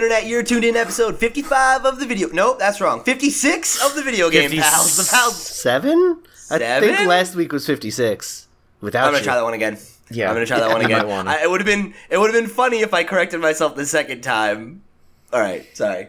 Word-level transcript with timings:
up, 0.00 0.04
internet? 0.06 0.28
You're 0.28 0.42
tuned 0.42 0.64
in 0.64 0.76
episode 0.76 1.18
55 1.18 1.84
of 1.84 2.00
the 2.00 2.06
video. 2.06 2.28
Nope, 2.28 2.58
that's 2.58 2.80
wrong. 2.80 3.02
56 3.04 3.84
of 3.84 3.94
the 3.94 4.02
video 4.02 4.30
game 4.30 4.50
pals. 4.50 4.96
The 4.96 5.08
pals. 5.10 5.36
Seven? 5.36 6.22
I 6.50 6.58
Seven? 6.58 6.94
think 6.96 7.08
last 7.08 7.34
week 7.34 7.52
was 7.52 7.66
56. 7.66 8.48
Without 8.80 9.04
I'm 9.04 9.08
gonna 9.08 9.18
you. 9.18 9.24
try 9.24 9.34
that 9.36 9.42
one 9.44 9.54
again. 9.54 9.78
Yeah. 10.10 10.28
I'm 10.28 10.34
gonna 10.34 10.46
try 10.46 10.58
that 10.58 10.68
Yeah, 10.68 10.72
one 10.72 10.84
again. 10.84 10.98
might 10.98 11.06
wanna. 11.06 11.30
I, 11.30 11.42
it 11.42 11.50
would 11.50 11.60
have 11.60 11.66
been 11.66 11.94
it 12.08 12.18
would 12.18 12.32
have 12.32 12.42
been 12.42 12.50
funny 12.50 12.80
if 12.80 12.94
I 12.94 13.04
corrected 13.04 13.40
myself 13.40 13.76
the 13.76 13.86
second 13.86 14.22
time. 14.22 14.82
All 15.32 15.40
right, 15.40 15.64
sorry. 15.76 16.08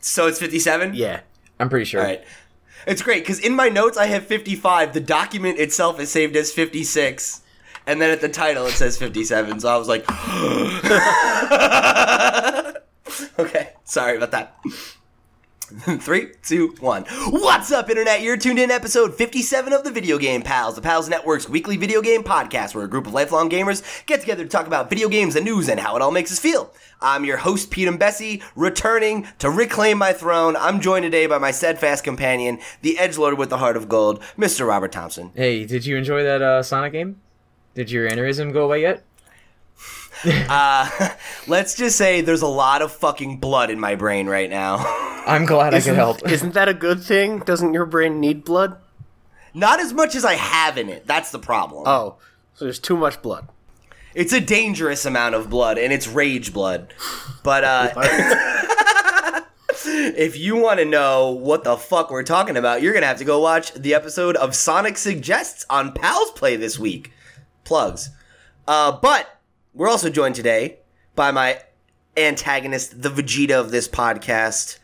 So 0.00 0.26
it's 0.26 0.38
57. 0.38 0.94
Yeah. 0.94 1.20
I'm 1.58 1.68
pretty 1.68 1.84
sure. 1.84 2.00
All 2.00 2.06
right. 2.06 2.22
It's 2.86 3.02
great 3.02 3.22
because 3.22 3.38
in 3.38 3.54
my 3.54 3.68
notes 3.68 3.96
I 3.96 4.06
have 4.06 4.26
55. 4.26 4.92
The 4.94 5.00
document 5.00 5.58
itself 5.58 6.00
is 6.00 6.10
saved 6.10 6.34
as 6.36 6.52
56, 6.52 7.39
and 7.86 8.00
then 8.00 8.10
at 8.10 8.20
the 8.20 8.28
title 8.28 8.66
it 8.66 8.72
says 8.72 8.96
57. 8.96 9.60
So 9.60 9.68
I 9.68 9.76
was 9.76 9.88
like, 9.88 10.04
okay, 13.38 13.70
sorry 13.84 14.16
about 14.16 14.30
that. 14.32 14.56
Three, 16.00 16.32
two, 16.42 16.74
one. 16.80 17.04
What's 17.28 17.70
up, 17.70 17.88
Internet? 17.88 18.22
You're 18.22 18.36
tuned 18.36 18.58
in 18.58 18.72
episode 18.72 19.14
57 19.14 19.72
of 19.72 19.84
the 19.84 19.92
Video 19.92 20.18
Game 20.18 20.42
Pals, 20.42 20.74
the 20.74 20.80
Pals 20.80 21.08
Network's 21.08 21.48
weekly 21.48 21.76
video 21.76 22.02
game 22.02 22.24
podcast 22.24 22.74
where 22.74 22.84
a 22.84 22.88
group 22.88 23.06
of 23.06 23.12
lifelong 23.12 23.48
gamers 23.48 24.04
get 24.06 24.18
together 24.18 24.42
to 24.42 24.48
talk 24.48 24.66
about 24.66 24.90
video 24.90 25.08
games, 25.08 25.34
the 25.34 25.40
news, 25.40 25.68
and 25.68 25.78
how 25.78 25.94
it 25.94 26.02
all 26.02 26.10
makes 26.10 26.32
us 26.32 26.40
feel. 26.40 26.74
I'm 27.00 27.24
your 27.24 27.36
host, 27.36 27.70
Pete 27.70 27.86
and 27.86 28.00
Bessie, 28.00 28.42
returning 28.56 29.28
to 29.38 29.48
reclaim 29.48 29.98
my 29.98 30.12
throne. 30.12 30.56
I'm 30.56 30.80
joined 30.80 31.04
today 31.04 31.26
by 31.26 31.38
my 31.38 31.52
steadfast 31.52 32.02
companion, 32.02 32.58
the 32.82 32.96
edgelord 32.96 33.36
with 33.38 33.48
the 33.48 33.58
heart 33.58 33.76
of 33.76 33.88
gold, 33.88 34.20
Mr. 34.36 34.66
Robert 34.66 34.90
Thompson. 34.90 35.30
Hey, 35.36 35.64
did 35.66 35.86
you 35.86 35.96
enjoy 35.96 36.24
that 36.24 36.42
uh, 36.42 36.64
Sonic 36.64 36.92
game? 36.94 37.20
Did 37.74 37.90
your 37.90 38.10
aneurysm 38.10 38.52
go 38.52 38.64
away 38.64 38.82
yet? 38.82 39.04
Uh, 40.22 41.14
let's 41.46 41.74
just 41.74 41.96
say 41.96 42.20
there's 42.20 42.42
a 42.42 42.46
lot 42.46 42.82
of 42.82 42.92
fucking 42.92 43.38
blood 43.38 43.70
in 43.70 43.80
my 43.80 43.94
brain 43.94 44.26
right 44.26 44.50
now. 44.50 44.76
I'm 45.26 45.46
glad 45.46 45.72
I 45.72 45.80
could 45.80 45.94
help. 45.94 46.28
Isn't 46.28 46.52
that 46.52 46.68
a 46.68 46.74
good 46.74 47.02
thing? 47.02 47.38
Doesn't 47.38 47.72
your 47.72 47.86
brain 47.86 48.20
need 48.20 48.44
blood? 48.44 48.76
Not 49.54 49.80
as 49.80 49.94
much 49.94 50.14
as 50.14 50.22
I 50.26 50.34
have 50.34 50.76
in 50.76 50.90
it. 50.90 51.06
That's 51.06 51.30
the 51.30 51.38
problem. 51.38 51.84
Oh, 51.86 52.16
so 52.54 52.66
there's 52.66 52.78
too 52.78 52.98
much 52.98 53.22
blood. 53.22 53.48
It's 54.14 54.34
a 54.34 54.40
dangerous 54.40 55.06
amount 55.06 55.36
of 55.36 55.48
blood, 55.48 55.78
and 55.78 55.90
it's 55.90 56.06
rage 56.06 56.52
blood. 56.52 56.92
But 57.42 57.64
uh, 57.64 57.92
if 59.84 60.36
you 60.36 60.56
want 60.56 60.80
to 60.80 60.84
know 60.84 61.30
what 61.30 61.64
the 61.64 61.76
fuck 61.78 62.10
we're 62.10 62.24
talking 62.24 62.58
about, 62.58 62.82
you're 62.82 62.92
gonna 62.92 63.06
have 63.06 63.18
to 63.18 63.24
go 63.24 63.40
watch 63.40 63.72
the 63.72 63.94
episode 63.94 64.36
of 64.36 64.54
Sonic 64.54 64.98
Suggests 64.98 65.64
on 65.70 65.92
Pals 65.92 66.30
Play 66.32 66.56
this 66.56 66.78
week. 66.78 67.12
Plugs. 67.70 68.10
Uh, 68.66 68.90
but 68.90 69.40
we're 69.74 69.88
also 69.88 70.10
joined 70.10 70.34
today 70.34 70.80
by 71.14 71.30
my 71.30 71.60
antagonist, 72.16 73.00
the 73.00 73.08
Vegeta 73.08 73.52
of 73.52 73.70
this 73.70 73.86
podcast, 73.86 74.80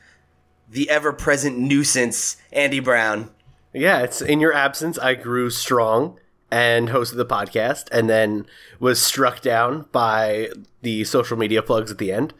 the 0.70 0.88
ever-present 0.88 1.58
nuisance, 1.58 2.36
Andy 2.52 2.78
Brown. 2.78 3.30
Yeah, 3.74 4.02
it's 4.02 4.22
in 4.22 4.38
your 4.38 4.52
absence. 4.52 5.00
I 5.00 5.14
grew 5.14 5.50
strong 5.50 6.20
and 6.48 6.90
hosted 6.90 7.16
the 7.16 7.26
podcast, 7.26 7.88
and 7.90 8.08
then 8.08 8.46
was 8.78 9.02
struck 9.02 9.40
down 9.40 9.86
by 9.90 10.50
the 10.82 11.02
social 11.02 11.36
media 11.36 11.62
plugs 11.64 11.90
at 11.90 11.98
the 11.98 12.12
end. 12.12 12.34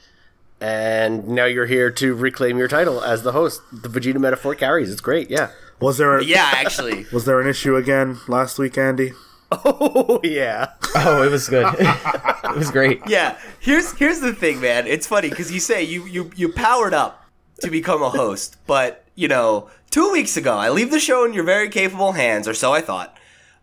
And 0.60 1.26
now 1.26 1.46
you're 1.46 1.66
here 1.66 1.90
to 1.90 2.14
reclaim 2.14 2.56
your 2.56 2.68
title 2.68 3.02
as 3.02 3.24
the 3.24 3.32
host. 3.32 3.62
The 3.72 3.88
Vegeta 3.88 4.20
metaphor 4.20 4.54
carries. 4.54 4.92
It's 4.92 5.00
great. 5.00 5.28
Yeah. 5.28 5.50
Was 5.80 5.98
there 5.98 6.16
a, 6.16 6.22
Yeah, 6.22 6.48
actually. 6.54 7.04
was 7.12 7.24
there 7.24 7.40
an 7.40 7.48
issue 7.48 7.74
again 7.74 8.18
last 8.28 8.60
week, 8.60 8.78
Andy? 8.78 9.10
Oh 9.64 10.20
yeah. 10.24 10.72
oh, 10.96 11.22
it 11.22 11.30
was 11.30 11.48
good. 11.48 11.66
it 11.78 12.56
was 12.56 12.70
great. 12.70 13.00
Yeah, 13.06 13.38
here's 13.60 13.92
here's 13.92 14.20
the 14.20 14.32
thing, 14.32 14.60
man. 14.60 14.86
It's 14.86 15.06
funny 15.06 15.30
because 15.30 15.52
you 15.52 15.60
say 15.60 15.82
you 15.84 16.04
you 16.06 16.30
you 16.34 16.52
powered 16.52 16.94
up 16.94 17.24
to 17.60 17.70
become 17.70 18.02
a 18.02 18.10
host, 18.10 18.56
but 18.66 19.04
you 19.14 19.28
know, 19.28 19.70
two 19.90 20.10
weeks 20.10 20.36
ago, 20.36 20.56
I 20.56 20.70
leave 20.70 20.90
the 20.90 20.98
show 20.98 21.24
in 21.24 21.32
your 21.32 21.44
very 21.44 21.68
capable 21.68 22.12
hands, 22.12 22.48
or 22.48 22.54
so 22.54 22.72
I 22.72 22.80
thought. 22.80 23.16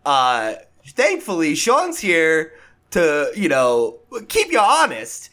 Uh, 0.06 0.54
thankfully, 0.86 1.54
Sean's 1.54 1.98
here 1.98 2.52
to 2.92 3.30
you 3.36 3.48
know 3.48 3.98
keep 4.28 4.50
you 4.50 4.60
honest. 4.60 5.28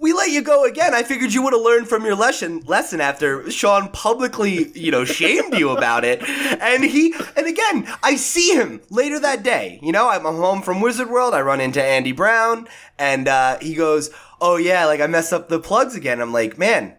We 0.00 0.14
let 0.14 0.30
you 0.30 0.40
go 0.40 0.64
again. 0.64 0.94
I 0.94 1.02
figured 1.02 1.34
you 1.34 1.42
would 1.42 1.52
have 1.52 1.60
learned 1.60 1.86
from 1.86 2.06
your 2.06 2.14
lesson 2.14 2.60
lesson 2.60 3.02
after 3.02 3.50
Sean 3.50 3.90
publicly, 3.90 4.70
you 4.72 4.90
know, 4.90 5.04
shamed 5.04 5.52
you 5.58 5.76
about 5.76 6.04
it. 6.06 6.22
And 6.26 6.82
he 6.82 7.14
and 7.36 7.46
again, 7.46 7.86
I 8.02 8.16
see 8.16 8.54
him 8.54 8.80
later 8.88 9.20
that 9.20 9.42
day. 9.42 9.78
You 9.82 9.92
know, 9.92 10.08
I'm 10.08 10.22
home 10.22 10.62
from 10.62 10.80
Wizard 10.80 11.10
World. 11.10 11.34
I 11.34 11.42
run 11.42 11.60
into 11.60 11.82
Andy 11.82 12.12
Brown, 12.12 12.66
and 12.98 13.28
uh, 13.28 13.58
he 13.60 13.74
goes, 13.74 14.08
"Oh 14.40 14.56
yeah, 14.56 14.86
like 14.86 15.02
I 15.02 15.06
messed 15.06 15.34
up 15.34 15.50
the 15.50 15.60
plugs 15.60 15.94
again." 15.94 16.22
I'm 16.22 16.32
like, 16.32 16.56
"Man, 16.56 16.94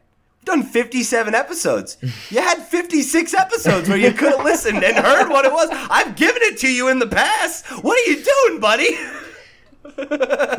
done 0.46 0.62
57 0.62 1.34
episodes. 1.34 1.98
You 2.30 2.42
had 2.42 2.60
56 2.60 3.34
episodes 3.34 3.90
where 3.90 3.98
you 3.98 4.12
could 4.12 4.34
have 4.34 4.46
listened 4.46 4.84
and 4.84 4.96
heard 4.96 5.28
what 5.28 5.46
it 5.46 5.52
was. 5.52 5.70
I've 5.72 6.16
given 6.16 6.44
it 6.44 6.60
to 6.60 6.72
you 6.72 6.88
in 6.88 7.00
the 7.00 7.08
past. 7.08 7.66
What 7.84 7.98
are 7.98 8.12
you 8.12 8.24
doing, 8.24 8.60
buddy?" 8.60 8.96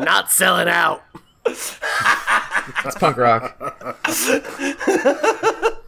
Not 0.05 0.33
selling 0.33 0.69
out. 0.69 1.05
It's 2.85 2.97
punk 2.97 3.17
rock. 3.17 3.59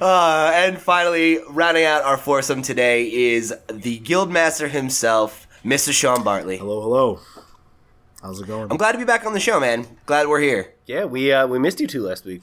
Uh, 0.00 0.50
and 0.54 0.78
finally, 0.78 1.38
rounding 1.50 1.84
out 1.84 2.02
our 2.02 2.16
foursome 2.16 2.62
today 2.62 3.10
is 3.10 3.54
the 3.70 4.00
Guildmaster 4.00 4.68
himself, 4.68 5.46
Mr. 5.64 5.92
Sean 5.92 6.24
Bartley. 6.24 6.56
Hello, 6.56 6.80
hello. 6.80 7.20
How's 8.22 8.40
it 8.40 8.46
going? 8.46 8.70
I'm 8.70 8.76
glad 8.78 8.92
to 8.92 8.98
be 8.98 9.04
back 9.04 9.26
on 9.26 9.32
the 9.34 9.40
show, 9.40 9.60
man. 9.60 9.86
Glad 10.06 10.28
we're 10.28 10.40
here. 10.40 10.74
Yeah, 10.86 11.04
we 11.04 11.30
uh, 11.30 11.46
we 11.46 11.58
missed 11.58 11.78
you 11.80 11.86
two 11.86 12.02
last 12.02 12.24
week. 12.24 12.42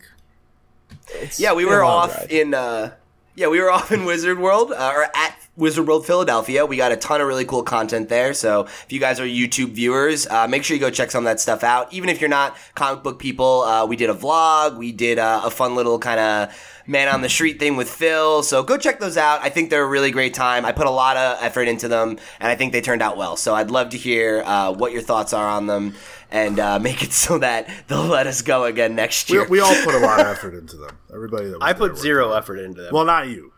Yeah, 1.37 1.53
we 1.53 1.65
were 1.65 1.83
off 1.83 2.15
ride. 2.15 2.31
in 2.31 2.53
uh, 2.53 2.93
yeah, 3.35 3.47
we 3.47 3.59
were 3.59 3.71
off 3.71 3.91
in 3.91 4.05
Wizard 4.05 4.39
World 4.39 4.71
uh, 4.71 4.91
or 4.95 5.03
at 5.15 5.30
Wizard 5.57 5.85
World 5.85 6.05
Philadelphia. 6.05 6.65
We 6.65 6.77
got 6.77 6.91
a 6.91 6.97
ton 6.97 7.19
of 7.19 7.27
really 7.27 7.45
cool 7.45 7.63
content 7.63 8.07
there. 8.07 8.33
So 8.33 8.61
if 8.61 8.87
you 8.89 8.99
guys 8.99 9.19
are 9.19 9.25
YouTube 9.25 9.71
viewers, 9.71 10.25
uh, 10.27 10.47
make 10.47 10.63
sure 10.63 10.75
you 10.75 10.79
go 10.81 10.89
check 10.89 11.11
some 11.11 11.25
of 11.25 11.29
that 11.29 11.39
stuff 11.39 11.63
out. 11.63 11.91
Even 11.91 12.09
if 12.09 12.21
you're 12.21 12.29
not 12.29 12.55
comic 12.73 13.03
book 13.03 13.19
people, 13.19 13.61
uh, 13.63 13.85
we 13.85 13.97
did 13.97 14.09
a 14.09 14.13
vlog. 14.13 14.77
We 14.77 14.91
did 14.91 15.19
uh, 15.19 15.41
a 15.43 15.51
fun 15.51 15.75
little 15.75 15.99
kind 15.99 16.19
of 16.19 16.81
man 16.87 17.09
on 17.09 17.21
the 17.21 17.29
street 17.29 17.59
thing 17.59 17.75
with 17.75 17.89
Phil. 17.89 18.43
So 18.43 18.63
go 18.63 18.77
check 18.77 18.99
those 18.99 19.17
out. 19.17 19.41
I 19.41 19.49
think 19.49 19.69
they're 19.69 19.83
a 19.83 19.87
really 19.87 20.11
great 20.11 20.33
time. 20.33 20.65
I 20.65 20.71
put 20.71 20.87
a 20.87 20.91
lot 20.91 21.17
of 21.17 21.37
effort 21.41 21.67
into 21.67 21.87
them, 21.87 22.17
and 22.39 22.49
I 22.49 22.55
think 22.55 22.71
they 22.71 22.81
turned 22.81 23.01
out 23.01 23.17
well. 23.17 23.35
So 23.35 23.53
I'd 23.53 23.71
love 23.71 23.89
to 23.89 23.97
hear 23.97 24.43
uh, 24.45 24.71
what 24.73 24.93
your 24.93 25.01
thoughts 25.01 25.33
are 25.33 25.47
on 25.47 25.67
them. 25.67 25.95
And 26.31 26.59
uh, 26.61 26.79
make 26.81 27.03
it 27.03 27.11
so 27.11 27.39
that 27.39 27.69
they'll 27.87 28.05
let 28.05 28.25
us 28.25 28.41
go 28.41 28.63
again 28.63 28.95
next 28.95 29.29
year. 29.29 29.45
we 29.47 29.59
all 29.59 29.75
put 29.83 29.95
a 29.95 29.99
lot 29.99 30.21
of 30.21 30.27
effort 30.37 30.53
into 30.53 30.77
them. 30.77 30.97
Everybody 31.13 31.49
that 31.49 31.59
was 31.59 31.61
I 31.61 31.73
put 31.73 31.97
zero 31.97 32.31
effort 32.31 32.57
into 32.57 32.81
them. 32.83 32.93
Well, 32.93 33.03
not 33.03 33.27
you. 33.27 33.51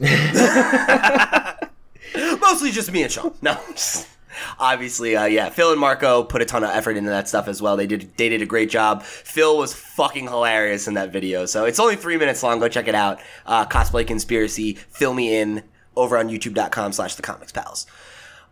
Mostly 2.40 2.70
just 2.70 2.90
me 2.90 3.02
and 3.02 3.12
Sean. 3.12 3.34
No. 3.42 3.58
Obviously, 4.58 5.16
uh, 5.16 5.26
yeah. 5.26 5.50
Phil 5.50 5.72
and 5.72 5.80
Marco 5.80 6.24
put 6.24 6.40
a 6.40 6.44
ton 6.44 6.64
of 6.64 6.70
effort 6.70 6.96
into 6.96 7.10
that 7.10 7.28
stuff 7.28 7.48
as 7.48 7.60
well. 7.60 7.76
They 7.76 7.86
did 7.86 8.16
they 8.16 8.28
did 8.28 8.42
a 8.42 8.46
great 8.46 8.70
job. 8.70 9.02
Phil 9.02 9.58
was 9.58 9.74
fucking 9.74 10.28
hilarious 10.28 10.88
in 10.88 10.94
that 10.94 11.12
video. 11.12 11.46
So 11.46 11.66
it's 11.66 11.78
only 11.78 11.96
three 11.96 12.16
minutes 12.16 12.42
long. 12.42 12.58
Go 12.58 12.68
check 12.68 12.88
it 12.88 12.94
out. 12.94 13.20
Uh, 13.44 13.66
Cosplay 13.66 14.06
Conspiracy. 14.06 14.74
Fill 14.74 15.14
me 15.14 15.38
in 15.38 15.62
over 15.96 16.16
on 16.16 16.28
youtube.com 16.28 16.92
slash 16.92 17.16
the 17.16 17.22
comics 17.22 17.52
pals. 17.52 17.86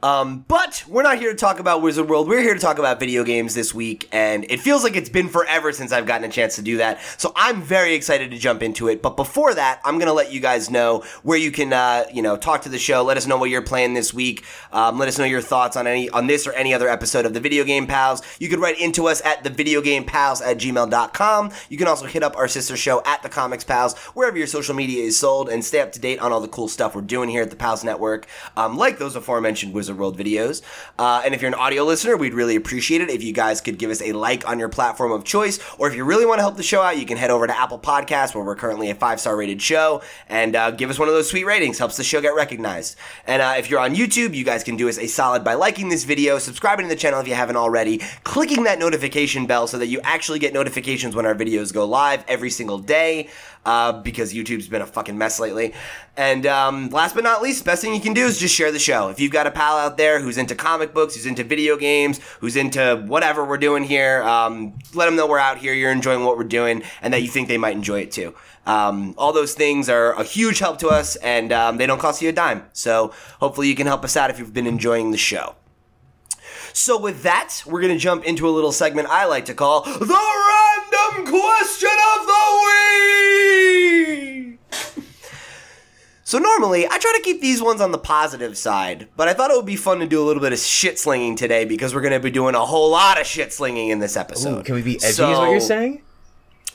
Um, 0.01 0.45
but 0.47 0.85
we're 0.87 1.03
not 1.03 1.19
here 1.19 1.33
to 1.33 1.37
talk 1.37 1.59
about 1.59 1.83
Wizard 1.83 2.09
World. 2.09 2.29
We're 2.29 2.41
here 2.41 2.55
to 2.55 2.61
talk 2.61 2.79
about 2.79 3.01
video 3.01 3.25
games 3.25 3.57
this 3.57 3.75
week, 3.75 4.09
and 4.13 4.47
it 4.49 4.61
feels 4.61 4.85
like 4.85 4.95
it's 4.95 5.09
been 5.09 5.29
forever 5.29 5.73
since 5.73 5.91
I've 5.91 6.07
gotten 6.07 6.25
a 6.25 6.33
chance 6.33 6.55
to 6.55 6.63
do 6.63 6.77
that. 6.77 7.01
So 7.19 7.33
I'm 7.35 7.63
very 7.63 7.95
excited 7.95 8.31
to 8.31 8.39
jump 8.39 8.63
into 8.63 8.87
it. 8.87 9.03
But 9.03 9.17
before 9.17 9.55
that, 9.55 9.81
I'm 9.85 9.99
gonna 9.99 10.13
let 10.13 10.33
you 10.33 10.39
guys 10.39 10.71
know 10.71 11.03
where 11.25 11.37
you 11.37 11.51
can, 11.51 11.73
uh, 11.73 12.05
you 12.13 12.23
know, 12.23 12.37
talk 12.37 12.63
to 12.63 12.69
the 12.69 12.79
show. 12.79 13.03
Let 13.03 13.17
us 13.17 13.27
know 13.27 13.39
what 13.39 13.51
you're 13.51 13.61
playing 13.61 13.95
this 13.95 14.15
week. 14.15 14.45
Um, 14.71 15.01
let 15.01 15.09
us 15.09 15.19
know 15.19 15.25
your 15.25 15.41
thoughts 15.41 15.77
on 15.77 15.89
any 15.89 16.09
on 16.11 16.29
this 16.29 16.47
or 16.47 16.53
any 16.53 16.73
other 16.73 16.89
episode 16.89 17.27
of 17.27 17.35
the 17.35 17.41
Video 17.41 17.65
Game 17.65 17.89
Pals. 17.89 18.23
You 18.39 18.49
can 18.49 18.61
write 18.61 18.79
into 18.79 19.09
us 19.09 19.21
at 19.25 19.43
thevideogamepals 19.43 20.47
at 20.47 20.59
gmail.com. 20.59 21.51
You 21.69 21.77
can 21.77 21.89
also 21.89 22.07
hit 22.07 22.23
up 22.23 22.37
our 22.37 22.47
sister 22.47 22.77
show 22.77 23.03
at 23.05 23.25
the 23.25 23.29
Comics 23.29 23.65
Pals 23.65 23.99
wherever 24.15 24.39
your 24.39 24.47
social 24.47 24.77
media 24.77 25.03
is 25.03 25.19
sold, 25.19 25.49
and 25.49 25.65
stay 25.65 25.81
up 25.81 25.91
to 25.91 25.99
date 25.99 26.21
on 26.21 26.33
all 26.33 26.41
the 26.41 26.47
cool 26.47 26.69
stuff 26.69 26.95
we're 26.95 27.01
doing 27.01 27.29
here 27.29 27.43
at 27.43 27.51
the 27.51 27.57
Pals 27.57 27.83
Network, 27.83 28.29
um, 28.57 28.77
like 28.77 28.99
those 28.99 29.17
aforementioned 29.17 29.75
Wizard 29.75 29.88
Of 29.89 29.99
world 29.99 30.19
videos. 30.19 30.63
Uh, 30.99 31.23
and 31.25 31.35
if 31.35 31.43
you're 31.43 31.49
an 31.49 31.55
audio 31.55 31.85
listener, 31.85 32.17
we'd 32.17 32.35
really 32.35 32.57
appreciate 32.57 33.01
it 33.01 33.11
if 33.11 33.23
you 33.23 33.33
guys 33.33 33.61
could 33.61 33.79
give 33.79 33.91
us 33.91 34.03
a 34.03 34.13
like 34.13 34.49
on 34.49 34.59
your 34.59 34.69
platform 34.69 35.13
of 35.13 35.25
choice. 35.25 35.59
Or 35.79 35.89
if 35.89 35.95
you 35.95 36.05
really 36.05 36.27
want 36.27 36.39
to 36.39 36.43
help 36.43 36.57
the 36.57 36.63
show 36.63 36.83
out, 36.83 36.99
you 36.99 37.07
can 37.07 37.17
head 37.17 37.31
over 37.31 37.47
to 37.47 37.59
Apple 37.59 37.79
Podcasts, 37.79 38.35
where 38.35 38.45
we're 38.45 38.57
currently 38.57 38.91
a 38.91 38.95
five 38.95 39.21
star 39.21 39.37
rated 39.37 39.61
show, 39.63 40.03
and 40.29 40.57
uh, 40.57 40.71
give 40.71 40.91
us 40.91 40.99
one 40.99 41.09
of 41.09 41.15
those 41.15 41.29
sweet 41.29 41.45
ratings. 41.45 41.79
Helps 41.79 41.97
the 41.97 42.05
show 42.05 42.21
get 42.21 42.35
recognized. 42.35 42.97
And 43.27 43.43
uh, 43.43 43.55
if 43.59 43.71
you're 43.71 43.81
on 43.81 43.95
YouTube, 43.95 44.35
you 44.35 44.45
guys 44.45 44.65
can 44.65 44.77
do 44.77 44.89
us 44.89 44.99
a 44.99 45.07
solid 45.07 45.45
by 45.45 45.55
liking 45.55 45.89
this 45.89 46.05
video, 46.05 46.39
subscribing 46.39 46.87
to 46.87 46.89
the 46.89 47.01
channel 47.01 47.21
if 47.21 47.29
you 47.29 47.35
haven't 47.35 47.57
already, 47.57 47.99
clicking 48.25 48.65
that 48.65 48.79
notification 48.79 49.47
bell 49.47 49.67
so 49.67 49.79
that 49.79 49.87
you 49.87 50.01
actually 50.03 50.39
get 50.39 50.53
notifications 50.53 51.15
when 51.15 51.27
our 51.27 51.35
videos 51.35 51.73
go 51.73 51.85
live 51.85 52.25
every 52.29 52.51
single 52.51 52.79
day. 52.79 53.29
Uh, 53.67 53.93
because 54.01 54.33
YouTube's 54.33 54.67
been 54.67 54.81
a 54.81 54.87
fucking 54.87 55.19
mess 55.19 55.39
lately. 55.39 55.75
And 56.17 56.47
um, 56.47 56.89
last 56.89 57.15
but 57.15 57.23
not 57.23 57.43
least, 57.43 57.67
best 57.67 57.83
thing 57.83 57.93
you 57.93 58.01
can 58.01 58.15
do 58.15 58.25
is 58.25 58.39
just 58.39 58.55
share 58.55 58.73
the 58.73 58.79
show. 58.79 59.09
If 59.09 59.21
you've 59.21 59.33
got 59.33 59.47
a 59.47 59.51
pal 59.51 59.78
cinephile 59.79 59.85
out 59.85 59.97
there 59.97 60.21
who's 60.21 60.37
into 60.39 60.55
comic 60.55 60.95
books, 60.95 61.15
who's 61.15 61.27
into 61.27 61.43
video 61.45 61.77
games, 61.77 62.21
who's 62.41 62.57
into 62.57 63.05
whatever 63.07 63.45
we're 63.45 63.59
doing 63.59 63.85
here, 63.85 64.23
um, 64.23 64.79
let 64.95 65.07
them 65.07 65.17
know 65.17 65.27
we're 65.27 65.39
out 65.39 65.59
here, 65.59 65.73
you're 65.73 65.93
enjoying 65.93 66.25
what 66.25 66.37
we're 66.37 66.45
doing, 66.45 66.83
and 67.03 67.13
that 67.15 67.23
you 67.23 67.29
think 67.29 67.49
they 67.49 67.59
might 67.59 67.75
enjoy 67.77 68.01
it 68.01 68.13
too. 68.13 68.35
Um, 68.67 69.15
all 69.17 69.33
those 69.33 69.55
things 69.55 69.89
are 69.89 70.13
a 70.13 70.25
huge 70.25 70.59
help 70.59 70.79
to 70.81 70.89
us, 70.89 71.17
and 71.17 71.53
um, 71.53 71.79
they 71.79 71.87
don't 71.87 72.01
cost 72.01 72.21
you 72.21 72.29
a 72.29 72.33
dime. 72.33 72.65
So 72.73 73.15
hopefully 73.41 73.69
you 73.69 73.75
can 73.75 73.87
help 73.87 74.05
us 74.05 74.17
out 74.17 74.31
if 74.31 74.39
you've 74.39 74.53
been 74.53 74.67
enjoying 74.67 75.11
the 75.11 75.17
show. 75.19 75.55
So 76.75 77.01
with 77.01 77.23
that, 77.23 77.63
we're 77.67 77.81
gonna 77.81 77.99
jump 77.99 78.25
into 78.25 78.47
a 78.49 78.51
little 78.51 78.73
segment 78.73 79.09
I 79.09 79.25
like 79.27 79.47
to 79.47 79.55
call 79.55 79.83
the 79.83 79.91
random 80.07 81.27
question 81.27 81.91
of 82.17 82.27
the 82.27 82.45
week. 83.97 85.05
So 86.29 86.37
normally 86.37 86.87
I 86.87 86.99
try 86.99 87.15
to 87.17 87.23
keep 87.23 87.41
these 87.41 87.63
ones 87.63 87.81
on 87.81 87.91
the 87.91 87.97
positive 87.97 88.59
side, 88.59 89.09
but 89.17 89.29
I 89.29 89.33
thought 89.33 89.51
it 89.51 89.57
would 89.57 89.65
be 89.65 89.77
fun 89.77 89.99
to 90.01 90.07
do 90.07 90.23
a 90.23 90.27
little 90.27 90.43
bit 90.43 90.53
of 90.53 90.59
shit 90.59 90.99
slinging 90.99 91.37
today 91.37 91.65
because 91.65 91.95
we're 91.95 92.03
gonna 92.03 92.21
be 92.21 92.31
doing 92.31 92.55
a 92.55 92.67
whole 92.67 92.91
lot 92.91 93.19
of 93.19 93.27
shit 93.27 93.51
slinging 93.51 93.89
in 93.89 93.99
this 93.99 94.15
episode. 94.15 94.59
Ooh, 94.59 94.63
can 94.63 94.75
we 94.75 94.83
be 94.83 94.97
edgy? 94.97 95.13
So- 95.13 95.33
is 95.33 95.39
what 95.39 95.51
you're 95.51 95.61
saying? 95.61 96.03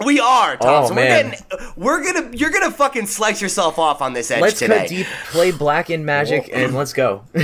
We 0.03 0.19
are, 0.19 0.57
Tom. 0.57 0.85
Oh, 0.85 0.87
so 0.87 0.95
we're 0.95 1.05
getting, 1.05 1.39
we're 1.75 2.03
gonna, 2.03 2.35
you're 2.35 2.49
gonna 2.49 2.71
fucking 2.71 3.05
slice 3.05 3.43
yourself 3.43 3.77
off 3.77 4.01
on 4.01 4.13
this 4.13 4.31
edge 4.31 4.41
Let's 4.41 4.57
today. 4.57 4.79
cut 4.79 4.87
deep, 4.87 5.07
play 5.27 5.51
black 5.51 5.91
in 5.91 6.03
magic, 6.03 6.49
and 6.51 6.73
let's 6.73 6.93
go. 6.93 7.23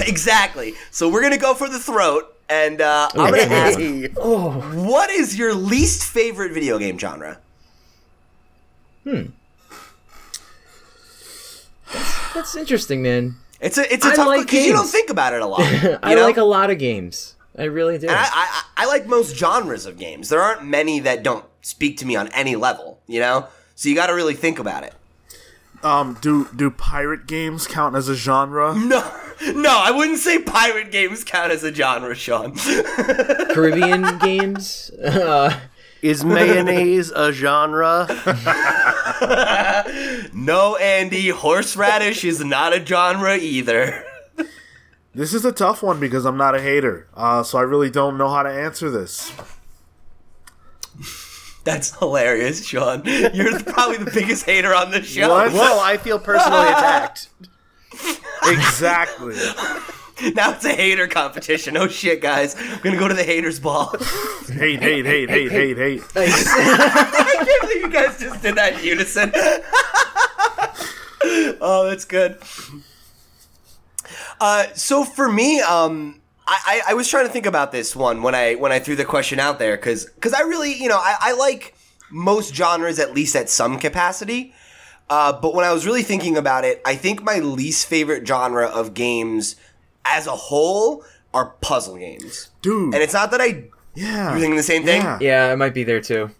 exactly. 0.00 0.74
So 0.90 1.08
we're 1.08 1.22
gonna 1.22 1.38
go 1.38 1.54
for 1.54 1.68
the 1.68 1.78
throat, 1.78 2.36
and 2.48 2.80
uh, 2.80 3.08
I'm 3.14 3.30
gonna 3.30 3.42
ask, 3.42 3.78
oh, 4.16 4.50
what 4.84 5.10
is 5.10 5.38
your 5.38 5.54
least 5.54 6.02
favorite 6.02 6.50
video 6.50 6.76
game 6.76 6.98
genre? 6.98 7.38
That's 12.34 12.56
interesting, 12.56 13.02
man. 13.02 13.36
It's 13.60 13.76
a, 13.76 13.92
it's 13.92 14.06
a 14.06 14.10
I 14.10 14.16
tough 14.16 14.26
like 14.26 14.46
because 14.46 14.64
you 14.64 14.72
don't 14.72 14.86
think 14.88 15.10
about 15.10 15.34
it 15.34 15.42
a 15.42 15.46
lot. 15.46 15.60
I 16.02 16.14
know? 16.14 16.22
like 16.22 16.38
a 16.38 16.44
lot 16.44 16.70
of 16.70 16.78
games. 16.78 17.34
I 17.58 17.64
really 17.64 17.98
do. 17.98 18.06
And 18.08 18.16
I, 18.16 18.26
I, 18.30 18.62
I 18.78 18.86
like 18.86 19.06
most 19.06 19.36
genres 19.36 19.84
of 19.84 19.98
games. 19.98 20.28
There 20.28 20.40
aren't 20.40 20.64
many 20.64 21.00
that 21.00 21.22
don't 21.22 21.44
speak 21.62 21.98
to 21.98 22.06
me 22.06 22.16
on 22.16 22.28
any 22.28 22.56
level. 22.56 23.00
You 23.06 23.20
know, 23.20 23.48
so 23.74 23.88
you 23.88 23.94
got 23.94 24.06
to 24.06 24.14
really 24.14 24.34
think 24.34 24.58
about 24.58 24.84
it. 24.84 24.94
Um, 25.82 26.18
do 26.20 26.48
do 26.54 26.70
pirate 26.70 27.26
games 27.26 27.66
count 27.66 27.96
as 27.96 28.08
a 28.08 28.14
genre? 28.14 28.74
No, 29.42 29.52
no, 29.54 29.70
I 29.70 29.90
wouldn't 29.90 30.18
say 30.18 30.38
pirate 30.38 30.92
games 30.92 31.24
count 31.24 31.50
as 31.50 31.64
a 31.64 31.72
genre, 31.72 32.14
Sean. 32.14 32.54
Caribbean 33.54 34.18
games. 34.18 34.90
Uh, 34.90 35.58
Is 36.02 36.24
mayonnaise 36.36 37.10
a 37.10 37.32
genre? 37.32 38.06
no, 40.34 40.76
Andy, 40.76 41.28
horseradish 41.28 42.24
is 42.24 42.44
not 42.44 42.72
a 42.72 42.84
genre 42.84 43.36
either. 43.36 44.04
This 45.14 45.34
is 45.34 45.44
a 45.44 45.52
tough 45.52 45.82
one 45.82 45.98
because 45.98 46.24
I'm 46.24 46.36
not 46.36 46.54
a 46.54 46.60
hater, 46.60 47.08
uh, 47.14 47.42
so 47.42 47.58
I 47.58 47.62
really 47.62 47.90
don't 47.90 48.16
know 48.16 48.28
how 48.28 48.44
to 48.44 48.50
answer 48.50 48.90
this. 48.90 49.32
That's 51.64 51.96
hilarious, 51.98 52.64
Sean. 52.64 53.02
You're 53.04 53.60
probably 53.64 53.98
the 53.98 54.10
biggest 54.12 54.46
hater 54.46 54.74
on 54.74 54.92
the 54.92 55.02
show. 55.02 55.28
What? 55.28 55.52
Whoa, 55.52 55.80
I 55.80 55.96
feel 55.96 56.18
personally 56.18 56.68
attacked. 56.68 57.28
Exactly. 58.42 59.34
Now 60.34 60.52
it's 60.52 60.64
a 60.64 60.74
hater 60.74 61.06
competition. 61.08 61.76
Oh 61.76 61.88
shit, 61.88 62.20
guys. 62.20 62.54
I'm 62.58 62.80
gonna 62.80 62.98
go 62.98 63.08
to 63.08 63.14
the 63.14 63.24
haters 63.24 63.58
ball. 63.58 63.94
hate, 64.48 64.80
hate, 64.80 65.06
hate, 65.06 65.30
hate, 65.30 65.50
hate, 65.50 65.76
hate. 65.76 66.02
Thanks. 66.02 66.46
I 66.48 67.44
can't 67.46 67.60
believe 67.62 67.82
you 67.82 67.90
guys 67.90 68.18
just 68.18 68.42
did 68.42 68.54
that 68.56 68.74
in 68.74 68.84
unison. 68.84 69.32
oh, 71.60 71.86
that's 71.88 72.04
good. 72.04 72.38
Uh, 74.40 74.66
so 74.74 75.04
for 75.04 75.30
me, 75.30 75.60
um, 75.60 76.20
I, 76.46 76.82
I, 76.86 76.90
I 76.90 76.94
was 76.94 77.08
trying 77.08 77.26
to 77.26 77.32
think 77.32 77.46
about 77.46 77.72
this 77.72 77.96
one 77.96 78.22
when 78.22 78.34
I 78.34 78.54
when 78.54 78.72
I 78.72 78.78
threw 78.78 78.96
the 78.96 79.04
question 79.04 79.38
out 79.38 79.58
there 79.58 79.76
because 79.76 80.04
because 80.06 80.34
I 80.34 80.40
really 80.40 80.74
you 80.74 80.88
know 80.88 80.98
I, 80.98 81.16
I 81.20 81.32
like 81.32 81.74
most 82.10 82.54
genres 82.54 82.98
at 82.98 83.14
least 83.14 83.36
at 83.36 83.48
some 83.48 83.78
capacity. 83.78 84.54
Uh, 85.08 85.32
but 85.32 85.54
when 85.54 85.64
I 85.64 85.72
was 85.72 85.86
really 85.86 86.04
thinking 86.04 86.36
about 86.36 86.64
it, 86.64 86.80
I 86.84 86.94
think 86.94 87.22
my 87.22 87.38
least 87.40 87.88
favorite 87.88 88.26
genre 88.26 88.66
of 88.66 88.94
games 88.94 89.56
as 90.04 90.26
a 90.26 90.32
whole 90.32 91.04
are 91.32 91.54
puzzle 91.60 91.96
games. 91.96 92.50
Dude. 92.62 92.94
And 92.94 93.02
it's 93.02 93.14
not 93.14 93.30
that 93.30 93.40
I 93.40 93.64
yeah. 93.94 94.30
you're 94.30 94.40
thinking 94.40 94.56
the 94.56 94.62
same 94.62 94.84
thing. 94.84 95.02
Yeah. 95.02 95.18
yeah, 95.20 95.52
it 95.52 95.56
might 95.56 95.74
be 95.74 95.84
there 95.84 96.00
too. 96.00 96.30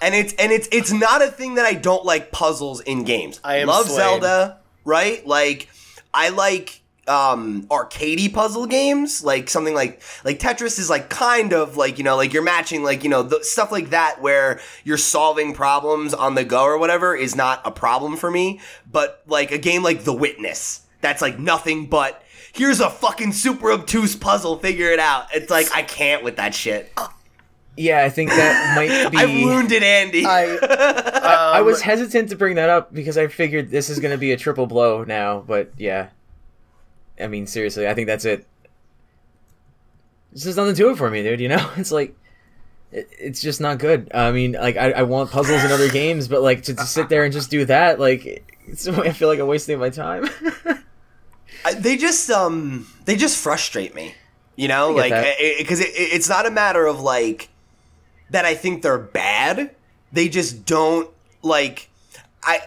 and 0.00 0.14
it's 0.14 0.32
and 0.34 0.52
it's 0.52 0.68
it's 0.72 0.92
not 0.92 1.22
a 1.22 1.28
thing 1.28 1.54
that 1.54 1.66
I 1.66 1.74
don't 1.74 2.04
like 2.04 2.30
puzzles 2.30 2.80
in 2.80 3.04
games. 3.04 3.40
I 3.42 3.56
am 3.56 3.68
love 3.68 3.86
slain. 3.86 3.98
Zelda, 3.98 4.58
right? 4.84 5.26
Like 5.26 5.68
I 6.14 6.28
like 6.30 6.80
um 7.08 7.64
arcadey 7.64 8.32
puzzle 8.32 8.66
games, 8.66 9.24
like 9.24 9.50
something 9.50 9.74
like 9.74 10.00
like 10.24 10.38
Tetris 10.38 10.78
is 10.78 10.88
like 10.88 11.10
kind 11.10 11.52
of 11.52 11.76
like 11.76 11.98
you 11.98 12.04
know 12.04 12.16
like 12.16 12.32
you're 12.32 12.42
matching 12.42 12.82
like 12.84 13.02
you 13.02 13.10
know 13.10 13.22
the, 13.22 13.42
stuff 13.42 13.72
like 13.72 13.90
that 13.90 14.22
where 14.22 14.60
you're 14.84 14.96
solving 14.96 15.52
problems 15.52 16.14
on 16.14 16.34
the 16.34 16.44
go 16.44 16.62
or 16.62 16.78
whatever 16.78 17.14
is 17.16 17.34
not 17.34 17.60
a 17.64 17.70
problem 17.70 18.16
for 18.16 18.30
me. 18.30 18.60
But 18.90 19.22
like 19.26 19.50
a 19.50 19.58
game 19.58 19.82
like 19.82 20.04
The 20.04 20.14
Witness, 20.14 20.82
that's 21.00 21.20
like 21.20 21.38
nothing 21.38 21.86
but. 21.86 22.22
Here's 22.52 22.80
a 22.80 22.90
fucking 22.90 23.32
super 23.32 23.70
obtuse 23.70 24.16
puzzle. 24.16 24.58
Figure 24.58 24.90
it 24.90 24.98
out. 24.98 25.28
It's 25.32 25.50
like 25.50 25.68
I 25.74 25.82
can't 25.82 26.24
with 26.24 26.36
that 26.36 26.54
shit. 26.54 26.92
Yeah, 27.76 28.04
I 28.04 28.10
think 28.10 28.30
that 28.30 28.76
might 28.76 29.10
be. 29.10 29.16
I've 29.16 29.46
wounded 29.46 29.82
Andy. 29.82 30.26
I, 30.26 30.56
I 31.54 31.60
was 31.62 31.78
um, 31.78 31.82
hesitant 31.82 32.28
to 32.30 32.36
bring 32.36 32.56
that 32.56 32.68
up 32.68 32.92
because 32.92 33.16
I 33.16 33.28
figured 33.28 33.70
this 33.70 33.88
is 33.88 34.00
going 34.00 34.12
to 34.12 34.18
be 34.18 34.32
a 34.32 34.36
triple 34.36 34.66
blow 34.66 35.04
now, 35.04 35.40
but 35.40 35.72
yeah. 35.78 36.08
I 37.18 37.26
mean, 37.26 37.46
seriously, 37.46 37.86
I 37.86 37.94
think 37.94 38.06
that's 38.06 38.24
it. 38.24 38.46
This 40.32 40.44
does 40.44 40.56
nothing 40.56 40.74
to 40.76 40.90
it 40.90 40.96
for 40.96 41.10
me, 41.10 41.22
dude. 41.22 41.40
You 41.40 41.48
know, 41.48 41.70
it's 41.76 41.92
like 41.92 42.16
it, 42.92 43.08
it's 43.18 43.40
just 43.40 43.60
not 43.60 43.78
good. 43.78 44.10
I 44.12 44.32
mean, 44.32 44.52
like 44.52 44.76
I, 44.76 44.92
I 44.92 45.02
want 45.02 45.30
puzzles 45.30 45.62
in 45.62 45.70
other 45.70 45.88
games, 45.90 46.28
but 46.28 46.42
like 46.42 46.64
to, 46.64 46.74
to 46.74 46.84
sit 46.84 47.08
there 47.08 47.24
and 47.24 47.32
just 47.32 47.50
do 47.50 47.64
that, 47.66 48.00
like 48.00 48.44
it's, 48.66 48.86
I 48.88 49.12
feel 49.12 49.28
like 49.28 49.38
I'm 49.38 49.46
wasting 49.46 49.78
my 49.78 49.90
time. 49.90 50.28
They 51.76 51.96
just 51.96 52.30
um 52.30 52.86
they 53.04 53.16
just 53.16 53.38
frustrate 53.38 53.94
me 53.94 54.14
you 54.60 54.68
know? 54.68 54.90
Like 54.90 55.12
because 55.58 55.80
it, 55.80 55.88
it, 55.88 56.12
it's 56.12 56.28
not 56.28 56.44
a 56.44 56.50
matter 56.50 56.84
of 56.84 57.00
like 57.00 57.48
that 58.28 58.44
i 58.44 58.54
think 58.54 58.82
they're 58.82 58.98
bad. 58.98 59.74
They 60.12 60.28
just 60.28 60.66
don't 60.66 61.08
like 61.42 61.88
i 62.42 62.58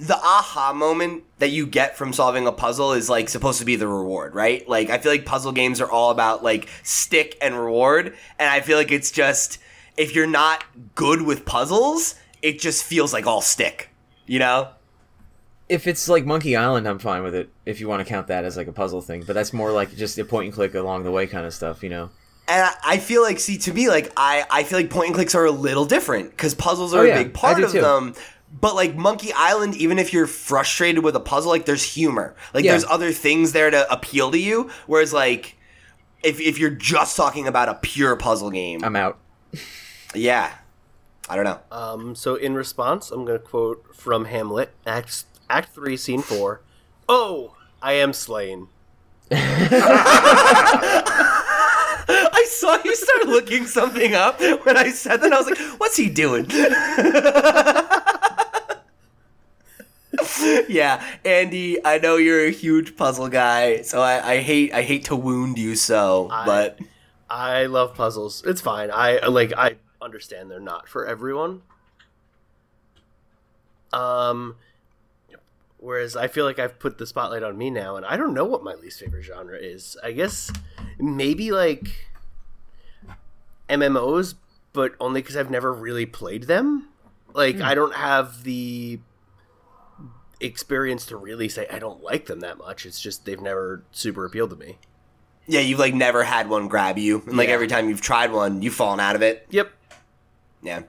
the 0.00 0.16
aha 0.16 0.72
moment 0.72 1.22
that 1.38 1.50
you 1.50 1.66
get 1.66 1.96
from 1.96 2.12
solving 2.12 2.46
a 2.46 2.52
puzzle 2.52 2.92
is 2.92 3.08
like 3.08 3.28
supposed 3.28 3.60
to 3.60 3.64
be 3.64 3.76
the 3.76 3.86
reward 3.86 4.34
right? 4.34 4.68
Like 4.68 4.90
i 4.90 4.98
feel 4.98 5.12
like 5.12 5.24
puzzle 5.24 5.52
games 5.52 5.80
are 5.80 5.90
all 5.90 6.10
about 6.10 6.42
like 6.42 6.68
stick 6.82 7.36
and 7.40 7.54
reward 7.58 8.16
and 8.38 8.50
i 8.50 8.60
feel 8.60 8.76
like 8.76 8.90
it's 8.90 9.12
just 9.12 9.58
if 9.96 10.14
you're 10.14 10.26
not 10.26 10.64
good 10.94 11.22
with 11.22 11.44
puzzles 11.44 12.16
it 12.42 12.58
just 12.58 12.82
feels 12.84 13.12
like 13.12 13.26
all 13.26 13.40
stick 13.40 13.90
you 14.26 14.38
know 14.38 14.68
if 15.68 15.86
it's 15.86 16.08
like 16.08 16.24
Monkey 16.24 16.54
Island, 16.56 16.86
I'm 16.88 16.98
fine 16.98 17.22
with 17.22 17.34
it. 17.34 17.48
If 17.64 17.80
you 17.80 17.88
want 17.88 18.00
to 18.00 18.08
count 18.08 18.28
that 18.28 18.44
as 18.44 18.56
like 18.56 18.68
a 18.68 18.72
puzzle 18.72 19.00
thing, 19.02 19.24
but 19.26 19.32
that's 19.34 19.52
more 19.52 19.72
like 19.72 19.94
just 19.96 20.18
a 20.18 20.24
point 20.24 20.46
and 20.46 20.54
click 20.54 20.74
along 20.74 21.04
the 21.04 21.10
way 21.10 21.26
kind 21.26 21.46
of 21.46 21.52
stuff, 21.54 21.82
you 21.82 21.88
know. 21.88 22.10
And 22.48 22.62
I- 22.64 22.74
I 22.94 22.98
feel 22.98 23.22
like, 23.22 23.40
see, 23.40 23.58
to 23.58 23.72
me, 23.74 23.88
like 23.88 24.12
I, 24.16 24.44
I 24.50 24.62
feel 24.62 24.78
like 24.78 24.90
point 24.90 25.06
and 25.08 25.14
clicks 25.16 25.34
are 25.34 25.44
a 25.44 25.50
little 25.50 25.84
different 25.84 26.30
because 26.30 26.54
puzzles 26.54 26.94
are 26.94 27.00
Oh, 27.00 27.02
yeah, 27.02 27.18
a 27.18 27.24
big 27.24 27.34
part 27.34 27.60
of 27.62 27.72
too. 27.72 27.80
them. 27.80 28.14
But 28.60 28.76
like 28.76 28.94
Monkey 28.94 29.32
Island, 29.34 29.74
even 29.76 29.98
if 29.98 30.12
you're 30.12 30.28
frustrated 30.28 31.02
with 31.02 31.16
a 31.16 31.20
puzzle, 31.20 31.50
like 31.50 31.66
there's 31.66 31.82
humor, 31.82 32.36
like 32.54 32.64
Yeah. 32.64 32.70
there's 32.72 32.84
other 32.84 33.10
things 33.12 33.50
there 33.52 33.70
to 33.70 33.92
appeal 33.92 34.30
to 34.30 34.38
you. 34.38 34.70
Whereas 34.86 35.12
like 35.12 35.56
if 36.22 36.40
if 36.40 36.58
you're 36.58 36.70
just 36.70 37.16
talking 37.16 37.48
about 37.48 37.68
a 37.68 37.74
pure 37.74 38.14
puzzle 38.14 38.50
game, 38.52 38.84
I'm 38.84 38.94
out. 38.94 39.18
yeah, 40.14 40.52
I 41.28 41.34
don't 41.34 41.44
know. 41.44 41.58
um, 41.72 42.14
so 42.14 42.36
in 42.36 42.54
response, 42.54 43.10
I'm 43.10 43.24
going 43.24 43.38
to 43.38 43.44
quote 43.44 43.94
from 43.94 44.26
Hamlet, 44.26 44.70
Act 44.86 45.24
Act 45.48 45.74
Three, 45.74 45.96
Scene 45.96 46.22
Four. 46.22 46.60
Oh, 47.08 47.56
I 47.82 47.92
am 47.94 48.12
slain. 48.12 48.68
I 49.30 49.66
saw 52.48 52.78
you 52.84 52.94
start 52.94 53.26
looking 53.26 53.66
something 53.66 54.14
up 54.14 54.40
when 54.40 54.76
I 54.76 54.90
said 54.90 55.20
that. 55.22 55.32
I 55.32 55.38
was 55.38 55.46
like, 55.46 55.58
"What's 55.80 55.96
he 55.96 56.08
doing?" 56.08 56.46
yeah, 60.68 61.02
Andy, 61.24 61.84
I 61.84 61.98
know 61.98 62.16
you're 62.16 62.46
a 62.46 62.50
huge 62.50 62.96
puzzle 62.96 63.28
guy, 63.28 63.82
so 63.82 64.00
I, 64.00 64.32
I 64.32 64.38
hate 64.40 64.72
I 64.72 64.82
hate 64.82 65.04
to 65.06 65.16
wound 65.16 65.58
you 65.58 65.74
so, 65.74 66.28
but 66.28 66.78
I 67.28 67.66
love 67.66 67.94
puzzles. 67.94 68.42
It's 68.46 68.60
fine. 68.60 68.90
I 68.92 69.26
like. 69.26 69.52
I 69.56 69.76
understand 70.00 70.50
they're 70.50 70.60
not 70.60 70.88
for 70.88 71.06
everyone. 71.06 71.62
Um, 73.92 74.56
whereas 75.86 76.16
I 76.16 76.26
feel 76.26 76.44
like 76.44 76.58
I've 76.58 76.80
put 76.80 76.98
the 76.98 77.06
spotlight 77.06 77.44
on 77.44 77.56
me 77.56 77.70
now, 77.70 77.94
and 77.94 78.04
I 78.04 78.16
don't 78.16 78.34
know 78.34 78.44
what 78.44 78.64
my 78.64 78.74
least 78.74 78.98
favorite 78.98 79.22
genre 79.22 79.56
is. 79.56 79.96
I 80.02 80.10
guess 80.10 80.52
maybe 80.98 81.52
like 81.52 82.10
MMOs, 83.70 84.34
but 84.72 84.96
only 84.98 85.22
because 85.22 85.36
I've 85.36 85.50
never 85.50 85.72
really 85.72 86.04
played 86.04 86.44
them. 86.44 86.88
Like 87.34 87.56
hmm. 87.56 87.62
I 87.62 87.76
don't 87.76 87.94
have 87.94 88.42
the 88.42 88.98
experience 90.40 91.06
to 91.06 91.16
really 91.16 91.48
say 91.48 91.68
I 91.70 91.78
don't 91.78 92.02
like 92.02 92.26
them 92.26 92.40
that 92.40 92.58
much. 92.58 92.84
It's 92.84 93.00
just 93.00 93.24
they've 93.24 93.40
never 93.40 93.84
super 93.92 94.26
appealed 94.26 94.50
to 94.50 94.56
me. 94.56 94.78
Yeah, 95.46 95.60
you've 95.60 95.78
like 95.78 95.94
never 95.94 96.24
had 96.24 96.48
one 96.48 96.66
grab 96.66 96.98
you, 96.98 97.22
and 97.26 97.36
like 97.36 97.46
Yeah. 97.46 97.54
every 97.54 97.68
time 97.68 97.88
you've 97.88 98.00
tried 98.00 98.32
one, 98.32 98.60
you've 98.60 98.74
fallen 98.74 98.98
out 98.98 99.14
of 99.14 99.22
it. 99.22 99.46
Yep. 99.50 99.70
Yeah. 100.62 100.82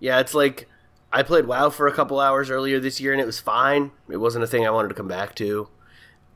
Yeah, 0.00 0.18
it's 0.18 0.34
like 0.34 0.68
I 1.12 1.22
played 1.22 1.46
WoW 1.46 1.70
for 1.70 1.86
a 1.86 1.92
couple 1.92 2.20
hours 2.20 2.50
earlier 2.50 2.78
this 2.80 3.00
year 3.00 3.12
and 3.12 3.20
it 3.20 3.26
was 3.26 3.40
fine. 3.40 3.90
It 4.08 4.18
wasn't 4.18 4.44
a 4.44 4.46
thing 4.46 4.66
I 4.66 4.70
wanted 4.70 4.88
to 4.88 4.94
come 4.94 5.08
back 5.08 5.34
to. 5.36 5.68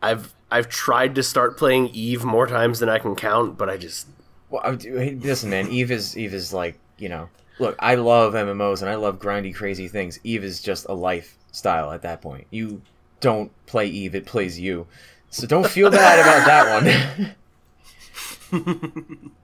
I've 0.03 0.35
I've 0.51 0.69
tried 0.69 1.15
to 1.17 1.23
start 1.23 1.57
playing 1.59 1.89
Eve 1.89 2.25
more 2.25 2.47
times 2.47 2.79
than 2.81 2.89
I 2.89 2.99
can 2.99 3.15
count, 3.15 3.59
but 3.59 3.69
I 3.69 3.77
just 3.77 4.07
Well, 4.49 4.63
listen, 4.73 5.51
man. 5.51 5.69
Eve 5.69 5.91
is 5.91 6.17
Eve 6.17 6.35
is 6.35 6.53
like 6.53 6.79
you 6.99 7.09
know. 7.09 7.29
Look, 7.59 7.77
I 7.79 7.97
love 7.97 8.33
MMOs 8.33 8.81
and 8.81 8.91
I 8.91 8.95
love 8.95 9.19
grindy, 9.19 9.55
crazy 9.55 9.87
things. 9.87 10.19
Eve 10.25 10.45
is 10.45 10.63
just 10.63 10.87
a 10.89 10.95
lifestyle 10.95 11.93
at 11.93 12.01
that 12.03 12.23
point. 12.23 12.47
You 12.51 12.81
don't 13.21 13.53
play 13.67 13.87
Eve; 13.87 14.15
it 14.15 14.25
plays 14.25 14.59
you. 14.59 14.87
So 15.29 15.47
don't 15.47 15.67
feel 15.67 15.91
bad 15.91 16.19
about 16.21 16.47
that 16.47 17.35
one. 18.53 19.31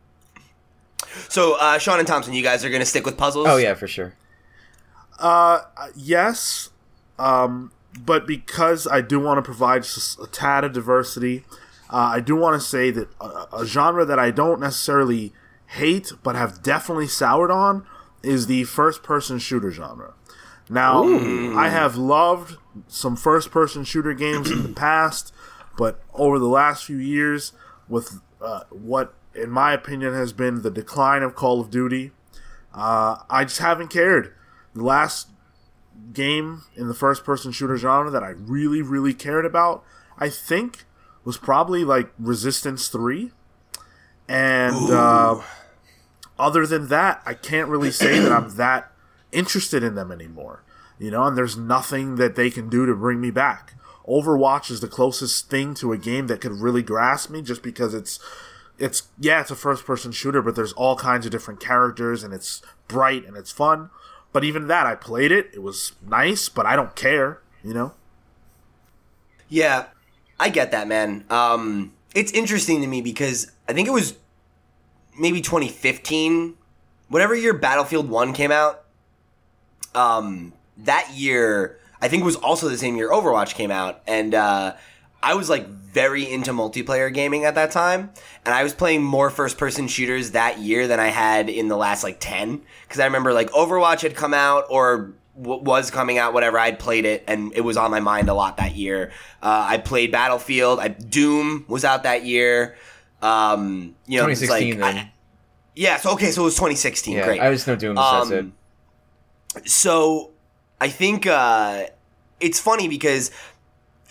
So, 1.28 1.54
uh, 1.58 1.78
Sean 1.78 1.98
and 1.98 2.06
Thompson, 2.06 2.34
you 2.34 2.42
guys 2.42 2.64
are 2.64 2.70
gonna 2.70 2.84
stick 2.84 3.04
with 3.06 3.16
puzzles. 3.16 3.46
oh 3.48 3.56
yeah, 3.56 3.74
for 3.74 3.88
sure. 3.88 4.14
Uh, 5.18 5.60
yes, 5.94 6.70
um, 7.18 7.72
but 7.98 8.26
because 8.26 8.86
I 8.86 9.00
do 9.00 9.18
want 9.18 9.38
to 9.38 9.42
provide 9.42 9.86
a 10.22 10.26
tad 10.26 10.64
of 10.64 10.72
diversity, 10.72 11.44
uh, 11.90 11.96
I 12.14 12.20
do 12.20 12.36
want 12.36 12.60
to 12.60 12.66
say 12.66 12.90
that 12.90 13.08
a, 13.20 13.46
a 13.58 13.66
genre 13.66 14.04
that 14.04 14.18
I 14.18 14.30
don't 14.30 14.60
necessarily 14.60 15.32
hate 15.68 16.12
but 16.22 16.36
have 16.36 16.62
definitely 16.62 17.08
soured 17.08 17.50
on 17.50 17.86
is 18.22 18.46
the 18.46 18.64
first-person 18.64 19.38
shooter 19.38 19.70
genre. 19.70 20.14
Now, 20.68 21.04
I 21.56 21.68
have 21.68 21.96
loved 21.96 22.56
some 22.88 23.14
first-person 23.14 23.84
shooter 23.84 24.14
games 24.14 24.50
in 24.50 24.62
the 24.64 24.68
past, 24.74 25.32
but 25.78 26.02
over 26.12 26.38
the 26.38 26.48
last 26.48 26.84
few 26.84 26.96
years, 26.96 27.52
with 27.88 28.20
uh, 28.40 28.64
what 28.70 29.14
in 29.34 29.50
my 29.50 29.72
opinion 29.72 30.12
has 30.14 30.32
been 30.32 30.62
the 30.62 30.70
decline 30.70 31.22
of 31.22 31.34
Call 31.36 31.60
of 31.60 31.70
Duty, 31.70 32.10
uh, 32.74 33.18
I 33.30 33.44
just 33.44 33.60
haven't 33.60 33.88
cared. 33.88 34.34
The 34.76 34.84
last 34.84 35.28
game 36.12 36.62
in 36.76 36.88
the 36.88 36.94
first 36.94 37.24
person 37.24 37.50
shooter 37.50 37.76
genre 37.76 38.10
that 38.10 38.22
I 38.22 38.30
really, 38.30 38.82
really 38.82 39.14
cared 39.14 39.46
about, 39.46 39.82
I 40.18 40.28
think, 40.28 40.84
was 41.24 41.38
probably 41.38 41.84
like 41.84 42.10
Resistance 42.18 42.88
3. 42.88 43.32
And 44.28 44.90
uh, 44.90 45.40
other 46.38 46.66
than 46.66 46.88
that, 46.88 47.22
I 47.24 47.34
can't 47.34 47.68
really 47.68 47.90
say 47.90 48.18
that 48.20 48.32
I'm 48.32 48.50
that 48.56 48.92
interested 49.32 49.82
in 49.82 49.94
them 49.94 50.12
anymore. 50.12 50.62
You 50.98 51.10
know, 51.10 51.24
and 51.24 51.36
there's 51.36 51.56
nothing 51.56 52.16
that 52.16 52.36
they 52.36 52.50
can 52.50 52.68
do 52.68 52.86
to 52.86 52.94
bring 52.94 53.20
me 53.20 53.30
back. 53.30 53.74
Overwatch 54.08 54.70
is 54.70 54.80
the 54.80 54.88
closest 54.88 55.50
thing 55.50 55.74
to 55.74 55.92
a 55.92 55.98
game 55.98 56.26
that 56.28 56.40
could 56.40 56.52
really 56.52 56.82
grasp 56.82 57.30
me 57.30 57.42
just 57.42 57.62
because 57.62 57.92
it's 57.92 58.18
it's 58.78 59.08
yeah, 59.18 59.40
it's 59.40 59.50
a 59.50 59.56
first 59.56 59.84
person 59.84 60.12
shooter, 60.12 60.42
but 60.42 60.54
there's 60.54 60.72
all 60.74 60.96
kinds 60.96 61.26
of 61.26 61.32
different 61.32 61.60
characters 61.60 62.22
and 62.22 62.32
it's 62.32 62.62
bright 62.88 63.26
and 63.26 63.36
it's 63.36 63.50
fun. 63.50 63.90
But 64.36 64.44
even 64.44 64.66
that, 64.66 64.84
I 64.84 64.94
played 64.96 65.32
it. 65.32 65.48
It 65.54 65.62
was 65.62 65.92
nice, 66.06 66.50
but 66.50 66.66
I 66.66 66.76
don't 66.76 66.94
care. 66.94 67.40
You 67.64 67.72
know. 67.72 67.94
Yeah, 69.48 69.86
I 70.38 70.50
get 70.50 70.72
that, 70.72 70.86
man. 70.86 71.24
Um, 71.30 71.94
it's 72.14 72.32
interesting 72.32 72.82
to 72.82 72.86
me 72.86 73.00
because 73.00 73.50
I 73.66 73.72
think 73.72 73.88
it 73.88 73.92
was 73.92 74.18
maybe 75.18 75.40
2015, 75.40 76.52
whatever 77.08 77.34
year 77.34 77.54
Battlefield 77.54 78.10
1 78.10 78.34
came 78.34 78.52
out. 78.52 78.84
Um, 79.94 80.52
that 80.76 81.12
year, 81.14 81.80
I 82.02 82.08
think 82.08 82.22
was 82.22 82.36
also 82.36 82.68
the 82.68 82.76
same 82.76 82.94
year 82.96 83.10
Overwatch 83.10 83.54
came 83.54 83.70
out. 83.70 84.02
And 84.06 84.34
uh, 84.34 84.74
I 85.22 85.32
was 85.32 85.48
like 85.48 85.66
very 85.96 86.30
into 86.30 86.52
multiplayer 86.52 87.10
gaming 87.12 87.46
at 87.46 87.54
that 87.54 87.70
time. 87.70 88.10
And 88.44 88.54
I 88.54 88.62
was 88.62 88.74
playing 88.74 89.02
more 89.02 89.30
first 89.30 89.56
person 89.56 89.88
shooters 89.88 90.32
that 90.32 90.58
year 90.58 90.86
than 90.86 91.00
I 91.00 91.06
had 91.08 91.48
in 91.48 91.68
the 91.68 91.76
last 91.76 92.04
like 92.04 92.18
10. 92.20 92.60
Because 92.82 93.00
I 93.00 93.06
remember 93.06 93.32
like 93.32 93.50
Overwatch 93.52 94.02
had 94.02 94.14
come 94.14 94.34
out 94.34 94.66
or 94.68 95.14
w- 95.40 95.62
was 95.62 95.90
coming 95.90 96.18
out, 96.18 96.34
whatever. 96.34 96.58
I'd 96.58 96.78
played 96.78 97.06
it 97.06 97.24
and 97.26 97.50
it 97.54 97.62
was 97.62 97.78
on 97.78 97.90
my 97.90 98.00
mind 98.00 98.28
a 98.28 98.34
lot 98.34 98.58
that 98.58 98.76
year. 98.76 99.10
Uh, 99.42 99.64
I 99.70 99.78
played 99.78 100.12
Battlefield. 100.12 100.80
I, 100.80 100.88
Doom 100.88 101.64
was 101.66 101.82
out 101.82 102.02
that 102.02 102.26
year. 102.26 102.76
Um, 103.22 103.94
you 104.06 104.20
know, 104.20 104.28
it's 104.28 104.40
2016 104.40 104.80
like. 104.80 104.94
I- 104.96 105.12
yeah, 105.74 105.96
so 105.96 106.12
okay, 106.12 106.30
so 106.30 106.42
it 106.42 106.44
was 106.44 106.54
2016. 106.56 107.16
yeah, 107.16 107.24
Great. 107.24 107.40
I 107.40 107.50
just 107.52 107.66
know 107.66 107.74
Doom. 107.76 107.94
that's 107.94 108.30
it. 108.30 108.38
Um, 108.40 108.52
so 109.64 110.32
I 110.78 110.88
think 110.88 111.26
uh, 111.26 111.84
it's 112.38 112.60
funny 112.60 112.86
because 112.86 113.30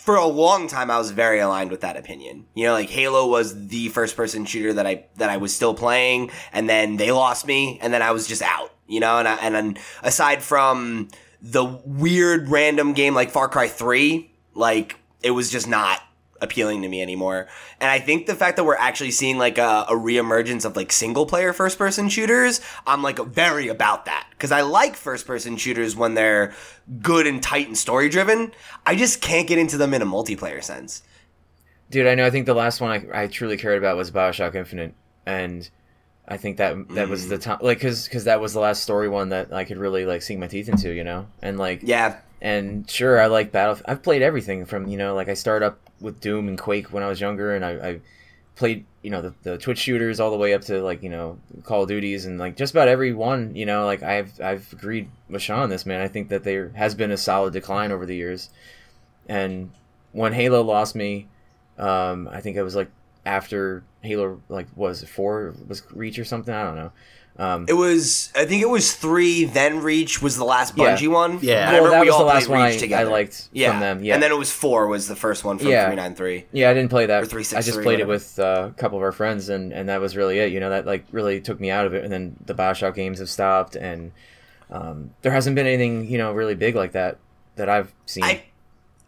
for 0.06 0.14
a 0.14 0.24
long 0.24 0.68
time 0.68 0.88
I 0.88 0.98
was 0.98 1.10
very 1.10 1.40
aligned 1.40 1.72
with 1.72 1.80
that 1.80 1.96
opinion. 1.96 2.46
You 2.54 2.66
know, 2.66 2.72
like 2.72 2.88
Halo 2.88 3.26
was 3.26 3.66
the 3.68 3.88
first 3.88 4.16
person 4.16 4.46
shooter 4.46 4.72
that 4.74 4.86
I 4.86 5.06
that 5.16 5.28
I 5.28 5.36
was 5.36 5.54
still 5.54 5.74
playing, 5.74 6.30
and 6.52 6.68
then 6.68 6.96
they 6.96 7.10
lost 7.10 7.44
me, 7.44 7.78
and 7.82 7.92
then 7.92 8.02
I 8.02 8.12
was 8.12 8.28
just 8.28 8.40
out. 8.40 8.72
You 8.86 9.00
know, 9.00 9.18
and 9.18 9.26
I, 9.26 9.34
and 9.34 9.54
then 9.54 9.78
aside 10.04 10.44
from 10.44 11.08
the 11.42 11.64
weird 11.64 12.48
random 12.48 12.92
game 12.92 13.14
like 13.14 13.30
Far 13.30 13.48
Cry 13.48 13.66
Three, 13.66 14.30
like 14.54 14.96
it 15.22 15.32
was 15.32 15.50
just 15.50 15.66
not 15.66 16.00
appealing 16.40 16.82
to 16.82 16.88
me 16.88 17.00
anymore. 17.02 17.46
And 17.80 17.90
I 17.90 17.98
think 17.98 18.26
the 18.26 18.34
fact 18.34 18.56
that 18.56 18.64
we're 18.64 18.76
actually 18.76 19.10
seeing 19.10 19.38
like 19.38 19.58
a, 19.58 19.86
a 19.88 19.92
reemergence 19.94 20.64
of 20.64 20.76
like 20.76 20.92
single 20.92 21.26
player 21.26 21.52
first 21.52 21.78
person 21.78 22.08
shooters, 22.08 22.60
I'm 22.86 23.02
like 23.02 23.18
very 23.18 23.68
about 23.68 24.04
that 24.06 24.26
because 24.30 24.52
I 24.52 24.60
like 24.62 24.96
first 24.96 25.26
person 25.26 25.56
shooters 25.56 25.96
when 25.96 26.14
they're 26.14 26.52
good 27.02 27.26
and 27.26 27.42
tight 27.42 27.66
and 27.66 27.76
story 27.78 28.08
driven. 28.08 28.52
I 28.84 28.96
just 28.96 29.20
can't 29.20 29.48
get 29.48 29.58
into 29.58 29.76
them 29.76 29.94
in 29.94 30.02
a 30.02 30.06
multiplayer 30.06 30.62
sense. 30.62 31.02
Dude, 31.90 32.06
I 32.06 32.14
know. 32.16 32.26
I 32.26 32.30
think 32.30 32.46
the 32.46 32.54
last 32.54 32.80
one 32.80 32.90
I, 33.12 33.22
I 33.22 33.26
truly 33.28 33.56
cared 33.56 33.78
about 33.78 33.96
was 33.96 34.10
Bioshock 34.10 34.56
Infinite, 34.56 34.92
and 35.24 35.68
I 36.26 36.36
think 36.36 36.56
that 36.56 36.88
that 36.90 37.08
was 37.08 37.26
Mm. 37.26 37.28
the 37.28 37.38
time, 37.38 37.58
like, 37.60 37.78
because 37.78 38.04
because 38.08 38.24
that 38.24 38.40
was 38.40 38.52
the 38.52 38.58
last 38.58 38.82
story 38.82 39.08
one 39.08 39.28
that 39.28 39.52
I 39.52 39.62
could 39.64 39.78
really 39.78 40.04
like 40.04 40.22
sink 40.22 40.40
my 40.40 40.48
teeth 40.48 40.68
into, 40.68 40.90
you 40.92 41.04
know, 41.04 41.28
and 41.40 41.56
like, 41.58 41.80
Yeah, 41.84 42.16
and 42.40 42.88
sure, 42.90 43.20
I 43.20 43.26
like 43.26 43.52
Battle. 43.52 43.78
I've 43.86 44.02
played 44.02 44.22
everything 44.22 44.64
from 44.66 44.88
you 44.88 44.96
know, 44.96 45.14
like 45.14 45.28
I 45.28 45.34
started 45.34 45.66
up 45.66 45.80
with 46.00 46.20
Doom 46.20 46.48
and 46.48 46.58
Quake 46.58 46.92
when 46.92 47.02
I 47.02 47.08
was 47.08 47.20
younger, 47.20 47.54
and 47.54 47.64
I, 47.64 47.70
I 47.70 48.00
played 48.54 48.84
you 49.02 49.10
know 49.10 49.22
the, 49.22 49.34
the 49.42 49.58
Twitch 49.58 49.78
shooters 49.78 50.18
all 50.18 50.30
the 50.30 50.36
way 50.36 50.52
up 50.52 50.62
to 50.62 50.82
like 50.82 51.02
you 51.02 51.10
know 51.10 51.38
Call 51.64 51.82
of 51.82 51.88
Duties 51.88 52.26
and 52.26 52.38
like 52.38 52.56
just 52.56 52.72
about 52.72 52.88
every 52.88 53.12
one. 53.12 53.54
You 53.54 53.66
know, 53.66 53.84
like 53.86 54.02
I've 54.02 54.40
I've 54.40 54.72
agreed 54.72 55.08
with 55.28 55.42
Sean 55.42 55.60
on 55.60 55.70
this 55.70 55.86
man. 55.86 56.00
I 56.00 56.08
think 56.08 56.28
that 56.28 56.44
there 56.44 56.70
has 56.70 56.94
been 56.94 57.10
a 57.10 57.16
solid 57.16 57.52
decline 57.52 57.92
over 57.92 58.04
the 58.04 58.16
years, 58.16 58.50
and 59.28 59.70
when 60.12 60.32
Halo 60.32 60.62
lost 60.62 60.94
me, 60.94 61.28
um, 61.78 62.28
I 62.30 62.40
think 62.40 62.56
it 62.56 62.62
was 62.62 62.74
like 62.74 62.90
after 63.24 63.82
Halo 64.02 64.40
like 64.48 64.66
was 64.74 65.02
it 65.02 65.08
four 65.08 65.54
was 65.66 65.82
Reach 65.92 66.18
or 66.18 66.24
something. 66.24 66.54
I 66.54 66.64
don't 66.64 66.76
know. 66.76 66.92
Um, 67.38 67.66
it 67.68 67.74
was. 67.74 68.32
I 68.34 68.46
think 68.46 68.62
it 68.62 68.68
was 68.68 68.94
three. 68.94 69.44
Then 69.44 69.80
Reach 69.80 70.22
was 70.22 70.36
the 70.36 70.44
last 70.44 70.76
Yeah. 70.76 70.96
Bungie 70.96 71.08
one. 71.08 71.38
Yeah. 71.42 71.68
And 71.68 71.76
I 71.76 71.80
well, 71.80 71.90
that 71.92 72.00
we 72.00 72.06
was 72.06 72.14
all 72.14 72.20
the 72.20 72.24
last 72.26 72.48
one 72.48 72.60
I, 72.60 72.78
I 72.94 73.02
liked 73.04 73.48
Yeah. 73.52 73.70
from 73.72 73.80
them. 73.80 74.02
Yeah, 74.02 74.14
and 74.14 74.22
then 74.22 74.30
it 74.32 74.38
was 74.38 74.50
four 74.50 74.86
was 74.86 75.06
the 75.08 75.16
first 75.16 75.44
one 75.44 75.58
from 75.58 75.68
Yeah. 75.68 75.86
three 75.86 75.96
nine 75.96 76.14
three. 76.14 76.46
Yeah, 76.52 76.70
I 76.70 76.74
didn't 76.74 76.90
play 76.90 77.06
that. 77.06 77.22
Or 77.22 77.26
363, 77.26 77.58
I 77.58 77.62
just 77.62 77.82
played 77.82 78.00
it 78.00 78.08
with 78.08 78.38
uh, 78.38 78.68
a 78.70 78.72
couple 78.72 78.96
of 78.98 79.02
our 79.04 79.12
friends, 79.12 79.48
and, 79.50 79.72
and 79.72 79.88
that 79.88 80.00
was 80.00 80.16
really 80.16 80.38
it. 80.38 80.52
You 80.52 80.60
know, 80.60 80.70
that 80.70 80.86
like 80.86 81.04
really 81.12 81.40
took 81.40 81.60
me 81.60 81.70
out 81.70 81.86
of 81.86 81.92
it. 81.94 82.04
And 82.04 82.12
then 82.12 82.36
the 82.46 82.54
Bioshock 82.54 82.94
games 82.94 83.18
have 83.18 83.28
stopped, 83.28 83.76
and 83.76 84.12
um, 84.70 85.10
there 85.22 85.32
hasn't 85.32 85.56
been 85.56 85.66
anything 85.66 86.08
you 86.10 86.18
know 86.18 86.32
really 86.32 86.54
big 86.54 86.74
like 86.74 86.92
that 86.92 87.18
that 87.56 87.68
I've 87.68 87.92
seen. 88.06 88.24
I 88.24 88.42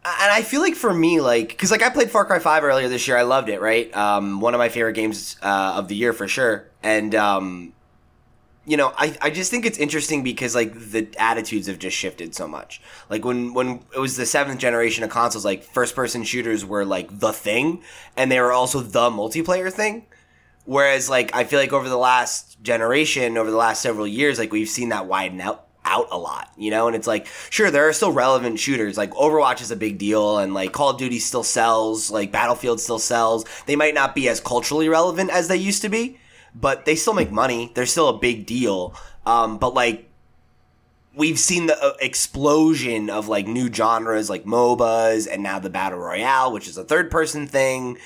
and 0.05 0.31
I 0.31 0.43
feel 0.43 0.61
like 0.61 0.75
for 0.75 0.93
me, 0.93 1.19
like, 1.19 1.49
because 1.49 1.71
like 1.71 1.81
I 1.83 1.89
played 1.89 2.09
Far 2.09 2.25
Cry 2.25 2.39
Five 2.39 2.63
earlier 2.63 2.87
this 2.87 3.07
year, 3.07 3.17
I 3.17 3.23
loved 3.23 3.49
it. 3.49 3.59
Right, 3.59 3.93
um, 3.95 4.39
one 4.39 4.53
of 4.53 4.59
my 4.59 4.69
favorite 4.69 4.93
games 4.93 5.35
uh, 5.41 5.73
of 5.77 5.87
the 5.87 5.95
year 5.95 6.13
for 6.13 6.27
sure. 6.27 6.67
And 6.81 7.13
um, 7.15 7.73
you 8.69 8.77
know, 8.77 8.93
I 8.95 9.17
I 9.19 9.29
just 9.31 9.49
think 9.49 9.65
it's 9.65 9.79
interesting 9.79 10.23
because 10.23 10.53
like 10.53 10.73
the 10.73 11.07
attitudes 11.17 11.65
have 11.65 11.79
just 11.79 11.97
shifted 11.97 12.35
so 12.35 12.47
much. 12.47 12.79
Like 13.09 13.25
when 13.25 13.55
when 13.55 13.83
it 13.95 13.99
was 13.99 14.15
the 14.15 14.27
seventh 14.27 14.59
generation 14.59 15.03
of 15.03 15.09
consoles, 15.09 15.43
like 15.43 15.63
first 15.63 15.95
person 15.95 16.23
shooters 16.23 16.63
were 16.63 16.85
like 16.85 17.19
the 17.19 17.33
thing, 17.33 17.81
and 18.15 18.31
they 18.31 18.39
were 18.39 18.51
also 18.51 18.81
the 18.81 19.09
multiplayer 19.09 19.73
thing. 19.73 20.05
Whereas 20.65 21.09
like 21.09 21.33
I 21.35 21.45
feel 21.45 21.59
like 21.59 21.73
over 21.73 21.89
the 21.89 21.97
last 21.97 22.61
generation, 22.61 23.39
over 23.39 23.49
the 23.49 23.57
last 23.57 23.81
several 23.81 24.05
years, 24.05 24.37
like 24.37 24.51
we've 24.51 24.69
seen 24.69 24.89
that 24.89 25.07
widen 25.07 25.41
out 25.41 25.65
out 25.83 26.07
a 26.11 26.17
lot, 26.19 26.51
you 26.55 26.69
know? 26.69 26.85
And 26.85 26.95
it's 26.95 27.07
like, 27.07 27.25
sure, 27.49 27.71
there 27.71 27.87
are 27.87 27.93
still 27.93 28.11
relevant 28.11 28.59
shooters. 28.59 28.97
Like 28.97 29.09
Overwatch 29.13 29.61
is 29.61 29.71
a 29.71 29.75
big 29.75 29.97
deal 29.97 30.37
and 30.37 30.53
like 30.53 30.73
Call 30.73 30.91
of 30.91 30.97
Duty 30.99 31.17
still 31.17 31.43
sells, 31.43 32.11
like 32.11 32.31
Battlefield 32.31 32.79
still 32.79 32.99
sells. 32.99 33.45
They 33.65 33.75
might 33.75 33.95
not 33.95 34.13
be 34.13 34.29
as 34.29 34.39
culturally 34.39 34.89
relevant 34.89 35.31
as 35.31 35.47
they 35.47 35.57
used 35.57 35.81
to 35.81 35.89
be, 35.89 36.19
but 36.55 36.85
they 36.85 36.95
still 36.95 37.13
make 37.13 37.31
money. 37.31 37.71
They're 37.75 37.85
still 37.85 38.09
a 38.09 38.17
big 38.17 38.45
deal. 38.45 38.93
Um, 39.25 39.57
but 39.57 39.73
like 39.73 40.09
we've 41.15 41.39
seen 41.39 41.67
the 41.67 41.81
uh, 41.83 41.93
explosion 41.99 43.09
of 43.09 43.27
like 43.27 43.47
new 43.47 43.71
genres 43.71 44.29
like 44.29 44.45
MOBAs 44.45 45.27
and 45.31 45.43
now 45.43 45.59
the 45.59 45.69
Battle 45.69 45.99
Royale, 45.99 46.51
which 46.51 46.67
is 46.67 46.77
a 46.77 46.83
third 46.83 47.11
person 47.11 47.47
thing. 47.47 47.97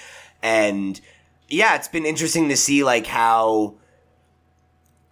And 0.41 0.99
yeah, 1.47 1.75
it's 1.75 1.87
been 1.87 2.05
interesting 2.05 2.49
to 2.49 2.57
see 2.57 2.83
like 2.83 3.05
how 3.05 3.75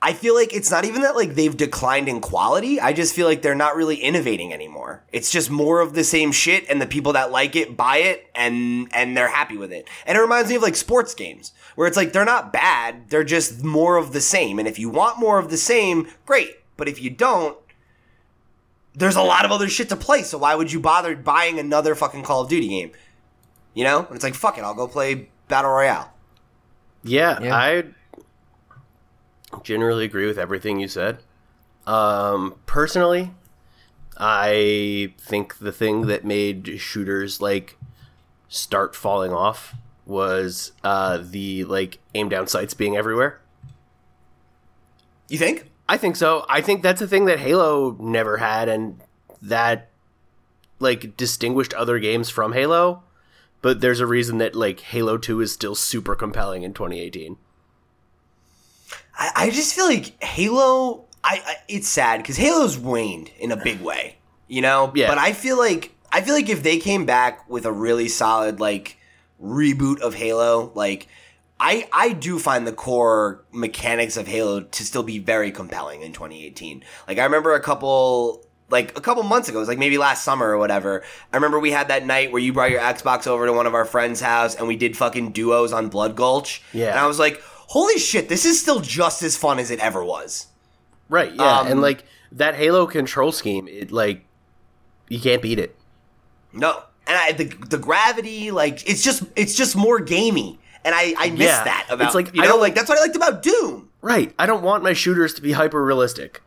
I 0.03 0.13
feel 0.13 0.33
like 0.33 0.51
it's 0.51 0.71
not 0.71 0.83
even 0.83 1.03
that 1.03 1.15
like 1.15 1.35
they've 1.35 1.55
declined 1.55 2.09
in 2.09 2.21
quality. 2.21 2.79
I 2.79 2.91
just 2.91 3.13
feel 3.13 3.27
like 3.27 3.43
they're 3.43 3.53
not 3.53 3.75
really 3.75 3.97
innovating 3.97 4.51
anymore. 4.51 5.03
It's 5.11 5.29
just 5.29 5.51
more 5.51 5.79
of 5.79 5.93
the 5.93 6.03
same 6.03 6.31
shit 6.31 6.67
and 6.69 6.81
the 6.81 6.87
people 6.87 7.13
that 7.13 7.31
like 7.31 7.55
it 7.55 7.77
buy 7.77 7.97
it 7.97 8.27
and 8.33 8.89
and 8.93 9.15
they're 9.15 9.27
happy 9.27 9.57
with 9.57 9.71
it. 9.71 9.87
And 10.07 10.17
it 10.17 10.21
reminds 10.21 10.49
me 10.49 10.55
of 10.55 10.63
like 10.63 10.75
sports 10.75 11.13
games 11.13 11.53
where 11.75 11.87
it's 11.87 11.97
like 11.97 12.13
they're 12.13 12.25
not 12.25 12.51
bad, 12.51 13.09
they're 13.09 13.23
just 13.23 13.63
more 13.63 13.97
of 13.97 14.11
the 14.11 14.21
same. 14.21 14.57
And 14.57 14.67
if 14.67 14.79
you 14.79 14.89
want 14.89 15.19
more 15.19 15.37
of 15.37 15.51
the 15.51 15.57
same, 15.57 16.07
great. 16.25 16.55
But 16.77 16.87
if 16.87 16.99
you 16.99 17.11
don't, 17.11 17.55
there's 18.95 19.15
a 19.15 19.21
lot 19.21 19.45
of 19.45 19.51
other 19.51 19.69
shit 19.69 19.89
to 19.89 19.95
play. 19.95 20.23
So 20.23 20.39
why 20.39 20.55
would 20.55 20.71
you 20.71 20.79
bother 20.79 21.15
buying 21.15 21.59
another 21.59 21.93
fucking 21.93 22.23
Call 22.23 22.41
of 22.41 22.49
Duty 22.49 22.69
game? 22.69 22.91
You 23.75 23.83
know? 23.83 23.99
And 23.99 24.15
it's 24.15 24.23
like 24.23 24.33
fuck 24.33 24.57
it, 24.57 24.63
I'll 24.63 24.73
go 24.73 24.87
play 24.87 25.29
Battle 25.47 25.69
Royale. 25.69 26.11
Yeah, 27.03 27.39
Yeah. 27.39 27.55
I 27.55 27.83
generally 29.63 30.05
agree 30.05 30.25
with 30.25 30.37
everything 30.37 30.79
you 30.79 30.87
said. 30.87 31.19
Um, 31.87 32.55
personally, 32.65 33.31
I 34.17 35.13
think 35.17 35.57
the 35.59 35.71
thing 35.71 36.07
that 36.07 36.23
made 36.23 36.79
shooters 36.79 37.41
like 37.41 37.77
start 38.47 38.95
falling 38.95 39.31
off 39.31 39.75
was 40.05 40.73
uh, 40.83 41.19
the 41.21 41.63
like 41.65 41.99
aim 42.13 42.29
down 42.29 42.47
sights 42.47 42.73
being 42.73 42.95
everywhere. 42.95 43.39
You 45.29 45.37
think? 45.37 45.71
I 45.87 45.97
think 45.97 46.15
so. 46.15 46.45
I 46.49 46.61
think 46.61 46.83
that's 46.83 47.01
a 47.01 47.07
thing 47.07 47.25
that 47.25 47.39
Halo 47.39 47.97
never 47.99 48.37
had, 48.37 48.69
and 48.69 49.01
that 49.41 49.89
like 50.79 51.15
distinguished 51.17 51.73
other 51.73 51.99
games 51.99 52.29
from 52.29 52.53
Halo. 52.53 53.03
But 53.61 53.81
there's 53.81 53.99
a 53.99 54.07
reason 54.07 54.37
that 54.39 54.55
like 54.55 54.79
Halo 54.81 55.17
Two 55.17 55.41
is 55.41 55.51
still 55.51 55.75
super 55.75 56.15
compelling 56.15 56.63
in 56.63 56.73
2018. 56.73 57.37
I, 59.15 59.31
I 59.35 59.49
just 59.49 59.73
feel 59.73 59.85
like 59.85 60.21
Halo. 60.23 61.05
I, 61.23 61.41
I 61.45 61.55
it's 61.67 61.87
sad 61.87 62.17
because 62.17 62.37
Halo's 62.37 62.77
waned 62.77 63.31
in 63.39 63.51
a 63.51 63.57
big 63.57 63.81
way, 63.81 64.17
you 64.47 64.61
know. 64.61 64.91
Yeah. 64.95 65.07
But 65.07 65.17
I 65.17 65.33
feel 65.33 65.57
like 65.57 65.93
I 66.11 66.21
feel 66.21 66.33
like 66.33 66.49
if 66.49 66.63
they 66.63 66.77
came 66.77 67.05
back 67.05 67.49
with 67.49 67.65
a 67.65 67.71
really 67.71 68.07
solid 68.07 68.59
like 68.59 68.97
reboot 69.41 70.01
of 70.01 70.15
Halo, 70.15 70.71
like 70.75 71.07
I 71.59 71.87
I 71.93 72.13
do 72.13 72.39
find 72.39 72.65
the 72.65 72.73
core 72.73 73.43
mechanics 73.51 74.17
of 74.17 74.27
Halo 74.27 74.61
to 74.61 74.83
still 74.83 75.03
be 75.03 75.19
very 75.19 75.51
compelling 75.51 76.01
in 76.01 76.11
2018. 76.11 76.83
Like 77.07 77.19
I 77.19 77.23
remember 77.23 77.53
a 77.53 77.61
couple 77.61 78.45
like 78.71 78.97
a 78.97 79.01
couple 79.01 79.21
months 79.23 79.49
ago, 79.49 79.59
it 79.59 79.61
was 79.61 79.67
like 79.67 79.77
maybe 79.77 79.97
last 79.97 80.23
summer 80.23 80.47
or 80.47 80.57
whatever. 80.57 81.03
I 81.31 81.37
remember 81.37 81.59
we 81.59 81.71
had 81.71 81.89
that 81.89 82.05
night 82.05 82.31
where 82.31 82.41
you 82.41 82.53
brought 82.53 82.71
your 82.71 82.79
Xbox 82.79 83.27
over 83.27 83.45
to 83.45 83.53
one 83.53 83.67
of 83.67 83.75
our 83.75 83.85
friends' 83.85 84.21
house 84.21 84.55
and 84.55 84.67
we 84.67 84.75
did 84.75 84.97
fucking 84.97 85.33
duos 85.33 85.73
on 85.73 85.89
Blood 85.89 86.15
Gulch. 86.15 86.63
Yeah. 86.73 86.91
And 86.91 86.99
I 86.99 87.05
was 87.05 87.19
like, 87.19 87.43
holy 87.71 87.97
shit, 87.97 88.27
this 88.27 88.43
is 88.45 88.59
still 88.59 88.81
just 88.81 89.23
as 89.23 89.37
fun 89.37 89.57
as 89.59 89.71
it 89.71 89.79
ever 89.79 90.03
was. 90.03 90.47
Right, 91.07 91.33
yeah. 91.33 91.59
Um, 91.59 91.67
and 91.67 91.81
like 91.81 92.03
that 92.33 92.55
Halo 92.55 92.85
control 92.85 93.31
scheme, 93.31 93.67
it 93.67 93.91
like 93.91 94.25
you 95.07 95.19
can't 95.19 95.41
beat 95.41 95.57
it. 95.59 95.75
No. 96.53 96.83
And 97.07 97.17
I, 97.17 97.31
the 97.31 97.45
the 97.69 97.77
gravity, 97.77 98.51
like 98.51 98.87
it's 98.89 99.03
just 99.03 99.23
it's 99.35 99.55
just 99.55 99.75
more 99.75 99.99
gamey. 99.99 100.59
And 100.83 100.93
I, 100.95 101.13
I 101.17 101.29
miss 101.29 101.41
Yeah. 101.47 101.63
that 101.63 101.87
about 101.89 102.05
It's 102.07 102.15
like, 102.15 102.33
you 102.35 102.41
I 102.41 102.45
know, 102.45 102.53
don't- 102.53 102.61
like 102.61 102.75
that's 102.75 102.89
what 102.89 102.97
I 102.97 103.01
liked 103.01 103.15
about 103.15 103.41
Doom. 103.43 103.89
Right. 104.01 104.33
I 104.39 104.45
don't 104.45 104.63
want 104.63 104.83
my 104.83 104.93
shooters 104.93 105.33
to 105.35 105.41
be 105.41 105.51
hyper 105.51 105.83
realistic. 105.83 106.41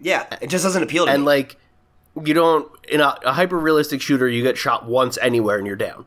Yeah. 0.00 0.26
It 0.40 0.48
just 0.48 0.64
doesn't 0.64 0.82
appeal 0.82 1.04
to 1.06 1.12
And 1.12 1.24
me. 1.24 1.32
And 1.32 1.40
like 1.40 1.56
you 2.26 2.34
don't 2.34 2.70
in 2.88 3.00
a, 3.00 3.16
a 3.24 3.32
hyper 3.32 3.58
realistic 3.58 4.00
shooter 4.02 4.28
you 4.28 4.42
get 4.42 4.56
shot 4.58 4.86
once 4.86 5.18
anywhere 5.20 5.58
and 5.58 5.66
you're 5.66 5.76
down. 5.76 6.04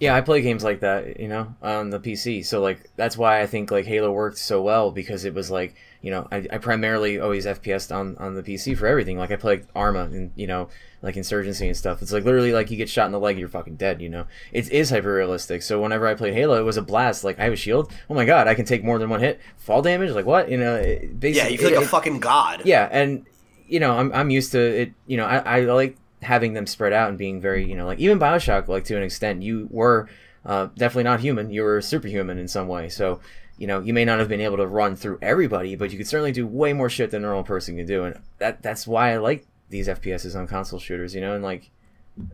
Yeah, 0.00 0.14
I 0.14 0.20
play 0.20 0.42
games 0.42 0.62
like 0.62 0.80
that, 0.80 1.18
you 1.18 1.26
know, 1.26 1.54
on 1.60 1.90
the 1.90 1.98
PC. 1.98 2.46
So 2.46 2.60
like 2.60 2.88
that's 2.96 3.16
why 3.18 3.40
I 3.40 3.46
think 3.46 3.70
like 3.72 3.84
Halo 3.84 4.12
worked 4.12 4.38
so 4.38 4.62
well 4.62 4.92
because 4.92 5.24
it 5.24 5.34
was 5.34 5.50
like, 5.50 5.74
you 6.02 6.12
know, 6.12 6.28
I, 6.30 6.46
I 6.52 6.58
primarily 6.58 7.18
always 7.18 7.46
FPS 7.46 7.92
on 7.94 8.16
on 8.18 8.34
the 8.34 8.42
PC 8.44 8.78
for 8.78 8.86
everything. 8.86 9.18
Like 9.18 9.32
I 9.32 9.36
play 9.36 9.62
Arma 9.74 10.04
and 10.04 10.30
you 10.36 10.46
know, 10.46 10.68
like 11.02 11.16
Insurgency 11.16 11.66
and 11.66 11.76
stuff. 11.76 12.00
It's 12.00 12.12
like 12.12 12.24
literally 12.24 12.52
like 12.52 12.70
you 12.70 12.76
get 12.76 12.88
shot 12.88 13.06
in 13.06 13.12
the 13.12 13.18
leg, 13.18 13.38
you're 13.40 13.48
fucking 13.48 13.74
dead. 13.74 14.00
You 14.00 14.08
know, 14.08 14.26
it 14.52 14.70
is 14.70 14.90
hyper 14.90 15.12
realistic. 15.12 15.62
So 15.62 15.82
whenever 15.82 16.06
I 16.06 16.14
played 16.14 16.34
Halo, 16.34 16.60
it 16.60 16.64
was 16.64 16.76
a 16.76 16.82
blast. 16.82 17.24
Like 17.24 17.40
I 17.40 17.44
have 17.44 17.52
a 17.52 17.56
shield. 17.56 17.90
Oh 18.08 18.14
my 18.14 18.24
god, 18.24 18.46
I 18.46 18.54
can 18.54 18.66
take 18.66 18.84
more 18.84 19.00
than 19.00 19.10
one 19.10 19.18
hit. 19.18 19.40
Fall 19.56 19.82
damage, 19.82 20.12
like 20.12 20.26
what? 20.26 20.48
You 20.48 20.58
know, 20.58 20.76
it, 20.76 21.10
yeah, 21.24 21.48
you 21.48 21.58
feel 21.58 21.70
like 21.70 21.80
it- 21.80 21.84
a 21.84 21.88
fucking 21.88 22.20
god. 22.20 22.62
yeah, 22.64 22.88
and 22.92 23.26
you 23.66 23.80
know, 23.80 23.98
I'm 23.98 24.12
I'm 24.12 24.30
used 24.30 24.52
to 24.52 24.60
it. 24.60 24.92
You 25.08 25.16
know, 25.16 25.24
I, 25.24 25.38
I 25.38 25.60
like 25.62 25.96
having 26.22 26.52
them 26.52 26.66
spread 26.66 26.92
out 26.92 27.08
and 27.08 27.18
being 27.18 27.40
very, 27.40 27.68
you 27.68 27.76
know, 27.76 27.86
like 27.86 27.98
even 27.98 28.18
Bioshock, 28.18 28.68
like 28.68 28.84
to 28.84 28.96
an 28.96 29.02
extent, 29.02 29.42
you 29.42 29.68
were 29.70 30.08
uh, 30.44 30.68
definitely 30.76 31.04
not 31.04 31.20
human. 31.20 31.50
You 31.50 31.62
were 31.62 31.80
superhuman 31.80 32.38
in 32.38 32.48
some 32.48 32.68
way. 32.68 32.88
So, 32.88 33.20
you 33.58 33.66
know, 33.66 33.80
you 33.80 33.92
may 33.92 34.04
not 34.04 34.18
have 34.18 34.28
been 34.28 34.40
able 34.40 34.56
to 34.56 34.66
run 34.66 34.96
through 34.96 35.18
everybody, 35.20 35.76
but 35.76 35.90
you 35.90 35.98
could 35.98 36.06
certainly 36.06 36.32
do 36.32 36.46
way 36.46 36.72
more 36.72 36.88
shit 36.88 37.10
than 37.10 37.22
a 37.22 37.26
normal 37.26 37.44
person 37.44 37.76
can 37.76 37.86
do, 37.86 38.04
and 38.04 38.18
that 38.38 38.62
that's 38.62 38.86
why 38.86 39.12
I 39.12 39.16
like 39.18 39.46
these 39.68 39.88
FPSs 39.88 40.36
on 40.36 40.46
console 40.46 40.78
shooters. 40.78 41.14
You 41.14 41.20
know, 41.20 41.34
and 41.34 41.42
like, 41.42 41.70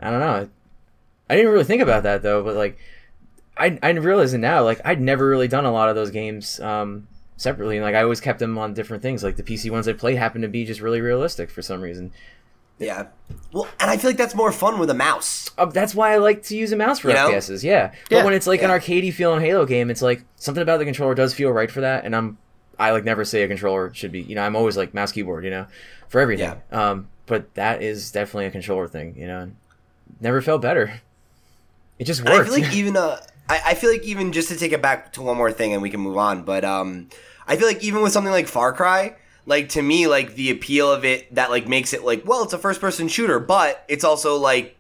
I 0.01 0.11
don't 0.11 0.21
know, 0.21 0.49
I 1.29 1.37
didn't 1.37 1.51
really 1.51 1.65
think 1.65 1.83
about 1.83 2.03
that 2.05 2.23
though, 2.23 2.43
but 2.43 2.57
like. 2.57 2.79
I, 3.57 3.79
I 3.85 3.91
realize 3.91 4.35
it 4.35 4.39
now. 4.39 4.65
Like 4.65 4.81
I'd 4.85 5.01
never 5.01 5.29
really 5.29 5.47
done 5.47 5.65
a 5.65 5.71
lot 5.71 5.89
of 5.89 5.95
those 5.95 6.11
games 6.11 6.59
um, 6.59 7.07
separately, 7.37 7.77
and 7.77 7.85
like 7.85 7.95
I 7.95 8.03
always 8.03 8.21
kept 8.21 8.41
them 8.41 8.59
on 8.59 8.75
different 8.75 9.01
things. 9.01 9.23
Like 9.23 9.37
the 9.37 9.45
PC 9.45 9.71
ones 9.71 9.87
I 9.87 9.93
play 9.93 10.17
happen 10.17 10.43
to 10.43 10.49
be 10.49 10.65
just 10.65 10.81
really 10.81 11.01
realistic 11.01 11.51
for 11.51 11.63
some 11.63 11.81
reason. 11.81 12.11
Yeah. 12.79 13.07
Well, 13.53 13.69
and 13.81 13.91
I 13.91 13.97
feel 13.97 14.11
like 14.11 14.17
that's 14.17 14.35
more 14.35 14.51
fun 14.53 14.79
with 14.79 14.91
a 14.91 14.95
mouse. 14.95 15.51
Uh, 15.57 15.67
that's 15.67 15.95
why 15.95 16.13
I 16.13 16.17
like 16.19 16.43
to 16.45 16.57
use 16.57 16.73
a 16.73 16.77
mouse 16.77 16.99
for 16.99 17.09
You 17.09 17.15
know? 17.15 17.29
FPSs. 17.31 17.63
Yeah, 17.63 17.93
but 18.11 18.17
Yeah, 18.17 18.25
when 18.25 18.35
it's 18.35 18.47
like 18.47 18.63
an 18.63 18.71
yeah. 18.71 18.79
arcadey 18.79 19.13
feeling 19.13 19.41
Halo 19.41 19.65
game, 19.65 19.91
it's 19.91 20.03
like 20.03 20.25
something 20.37 20.63
about 20.63 20.79
the 20.79 20.85
controller 20.85 21.15
does 21.15 21.33
feel 21.35 21.51
right 21.51 21.71
for 21.71 21.81
that. 21.83 22.05
And 22.05 22.15
I'm 22.17 22.37
I 22.79 22.91
like 22.91 23.05
never 23.05 23.25
say 23.25 23.43
a 23.45 23.49
controller 23.49 23.95
should 23.95 24.11
be. 24.11 24.23
You 24.23 24.35
know, 24.35 24.43
I'm 24.43 24.57
always 24.57 24.77
like 24.77 24.93
mouse 24.93 25.13
keyboard. 25.13 25.45
You 25.45 25.51
know, 25.51 25.67
for 26.09 26.21
everything. 26.21 26.57
Yeah. 26.73 26.91
Um, 26.91 27.09
but 27.27 27.55
that 27.55 27.83
is 27.83 28.11
definitely 28.11 28.47
a 28.47 28.51
controller 28.51 28.89
thing. 28.89 29.15
You 29.17 29.27
know, 29.29 29.51
never 30.21 30.43
felt 30.43 30.61
better. 30.61 31.01
It 31.99 32.05
just 32.05 32.21
And 32.21 32.29
I 32.31 32.39
works. 32.39 32.53
feel 32.53 32.65
like 32.65 32.75
even 32.75 32.97
uh, 32.97 33.21
I, 33.49 33.61
I 33.67 33.75
feel 33.75 33.91
like 33.91 34.03
even 34.03 34.33
just 34.33 34.49
to 34.49 34.57
take 34.57 34.73
it 34.73 34.83
back 34.83 35.13
to 35.13 35.23
one 35.23 35.37
more 35.37 35.53
thing 35.53 35.73
and 35.73 35.81
we 35.81 35.91
can 35.91 36.01
move 36.01 36.17
on. 36.19 36.43
But 36.43 36.65
um, 36.65 37.09
I 37.47 37.55
feel 37.57 37.69
like 37.69 37.85
even 37.85 38.03
with 38.03 38.13
something 38.13 38.33
like 38.33 38.49
Far 38.49 38.73
Cry, 38.73 39.15
like 39.47 39.71
to 39.71 39.83
me, 39.83 40.07
like 40.07 40.35
the 40.35 40.51
appeal 40.51 40.91
of 40.91 41.05
it 41.05 41.35
that 41.35 41.51
like 41.51 41.69
makes 41.69 41.93
it 41.93 42.05
like 42.05 42.27
well, 42.27 42.43
it's 42.45 42.53
a 42.53 42.59
first 42.59 42.81
person 42.81 43.09
shooter, 43.09 43.39
but 43.39 43.85
it's 43.89 44.05
also 44.05 44.37
like 44.37 44.77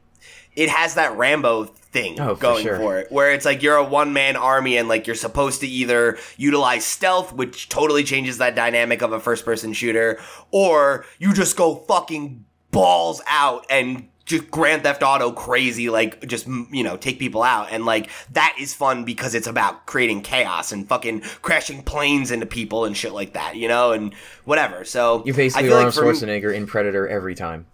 it 0.57 0.69
has 0.69 0.95
that 0.95 1.17
Rambo 1.17 1.65
thing 1.65 2.21
Oh, 2.21 2.35
for 2.35 2.41
going 2.41 2.65
sure. 2.65 2.77
for 2.77 2.99
it, 2.99 3.11
where 3.13 3.33
it's 3.33 3.45
like 3.45 3.63
you're 3.63 3.77
a 3.77 3.85
one 3.85 4.13
man 4.13 4.37
army 4.37 4.77
and 4.77 4.89
like 4.89 5.07
you're 5.07 5.17
supposed 5.17 5.61
to 5.61 5.67
either 5.67 6.19
utilize 6.37 6.85
stealth, 6.85 7.33
which 7.33 7.69
totally 7.69 8.05
changes 8.05 8.39
that 8.39 8.55
dynamic 8.55 9.03
of 9.03 9.13
a 9.13 9.21
first 9.21 9.45
person 9.45 9.73
shooter, 9.73 10.21
or 10.51 11.05
you 11.19 11.33
just 11.33 11.57
go 11.57 11.77
fucking 11.77 12.45
balls 12.71 13.21
out 13.29 13.65
and 13.71 14.09
just 14.27 14.51
Grand 14.51 14.83
Theft 14.83 15.03
Auto 15.03 15.31
crazy, 15.33 15.91
like 15.91 16.27
just 16.27 16.47
you 16.47 16.83
know 16.83 16.97
take 16.97 17.19
people 17.19 17.43
out, 17.43 17.69
and 17.71 17.85
like 17.85 18.11
that 18.33 18.57
is 18.59 18.73
fun 18.75 19.05
because 19.05 19.35
it's 19.35 19.47
about 19.47 19.87
creating 19.87 20.23
chaos 20.23 20.73
and 20.73 20.89
fucking 20.89 21.21
crashing 21.43 21.83
planes 21.83 22.31
into 22.31 22.47
people 22.47 22.85
and 22.85 22.97
shit 22.97 23.13
like 23.13 23.35
that, 23.35 23.57
you 23.57 23.69
know, 23.69 23.93
and 23.93 24.15
whatever. 24.45 24.85
So 24.85 25.23
You're 25.27 25.35
I 25.35 25.37
basically 25.37 25.69
feel 25.69 25.77
like 25.77 25.87
Arnold 25.87 25.95
for 25.95 26.05
me- 26.05 26.11
Schwarzenegger 26.13 26.55
in 26.55 26.67
Predator 26.67 27.07
every 27.09 27.35
time. 27.35 27.67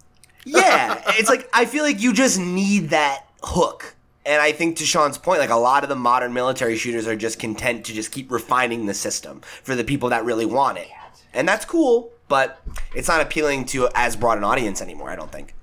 yeah, 0.45 1.01
it's 1.19 1.29
like 1.29 1.49
I 1.53 1.67
feel 1.67 1.85
like 1.85 2.01
you 2.01 2.13
just 2.13 2.39
need 2.39 2.91
that 2.91 3.27
hook. 3.43 3.95
And 4.27 4.43
I 4.43 4.53
think 4.53 4.77
to 4.77 4.85
Sean's 4.85 5.17
point, 5.17 5.41
like 5.41 5.51
a 5.51 5.57
lot 5.57 5.83
of 5.83 5.89
the 5.89 5.97
modern 5.97 6.35
military 6.35 6.77
shooters 6.77 7.07
are 7.07 7.17
just 7.17 7.39
content 7.39 7.87
to 7.87 7.95
just 7.95 8.13
keep 8.13 8.31
refining 8.31 8.85
the 8.87 8.93
system 8.95 9.41
for 9.63 9.75
the 9.75 9.83
people 9.83 10.11
that 10.11 10.25
really 10.25 10.45
want 10.45 10.77
it. 10.79 10.89
And 11.33 11.49
that's 11.49 11.65
cool, 11.65 12.11
but 12.29 12.61
it's 12.95 13.09
not 13.09 13.23
appealing 13.23 13.65
to 13.67 13.89
as 13.95 14.17
broad 14.17 14.37
an 14.37 14.45
audience 14.45 14.83
anymore, 14.83 15.09
I 15.11 15.17
don't 15.17 15.33
think. 15.33 15.55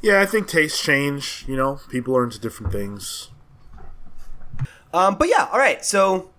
Yeah, 0.00 0.20
I 0.20 0.26
think 0.26 0.48
tastes 0.48 0.82
change. 0.82 1.44
You 1.48 1.56
know, 1.56 1.80
people 1.90 2.16
are 2.16 2.24
into 2.24 2.38
different 2.38 2.72
things. 2.72 3.30
Um, 4.92 5.16
but 5.16 5.28
yeah, 5.28 5.48
all 5.52 5.58
right. 5.58 5.84
So 5.84 6.30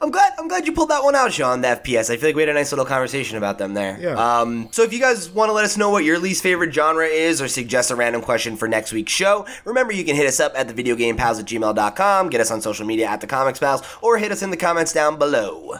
I'm 0.00 0.10
glad 0.10 0.32
I'm 0.38 0.46
glad 0.46 0.66
you 0.66 0.72
pulled 0.72 0.90
that 0.90 1.02
one 1.02 1.14
out, 1.14 1.32
Sean. 1.32 1.60
The 1.60 1.68
FPS. 1.68 2.10
I 2.10 2.16
feel 2.16 2.28
like 2.28 2.36
we 2.36 2.42
had 2.42 2.48
a 2.48 2.54
nice 2.54 2.70
little 2.70 2.84
conversation 2.84 3.36
about 3.36 3.58
them 3.58 3.74
there. 3.74 3.98
Yeah. 4.00 4.14
Um, 4.40 4.68
so 4.70 4.82
if 4.82 4.92
you 4.92 5.00
guys 5.00 5.28
want 5.30 5.48
to 5.48 5.52
let 5.52 5.64
us 5.64 5.76
know 5.76 5.90
what 5.90 6.04
your 6.04 6.18
least 6.18 6.42
favorite 6.42 6.72
genre 6.72 7.06
is, 7.06 7.42
or 7.42 7.48
suggest 7.48 7.90
a 7.90 7.96
random 7.96 8.22
question 8.22 8.56
for 8.56 8.68
next 8.68 8.92
week's 8.92 9.12
show, 9.12 9.46
remember 9.64 9.92
you 9.92 10.04
can 10.04 10.14
hit 10.14 10.26
us 10.26 10.38
up 10.38 10.52
at 10.54 10.68
the 10.68 10.74
videogamepals 10.82 11.40
at 11.40 11.46
gmail.com, 11.46 12.30
get 12.30 12.40
us 12.40 12.50
on 12.50 12.60
social 12.60 12.86
media 12.86 13.06
at 13.06 13.20
the 13.20 13.26
Comics 13.26 13.58
Pals, 13.58 13.82
or 14.00 14.18
hit 14.18 14.30
us 14.30 14.42
in 14.42 14.50
the 14.50 14.56
comments 14.56 14.92
down 14.92 15.18
below. 15.18 15.74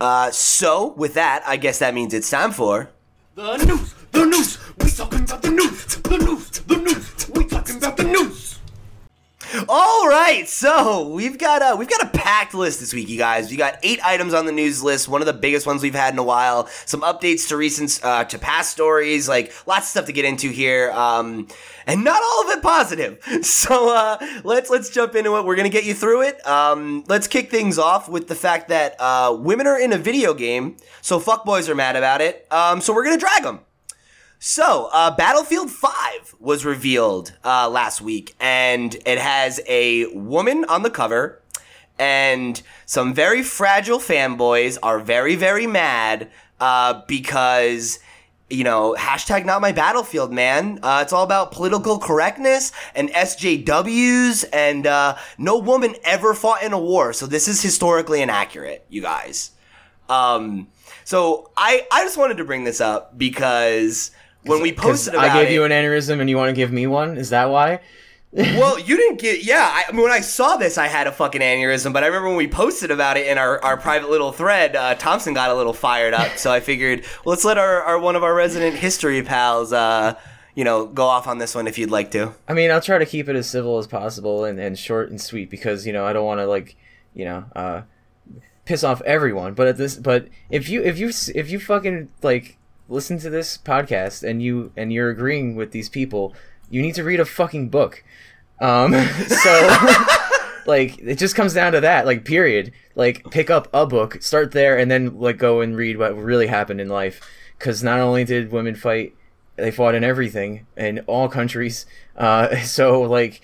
Uh, 0.00 0.30
so 0.30 0.94
with 0.94 1.14
that, 1.14 1.42
I 1.46 1.56
guess 1.58 1.78
that 1.78 1.94
means 1.94 2.14
it's 2.14 2.30
time 2.30 2.52
for. 2.52 2.88
The 3.34 3.58
news, 3.58 3.94
the 4.16 4.24
news, 4.24 4.58
we 4.78 4.90
talking 4.90 5.20
about 5.24 5.42
the 5.42 5.50
news, 5.50 5.84
the 5.84 6.16
news, 6.16 6.50
the 6.50 6.76
news, 6.76 7.28
we 7.34 7.44
talking 7.44 7.76
about 7.76 7.96
the 7.98 8.04
news. 8.04 8.58
All 9.68 10.08
right, 10.08 10.48
so 10.48 11.08
we've 11.08 11.36
got 11.38 11.60
a 11.62 11.76
we've 11.76 11.88
got 11.88 12.02
a 12.02 12.08
packed 12.18 12.54
list 12.54 12.80
this 12.80 12.94
week, 12.94 13.10
you 13.10 13.18
guys. 13.18 13.50
We 13.50 13.58
got 13.58 13.78
eight 13.82 14.00
items 14.02 14.32
on 14.32 14.46
the 14.46 14.52
news 14.52 14.82
list, 14.82 15.06
one 15.06 15.20
of 15.20 15.26
the 15.26 15.34
biggest 15.34 15.66
ones 15.66 15.82
we've 15.82 15.94
had 15.94 16.14
in 16.14 16.18
a 16.18 16.22
while. 16.22 16.66
Some 16.86 17.02
updates 17.02 17.48
to 17.48 17.58
recent 17.58 18.00
uh, 18.02 18.24
to 18.24 18.38
past 18.38 18.72
stories, 18.72 19.28
like 19.28 19.52
lots 19.66 19.86
of 19.86 19.90
stuff 19.90 20.06
to 20.06 20.12
get 20.12 20.24
into 20.24 20.48
here, 20.48 20.90
um, 20.92 21.46
and 21.86 22.02
not 22.02 22.22
all 22.22 22.44
of 22.44 22.56
it 22.56 22.62
positive. 22.62 23.18
So 23.42 23.94
uh, 23.94 24.18
let's 24.44 24.70
let's 24.70 24.88
jump 24.88 25.14
into 25.14 25.36
it. 25.36 25.44
We're 25.44 25.56
gonna 25.56 25.68
get 25.68 25.84
you 25.84 25.94
through 25.94 26.22
it. 26.22 26.46
Um, 26.46 27.04
let's 27.06 27.28
kick 27.28 27.50
things 27.50 27.78
off 27.78 28.08
with 28.08 28.28
the 28.28 28.34
fact 28.34 28.68
that 28.68 28.96
uh, 28.98 29.36
women 29.38 29.66
are 29.66 29.78
in 29.78 29.92
a 29.92 29.98
video 29.98 30.32
game, 30.32 30.76
so 31.02 31.20
fuckboys 31.20 31.68
are 31.68 31.74
mad 31.74 31.96
about 31.96 32.22
it. 32.22 32.46
Um, 32.50 32.80
so 32.80 32.94
we're 32.94 33.04
gonna 33.04 33.18
drag 33.18 33.42
them. 33.42 33.60
So, 34.38 34.90
uh, 34.92 35.16
Battlefield 35.16 35.70
5 35.70 36.36
was 36.38 36.64
revealed 36.64 37.32
uh, 37.42 37.70
last 37.70 38.02
week, 38.02 38.34
and 38.38 38.94
it 39.06 39.18
has 39.18 39.60
a 39.66 40.06
woman 40.06 40.66
on 40.66 40.82
the 40.82 40.90
cover, 40.90 41.40
and 41.98 42.60
some 42.84 43.14
very 43.14 43.42
fragile 43.42 43.98
fanboys 43.98 44.76
are 44.82 44.98
very, 44.98 45.36
very 45.36 45.66
mad 45.66 46.30
uh, 46.60 47.00
because, 47.08 47.98
you 48.50 48.62
know, 48.62 48.94
hashtag 48.98 49.46
not 49.46 49.62
my 49.62 49.72
battlefield, 49.72 50.30
man. 50.32 50.80
Uh, 50.82 51.00
it's 51.02 51.14
all 51.14 51.24
about 51.24 51.50
political 51.50 51.98
correctness 51.98 52.72
and 52.94 53.08
SJWs, 53.10 54.44
and 54.52 54.86
uh, 54.86 55.16
no 55.38 55.58
woman 55.58 55.94
ever 56.04 56.34
fought 56.34 56.62
in 56.62 56.74
a 56.74 56.78
war, 56.78 57.14
so 57.14 57.26
this 57.26 57.48
is 57.48 57.62
historically 57.62 58.20
inaccurate, 58.20 58.84
you 58.90 59.00
guys. 59.00 59.52
Um, 60.10 60.68
so 61.04 61.50
I, 61.56 61.86
I 61.90 62.04
just 62.04 62.18
wanted 62.18 62.36
to 62.36 62.44
bring 62.44 62.64
this 62.64 62.80
up 62.82 63.16
because 63.16 64.10
when 64.46 64.62
we 64.62 64.72
posted 64.72 65.14
about 65.14 65.30
I 65.30 65.42
gave 65.42 65.50
it, 65.50 65.54
you 65.54 65.64
an 65.64 65.72
aneurysm 65.72 66.20
and 66.20 66.28
you 66.28 66.36
want 66.36 66.48
to 66.48 66.54
give 66.54 66.72
me 66.72 66.86
one? 66.86 67.16
Is 67.18 67.30
that 67.30 67.50
why? 67.50 67.80
well, 68.32 68.78
you 68.78 68.96
didn't 68.96 69.18
get. 69.18 69.44
Yeah, 69.44 69.66
I, 69.72 69.84
I 69.88 69.92
mean, 69.92 70.02
when 70.02 70.12
I 70.12 70.20
saw 70.20 70.58
this, 70.58 70.76
I 70.76 70.88
had 70.88 71.06
a 71.06 71.12
fucking 71.12 71.40
aneurysm. 71.40 71.94
But 71.94 72.02
I 72.02 72.08
remember 72.08 72.28
when 72.28 72.36
we 72.36 72.48
posted 72.48 72.90
about 72.90 73.16
it 73.16 73.26
in 73.28 73.38
our, 73.38 73.64
our 73.64 73.78
private 73.78 74.10
little 74.10 74.30
thread, 74.30 74.76
uh, 74.76 74.94
Thompson 74.96 75.32
got 75.32 75.50
a 75.50 75.54
little 75.54 75.72
fired 75.72 76.12
up. 76.12 76.36
So 76.36 76.52
I 76.52 76.60
figured, 76.60 77.00
well, 77.24 77.32
let's 77.32 77.46
let 77.46 77.56
our, 77.56 77.82
our 77.82 77.98
one 77.98 78.14
of 78.14 78.22
our 78.22 78.34
resident 78.34 78.76
history 78.76 79.22
pals, 79.22 79.72
uh, 79.72 80.18
you 80.54 80.64
know, 80.64 80.86
go 80.86 81.04
off 81.04 81.26
on 81.26 81.38
this 81.38 81.54
one 81.54 81.66
if 81.66 81.78
you'd 81.78 81.90
like 81.90 82.10
to. 82.10 82.34
I 82.46 82.52
mean, 82.52 82.70
I'll 82.70 82.82
try 82.82 82.98
to 82.98 83.06
keep 83.06 83.28
it 83.28 83.36
as 83.36 83.48
civil 83.48 83.78
as 83.78 83.86
possible 83.86 84.44
and, 84.44 84.60
and 84.60 84.78
short 84.78 85.08
and 85.08 85.18
sweet 85.18 85.48
because 85.48 85.86
you 85.86 85.92
know 85.94 86.04
I 86.04 86.12
don't 86.12 86.26
want 86.26 86.40
to 86.40 86.46
like 86.46 86.76
you 87.14 87.24
know 87.24 87.44
uh, 87.54 87.82
piss 88.66 88.84
off 88.84 89.00
everyone. 89.02 89.54
But 89.54 89.68
at 89.68 89.76
this, 89.78 89.96
but 89.96 90.28
if 90.50 90.68
you 90.68 90.82
if 90.82 90.98
you 90.98 91.08
if 91.34 91.50
you 91.50 91.58
fucking 91.58 92.10
like 92.22 92.58
listen 92.88 93.18
to 93.18 93.30
this 93.30 93.58
podcast 93.58 94.28
and 94.28 94.42
you 94.42 94.72
and 94.76 94.92
you're 94.92 95.10
agreeing 95.10 95.56
with 95.56 95.72
these 95.72 95.88
people, 95.88 96.34
you 96.70 96.82
need 96.82 96.94
to 96.94 97.04
read 97.04 97.20
a 97.20 97.24
fucking 97.24 97.68
book. 97.68 98.04
Um, 98.60 98.92
so 99.26 99.94
like 100.66 100.98
it 100.98 101.18
just 101.18 101.34
comes 101.34 101.54
down 101.54 101.72
to 101.72 101.80
that. 101.80 102.06
Like 102.06 102.24
period. 102.24 102.72
Like 102.94 103.30
pick 103.30 103.50
up 103.50 103.68
a 103.74 103.86
book, 103.86 104.22
start 104.22 104.52
there, 104.52 104.78
and 104.78 104.90
then 104.90 105.18
like 105.18 105.38
go 105.38 105.60
and 105.60 105.76
read 105.76 105.98
what 105.98 106.16
really 106.16 106.46
happened 106.46 106.80
in 106.80 106.88
life. 106.88 107.20
Because 107.58 107.82
not 107.82 108.00
only 108.00 108.24
did 108.24 108.52
women 108.52 108.74
fight 108.74 109.14
they 109.56 109.70
fought 109.70 109.94
in 109.94 110.04
everything 110.04 110.66
in 110.76 111.00
all 111.00 111.28
countries. 111.28 111.86
Uh, 112.16 112.56
so 112.62 113.02
like 113.02 113.40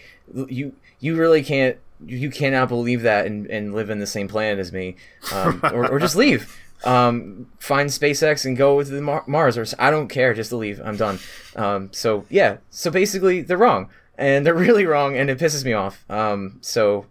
you 0.46 0.74
you 1.00 1.16
really 1.16 1.42
can't 1.42 1.78
you 2.04 2.30
cannot 2.30 2.68
believe 2.68 3.02
that 3.02 3.26
and, 3.26 3.46
and 3.46 3.74
live 3.74 3.88
in 3.88 3.98
the 3.98 4.06
same 4.06 4.26
planet 4.26 4.58
as 4.58 4.72
me, 4.72 4.96
um, 5.32 5.60
or, 5.62 5.88
or 5.88 5.98
just 6.00 6.16
leave. 6.16 6.58
Um, 6.84 7.46
find 7.58 7.88
SpaceX 7.90 8.44
and 8.44 8.56
go 8.56 8.82
to 8.82 9.00
Mar- 9.00 9.24
Mars, 9.26 9.56
or 9.56 9.64
I 9.78 9.90
don't 9.90 10.08
care, 10.08 10.34
just 10.34 10.52
leave. 10.52 10.80
I'm 10.84 10.96
done. 10.96 11.18
Um, 11.56 11.90
so 11.92 12.24
yeah, 12.28 12.56
so 12.70 12.90
basically 12.90 13.42
they're 13.42 13.58
wrong, 13.58 13.88
and 14.18 14.44
they're 14.44 14.54
really 14.68 14.86
wrong, 14.86 15.16
and 15.16 15.30
it 15.30 15.38
pisses 15.38 15.64
me 15.64 15.72
off. 15.72 16.04
Um, 16.10 16.58
so 16.60 17.06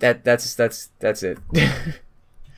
that 0.00 0.24
that's 0.24 0.54
that's 0.54 0.90
that's 0.98 1.22
it. 1.22 1.38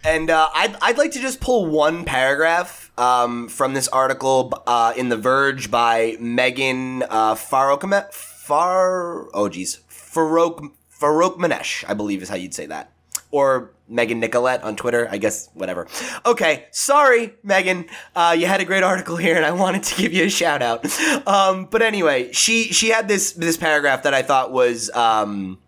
And 0.04 0.30
uh, 0.30 0.48
I'd, 0.54 0.76
I'd 0.80 0.96
like 0.96 1.10
to 1.12 1.20
just 1.20 1.40
pull 1.40 1.66
one 1.66 2.04
paragraph 2.04 2.92
um, 2.96 3.48
from 3.48 3.74
this 3.74 3.88
article 3.88 4.52
uh, 4.66 4.92
in 4.96 5.08
The 5.08 5.16
Verge 5.16 5.70
by 5.70 6.16
Megan 6.20 7.02
uh, 7.02 7.34
Farokme- 7.34 8.10
Far 8.12 9.28
oh 9.34 9.48
geez 9.50 9.80
Farok 9.90 10.70
Farok 10.90 11.36
Manesh 11.36 11.84
I 11.86 11.94
believe 11.94 12.22
is 12.22 12.28
how 12.30 12.36
you'd 12.36 12.54
say 12.54 12.64
that 12.66 12.92
or 13.30 13.72
Megan 13.88 14.20
Nicolette 14.20 14.62
on 14.62 14.76
Twitter 14.76 15.08
I 15.10 15.18
guess 15.18 15.48
whatever. 15.54 15.86
Okay 16.26 16.66
sorry 16.70 17.34
Megan 17.42 17.86
uh, 18.14 18.34
you 18.38 18.46
had 18.46 18.60
a 18.60 18.64
great 18.64 18.82
article 18.92 19.16
here 19.16 19.36
and 19.36 19.44
I 19.44 19.52
wanted 19.52 19.82
to 19.84 20.02
give 20.02 20.12
you 20.12 20.24
a 20.24 20.30
shout 20.30 20.62
out. 20.62 20.86
Um, 21.26 21.66
but 21.66 21.82
anyway 21.82 22.32
she 22.32 22.64
she 22.64 22.90
had 22.90 23.08
this 23.08 23.32
this 23.32 23.56
paragraph 23.56 24.02
that 24.04 24.14
I 24.14 24.22
thought 24.22 24.52
was 24.52 24.90
um, 24.90 25.58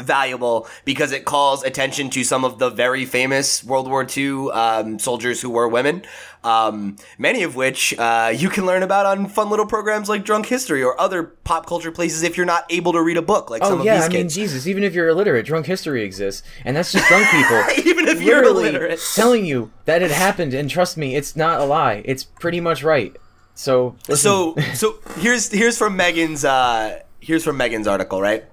valuable 0.00 0.66
because 0.84 1.12
it 1.12 1.24
calls 1.24 1.62
attention 1.64 2.10
to 2.10 2.24
some 2.24 2.44
of 2.44 2.58
the 2.58 2.70
very 2.70 3.04
famous 3.04 3.62
World 3.62 3.88
War 3.88 4.06
II 4.16 4.50
um, 4.50 4.98
soldiers 4.98 5.40
who 5.40 5.50
were 5.50 5.68
women, 5.68 6.02
um, 6.44 6.96
many 7.18 7.42
of 7.42 7.54
which 7.54 7.96
uh, 7.98 8.32
you 8.34 8.48
can 8.48 8.66
learn 8.66 8.82
about 8.82 9.06
on 9.06 9.28
fun 9.28 9.50
little 9.50 9.66
programs 9.66 10.08
like 10.08 10.24
Drunk 10.24 10.46
History 10.46 10.82
or 10.82 11.00
other 11.00 11.22
pop 11.22 11.66
culture 11.66 11.92
places 11.92 12.22
if 12.22 12.36
you're 12.36 12.46
not 12.46 12.64
able 12.70 12.92
to 12.92 13.02
read 13.02 13.16
a 13.16 13.22
book 13.22 13.50
like 13.50 13.64
some 13.64 13.74
oh 13.74 13.78
of 13.80 13.84
yeah, 13.84 13.96
these 13.96 14.04
I 14.04 14.08
mean. 14.08 14.28
Jesus, 14.28 14.66
even 14.66 14.82
if 14.82 14.94
you're 14.94 15.08
illiterate, 15.08 15.46
drunk 15.46 15.66
history 15.66 16.02
exists, 16.02 16.42
and 16.64 16.76
that's 16.76 16.92
just 16.92 17.06
drunk 17.08 17.28
people. 17.28 17.62
Even 17.90 18.08
if 18.08 18.20
you're 18.20 18.42
illiterate. 18.42 19.00
telling 19.14 19.44
you 19.44 19.70
that 19.84 20.02
it 20.02 20.10
happened, 20.10 20.54
and 20.54 20.68
trust 20.68 20.96
me, 20.96 21.14
it's 21.14 21.36
not 21.36 21.60
a 21.60 21.64
lie. 21.64 22.02
It's 22.04 22.24
pretty 22.24 22.60
much 22.60 22.82
right. 22.82 23.16
So, 23.54 23.96
listen. 24.08 24.16
so 24.16 24.56
so 24.74 24.98
here's 25.18 25.50
here's 25.50 25.78
from 25.78 25.96
Megan's 25.96 26.44
uh 26.44 27.02
here's 27.20 27.44
from 27.44 27.56
Megan's 27.56 27.86
article, 27.86 28.20
right? 28.20 28.44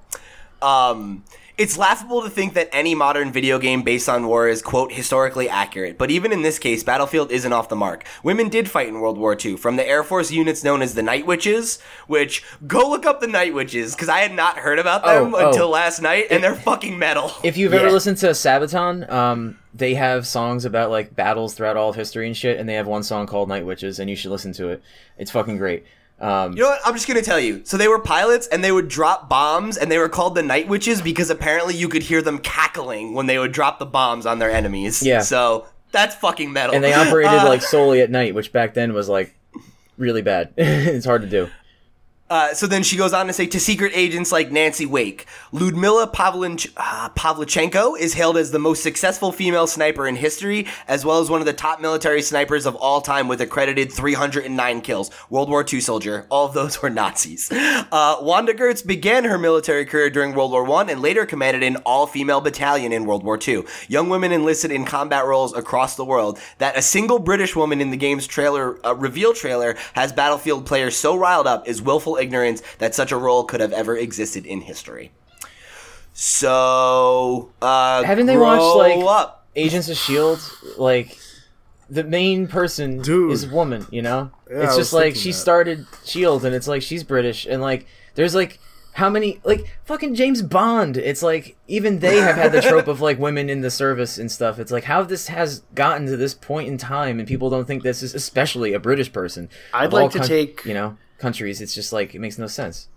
Um 0.61 1.23
it's 1.59 1.77
laughable 1.77 2.21
to 2.23 2.29
think 2.29 2.53
that 2.55 2.69
any 2.71 2.95
modern 2.95 3.31
video 3.31 3.59
game 3.59 3.83
based 3.83 4.07
on 4.09 4.25
war 4.25 4.47
is, 4.47 4.61
quote, 4.61 4.91
historically 4.93 5.47
accurate. 5.49 5.97
But 5.97 6.09
even 6.09 6.31
in 6.31 6.41
this 6.41 6.57
case, 6.57 6.83
Battlefield 6.83 7.31
isn't 7.31 7.51
off 7.53 7.69
the 7.69 7.75
mark. 7.75 8.05
Women 8.23 8.49
did 8.49 8.69
fight 8.69 8.87
in 8.87 9.01
World 9.01 9.17
War 9.17 9.37
II, 9.43 9.57
from 9.57 9.75
the 9.75 9.87
Air 9.87 10.03
Force 10.03 10.31
units 10.31 10.63
known 10.63 10.81
as 10.81 10.95
the 10.95 11.03
Night 11.03 11.25
Witches, 11.27 11.79
which, 12.07 12.43
go 12.65 12.89
look 12.89 13.05
up 13.05 13.19
the 13.19 13.27
Night 13.27 13.53
Witches, 13.53 13.93
because 13.93 14.09
I 14.09 14.19
had 14.19 14.33
not 14.33 14.57
heard 14.57 14.79
about 14.79 15.03
them 15.03 15.35
Oh, 15.35 15.37
oh. 15.37 15.47
until 15.49 15.69
last 15.69 16.01
night, 16.01 16.27
and 16.31 16.41
they're 16.43 16.55
fucking 16.55 16.97
metal. 16.97 17.31
if 17.43 17.57
you've 17.57 17.73
Yeah. 17.73 17.81
ever 17.81 17.91
listened 17.91 18.17
to 18.19 18.27
Sabaton, 18.27 19.11
um, 19.11 19.57
they 19.73 19.93
have 19.95 20.25
songs 20.25 20.63
about 20.65 20.89
like 20.91 21.15
battles 21.15 21.53
throughout 21.53 21.75
all 21.77 21.89
of 21.89 21.95
history 21.95 22.25
and 22.25 22.35
shit, 22.37 22.57
and 22.57 22.67
they 22.69 22.73
have 22.75 22.87
one 22.87 23.03
song 23.03 23.27
called 23.27 23.49
Night 23.49 23.65
Witches, 23.65 23.99
and 23.99 24.09
you 24.09 24.15
should 24.15 24.31
listen 24.31 24.53
to 24.53 24.69
it. 24.69 24.81
It's 25.17 25.29
fucking 25.31 25.57
great. 25.57 25.83
Um, 26.21 26.53
You 26.53 26.63
know 26.63 26.69
what? 26.69 26.79
I'm 26.85 26.93
just 26.93 27.07
gonna 27.07 27.21
tell 27.21 27.39
you. 27.39 27.61
So 27.63 27.77
they 27.77 27.87
were 27.87 27.99
pilots, 27.99 28.47
and 28.47 28.63
they 28.63 28.71
would 28.71 28.87
drop 28.87 29.29
bombs, 29.29 29.77
and 29.77 29.91
they 29.91 29.97
were 29.97 30.09
called 30.09 30.35
the 30.35 30.43
Night 30.43 30.67
Witches 30.67 31.01
because 31.01 31.29
apparently 31.29 31.75
you 31.75 31.87
could 31.89 32.03
hear 32.03 32.21
them 32.21 32.39
cackling 32.39 33.13
when 33.13 33.25
they 33.25 33.39
would 33.39 33.51
drop 33.51 33.79
the 33.79 33.85
bombs 33.85 34.25
on 34.25 34.39
their 34.39 34.51
enemies. 34.51 35.01
Yeah. 35.01 35.21
So 35.21 35.65
that's 35.91 36.15
fucking 36.15 36.51
metal. 36.53 36.75
and 36.75 36.83
they 36.83 36.93
operated 36.93 37.31
Uh, 37.39 37.47
like 37.47 37.61
solely 37.61 38.01
at 38.01 38.09
night, 38.11 38.35
which 38.35 38.51
back 38.51 38.73
then 38.73 38.93
was 38.93 39.07
like 39.09 39.33
really 39.97 40.21
bad. 40.21 40.53
it's 40.57 41.05
hard 41.05 41.21
to 41.21 41.27
do. 41.29 41.49
Uh, 42.29 42.53
so 42.53 42.67
then 42.67 42.83
she 42.83 42.95
goes 42.95 43.11
on 43.11 43.25
to 43.25 43.33
say 43.33 43.47
to 43.47 43.59
secret 43.59 43.91
agents 43.95 44.31
like 44.31 44.51
Nancy 44.51 44.85
Wake, 44.85 45.25
Ludmila 45.51 46.03
uh, 46.03 47.09
Pavlichenko 47.15 47.97
is 47.99 48.13
hailed 48.13 48.37
as 48.37 48.51
the 48.51 48.59
most 48.59 48.83
successful 48.83 49.31
female 49.31 49.65
sniper 49.65 50.07
in 50.07 50.15
history, 50.15 50.67
as 50.87 51.03
well 51.03 51.19
as 51.19 51.29
one 51.29 51.39
of 51.39 51.47
the 51.47 51.53
top 51.53 51.81
military 51.81 52.21
snipers 52.21 52.67
of 52.67 52.75
all 52.75 53.01
time 53.01 53.27
with 53.27 53.41
accredited 53.41 53.91
309 53.91 54.81
kills. 54.81 55.09
World 55.31 55.49
War 55.49 55.65
II 55.71 55.81
soldier. 55.81 56.27
All 56.29 56.45
of 56.45 56.53
those 56.53 56.79
were 56.83 56.91
Nazis. 56.91 57.51
Uh, 57.51 58.17
Wanda 58.21 58.53
Gertz 58.53 58.85
began 58.85 59.23
her 59.23 59.39
military 59.39 59.85
career 59.85 60.11
during 60.11 60.35
World 60.35 60.51
War 60.51 60.69
I 60.69 60.91
and 60.91 61.01
later 61.01 61.25
commanded 61.25 61.63
an 61.63 61.77
all-female 61.77 62.41
battalion 62.41 62.91
in 62.91 63.05
World 63.05 63.23
War 63.23 63.39
II. 63.45 63.63
Young 63.87 64.07
women 64.09 64.31
enlisted 64.31 64.71
in 64.71 64.85
combat 64.85 65.25
roles 65.25 65.55
across 65.55 65.95
the 65.95 66.05
world. 66.05 66.37
That 66.59 66.77
a 66.77 66.83
single 66.83 67.17
British 67.17 67.55
woman 67.55 67.81
in 67.81 67.89
the 67.89 67.97
game's 67.97 68.27
trailer 68.27 68.85
uh, 68.85 68.93
reveal 68.95 69.33
trailer 69.33 69.75
has 69.93 70.13
Battlefield 70.13 70.67
players 70.67 70.95
so 70.95 71.15
riled 71.17 71.47
up 71.47 71.67
is 71.67 71.81
willful 71.81 72.18
ignorance 72.19 72.61
that 72.79 72.93
such 72.93 73.11
a 73.11 73.17
role 73.17 73.43
could 73.43 73.59
have 73.61 73.71
ever 73.73 73.95
existed 73.97 74.45
in 74.45 74.61
history. 74.61 75.11
So, 76.13 77.51
uh, 77.61 78.03
Haven't 78.03 78.25
they 78.25 78.35
grow 78.35 78.75
watched, 78.75 78.97
like- 78.97 79.05
up. 79.07 79.35
Agents 79.55 79.89
of 79.89 79.97
Shield, 79.97 80.39
like 80.77 81.17
the 81.89 82.03
main 82.03 82.47
person 82.47 83.01
Dude. 83.01 83.31
is 83.31 83.45
a 83.45 83.49
woman. 83.49 83.85
You 83.89 84.01
know, 84.03 84.31
Yeah, 84.49 84.57
it's 84.59 84.67
was 84.67 84.77
just 84.77 84.93
like 84.93 85.15
she 85.15 85.31
that. 85.31 85.37
started 85.37 85.85
Shield, 86.05 86.45
and 86.45 86.53
it's 86.55 86.67
like 86.67 86.81
she's 86.83 87.03
British, 87.03 87.45
and 87.47 87.61
like 87.61 87.87
there's 88.15 88.35
like 88.35 88.59
how 88.93 89.09
many 89.09 89.41
like 89.43 89.75
fucking 89.85 90.13
James 90.15 90.41
Bond. 90.43 90.97
It's 90.97 91.23
like 91.23 91.57
even 91.67 91.99
they 91.99 92.17
have 92.21 92.35
had 92.35 92.51
the 92.51 92.61
trope 92.61 92.87
of 92.87 93.01
like 93.01 93.17
women 93.17 93.49
in 93.49 93.61
the 93.61 93.71
service 93.71 94.17
and 94.19 94.31
stuff. 94.31 94.59
It's 94.59 94.71
like 94.71 94.83
how 94.83 95.01
this 95.03 95.27
has 95.27 95.61
gotten 95.73 96.05
to 96.05 96.15
this 96.15 96.35
point 96.35 96.67
in 96.69 96.77
time, 96.77 97.17
and 97.17 97.27
people 97.27 97.49
don't 97.49 97.65
think 97.65 97.81
this 97.83 98.03
is 98.03 98.13
especially 98.13 98.73
a 98.73 98.79
British 98.79 99.11
person. 99.11 99.49
I'd 99.73 99.91
like 99.93 100.11
to 100.11 100.19
take- 100.19 100.63
you 100.63 100.73
know 100.75 100.97
countries. 101.19 101.61
It's 101.61 101.75
just 101.75 101.91
like 101.93 102.15
it 102.15 102.19
makes 102.19 102.37
no 102.37 102.47
sense. 102.47 102.87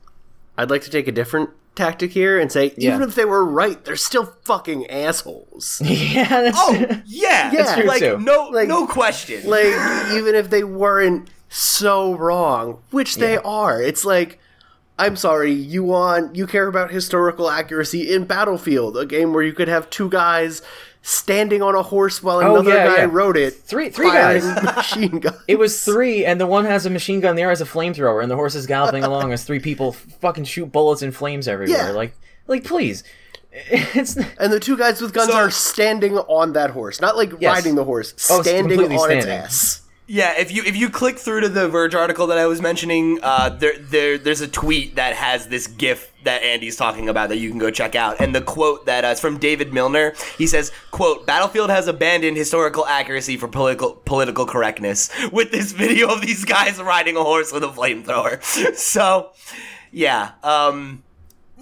I'd 0.57 0.71
like 0.71 0.83
to 0.83 0.91
take 0.91 1.09
a 1.09 1.13
different 1.13 1.51
tactic 1.75 2.13
here 2.13 2.39
and 2.39 2.53
say, 2.53 2.75
Yeah. 2.77 2.95
even 2.97 3.09
if 3.09 3.15
they 3.15 3.25
were 3.25 3.45
right, 3.45 3.83
they're 3.85 3.97
still 3.97 4.35
fucking 4.45 4.87
assholes. 4.91 5.81
yeah, 5.85 6.29
that's 6.43 6.57
Oh 6.61 7.01
yeah, 7.07 7.51
That's 7.55 7.75
true, 7.75 7.85
like 7.85 8.01
too. 8.01 8.19
no, 8.19 8.49
Like- 8.49 8.69
no 8.69 8.87
question. 8.87 9.49
like, 9.49 9.65
even 10.13 10.35
if 10.35 10.51
they 10.51 10.65
weren't 10.65 11.29
so 11.49 12.15
wrong, 12.15 12.83
which 12.91 13.17
they 13.17 13.35
Yeah. 13.35 13.41
are, 13.45 13.81
it's 13.81 14.05
like, 14.05 14.39
I'm 14.99 15.17
sorry, 15.17 15.53
you 15.53 15.83
want 15.83 16.37
you 16.37 16.47
care 16.47 16.67
about 16.67 16.91
historical 16.91 17.51
accuracy 17.51 18.13
in 18.15 18.25
Battlefield, 18.25 18.97
a 18.99 19.07
game 19.07 19.33
where 19.33 19.43
you 19.43 19.55
could 19.55 19.69
have 19.69 19.89
two 19.89 20.11
guys 20.11 20.61
standing 21.03 21.63
on 21.63 21.75
a 21.75 21.83
horse 21.83 22.23
while 22.23 22.39
Oh, 22.39 22.55
another 22.57 22.71
yeah, 22.71 22.87
guy 22.87 22.97
yeah. 22.99 23.09
rode 23.11 23.37
it. 23.37 23.55
Three- 23.55 23.91
three 23.91 24.07
guys. 24.11 24.45
machine 24.77 25.19
guns. 25.19 25.37
It 25.49 25.59
was 25.59 25.85
three, 25.85 26.25
and 26.25 26.41
the 26.41 26.47
one 26.47 26.65
has 26.65 26.87
a 26.87 26.91
machine 26.91 27.21
gun, 27.21 27.37
the 27.37 27.43
other 27.43 27.51
has 27.51 27.61
a 27.61 27.65
flamethrower, 27.65 28.23
and 28.23 28.31
the 28.31 28.37
horse 28.37 28.55
is 28.55 28.67
galloping 28.67 29.03
along 29.05 29.33
as 29.33 29.45
three 29.45 29.59
people 29.61 29.93
fucking 29.93 30.45
shoot 30.45 30.71
bullets 30.73 31.03
and 31.03 31.15
flames 31.15 31.49
everywhere. 31.49 31.77
Yeah. 31.89 31.91
Like, 31.91 32.15
like 32.47 32.65
please, 32.65 33.03
it's 33.53 34.17
And 34.17 34.53
the 34.53 34.61
two 34.61 34.77
guys 34.79 35.01
with 35.01 35.13
guns 35.13 35.31
So- 35.31 35.37
are 35.37 35.51
standing 35.51 36.17
on 36.17 36.53
that 36.55 36.71
horse, 36.71 37.01
not 37.01 37.17
like 37.17 37.33
Yes. 37.41 37.53
riding 37.57 37.75
the 37.75 37.85
horse, 37.85 38.15
Oh, 38.31 38.39
it's 38.41 38.49
standing 38.49 38.81
on 38.81 39.11
its 39.11 39.27
ass. 39.27 39.82
Yeah, 40.13 40.35
if 40.39 40.53
you 40.53 40.63
if 40.63 40.77
you 40.77 40.91
click 40.91 41.19
through 41.19 41.41
to 41.41 41.49
the 41.49 41.69
Verge 41.69 41.95
article 41.95 42.27
that 42.27 42.37
I 42.37 42.45
was 42.45 42.61
mentioning, 42.61 43.19
uh, 43.23 43.49
there 43.49 43.79
there 43.79 44.19
there's 44.19 44.43
a 44.43 44.47
tweet 44.47 44.97
that 44.97 45.15
has 45.15 45.47
this 45.47 45.67
GIF 45.67 46.13
that 46.25 46.43
Andy's 46.43 46.77
talking 46.77 47.09
about 47.09 47.31
that 47.31 47.39
you 47.39 47.49
can 47.49 47.59
go 47.59 47.71
check 47.71 47.95
out, 47.95 48.21
and 48.21 48.35
the 48.35 48.43
quote 48.43 48.85
that 48.85 49.07
uh, 49.07 49.09
is 49.09 49.21
from 49.21 49.39
David 49.39 49.73
Milner. 49.73 50.13
He 50.37 50.47
says, 50.47 50.71
"quote 50.91 51.27
Battlefield 51.27 51.71
has 51.71 51.89
abandoned 51.89 52.37
historical 52.37 52.85
accuracy 52.85 53.39
for 53.39 53.49
political 53.49 53.95
political 54.05 54.45
correctness 54.45 55.09
with 55.33 55.51
this 55.51 55.73
video 55.73 56.09
of 56.09 56.21
these 56.21 56.45
guys 56.45 56.79
riding 56.79 57.17
a 57.17 57.25
horse 57.25 57.51
with 57.51 57.65
a 57.65 57.69
flamethrower." 57.69 58.45
so, 58.77 59.31
yeah, 59.93 60.33
um, 60.43 61.05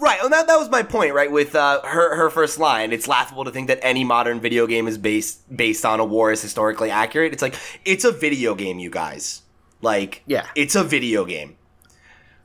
Right, 0.01 0.19
and 0.23 0.33
that, 0.33 0.47
that 0.47 0.57
was 0.57 0.67
my 0.67 0.81
point, 0.81 1.13
right? 1.13 1.31
With 1.31 1.53
uh, 1.55 1.79
her 1.83 2.15
her 2.15 2.31
first 2.31 2.57
line, 2.57 2.91
it's 2.91 3.07
laughable 3.07 3.45
to 3.45 3.51
think 3.51 3.67
that 3.67 3.77
any 3.83 4.03
modern 4.03 4.39
video 4.41 4.65
game 4.65 4.87
is 4.87 4.97
based 4.97 5.55
based 5.55 5.85
on 5.85 5.99
a 5.99 6.05
war 6.05 6.31
is 6.31 6.41
historically 6.41 6.89
accurate. 6.89 7.33
It's 7.33 7.41
like 7.43 7.53
it's 7.85 8.03
a 8.03 8.11
video 8.11 8.55
game, 8.55 8.79
you 8.79 8.89
guys. 8.89 9.43
Like, 9.79 10.23
Yeah. 10.25 10.47
it's 10.55 10.75
a 10.75 10.83
video 10.83 11.23
game. 11.23 11.55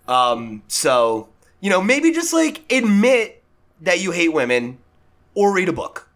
Um, 0.06 0.62
so 0.68 1.30
you 1.60 1.70
know, 1.70 1.80
maybe 1.80 2.12
just 2.12 2.34
like 2.34 2.70
admit 2.70 3.42
that 3.80 4.00
you 4.00 4.10
hate 4.10 4.32
women, 4.34 4.76
or 5.34 5.54
read 5.54 5.70
a 5.70 5.72
book. 5.72 6.10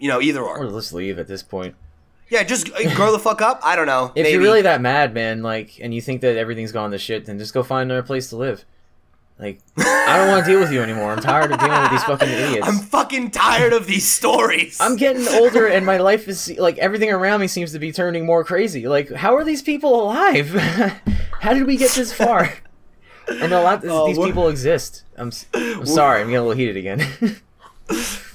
You 0.00 0.08
know, 0.08 0.20
either 0.20 0.42
or 0.42 0.58
or. 0.58 0.66
let's 0.66 0.92
leave 0.92 1.20
at 1.20 1.28
this 1.28 1.42
point. 1.44 1.76
Yeah, 2.30 2.42
just 2.42 2.70
uh, 2.72 2.94
grow 2.96 3.12
the 3.12 3.18
fuck 3.20 3.40
up. 3.40 3.60
I 3.62 3.76
don't 3.76 3.86
know. 3.86 4.06
If 4.16 4.24
maybe. 4.24 4.30
you're 4.30 4.42
really 4.42 4.62
that 4.62 4.80
mad, 4.80 5.14
man, 5.14 5.42
like, 5.42 5.78
and 5.80 5.94
you 5.94 6.00
think 6.00 6.20
that 6.20 6.36
everything's 6.36 6.72
gone 6.72 6.90
to 6.90 6.98
shit, 6.98 7.26
then 7.26 7.38
just 7.38 7.54
go 7.54 7.62
find 7.62 7.90
another 7.90 8.06
place 8.06 8.28
to 8.30 8.36
live. 8.36 8.64
Like, 9.38 9.60
I 9.78 10.16
don't 10.16 10.28
want 10.28 10.44
to 10.44 10.50
deal 10.50 10.58
with 10.58 10.72
you 10.72 10.82
anymore. 10.82 11.12
I'm 11.12 11.20
tired 11.20 11.52
of 11.52 11.60
dealing 11.60 11.80
with 11.82 11.90
these 11.92 12.02
fucking 12.04 12.28
idiots. 12.28 12.66
I'm 12.66 12.78
fucking 12.78 13.30
tired 13.30 13.72
of 13.72 13.86
these 13.86 14.06
stories. 14.08 14.80
I'm 14.80 14.96
getting 14.96 15.28
older 15.28 15.66
and 15.68 15.86
my 15.86 15.98
life 15.98 16.26
is 16.26 16.52
like 16.58 16.76
everything 16.78 17.12
around 17.12 17.40
me 17.40 17.46
seems 17.46 17.70
to 17.72 17.78
be 17.78 17.92
turning 17.92 18.26
more 18.26 18.42
crazy. 18.42 18.88
Like, 18.88 19.12
how 19.12 19.36
are 19.36 19.44
these 19.44 19.62
people 19.62 20.02
alive? 20.02 20.50
how 21.40 21.54
did 21.54 21.66
we 21.68 21.76
get 21.76 21.92
this 21.92 22.12
far? 22.12 22.52
And 23.28 23.52
a 23.52 23.62
lot 23.62 23.84
Oh, 23.84 24.08
these 24.08 24.18
people 24.18 24.48
exist. 24.48 25.04
I'm 25.16 25.30
I'm 25.54 25.86
sorry. 25.86 26.20
I'm 26.22 26.28
getting 26.28 26.38
a 26.38 26.42
little 26.48 26.56
heated 26.58 26.76
again. 26.76 27.00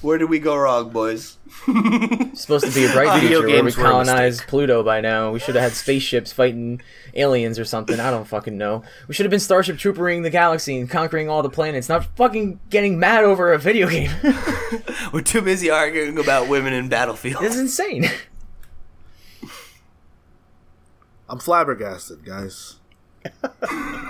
Where 0.00 0.16
did 0.18 0.30
we 0.30 0.38
go 0.38 0.56
wrong, 0.56 0.88
boys? 0.90 1.36
It's 1.66 2.40
supposed 2.42 2.66
to 2.66 2.72
be 2.72 2.84
a 2.84 2.92
bright 2.92 3.20
Video 3.20 3.40
future 3.40 3.46
where 3.46 3.56
we 3.56 3.62
games 3.70 3.76
colonized. 3.76 4.46
Pluto 4.46 4.82
by 4.82 5.00
now. 5.00 5.30
We 5.30 5.38
should 5.38 5.54
have 5.54 5.64
had 5.64 5.72
spaceships 5.72 6.32
fighting 6.32 6.82
aliens 7.14 7.58
or 7.58 7.64
something. 7.64 8.00
I 8.00 8.10
don't 8.10 8.26
fucking 8.26 8.56
know. 8.56 8.82
We 9.08 9.14
should 9.14 9.24
have 9.24 9.30
been 9.30 9.40
Starship 9.40 9.76
Troopering 9.76 10.22
the 10.22 10.30
galaxy 10.30 10.78
and 10.78 10.88
conquering 10.90 11.28
all 11.28 11.42
the 11.42 11.50
planets, 11.50 11.88
not 11.88 12.04
fucking 12.16 12.60
getting 12.70 12.98
mad 12.98 13.24
over 13.24 13.52
a 13.52 13.58
video 13.58 13.88
game. 13.88 14.10
We're 15.12 15.22
too 15.22 15.42
busy 15.42 15.70
arguing 15.70 16.18
about 16.18 16.48
women 16.48 16.72
in 16.72 16.88
Battlefield. 16.88 17.42
this 17.42 17.54
is 17.54 17.60
insane. 17.60 18.06
I'm 21.28 21.38
flabbergasted, 21.38 22.24
guys. 22.24 22.76
I'm 23.62 24.02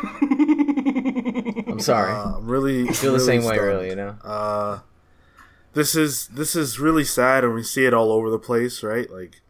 sorry. 1.79 2.13
Uh, 2.13 2.37
I'm 2.37 2.47
really 2.47 2.89
I 2.89 2.93
feel 2.93 3.13
the 3.13 3.19
really 3.19 3.27
same 3.27 3.45
way, 3.45 3.59
really. 3.59 3.91
You 3.91 3.97
know. 3.97 4.17
Uh, 4.23 4.81
this 5.75 5.95
is 5.95 6.29
this 6.29 6.57
is 6.57 6.79
really 6.79 7.05
sad, 7.05 7.45
and 7.45 7.55
we 7.55 7.63
see 7.63 7.85
it 7.85 7.95
all 7.95 8.13
over 8.13 8.31
the 8.31 8.39
place, 8.39 8.83
right? 8.83 9.11
Like 9.11 9.41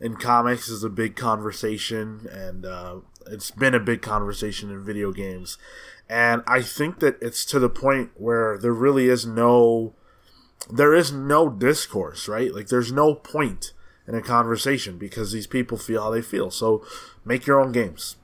in 0.00 0.16
comics 0.16 0.68
is 0.68 0.84
a 0.84 0.88
big 0.88 1.16
conversation, 1.16 2.28
and 2.30 2.64
uh, 2.64 2.96
it's 3.26 3.50
been 3.50 3.74
a 3.74 3.80
big 3.80 4.02
conversation 4.02 4.70
in 4.70 4.84
video 4.84 5.12
games. 5.12 5.58
And 6.08 6.42
I 6.46 6.62
think 6.62 7.00
that 7.00 7.18
it's 7.20 7.44
to 7.46 7.58
the 7.58 7.68
point 7.68 8.10
where 8.14 8.56
there 8.56 8.72
really 8.72 9.08
is 9.08 9.26
no 9.26 9.94
there 10.70 10.94
is 10.94 11.12
no 11.12 11.48
discourse, 11.48 12.28
right? 12.28 12.52
Like 12.54 12.68
there's 12.68 12.92
no 12.92 13.14
point 13.14 13.72
in 14.06 14.14
a 14.14 14.22
conversation 14.22 14.98
because 14.98 15.32
these 15.32 15.46
people 15.46 15.78
feel 15.78 16.02
how 16.02 16.10
they 16.10 16.22
feel. 16.22 16.50
So 16.50 16.84
make 17.24 17.46
your 17.46 17.60
own 17.60 17.72
games. 17.72 18.16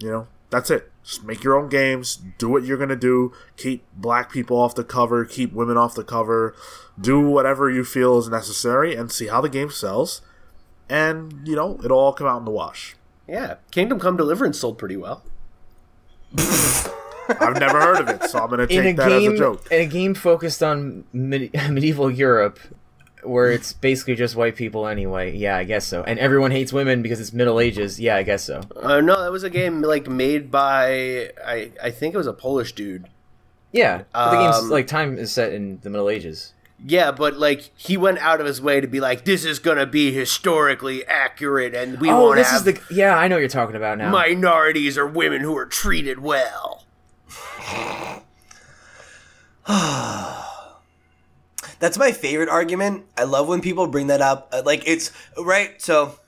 You 0.00 0.10
know, 0.10 0.28
that's 0.50 0.70
it. 0.70 0.90
Just 1.06 1.22
make 1.22 1.44
your 1.44 1.56
own 1.56 1.68
games. 1.68 2.16
Do 2.38 2.48
what 2.48 2.64
you're 2.64 2.76
gonna 2.76 2.96
do. 2.96 3.32
Keep 3.56 3.84
black 3.94 4.32
people 4.32 4.56
off 4.58 4.74
the 4.74 4.82
cover. 4.82 5.24
Keep 5.24 5.52
women 5.52 5.76
off 5.76 5.94
the 5.94 6.02
cover. 6.02 6.54
Do 7.00 7.20
whatever 7.20 7.70
you 7.70 7.84
feel 7.84 8.18
is 8.18 8.28
necessary, 8.28 8.96
and 8.96 9.12
see 9.12 9.28
how 9.28 9.40
the 9.40 9.48
game 9.48 9.70
sells. 9.70 10.20
And 10.88 11.46
you 11.46 11.54
know, 11.54 11.78
it'll 11.84 11.98
all 11.98 12.12
come 12.12 12.26
out 12.26 12.38
in 12.38 12.44
the 12.44 12.50
wash. 12.50 12.96
Yeah, 13.28 13.56
Kingdom 13.70 14.00
Come 14.00 14.16
Deliverance 14.16 14.58
sold 14.58 14.78
pretty 14.78 14.96
well. 14.96 15.22
I've 16.38 17.58
never 17.58 17.80
heard 17.80 18.00
of 18.00 18.08
it, 18.08 18.24
so 18.28 18.38
I'm 18.40 18.50
gonna 18.50 18.64
in 18.64 18.80
a 18.80 18.82
take 18.82 18.96
that 18.96 19.08
game 19.08 19.32
as 19.32 19.38
a 19.40 19.42
joke. 19.42 19.66
in 19.70 19.80
a 19.80 19.86
game 19.86 20.14
focused 20.14 20.62
on 20.62 21.04
medi- 21.12 21.50
medieval 21.70 22.10
Europe, 22.10 22.58
where 23.26 23.50
it's 23.50 23.72
basically 23.72 24.14
just 24.14 24.36
white 24.36 24.56
people 24.56 24.86
anyway. 24.86 25.36
Yeah, 25.36 25.56
I 25.56 25.64
guess 25.64 25.86
so. 25.86 26.02
And 26.02 26.18
everyone 26.18 26.50
hates 26.50 26.72
women 26.72 27.02
because 27.02 27.20
it's 27.20 27.32
Middle 27.32 27.60
Ages. 27.60 27.98
Yeah, 28.00 28.16
I 28.16 28.22
guess 28.22 28.42
so. 28.44 28.60
Uh, 28.74 29.00
no, 29.00 29.22
that 29.22 29.32
was 29.32 29.42
a 29.44 29.50
game 29.50 29.82
like 29.82 30.08
made 30.08 30.50
by 30.50 31.30
I 31.44 31.70
I 31.82 31.90
think 31.90 32.14
it 32.14 32.18
was 32.18 32.26
a 32.26 32.32
Polish 32.32 32.72
dude. 32.72 33.08
Yeah, 33.72 34.02
but 34.12 34.30
the 34.30 34.36
game's 34.36 34.56
Um, 34.58 34.70
like 34.70 34.86
time 34.86 35.18
is 35.18 35.32
set 35.32 35.52
in 35.52 35.80
the 35.82 35.90
Middle 35.90 36.08
Ages. 36.08 36.52
Yeah, 36.84 37.10
but 37.10 37.36
like 37.38 37.70
he 37.76 37.96
went 37.96 38.18
out 38.18 38.40
of 38.40 38.46
his 38.46 38.60
way 38.60 38.80
to 38.80 38.86
be 38.86 39.00
like, 39.00 39.24
this 39.24 39.44
is 39.44 39.58
gonna 39.58 39.86
be 39.86 40.12
historically 40.12 41.04
accurate, 41.06 41.74
and 41.74 41.98
we 42.00 42.10
Oh, 42.10 42.24
want 42.26 42.36
this 42.36 42.48
is 42.48 42.52
have 42.52 42.64
the 42.64 42.80
yeah. 42.94 43.16
I 43.16 43.28
know 43.28 43.36
what 43.36 43.40
you're 43.40 43.48
talking 43.48 43.76
about 43.76 43.98
now. 43.98 44.10
minorities 44.10 44.96
or 44.98 45.06
women 45.06 45.40
who 45.40 45.56
are 45.56 45.66
treated 45.66 46.20
well. 46.20 46.84
That's 51.78 51.98
my 51.98 52.12
favorite 52.12 52.48
argument. 52.48 53.04
I 53.16 53.24
love 53.24 53.48
when 53.48 53.60
people 53.60 53.86
bring 53.86 54.06
that 54.08 54.20
up. 54.20 54.48
Uh, 54.52 54.62
Like 54.64 54.86
it's 54.86 55.10
right. 55.38 55.80
So 55.80 56.18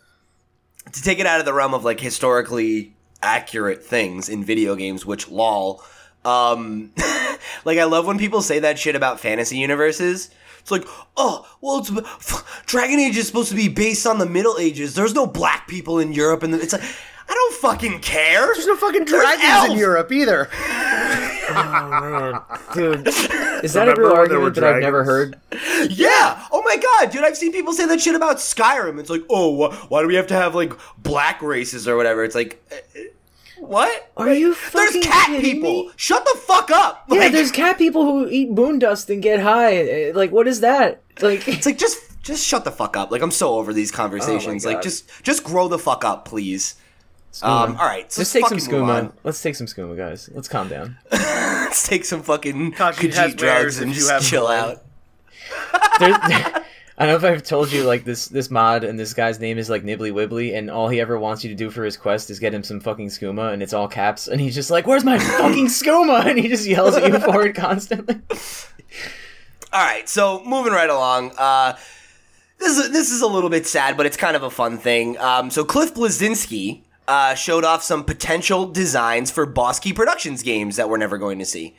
to 0.93 1.03
take 1.03 1.19
it 1.19 1.27
out 1.27 1.41
of 1.41 1.47
the 1.47 1.53
realm 1.53 1.75
of 1.75 1.85
like 1.85 2.01
historically 2.01 2.95
accurate 3.23 3.83
things 3.85 4.29
in 4.29 4.45
video 4.45 4.75
games, 4.77 5.05
which 5.07 5.29
lol. 5.29 5.83
Um, 6.25 6.93
like 7.65 7.79
I 7.79 7.85
love 7.85 8.07
when 8.07 8.19
people 8.19 8.43
say 8.43 8.59
that 8.61 8.79
shit 8.79 8.95
about 8.97 9.21
fantasy 9.21 9.57
universes. 9.59 10.31
It's 10.61 10.71
like, 10.71 10.85
oh, 11.17 11.47
well, 11.63 11.79
it's 11.79 11.91
f- 11.91 12.63
Dragon 12.67 12.99
Age 12.99 13.17
is 13.17 13.27
supposed 13.27 13.49
to 13.49 13.57
be 13.57 13.69
based 13.69 14.07
on 14.07 14.19
the 14.19 14.27
Middle 14.27 14.59
Ages. 14.59 14.95
There's 14.95 15.15
no 15.15 15.27
black 15.27 15.67
people 15.67 15.99
in 15.99 16.13
Europe, 16.13 16.43
and 16.43 16.55
it's 16.55 16.75
like, 16.75 16.83
I 16.83 17.33
don't 17.33 17.55
fucking 17.55 18.01
care. 18.01 18.45
There's 18.55 18.67
no 18.67 18.77
fucking 18.77 19.05
dragons 19.07 19.73
in. 19.73 19.79
Europe 19.79 20.13
either. 20.13 20.51
dude. 22.75 23.07
Is 23.64 23.73
that 23.73 23.88
a 23.88 23.94
real 23.94 24.12
when 24.14 24.29
there 24.29 24.38
were 24.40 24.47
argument 24.47 24.55
that 24.57 24.64
I've 24.64 24.83
never 24.83 25.05
heard? 25.05 25.38
Yeah. 25.90 26.47
Oh 26.53 26.62
my 26.64 26.77
god, 26.77 27.11
dude! 27.11 27.25
I've 27.25 27.37
seen 27.37 27.53
people 27.53 27.73
say 27.73 27.87
that 27.87 28.01
shit 28.01 28.14
about 28.14 28.37
Skyrim. 28.37 28.99
It's 29.01 29.11
like, 29.11 29.23
oh, 29.31 29.71
wh- 29.71 29.90
why 29.90 30.03
do 30.03 30.09
we 30.09 30.14
have 30.14 30.27
to 30.29 30.35
have 30.35 30.55
like 30.55 30.73
black 30.99 31.42
races 31.42 31.87
or 31.88 31.97
whatever? 31.97 32.25
It's 32.25 32.35
like, 32.35 32.62
uh, 32.71 32.77
uh, 32.99 33.03
what? 33.61 34.11
Are 34.16 34.33
you 34.33 34.55
There's 34.73 35.05
cat 35.05 35.40
people. 35.40 35.85
me? 35.85 35.90
Shut 35.97 36.25
the 36.25 36.38
fuck 36.40 36.71
up. 36.71 37.05
Yeah, 37.11 37.18
Like, 37.21 37.33
there's 37.33 37.51
cat 37.51 37.77
people 37.79 38.05
who 38.05 38.29
eat 38.29 38.51
moon 38.51 38.79
dust 38.79 39.11
and 39.11 39.21
get 39.23 39.40
high. 39.40 40.11
Uh, 40.11 40.14
Like, 40.14 40.31
what 40.31 40.47
is 40.47 40.61
that? 40.61 41.03
Like, 41.21 41.47
It's 41.49 41.66
like 41.66 41.77
just, 41.79 42.23
just 42.23 42.47
shut 42.47 42.64
the 42.64 42.71
fuck 42.71 42.97
up. 42.97 43.11
Like 43.11 43.21
I'm 43.23 43.33
so 43.33 43.57
over 43.57 43.73
these 43.73 43.90
conversations. 43.90 44.64
like 44.64 44.81
just, 44.83 45.11
just 45.25 45.42
grow 45.42 45.66
the 45.66 45.79
fuck 45.79 46.05
up, 46.05 46.25
please. 46.25 46.77
Um. 47.43 47.77
All 47.77 47.87
right. 47.87 48.11
So 48.11 48.21
Let's 48.21 48.33
take 48.33 48.47
some 48.47 48.59
skooma. 48.59 48.88
on. 48.88 49.12
Let's 49.23 49.43
take 49.43 49.55
some 49.55 49.67
skooma, 49.67 49.97
guys. 49.97 50.29
Let's 50.33 50.49
calm 50.49 50.69
down. 50.69 50.97
Let's 51.12 51.87
take 51.87 52.05
some 52.05 52.23
fucking 52.23 52.73
Kashi 52.73 53.09
has 53.11 53.35
Khajiit 53.35 53.37
drugs 53.37 53.79
and 53.79 53.91
you 53.91 53.95
just 53.97 54.11
have 54.11 54.23
chill 54.23 54.45
one. 54.45 54.57
out. 54.57 54.85
There's, 56.01 56.17
I 57.01 57.07
don't 57.07 57.21
know 57.23 57.29
if 57.29 57.33
I've 57.37 57.43
told 57.45 57.71
you 57.71 57.85
like 57.85 58.05
this 58.05 58.27
this 58.27 58.51
mod 58.51 58.83
and 58.83 58.99
this 58.99 59.14
guy's 59.14 59.38
name 59.38 59.57
is 59.59 59.71
like 59.71 59.85
Nibbly 59.85 60.11
Wibbly 60.11 60.57
and 60.57 60.69
all 60.71 60.88
he 60.88 61.01
ever 61.01 61.19
wants 61.19 61.45
you 61.45 61.51
to 61.51 61.55
do 61.55 61.71
for 61.71 61.85
his 61.85 61.97
quest 61.97 62.29
is 62.31 62.38
get 62.41 62.53
him 62.53 62.64
some 62.64 62.81
fucking 62.81 63.09
skooma 63.09 63.53
and 63.53 63.62
it's 63.62 63.73
all 63.73 63.87
caps 63.87 64.27
and 64.27 64.41
he's 64.41 64.55
just 64.55 64.71
like, 64.71 64.87
"Where's 64.87 65.05
my 65.05 65.19
fucking 65.19 65.67
skooma?" 65.67 66.27
and 66.27 66.38
he 66.38 66.49
just 66.49 66.67
yells 66.67 66.97
at 66.97 67.07
you 67.12 67.21
for 67.21 67.47
it 67.47 67.55
constantly. 67.55 68.17
All 69.73 69.85
right, 69.85 70.09
so 70.09 70.43
moving 70.45 70.73
right 70.73 70.91
along. 70.91 71.33
Uh, 71.38 71.77
this 72.59 72.77
is 72.79 72.91
this 72.91 73.11
is 73.12 73.21
a 73.21 73.27
little 73.29 73.51
bit 73.51 73.67
sad, 73.67 73.97
but 73.97 74.07
it's 74.07 74.17
kind 74.17 74.35
of 74.35 74.43
a 74.43 74.51
fun 74.51 74.79
thing. 74.79 75.17
Um, 75.19 75.51
so 75.51 75.64
Cliff 75.64 75.95
Bleszinski 75.95 76.83
uh, 77.09 77.35
showed 77.35 77.64
off 77.64 77.83
some 77.83 78.05
potential 78.05 78.66
designs 78.66 79.31
for 79.31 79.47
Boss 79.47 79.81
Key 79.81 79.92
Productions 79.92 80.42
games 80.42 80.77
that 80.77 80.88
we're 80.88 80.99
never 80.99 81.18
going 81.18 81.38
to 81.38 81.47
see. 81.47 81.75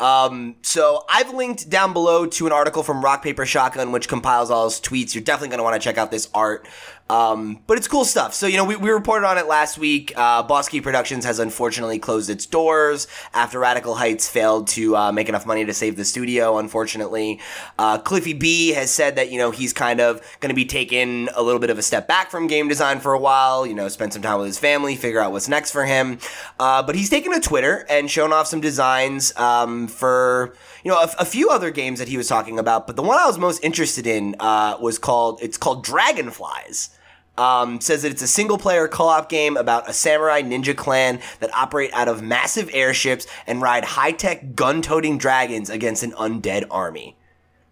Um, 0.00 0.54
so 0.62 1.04
I've 1.08 1.34
linked 1.34 1.68
down 1.68 1.92
below 1.92 2.26
to 2.26 2.46
an 2.46 2.52
article 2.52 2.84
from 2.84 3.04
Rock 3.04 3.22
Paper 3.22 3.44
Shotgun, 3.44 3.90
which 3.90 4.08
compiles 4.08 4.50
all 4.50 4.64
his 4.64 4.80
tweets. 4.80 5.14
You're 5.14 5.24
definitely 5.24 5.48
going 5.48 5.58
to 5.58 5.64
want 5.64 5.74
to 5.74 5.80
check 5.80 5.98
out 5.98 6.12
this 6.12 6.28
art. 6.32 6.68
Um, 7.10 7.60
but 7.66 7.78
it's 7.78 7.88
cool 7.88 8.04
stuff. 8.04 8.34
So, 8.34 8.46
you 8.46 8.58
know, 8.58 8.64
we, 8.64 8.76
we 8.76 8.90
reported 8.90 9.26
on 9.26 9.38
it 9.38 9.46
last 9.46 9.78
week. 9.78 10.12
Uh, 10.14 10.42
Boss 10.42 10.68
Key 10.68 10.80
Productions 10.80 11.24
has 11.24 11.38
unfortunately 11.38 11.98
closed 11.98 12.28
its 12.28 12.44
doors 12.44 13.06
after 13.32 13.58
Radical 13.58 13.94
Heights 13.94 14.28
failed 14.28 14.68
to 14.68 14.94
uh, 14.94 15.12
make 15.12 15.28
enough 15.28 15.46
money 15.46 15.64
to 15.64 15.72
save 15.72 15.96
the 15.96 16.04
studio, 16.04 16.58
unfortunately. 16.58 17.40
Uh, 17.78 17.98
Cliffy 17.98 18.34
B 18.34 18.70
has 18.70 18.90
said 18.90 19.16
that, 19.16 19.30
you 19.30 19.38
know, 19.38 19.50
he's 19.50 19.72
kind 19.72 20.00
of 20.00 20.20
going 20.40 20.50
to 20.50 20.54
be 20.54 20.66
taking 20.66 21.28
a 21.34 21.42
little 21.42 21.60
bit 21.60 21.70
of 21.70 21.78
a 21.78 21.82
step 21.82 22.06
back 22.06 22.30
from 22.30 22.46
game 22.46 22.68
design 22.68 23.00
for 23.00 23.14
a 23.14 23.18
while, 23.18 23.66
you 23.66 23.74
know, 23.74 23.88
spend 23.88 24.12
some 24.12 24.20
time 24.22 24.38
with 24.38 24.46
his 24.46 24.58
family, 24.58 24.94
figure 24.94 25.20
out 25.20 25.32
what's 25.32 25.48
next 25.48 25.70
for 25.70 25.86
him. 25.86 26.18
Uh, 26.60 26.82
but 26.82 26.94
he's 26.94 27.08
taken 27.08 27.32
to 27.32 27.40
Twitter 27.40 27.86
and 27.88 28.10
shown 28.10 28.32
off 28.34 28.46
some 28.46 28.60
designs 28.60 29.34
um, 29.36 29.88
for, 29.88 30.54
you 30.84 30.90
know, 30.90 30.98
a, 30.98 31.10
a, 31.20 31.24
few 31.24 31.50
other 31.50 31.70
games 31.70 31.98
that 31.98 32.08
he 32.08 32.16
was 32.16 32.28
talking 32.28 32.58
about. 32.58 32.86
But 32.86 32.96
the 32.96 33.02
one 33.02 33.18
I 33.18 33.26
was 33.26 33.38
most 33.38 33.62
interested 33.64 34.06
in 34.06 34.34
uh, 34.40 34.76
was 34.80 34.98
called, 34.98 35.40
it's 35.42 35.56
called 35.56 35.84
Dragonflies. 35.84 36.90
Um, 37.38 37.80
says 37.80 38.02
that 38.02 38.10
it's 38.10 38.22
a 38.22 38.26
single 38.26 38.58
player 38.58 38.88
co 38.88 39.04
op 39.04 39.28
game 39.28 39.56
about 39.56 39.88
a 39.88 39.92
samurai 39.92 40.42
ninja 40.42 40.76
clan 40.76 41.20
that 41.38 41.54
operate 41.54 41.92
out 41.92 42.08
of 42.08 42.20
massive 42.20 42.68
airships 42.72 43.28
and 43.46 43.62
ride 43.62 43.84
high 43.84 44.10
tech 44.10 44.56
gun 44.56 44.82
toting 44.82 45.18
dragons 45.18 45.70
against 45.70 46.02
an 46.02 46.10
undead 46.12 46.64
army. 46.68 47.16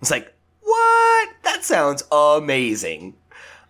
It's 0.01 0.11
like, 0.11 0.33
what? 0.63 1.29
That 1.43 1.65
sounds 1.65 2.05
amazing. 2.13 3.15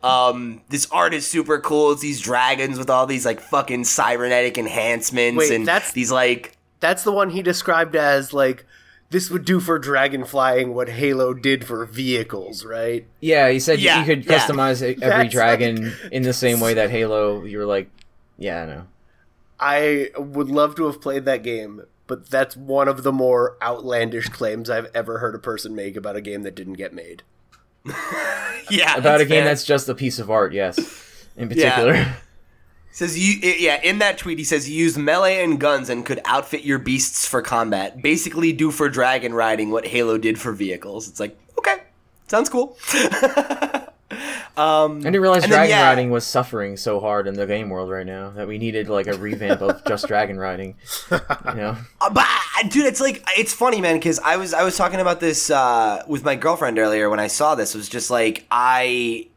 Um, 0.03 0.61
this 0.69 0.87
art 0.93 1.15
is 1.15 1.27
super 1.27 1.59
cool. 1.59 1.93
It's 1.93 2.03
these 2.03 2.21
dragons 2.21 2.79
with 2.79 2.91
all 2.91 3.07
these 3.07 3.25
like 3.25 3.41
fucking 3.41 3.85
cybernetic 3.85 4.59
enhancements 4.59 5.39
Wait, 5.39 5.53
and 5.53 5.67
that's- 5.67 5.93
these 5.93 6.13
like 6.13 6.57
That's 6.81 7.05
the 7.05 7.13
one 7.13 7.31
he 7.31 7.43
described 7.43 7.97
as 7.97 8.33
like 8.35 8.67
this 9.11 9.31
would 9.31 9.45
do 9.45 9.61
for 9.61 9.79
dragon 9.79 10.25
flying 10.25 10.75
what 10.75 10.89
Halo 10.89 11.33
did 11.35 11.65
for 11.65 11.85
vehicles, 11.87 12.65
right? 12.65 13.07
Yeah, 13.21 13.49
he 13.51 13.61
said 13.61 13.79
Yeah, 13.81 14.01
you 14.01 14.05
could 14.07 14.25
yeah. 14.25 14.39
customize 14.39 14.83
every 14.83 14.97
That's 14.99 15.33
dragon 15.33 15.93
in 16.11 16.23
the 16.23 16.33
same 16.33 16.61
way 16.61 16.75
that 16.75 16.91
Halo. 16.97 17.45
You 17.45 17.59
were 17.59 17.67
like, 17.67 17.89
yeah, 18.39 18.63
I 18.63 18.67
know. 18.67 18.87
I 19.59 20.11
would 20.19 20.49
love 20.49 20.75
to 20.77 20.87
have 20.87 21.01
played 21.01 21.25
that 21.25 21.43
game, 21.43 21.83
but 22.07 22.29
that's 22.29 22.57
one 22.57 22.89
of 22.89 23.05
the 23.05 23.13
more 23.13 23.57
outlandish 23.63 24.29
claims 24.29 24.69
I've 24.69 24.91
ever 24.95 25.19
heard 25.19 25.35
a 25.35 25.39
person 25.39 25.75
make 25.75 25.97
about 25.97 26.17
a 26.17 26.21
game 26.21 26.43
that 26.43 26.55
didn't 26.55 26.75
get 26.75 26.93
made. 26.93 27.23
yeah 28.71 28.97
About 28.97 29.21
a 29.21 29.25
game 29.25 29.43
fair. 29.43 29.45
that's 29.45 29.65
just 29.65 29.89
a 29.89 29.95
piece 29.95 30.19
of 30.19 30.31
art. 30.31 30.53
Yes, 30.53 31.27
in 31.37 31.49
particular. 31.49 32.05
Says 32.97 33.19
you, 33.19 33.35
yeah. 33.43 33.79
In 33.83 33.99
that 33.99 34.17
tweet, 34.17 34.39
he 34.39 34.45
says 34.45 34.71
you 34.71 34.75
use 34.75 34.97
melee 34.97 35.45
and 35.45 35.61
guns 35.61 35.91
and 35.91 36.03
could 36.03 36.19
outfit 36.25 36.63
your 36.63 36.79
beasts 36.79 37.27
for 37.27 37.43
combat. 37.43 38.01
Basically, 38.01 38.55
do 38.55 38.71
for 38.71 38.89
dragon 38.89 39.35
riding 39.35 39.71
what 39.71 39.87
Halo 39.87 40.17
did 40.17 40.41
for 40.41 40.55
vehicles. 40.55 41.07
It's 41.07 41.21
like 41.21 41.39
okay, 41.59 41.83
sounds 42.27 42.49
cool. 42.49 42.79
um, 44.57 45.01
I 45.01 45.01
didn't 45.03 45.21
realize 45.21 45.45
And 45.45 45.53
then, 45.53 45.59
dragon 45.59 45.77
yeah. 45.77 45.87
riding 45.87 46.11
was 46.11 46.25
suffering 46.25 46.79
so 46.79 46.99
hard 46.99 47.27
in 47.27 47.35
the 47.35 47.47
game 47.47 47.69
world 47.69 47.91
right 47.91 48.07
now 48.07 48.31
that 48.31 48.49
we 48.49 48.57
needed 48.57 48.89
like 48.89 49.09
a 49.09 49.19
revamp 49.19 49.61
of 49.61 49.85
just 49.85 50.09
dragon 50.09 50.39
riding. 50.39 50.77
You 51.11 51.19
know, 51.55 51.77
Uh, 52.01 52.09
but 52.09 52.25
uh, 52.27 52.67
dude, 52.71 52.87
it's 52.87 53.03
like 53.03 53.23
it's 53.37 53.53
funny, 53.53 53.83
man, 53.83 53.97
because 53.97 54.21
I 54.21 54.39
was 54.39 54.55
I 54.55 54.63
was 54.63 54.75
talking 54.79 55.01
about 55.01 55.21
this 55.21 55.51
uh, 55.51 56.03
with 56.09 56.25
my 56.25 56.35
girlfriend 56.35 56.79
earlier 56.79 57.11
when 57.11 57.21
I 57.21 57.27
saw 57.27 57.57
this. 57.57 57.75
It 57.75 57.79
was 57.79 57.91
just 57.91 58.11
like 58.11 58.47
I. 58.51 59.29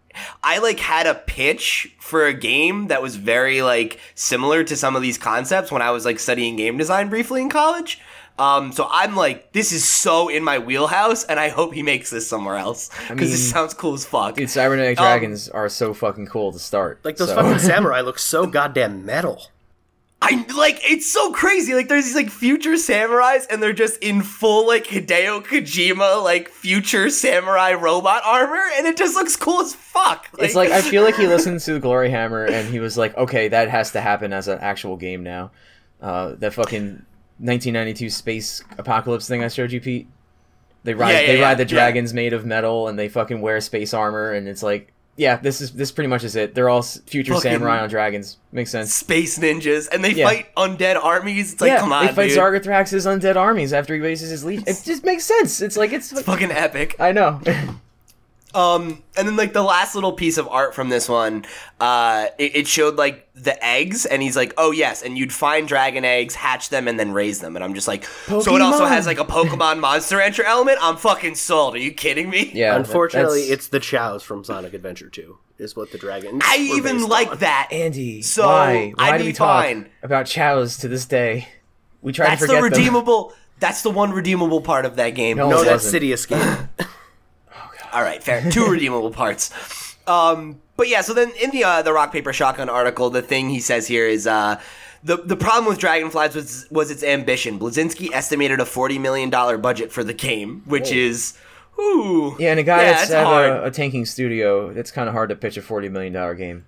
I 0.44 0.58
like 0.60 0.80
had 0.80 1.08
a 1.08 1.16
pitch 1.16 1.96
for 2.00 2.26
a 2.26 2.34
game 2.34 2.88
that 2.88 3.02
was 3.02 3.16
very 3.16 3.62
like 3.62 4.00
similar 4.16 4.64
to 4.64 4.76
some 4.76 4.96
of 4.96 5.02
these 5.02 5.18
concepts 5.18 5.72
when 5.72 5.82
I 5.82 5.92
was 5.92 6.06
like 6.06 6.20
studying 6.20 6.56
game 6.56 6.78
design 6.78 7.10
briefly 7.10 7.42
in 7.42 7.50
college. 7.50 8.00
Um, 8.38 8.72
so 8.72 8.88
I'm 8.90 9.18
like, 9.18 9.52
this 9.52 9.74
is 9.74 9.84
so 9.84 10.30
in 10.30 10.46
my 10.46 10.60
wheelhouse, 10.60 11.26
and 11.26 11.38
I 11.38 11.50
hope 11.50 11.74
he 11.74 11.84
makes 11.84 12.10
this 12.10 12.26
somewhere 12.26 12.56
else 12.56 12.90
because 13.10 13.32
this 13.32 13.42
mean, 13.42 13.52
sounds 13.52 13.74
cool 13.74 13.94
as 13.96 14.06
fuck. 14.06 14.36
dude, 14.36 14.50
cybernetic 14.50 14.98
Um, 14.98 15.04
dragons 15.04 15.50
are 15.50 15.68
so 15.68 15.94
fucking 15.94 16.28
cool 16.28 16.54
to 16.54 16.60
start. 16.60 17.02
Like 17.04 17.18
those 17.18 17.28
so- 17.30 17.36
fucking 17.36 17.60
samurai 17.70 18.00
look 18.00 18.18
so 18.18 18.46
goddamn 18.46 19.06
metal. 19.06 19.48
I 20.22 20.46
like 20.56 20.82
it's 20.84 21.10
so 21.10 21.32
crazy. 21.32 21.74
Like 21.74 21.88
there's 21.88 22.04
these 22.06 22.16
like 22.16 22.30
future 22.30 22.74
samurais 22.74 23.46
and 23.50 23.64
they're 23.64 23.72
just 23.72 23.98
in 24.04 24.22
full 24.22 24.68
like 24.68 24.86
Hideo 24.86 25.46
Kojima 25.46 26.22
like 26.22 26.50
future 26.50 27.10
samurai 27.10 27.74
robot 27.74 28.24
armor 28.26 28.62
and 28.76 28.86
it 28.86 28.98
just 28.98 29.16
looks 29.16 29.38
cool 29.38 29.62
as 29.62 29.74
fuck. 29.74 30.30
It's 30.38 30.56
like 30.56 30.72
I 30.72 30.82
feel 30.82 31.04
like 31.04 31.16
he 31.16 31.26
listened 31.26 31.62
to 31.62 31.74
the 31.74 31.80
Gloryhammer 31.80 32.50
and 32.52 32.68
he 32.68 32.80
was 32.80 32.98
like, 32.98 33.16
okay, 33.16 33.48
that 33.48 33.70
has 33.70 33.92
to 33.92 34.02
happen 34.02 34.34
as 34.34 34.50
an 34.50 34.60
actual 34.60 34.98
game 34.98 35.24
now. 35.24 35.52
Uh, 36.02 36.36
that 36.40 36.54
fucking 36.54 37.06
1992 37.40 38.10
space 38.10 38.62
apocalypse 38.78 39.28
thing 39.28 39.42
I 39.42 39.48
showed 39.48 39.72
you, 39.72 39.80
Pete. 39.80 40.08
They 40.84 40.94
ride 40.94 41.12
Yeah, 41.12 41.20
yeah, 41.22 41.28
they 41.28 41.40
yeah, 41.40 41.46
ride 41.46 41.58
the 41.58 41.66
dragons 41.66 42.14
made 42.14 42.34
of 42.34 42.46
metal 42.46 42.90
and 42.90 43.00
they 43.00 43.08
fucking 43.08 43.40
wear 43.40 43.62
space 43.62 43.94
armor 43.94 44.32
and 44.34 44.50
it's 44.50 44.64
like, 44.64 44.94
yeah, 45.20 45.36
this 45.36 45.60
is 45.60 45.74
this 45.74 45.92
pretty 45.92 46.08
much 46.08 46.24
is 46.24 46.38
it. 46.38 46.56
They're 46.56 46.70
all 46.70 46.82
future 46.82 47.34
Fucking- 47.34 47.52
samurai 47.52 47.80
on 47.82 47.90
dragons. 47.90 48.38
Makes 48.54 48.72
sense. 48.72 48.94
space 48.94 49.38
ninjas 49.38 49.90
and 49.92 50.02
they 50.04 50.12
Yeah. 50.14 50.26
fight 50.26 50.56
undead 50.56 50.96
armies. 51.04 51.52
It's 51.54 51.62
like 51.62 51.70
yeah, 51.72 51.80
come 51.80 51.92
on, 51.92 52.06
they 52.08 52.14
fight 52.14 52.30
dude. 52.30 52.38
Zargothrax's 52.40 53.06
undead 53.06 53.36
armies 53.36 53.74
after 53.74 53.94
he 53.94 54.00
raises 54.00 54.30
his 54.30 54.46
legion. 54.46 54.64
It 54.66 54.82
just 54.86 55.04
makes 55.04 55.26
sense. 55.26 55.62
It's 55.62 55.76
like 55.76 55.92
it's, 55.92 56.20
fucking 56.22 56.52
epic. 56.52 56.96
I 57.00 57.12
know. 57.12 57.42
Um, 58.54 59.04
and 59.16 59.28
then 59.28 59.36
like 59.36 59.54
the 59.54 59.62
last 59.62 59.94
little 59.94 60.12
piece 60.14 60.38
of 60.40 60.48
art 60.48 60.74
from 60.74 60.90
this 60.90 61.08
one, 61.08 61.46
uh, 61.80 62.28
it, 62.40 62.56
it 62.56 62.68
showed 62.68 62.96
like 62.96 63.28
the 63.36 63.64
eggs, 63.64 64.08
and 64.08 64.24
he's 64.24 64.36
like, 64.36 64.54
"Oh 64.58 64.72
yes," 64.72 65.04
and 65.04 65.18
you'd 65.18 65.32
find 65.32 65.68
dragon 65.68 66.04
eggs, 66.04 66.34
hatch 66.34 66.70
them, 66.70 66.88
and 66.88 67.00
then 67.00 67.12
raise 67.12 67.40
them. 67.40 67.56
And 67.56 67.64
I'm 67.64 67.76
just 67.76 67.88
like, 67.88 68.06
so 68.06 68.56
it 68.56 68.62
also 68.62 68.86
has 68.86 69.06
like 69.06 69.20
a 69.20 69.24
Pokemon 69.26 69.80
Monster 69.82 70.20
Enter 70.20 70.44
element. 70.44 70.80
I'm 70.82 70.98
fucking 70.98 71.36
sold. 71.36 71.76
Are 71.76 71.80
you 71.80 71.92
kidding 71.92 72.30
me? 72.30 72.52
yeah. 72.54 72.76
Unfortunately, 72.76 73.42
that's- 73.42 73.54
it's 73.54 73.68
the 73.68 73.80
Chows 73.80 74.24
from 74.24 74.44
Sonic 74.44 74.74
Adventure 74.74 75.10
2 75.10 75.38
is 75.60 75.76
what 75.76 75.92
the 75.92 75.98
dragons. 76.00 76.42
I 76.44 76.58
were 76.58 76.78
even 76.78 76.98
based 76.98 77.10
like 77.10 77.28
on. 77.32 77.38
that. 77.40 77.70
Andy. 77.72 78.22
So, 78.24 78.48
why? 78.48 78.94
Why 78.96 79.10
I'd 79.12 79.18
do 79.20 79.24
be 79.26 79.30
we 79.30 79.34
talk 79.34 79.64
fine. 79.66 79.90
about 80.02 80.26
chows 80.26 80.78
to 80.78 80.88
this 80.88 81.06
day? 81.06 81.48
We 82.02 82.14
try 82.14 82.28
That's 82.30 82.42
to 82.42 82.48
the 82.48 82.54
forget 82.54 82.72
them. 82.72 82.80
redeemable. 82.80 83.34
That's 83.60 83.82
the 83.84 83.90
one 83.92 84.12
redeemable 84.12 84.62
part 84.62 84.86
of 84.86 84.96
that 84.96 85.12
game. 85.12 85.38
No, 85.38 85.50
No, 85.50 85.62
it 85.62 85.66
that's 85.66 85.84
wasn't. 85.84 86.04
Sidious 86.04 86.28
game. 86.28 86.70
All 87.94 88.02
right, 88.02 88.22
fair. 88.22 88.50
Two 88.52 88.68
redeemable 88.72 89.12
parts. 89.12 89.52
Um, 90.08 90.62
but 90.78 90.88
yeah, 90.88 91.02
so 91.02 91.14
then 91.14 91.32
in 91.42 91.52
the 91.52 91.64
uh, 91.64 91.82
the 91.82 91.94
rock 91.94 92.12
paper 92.12 92.34
shotgun 92.34 92.70
article, 92.70 93.10
the 93.10 93.22
thing 93.22 93.50
he 93.50 93.60
says 93.60 93.88
here 93.88 94.08
is 94.08 94.26
uh, 94.26 94.60
the 95.04 95.18
the 95.18 95.36
problem 95.36 95.66
with 95.66 95.80
Dragonflies 95.80 96.36
was 96.36 96.68
was 96.72 96.92
its 96.92 97.04
ambition. 97.04 97.60
Bleszinski 97.60 98.12
estimated 98.12 98.60
a 98.60 98.66
forty 98.66 98.98
million 98.98 99.30
dollar 99.30 99.58
budget 99.58 99.92
for 99.92 100.04
the 100.04 100.14
game, 100.14 100.64
which 100.66 100.92
is. 100.92 101.38
Ooh, 101.80 102.36
Yeah, 102.38 102.52
and 102.52 102.60
a 102.60 102.64
guy 102.64 102.82
yeah, 102.82 102.92
that's 102.92 103.12
at 103.12 103.26
a, 103.26 103.64
a 103.64 103.72
tanking 103.72 104.06
studio, 104.06 104.68
it's 104.70 104.92
kind 104.92 105.08
of 105.08 105.14
hard 105.14 105.30
to 105.30 105.36
pitch 105.38 105.56
a 105.56 105.62
forty 105.62 105.88
million 105.88 106.12
dollar 106.12 106.36
game. 106.36 106.66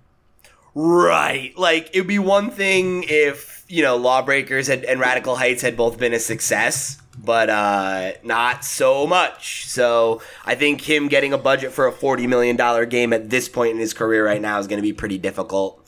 Right. 0.74 1.52
Like 1.56 1.90
it'd 1.92 2.06
be 2.06 2.18
one 2.18 2.50
thing 2.50 3.04
if, 3.06 3.64
you 3.68 3.82
know, 3.82 3.96
Lawbreakers 3.96 4.68
had, 4.68 4.84
and 4.84 4.98
Radical 5.00 5.36
Heights 5.36 5.60
had 5.60 5.76
both 5.76 5.98
been 5.98 6.14
a 6.14 6.18
success, 6.18 7.01
but 7.24 7.48
uh 7.48 8.12
not 8.22 8.64
so 8.64 9.06
much. 9.06 9.66
So, 9.66 10.20
I 10.44 10.54
think 10.54 10.80
him 10.80 11.08
getting 11.08 11.32
a 11.32 11.38
budget 11.38 11.72
for 11.72 11.86
a 11.86 11.92
40 11.92 12.26
million 12.26 12.56
dollar 12.56 12.84
game 12.86 13.12
at 13.12 13.30
this 13.30 13.48
point 13.48 13.72
in 13.72 13.78
his 13.78 13.94
career 13.94 14.24
right 14.24 14.40
now 14.40 14.58
is 14.58 14.66
going 14.66 14.78
to 14.78 14.82
be 14.82 14.92
pretty 14.92 15.18
difficult. 15.18 15.78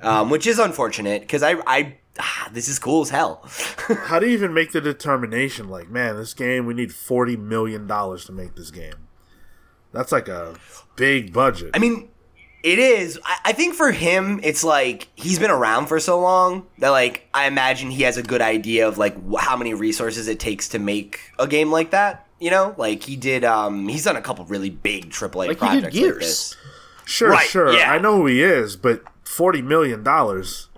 Um, 0.00 0.30
which 0.30 0.46
is 0.46 0.58
unfortunate 0.58 1.22
because 1.22 1.42
I 1.42 1.56
I 1.66 1.96
ah, 2.18 2.48
this 2.52 2.68
is 2.68 2.78
cool 2.78 3.02
as 3.02 3.10
hell. 3.10 3.42
How 3.88 4.18
do 4.18 4.26
you 4.26 4.32
even 4.32 4.54
make 4.54 4.72
the 4.72 4.80
determination? 4.80 5.68
Like, 5.68 5.88
man, 5.88 6.16
this 6.16 6.34
game 6.34 6.66
we 6.66 6.74
need 6.74 6.94
forty 6.94 7.36
million 7.36 7.86
dollars 7.86 8.24
to 8.26 8.32
make 8.32 8.54
this 8.54 8.70
game. 8.70 9.08
That's 9.92 10.12
like 10.12 10.28
a 10.28 10.54
big 10.96 11.32
budget. 11.32 11.70
I 11.74 11.78
mean, 11.78 12.10
it 12.62 12.78
is. 12.78 13.18
I, 13.24 13.38
I 13.46 13.52
think 13.52 13.74
for 13.74 13.92
him, 13.92 14.40
it's 14.42 14.64
like 14.64 15.08
he's 15.14 15.38
been 15.38 15.50
around 15.50 15.86
for 15.86 16.00
so 16.00 16.20
long 16.20 16.66
that 16.78 16.90
like 16.90 17.28
I 17.32 17.46
imagine 17.46 17.90
he 17.90 18.02
has 18.02 18.16
a 18.16 18.22
good 18.22 18.40
idea 18.42 18.86
of 18.88 18.98
like 18.98 19.14
wh- 19.30 19.40
how 19.40 19.56
many 19.56 19.74
resources 19.74 20.28
it 20.28 20.40
takes 20.40 20.68
to 20.70 20.78
make 20.78 21.20
a 21.38 21.46
game 21.46 21.70
like 21.70 21.90
that. 21.90 22.26
You 22.40 22.50
know, 22.50 22.74
like 22.78 23.02
he 23.02 23.16
did. 23.16 23.44
Um, 23.44 23.88
he's 23.88 24.04
done 24.04 24.16
a 24.16 24.22
couple 24.22 24.44
really 24.46 24.70
big 24.70 25.10
AAA 25.10 25.34
Like 25.34 25.48
he 25.48 25.52
did 25.52 25.58
projects 25.58 25.96
like 25.96 26.14
this. 26.20 26.56
sure, 27.04 27.30
right, 27.30 27.48
sure, 27.48 27.72
yeah. 27.72 27.92
I 27.92 27.98
know 27.98 28.16
who 28.18 28.26
he 28.26 28.42
is, 28.42 28.76
but 28.76 29.02
forty 29.24 29.60
million 29.62 30.02
dollars, 30.04 30.68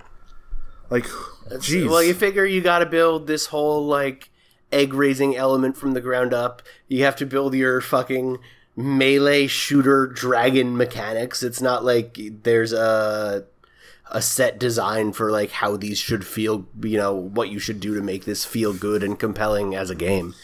like, 0.88 1.04
jeez. 1.50 1.88
Well, 1.88 2.02
you 2.02 2.14
figure 2.14 2.44
you 2.44 2.60
got 2.60 2.78
to 2.80 2.86
build 2.86 3.26
this 3.26 3.46
whole 3.46 3.86
like 3.86 4.30
egg 4.72 4.94
raising 4.94 5.36
element 5.36 5.76
from 5.76 5.92
the 5.92 6.00
ground 6.00 6.32
up. 6.32 6.62
You 6.88 7.04
have 7.04 7.16
to 7.16 7.26
build 7.26 7.54
your 7.54 7.80
fucking 7.80 8.38
melee 8.82 9.46
shooter 9.46 10.06
dragon 10.06 10.76
mechanics. 10.76 11.42
It's 11.42 11.60
not 11.60 11.84
like 11.84 12.18
there's 12.42 12.72
a 12.72 13.44
a 14.12 14.20
set 14.20 14.58
design 14.58 15.12
for 15.12 15.30
like 15.30 15.50
how 15.52 15.76
these 15.76 15.96
should 15.96 16.26
feel, 16.26 16.66
you 16.82 16.96
know, 16.96 17.14
what 17.14 17.48
you 17.48 17.60
should 17.60 17.78
do 17.78 17.94
to 17.94 18.02
make 18.02 18.24
this 18.24 18.44
feel 18.44 18.72
good 18.74 19.04
and 19.04 19.16
compelling 19.18 19.74
as 19.76 19.88
a 19.88 19.94
game. 19.94 20.34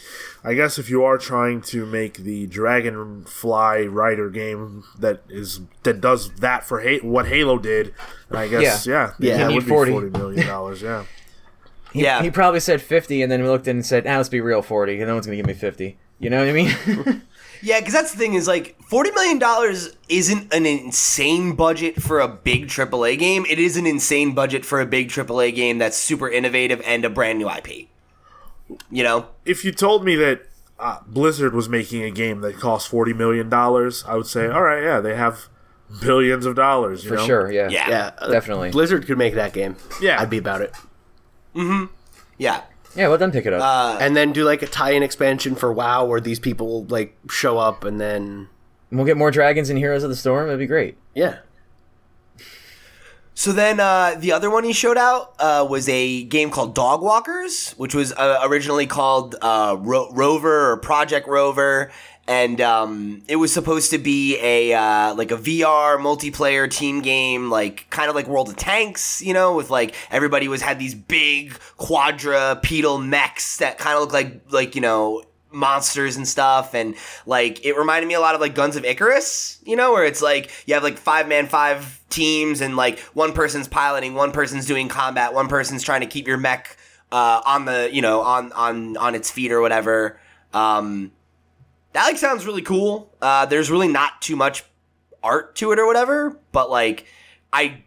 I 0.44 0.54
guess 0.54 0.78
if 0.78 0.88
you 0.88 1.02
are 1.02 1.18
trying 1.18 1.60
to 1.62 1.84
make 1.84 2.18
the 2.18 2.46
Dragonfly 2.46 3.88
Rider 3.88 4.30
game 4.30 4.84
that 4.98 5.22
is 5.28 5.60
that 5.82 6.00
does 6.00 6.30
that 6.34 6.62
for 6.64 6.80
ha- 6.82 7.00
what 7.02 7.26
Halo 7.26 7.58
did, 7.58 7.92
I 8.30 8.46
guess 8.46 8.86
yeah, 8.86 9.14
Yeah, 9.18 9.34
it 9.34 9.38
you 9.38 9.44
would 9.46 9.54
need 9.54 9.64
be 9.64 9.68
forty 9.68 9.92
million 9.92 10.46
dollars. 10.46 10.82
Yeah, 10.82 11.04
He, 11.92 12.02
Yeah. 12.04 12.22
he 12.22 12.30
probably 12.30 12.60
said 12.60 12.80
fifty, 12.80 13.22
and 13.22 13.32
then 13.32 13.42
we 13.42 13.48
looked 13.48 13.66
in 13.66 13.78
and 13.78 13.86
said, 13.86 14.06
"Ah, 14.06 14.16
let's 14.18 14.28
be 14.28 14.40
real, 14.40 14.62
forty. 14.62 14.96
No 14.98 15.14
one's 15.14 15.26
gonna 15.26 15.36
give 15.36 15.46
me 15.46 15.54
fifty. 15.54 15.98
You 16.20 16.30
know 16.30 16.38
what 16.38 16.48
I 16.48 16.52
mean? 16.52 17.22
Yeah, 17.62 17.80
because 17.80 17.92
that's 17.94 18.12
the 18.12 18.18
thing 18.18 18.34
is 18.34 18.46
like 18.46 18.76
forty 18.88 19.10
million 19.12 19.38
dollars 19.38 19.96
isn't 20.08 20.52
an 20.52 20.66
insane 20.66 21.54
budget 21.56 22.00
for 22.00 22.20
a 22.20 22.28
big 22.28 22.66
AAA 22.68 23.18
game. 23.18 23.44
It 23.48 23.58
is 23.58 23.76
an 23.76 23.86
insane 23.86 24.34
budget 24.34 24.64
for 24.64 24.80
a 24.80 24.86
big 24.86 25.08
AAA 25.08 25.54
game 25.54 25.78
that's 25.78 25.96
super 25.96 26.28
innovative 26.28 26.80
and 26.84 27.04
a 27.04 27.10
brand 27.10 27.38
new 27.38 27.48
IP. 27.50 27.88
You 28.90 29.04
know, 29.04 29.28
if 29.44 29.64
you 29.64 29.72
told 29.72 30.04
me 30.04 30.16
that 30.16 30.42
uh, 30.78 30.98
Blizzard 31.06 31.54
was 31.54 31.68
making 31.68 32.02
a 32.02 32.10
game 32.10 32.40
that 32.40 32.56
cost 32.56 32.88
forty 32.88 33.12
million 33.12 33.48
dollars, 33.48 34.04
I 34.06 34.16
would 34.16 34.26
say, 34.26 34.48
all 34.48 34.62
right, 34.62 34.82
yeah, 34.82 35.00
they 35.00 35.14
have 35.14 35.48
billions 36.00 36.46
of 36.46 36.56
dollars. 36.56 37.04
You 37.04 37.10
For 37.10 37.16
know? 37.16 37.26
sure, 37.26 37.52
yeah. 37.52 37.68
Yeah. 37.68 37.88
Yeah, 37.88 38.10
uh, 38.18 38.30
Definitely. 38.30 38.70
Blizzard 38.70 39.06
could 39.06 39.18
make 39.18 39.34
that 39.34 39.52
game. 39.52 39.76
Yeah. 40.00 40.20
I'd 40.20 40.30
be 40.30 40.38
about 40.38 40.62
it. 40.62 40.72
Mm-hmm. 41.54 41.92
Yeah, 42.38 42.62
Yeah, 42.96 43.08
let 43.08 43.18
them 43.20 43.30
pick 43.32 43.46
it 43.46 43.52
up. 43.52 43.62
Uh, 43.62 43.98
And 44.00 44.16
then 44.16 44.32
do 44.32 44.44
like 44.44 44.62
a 44.62 44.66
tie-in 44.66 45.02
expansion 45.02 45.54
for 45.54 45.72
WoW 45.72 46.04
where 46.06 46.20
these 46.20 46.38
people 46.40 46.84
like 46.86 47.16
show 47.30 47.58
up 47.58 47.84
and 47.84 48.00
then 48.00 48.48
we'll 48.90 49.04
get 49.04 49.16
more 49.16 49.30
dragons 49.30 49.68
and 49.70 49.78
heroes 49.78 50.02
of 50.02 50.10
the 50.10 50.16
storm. 50.16 50.46
That'd 50.46 50.58
be 50.58 50.66
great. 50.66 50.96
yeah. 51.14 51.38
So 53.38 53.52
then 53.52 53.80
uh, 53.80 54.14
the 54.18 54.32
other 54.32 54.48
one 54.48 54.64
he 54.64 54.72
showed 54.72 54.96
out 54.96 55.34
uh, 55.38 55.66
was 55.68 55.90
a 55.90 56.22
game 56.24 56.50
called 56.50 56.74
Dog 56.74 57.02
Walkers, 57.02 57.72
which 57.72 57.94
was 57.94 58.12
uh, 58.14 58.40
originally 58.44 58.86
called 58.86 59.36
uh, 59.42 59.76
Ro- 59.78 60.10
Rover 60.12 60.70
or 60.72 60.76
Project 60.78 61.28
Rover, 61.28 61.90
and 62.28 62.60
um, 62.60 63.22
it 63.28 63.36
was 63.36 63.52
supposed 63.52 63.90
to 63.90 63.98
be 63.98 64.38
a 64.40 64.72
uh, 64.74 65.14
like 65.14 65.30
a 65.30 65.36
VR 65.36 65.98
multiplayer 65.98 66.68
team 66.68 67.00
game, 67.00 67.50
like 67.50 67.88
kind 67.90 68.08
of 68.08 68.16
like 68.16 68.26
World 68.26 68.48
of 68.48 68.56
Tanks, 68.56 69.22
you 69.22 69.32
know, 69.32 69.54
with 69.54 69.70
like 69.70 69.94
everybody 70.10 70.48
was 70.48 70.60
had 70.60 70.78
these 70.78 70.94
big 70.94 71.52
quadrupedal 71.76 72.98
mechs 72.98 73.58
that 73.58 73.78
kind 73.78 73.94
of 73.94 74.00
look 74.00 74.12
like 74.12 74.40
like 74.50 74.74
you 74.74 74.80
know 74.80 75.22
monsters 75.52 76.16
and 76.16 76.26
stuff. 76.26 76.74
And 76.74 76.96
like 77.26 77.64
it 77.64 77.76
reminded 77.76 78.08
me 78.08 78.14
a 78.14 78.20
lot 78.20 78.34
of 78.34 78.40
like 78.40 78.54
guns 78.54 78.74
of 78.76 78.84
icarus 78.84 79.58
you 79.64 79.76
know 79.76 79.92
where 79.92 80.04
it's 80.04 80.20
like 80.20 80.50
you 80.66 80.74
have 80.74 80.82
like 80.82 80.98
five 80.98 81.28
man 81.28 81.46
five 81.46 82.00
teams 82.08 82.60
and 82.60 82.76
like 82.76 82.98
one 83.14 83.32
person's 83.32 83.68
piloting 83.68 84.14
one 84.14 84.32
person's 84.32 84.66
doing 84.66 84.88
combat 84.88 85.32
one 85.32 85.48
person's 85.48 85.82
trying 85.82 86.00
to 86.00 86.06
keep 86.06 86.26
your 86.26 86.36
mech 86.36 86.76
uh, 87.12 87.40
on 87.46 87.64
the 87.66 87.88
you 87.92 88.02
know 88.02 88.20
on 88.20 88.52
on 88.52 88.96
on 88.96 89.14
its 89.14 89.30
feet 89.30 89.52
or 89.52 89.60
whatever. 89.60 90.18
Um 90.52 91.12
that 91.96 92.04
like 92.06 92.16
sounds 92.18 92.44
really 92.46 92.62
cool 92.62 93.10
uh 93.22 93.44
there's 93.46 93.70
really 93.70 93.88
not 93.88 94.20
too 94.22 94.36
much 94.36 94.64
art 95.22 95.54
to 95.56 95.72
it 95.72 95.78
or 95.78 95.86
whatever 95.86 96.38
but 96.52 96.70
like 96.70 97.06
i 97.52 97.82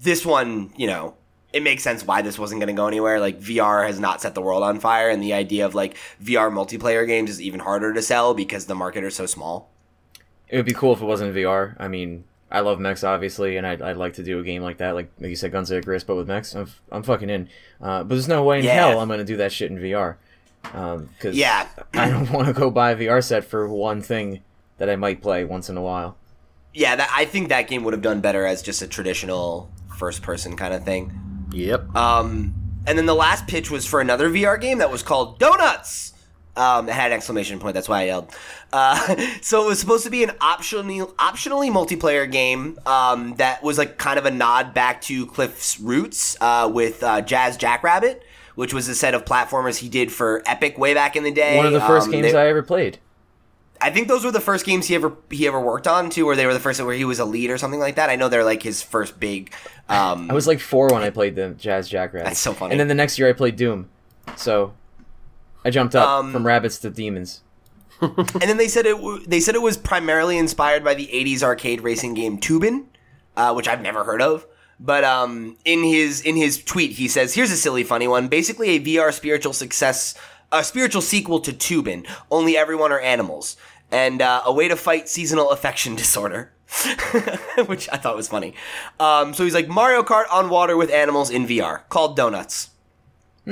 this 0.00 0.26
one 0.26 0.72
you 0.76 0.86
know 0.86 1.14
it 1.52 1.62
makes 1.62 1.82
sense 1.82 2.02
why 2.06 2.22
this 2.22 2.38
wasn't 2.38 2.58
going 2.62 2.74
to 2.74 2.80
go 2.80 2.86
anywhere. 2.86 3.20
Like 3.20 3.38
VR 3.38 3.86
has 3.86 4.00
not 4.00 4.22
set 4.22 4.34
the 4.34 4.40
world 4.40 4.62
on 4.62 4.80
fire, 4.80 5.10
and 5.10 5.22
the 5.22 5.34
idea 5.34 5.66
of 5.66 5.74
like 5.74 5.98
VR 6.24 6.50
multiplayer 6.50 7.06
games 7.06 7.28
is 7.28 7.42
even 7.42 7.60
harder 7.60 7.92
to 7.92 8.00
sell 8.00 8.32
because 8.32 8.64
the 8.64 8.74
market 8.74 9.04
is 9.04 9.14
so 9.14 9.26
small. 9.26 9.68
It 10.48 10.56
would 10.56 10.64
be 10.64 10.72
cool 10.72 10.94
if 10.94 11.02
it 11.02 11.04
wasn't 11.04 11.34
VR. 11.34 11.76
I 11.78 11.88
mean, 11.88 12.24
I 12.50 12.60
love 12.60 12.80
mechs 12.80 13.04
obviously, 13.04 13.58
and 13.58 13.66
I'd, 13.66 13.82
I'd 13.82 13.98
like 13.98 14.14
to 14.14 14.22
do 14.22 14.40
a 14.40 14.42
game 14.42 14.62
like 14.62 14.78
that, 14.78 14.94
like, 14.94 15.10
like 15.20 15.28
you 15.28 15.36
said, 15.36 15.52
Guns 15.52 15.70
of 15.70 15.76
Icarus, 15.76 16.04
but 16.04 16.16
with 16.16 16.26
mechs. 16.26 16.54
I'm, 16.54 16.68
I'm 16.90 17.02
fucking 17.02 17.28
in. 17.28 17.50
Uh, 17.82 17.98
but 18.02 18.08
there's 18.14 18.28
no 18.28 18.42
way 18.44 18.60
in 18.60 18.64
Yeah. 18.64 18.88
hell 18.88 19.00
I'm 19.00 19.08
gonna 19.10 19.22
do 19.22 19.36
that 19.36 19.52
shit 19.52 19.70
in 19.70 19.76
VR. 19.76 20.16
Um, 20.72 21.08
cause 21.18 21.34
Yeah, 21.34 21.68
I 21.94 22.08
don't 22.08 22.30
want 22.32 22.48
to 22.48 22.52
go 22.52 22.70
buy 22.70 22.92
a 22.92 22.96
VR 22.96 23.22
set 23.22 23.44
for 23.44 23.68
one 23.68 24.02
thing 24.02 24.42
that 24.78 24.88
I 24.88 24.96
might 24.96 25.22
play 25.22 25.44
once 25.44 25.68
in 25.68 25.76
a 25.76 25.82
while. 25.82 26.16
yeah. 26.74 26.96
That 26.96 27.10
I 27.14 27.24
think 27.24 27.48
that 27.50 27.68
game 27.68 27.84
would 27.84 27.92
have 27.94 28.02
done 28.02 28.20
better 28.20 28.46
as 28.46 28.62
just 28.62 28.82
a 28.82 28.86
traditional 28.86 29.70
first-person 29.98 30.56
kind 30.56 30.74
of 30.74 30.84
thing. 30.84 31.12
Yep. 31.52 31.94
Um, 31.94 32.54
and 32.86 32.98
then 32.98 33.06
the 33.06 33.14
last 33.14 33.46
pitch 33.46 33.70
was 33.70 33.86
for 33.86 34.00
another 34.00 34.28
VR 34.30 34.60
game 34.60 34.78
that 34.78 34.90
was 34.90 35.02
called 35.02 35.38
Donuts. 35.38 36.14
Um, 36.56 36.88
it 36.88 36.92
had 36.92 37.12
an 37.12 37.16
exclamation 37.16 37.58
point. 37.58 37.74
That's 37.74 37.88
why 37.88 38.00
I 38.02 38.04
yelled. 38.06 38.34
Uh, 38.72 39.16
so 39.42 39.64
it 39.64 39.68
was 39.68 39.78
supposed 39.80 40.04
to 40.04 40.10
be 40.10 40.22
an 40.24 40.30
optionally, 40.40 41.00
optionally 41.16 41.70
multiplayer 41.70 42.30
game 42.30 42.78
um, 42.84 43.34
that 43.36 43.62
was 43.62 43.78
like 43.78 43.96
kind 43.98 44.18
of 44.18 44.26
a 44.26 44.30
nod 44.30 44.74
back 44.74 45.00
to 45.02 45.26
Cliff's 45.26 45.78
roots 45.80 46.36
uh, 46.40 46.70
with 46.72 47.02
uh, 47.02 47.20
Jazz 47.22 47.56
Jackrabbit, 47.56 48.22
which 48.54 48.72
was 48.74 48.88
a 48.88 48.94
set 48.94 49.14
of 49.14 49.24
platformers 49.24 49.78
he 49.78 49.88
did 49.88 50.12
for 50.12 50.42
Epic 50.46 50.76
way 50.78 50.94
back 50.94 51.16
in 51.16 51.24
the 51.24 51.30
day. 51.32 51.56
One 51.56 51.66
of 51.66 51.72
the 51.72 51.80
first 51.80 52.06
Um, 52.06 52.12
games 52.12 52.32
they- 52.32 52.38
I 52.38 52.48
ever 52.48 52.62
played. 52.62 52.98
I 53.80 53.90
think 53.90 54.06
those 54.06 54.24
were 54.24 54.30
the 54.30 54.40
first 54.40 54.64
games 54.64 54.86
he 54.86 54.94
ever 54.94 55.12
he 55.28 55.44
ever 55.48 55.58
worked 55.60 55.88
on 55.88 56.08
too, 56.08 56.24
where 56.24 56.36
they 56.36 56.46
were 56.46 56.52
the 56.54 56.60
first 56.60 56.80
where 56.80 56.94
he 56.94 57.04
was 57.04 57.18
a 57.18 57.24
lead 57.24 57.50
or 57.50 57.58
something 57.58 57.80
like 57.80 57.96
that. 57.96 58.10
I 58.10 58.14
know 58.16 58.28
they're 58.28 58.44
like 58.44 58.62
his 58.62 58.80
first 58.80 59.18
big. 59.18 59.52
Um, 59.88 60.30
I 60.30 60.34
was 60.34 60.46
like 60.46 60.60
four 60.60 60.86
when 60.88 61.02
I 61.02 61.10
played 61.10 61.34
the 61.34 61.50
Jazz 61.50 61.88
Jackrabbit. 61.88 62.26
That's 62.28 62.38
so 62.38 62.52
funny. 62.52 62.70
And 62.72 62.80
then 62.80 62.86
the 62.86 62.94
next 62.94 63.18
year 63.18 63.28
I 63.28 63.32
played 63.32 63.56
Doom. 63.56 63.88
So 64.36 64.72
I 65.64 65.70
jumped 65.70 65.96
up 65.96 66.08
Um, 66.08 66.32
from 66.32 66.46
rabbits 66.46 66.78
to 66.78 66.90
demons. 66.90 67.40
and 68.00 68.16
then 68.42 68.56
they 68.56 68.68
said 68.68 68.86
it. 68.86 68.96
w- 68.96 69.24
They 69.26 69.40
said 69.40 69.56
it 69.56 69.62
was 69.62 69.76
primarily 69.76 70.38
inspired 70.38 70.84
by 70.84 70.94
the 70.94 71.08
'80s 71.12 71.42
arcade 71.42 71.80
racing 71.80 72.14
game 72.14 72.38
Toobin', 72.38 72.84
uh, 73.36 73.52
which 73.52 73.66
I've 73.66 73.80
never 73.80 74.04
heard 74.04 74.22
of. 74.22 74.46
But 74.84 75.04
um, 75.04 75.56
in 75.64 75.84
his 75.84 76.20
in 76.22 76.34
his 76.36 76.62
tweet, 76.62 76.92
he 76.92 77.06
says, 77.06 77.34
"Here's 77.34 77.52
a 77.52 77.56
silly, 77.56 77.84
funny 77.84 78.08
one. 78.08 78.26
Basically, 78.26 78.70
a 78.70 78.80
VR 78.80 79.12
spiritual 79.12 79.52
success, 79.52 80.14
a 80.50 80.64
spiritual 80.64 81.02
sequel 81.02 81.38
to 81.40 81.52
Toobin'. 81.52 82.04
Only 82.32 82.56
everyone 82.56 82.90
are 82.90 82.98
animals, 83.00 83.56
and 83.92 84.20
uh, 84.20 84.42
a 84.44 84.52
way 84.52 84.66
to 84.66 84.74
fight 84.74 85.08
seasonal 85.08 85.50
affection 85.50 85.94
disorder." 86.02 86.52
which 87.66 87.86
I 87.92 87.98
thought 87.98 88.16
was 88.16 88.28
funny. 88.28 88.54
Um, 88.98 89.34
so 89.34 89.44
he's 89.44 89.52
like 89.52 89.68
Mario 89.68 90.02
Kart 90.02 90.24
on 90.32 90.48
water 90.48 90.74
with 90.74 90.90
animals 90.90 91.28
in 91.28 91.46
VR, 91.46 91.86
called 91.90 92.16
Donuts. 92.16 92.70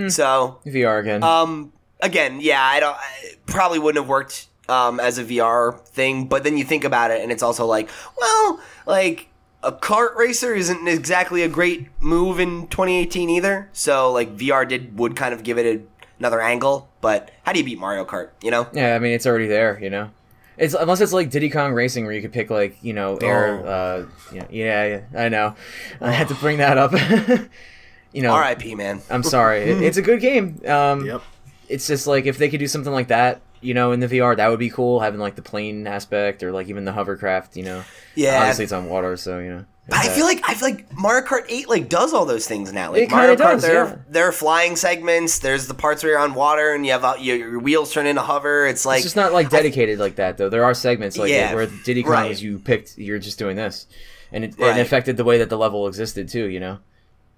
So 0.09 0.59
VR 0.65 1.01
again. 1.01 1.23
um, 1.23 1.73
again, 2.01 2.39
yeah, 2.41 2.63
I 2.63 2.81
don't. 2.81 2.97
I 2.97 3.35
probably 3.47 3.79
wouldn't 3.79 4.03
have 4.03 4.09
worked 4.09 4.47
um, 4.71 5.01
as 5.01 5.19
a 5.19 5.25
VR 5.25 5.79
thing, 5.89 6.29
but 6.29 6.45
then 6.45 6.57
you 6.57 6.65
think 6.65 6.85
about 6.85 7.11
it, 7.11 7.21
and 7.23 7.31
it's 7.31 7.43
also 7.43 7.67
like, 7.67 7.91
well, 8.19 8.61
like 8.87 9.29
a 9.63 9.73
kart 9.73 10.15
racer 10.17 10.55
isn't 10.55 10.89
exactly 10.89 11.43
a 11.43 11.49
great 11.49 11.89
move 12.01 12.41
in 12.41 12.67
2018 12.69 13.29
either. 13.31 13.69
So 13.73 14.13
like 14.13 14.37
VR 14.37 14.67
did 14.69 14.99
would 14.99 15.17
kind 15.17 15.35
of 15.35 15.43
give 15.43 15.59
it 15.59 15.67
a, 15.67 15.83
another 16.19 16.41
angle, 16.41 16.89
but 17.01 17.31
how 17.45 17.53
do 17.53 17.59
you 17.59 17.65
beat 17.65 17.79
Mario 17.79 18.05
Kart? 18.05 18.31
You 18.43 18.51
know? 18.51 18.69
Yeah, 18.73 18.95
I 18.95 18.99
mean 18.99 19.13
it's 19.13 19.27
already 19.27 19.47
there, 19.49 19.79
you 19.83 19.91
know. 19.91 20.11
It's 20.57 20.75
unless 20.75 21.01
it's 21.01 21.13
like 21.13 21.31
Diddy 21.31 21.49
Kong 21.51 21.73
Racing 21.73 22.05
where 22.05 22.15
you 22.15 22.21
could 22.23 22.33
pick 22.33 22.51
like 22.51 22.77
you 22.83 22.93
know 22.93 23.17
air. 23.17 23.61
Oh. 23.65 23.69
Uh, 23.69 24.07
yeah, 24.33 24.45
yeah, 24.51 24.87
yeah, 25.15 25.21
I 25.25 25.29
know. 25.29 25.55
I 26.01 26.11
had 26.13 26.29
to 26.29 26.35
bring 26.35 26.59
that 26.59 26.77
up. 26.77 26.93
you 28.13 28.23
know, 28.23 28.33
R.I.P. 28.33 28.75
Man. 28.75 29.01
I'm 29.11 29.23
sorry. 29.23 29.63
It- 29.71 29.83
it's 29.83 29.97
a 29.97 30.03
good 30.03 30.21
game. 30.21 30.61
Um, 30.67 31.07
Yep. 31.07 31.23
It's 31.69 31.87
just 31.87 32.07
like 32.09 32.27
if 32.27 32.37
they 32.37 32.49
could 32.49 32.59
do 32.61 32.67
something 32.67 32.93
like 32.93 33.09
that, 33.09 33.41
you 33.61 33.75
know, 33.75 33.93
in 33.93 34.01
the 34.01 34.09
VR, 34.09 34.37
that 34.37 34.49
would 34.49 34.59
be 34.59 34.71
cool. 34.71 35.01
Having 35.01 35.21
like 35.21 35.35
the 35.37 35.43
plane 35.43 35.87
aspect 35.87 36.43
or 36.43 36.53
like 36.53 36.69
even 36.69 36.85
the 36.85 36.93
hovercraft, 36.93 37.57
you 37.57 37.63
know. 37.65 37.83
Yeah. 38.15 38.39
Obviously, 38.41 38.65
it's 38.65 38.73
on 38.73 38.89
water, 38.89 39.17
so 39.17 39.39
you 39.39 39.51
know. 39.51 39.65
But 39.89 39.99
I 39.99 40.09
feel 40.11 40.25
like 40.25 40.41
I 40.49 40.55
feel 40.55 40.69
like 40.69 40.97
Mario 40.97 41.27
Kart 41.27 41.47
8 41.49 41.69
like 41.69 41.89
does 41.89 42.13
all 42.15 42.25
those 42.25 42.47
things 42.47 42.73
now. 42.73 42.93
Like 42.93 43.03
It 43.03 43.11
Mario 43.11 43.35
Kart, 43.35 43.37
does, 43.55 43.63
there, 43.63 43.85
yeah. 43.87 43.97
there 44.09 44.29
are 44.29 44.33
flying 44.33 44.77
segments. 44.77 45.41
There's 45.41 45.67
the 45.67 45.75
parts 45.75 46.05
where 46.05 46.13
you're 46.13 46.21
on 46.21 46.35
water 46.35 46.73
and 46.75 46.87
you 46.87 46.93
have 46.93 47.05
uh, 47.05 47.15
your, 47.19 47.37
your 47.37 47.59
wheels 47.59 47.93
turn 47.93 48.07
into 48.07 48.23
hover. 48.23 48.67
It's 48.67 48.87
like 48.87 48.99
it's 48.99 49.07
just 49.07 49.17
not 49.17 49.33
like 49.33 49.51
dedicated 49.51 49.99
like 49.99 50.17
that 50.17 50.37
though. 50.39 50.49
There 50.49 50.65
are 50.65 50.75
segments 50.75 51.17
like 51.17 51.31
Yeah, 51.31 51.55
where 51.55 51.67
Diddy 51.85 52.05
Kong 52.05 52.13
right. 52.13 52.31
is 52.31 52.41
you 52.41 52.61
picked, 52.61 52.99
you're 52.99 53.19
just 53.19 53.39
doing 53.39 53.57
this, 53.57 53.87
and 54.31 54.45
it, 54.45 54.55
Right. 54.59 54.79
it 54.79 54.81
affected 54.81 55.17
the 55.17 55.25
way 55.25 55.39
that 55.39 55.49
the 55.49 55.59
level 55.59 55.89
existed 55.89 56.29
too. 56.29 56.45
You 56.47 56.61
know. 56.61 56.79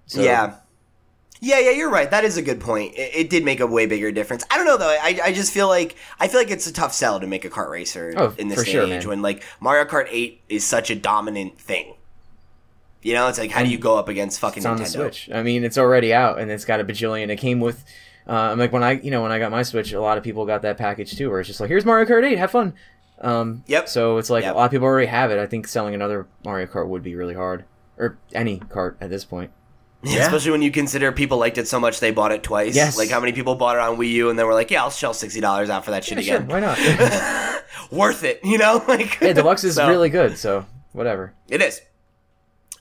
So, 0.05 0.21
yeah. 0.21 0.55
Yeah, 1.45 1.59
yeah, 1.59 1.71
you're 1.71 1.89
right. 1.89 2.09
That 2.09 2.23
is 2.23 2.37
a 2.37 2.41
good 2.41 2.61
point. 2.61 2.93
It, 2.95 3.11
it 3.15 3.29
did 3.29 3.43
make 3.43 3.59
a 3.59 3.67
way 3.67 3.85
bigger 3.85 4.13
difference. 4.13 4.45
I 4.49 4.55
don't 4.55 4.65
know 4.65 4.77
though. 4.77 4.87
I, 4.87 5.19
I 5.21 5.33
just 5.33 5.51
feel 5.51 5.67
like 5.67 5.95
I 6.19 6.29
feel 6.29 6.39
like 6.39 6.49
it's 6.51 6.67
a 6.67 6.71
tough 6.73 6.93
sell 6.93 7.19
to 7.19 7.27
make 7.27 7.43
a 7.43 7.49
kart 7.49 7.69
racer 7.69 8.13
Oh, 8.15 8.33
in 8.37 8.47
this 8.47 8.63
day 8.63 8.71
sure, 8.71 8.83
age 8.83 8.89
man. 9.01 9.07
when 9.09 9.21
like 9.21 9.43
Mario 9.59 9.83
Kart 9.83 10.07
8 10.09 10.41
is 10.47 10.63
such 10.65 10.89
a 10.89 10.95
dominant 10.95 11.59
thing. 11.59 11.95
You 13.01 13.13
know, 13.15 13.27
it's 13.27 13.37
like 13.37 13.51
how 13.51 13.61
do 13.61 13.69
you 13.69 13.77
go 13.77 13.97
up 13.97 14.07
against 14.07 14.39
fucking 14.39 14.65
on 14.65 14.77
the 14.77 14.83
Nintendo? 14.83 14.91
Switch. 15.13 15.29
I 15.33 15.43
mean, 15.43 15.65
it's 15.65 15.77
already 15.77 16.13
out 16.13 16.39
and 16.39 16.49
it's 16.49 16.63
got 16.63 16.79
a 16.79 16.85
bajillion. 16.85 17.27
It 17.29 17.35
came 17.37 17.59
with. 17.59 17.83
Uh, 18.25 18.31
I'm 18.31 18.57
like 18.57 18.71
when 18.71 18.83
I, 18.83 18.91
you 18.91 19.11
know, 19.11 19.21
when 19.21 19.33
I 19.33 19.39
got 19.39 19.51
my 19.51 19.63
Switch, 19.63 19.91
a 19.91 19.99
lot 19.99 20.17
of 20.17 20.23
people 20.23 20.45
got 20.45 20.61
that 20.61 20.77
package 20.77 21.17
too, 21.17 21.29
where 21.29 21.41
it's 21.41 21.47
just 21.47 21.59
like, 21.59 21.67
here's 21.67 21.83
Mario 21.83 22.05
Kart 22.05 22.23
8, 22.23 22.37
have 22.37 22.51
fun. 22.51 22.73
Um, 23.19 23.63
Yep. 23.67 23.89
So 23.89 24.17
it's 24.17 24.29
like 24.29 24.43
Yep. 24.45 24.55
a 24.55 24.57
lot 24.57 24.65
of 24.65 24.71
people 24.71 24.87
already 24.87 25.07
have 25.07 25.29
it. 25.29 25.39
I 25.39 25.45
think 25.45 25.67
selling 25.67 25.93
another 25.93 26.25
Mario 26.45 26.67
Kart 26.67 26.87
would 26.87 27.03
be 27.03 27.15
really 27.15 27.33
hard, 27.33 27.65
or 27.97 28.17
any 28.33 28.59
kart 28.59 28.95
at 29.01 29.09
this 29.09 29.25
point. 29.25 29.51
Yeah. 30.03 30.25
Especially 30.25 30.51
when 30.51 30.61
you 30.61 30.69
consider 30.71 31.11
people 31.11 31.37
liked 31.37 31.57
it 31.57 31.67
so 31.67 31.79
much 31.79 31.99
they 32.01 32.11
bought 32.11 32.31
it 32.33 32.43
twice. 32.43 32.75
Yes. 32.75 32.97
Like 32.97 33.09
how 33.09 33.19
many 33.21 33.31
people 33.31 33.55
bought 33.55 33.77
it 33.77 33.81
on 33.81 33.97
Wii 33.97 34.09
U 34.11 34.29
and 34.29 34.37
then 34.37 34.45
were 34.45 34.53
like, 34.53 34.69
yeah, 34.69 34.83
I'll 34.83 34.89
shell 34.91 35.13
sixty 35.13 35.39
dollars 35.39 35.69
out 35.69 35.85
for 35.85 35.91
that 35.91 36.03
shit 36.03 36.17
Yeah, 36.17 36.23
sure, 36.23 36.35
again. 36.41 36.47
why 36.49 36.59
not? 36.59 37.63
Worth 37.91 38.23
it, 38.23 38.41
you 38.43 38.57
know? 38.57 38.83
Like 38.87 39.19
yeah, 39.21 39.33
Deluxe 39.33 39.63
is 39.63 39.75
So- 39.75 39.87
really 39.87 40.09
good, 40.09 40.37
so 40.37 40.65
whatever. 40.91 41.33
It 41.49 41.61
is. 41.61 41.81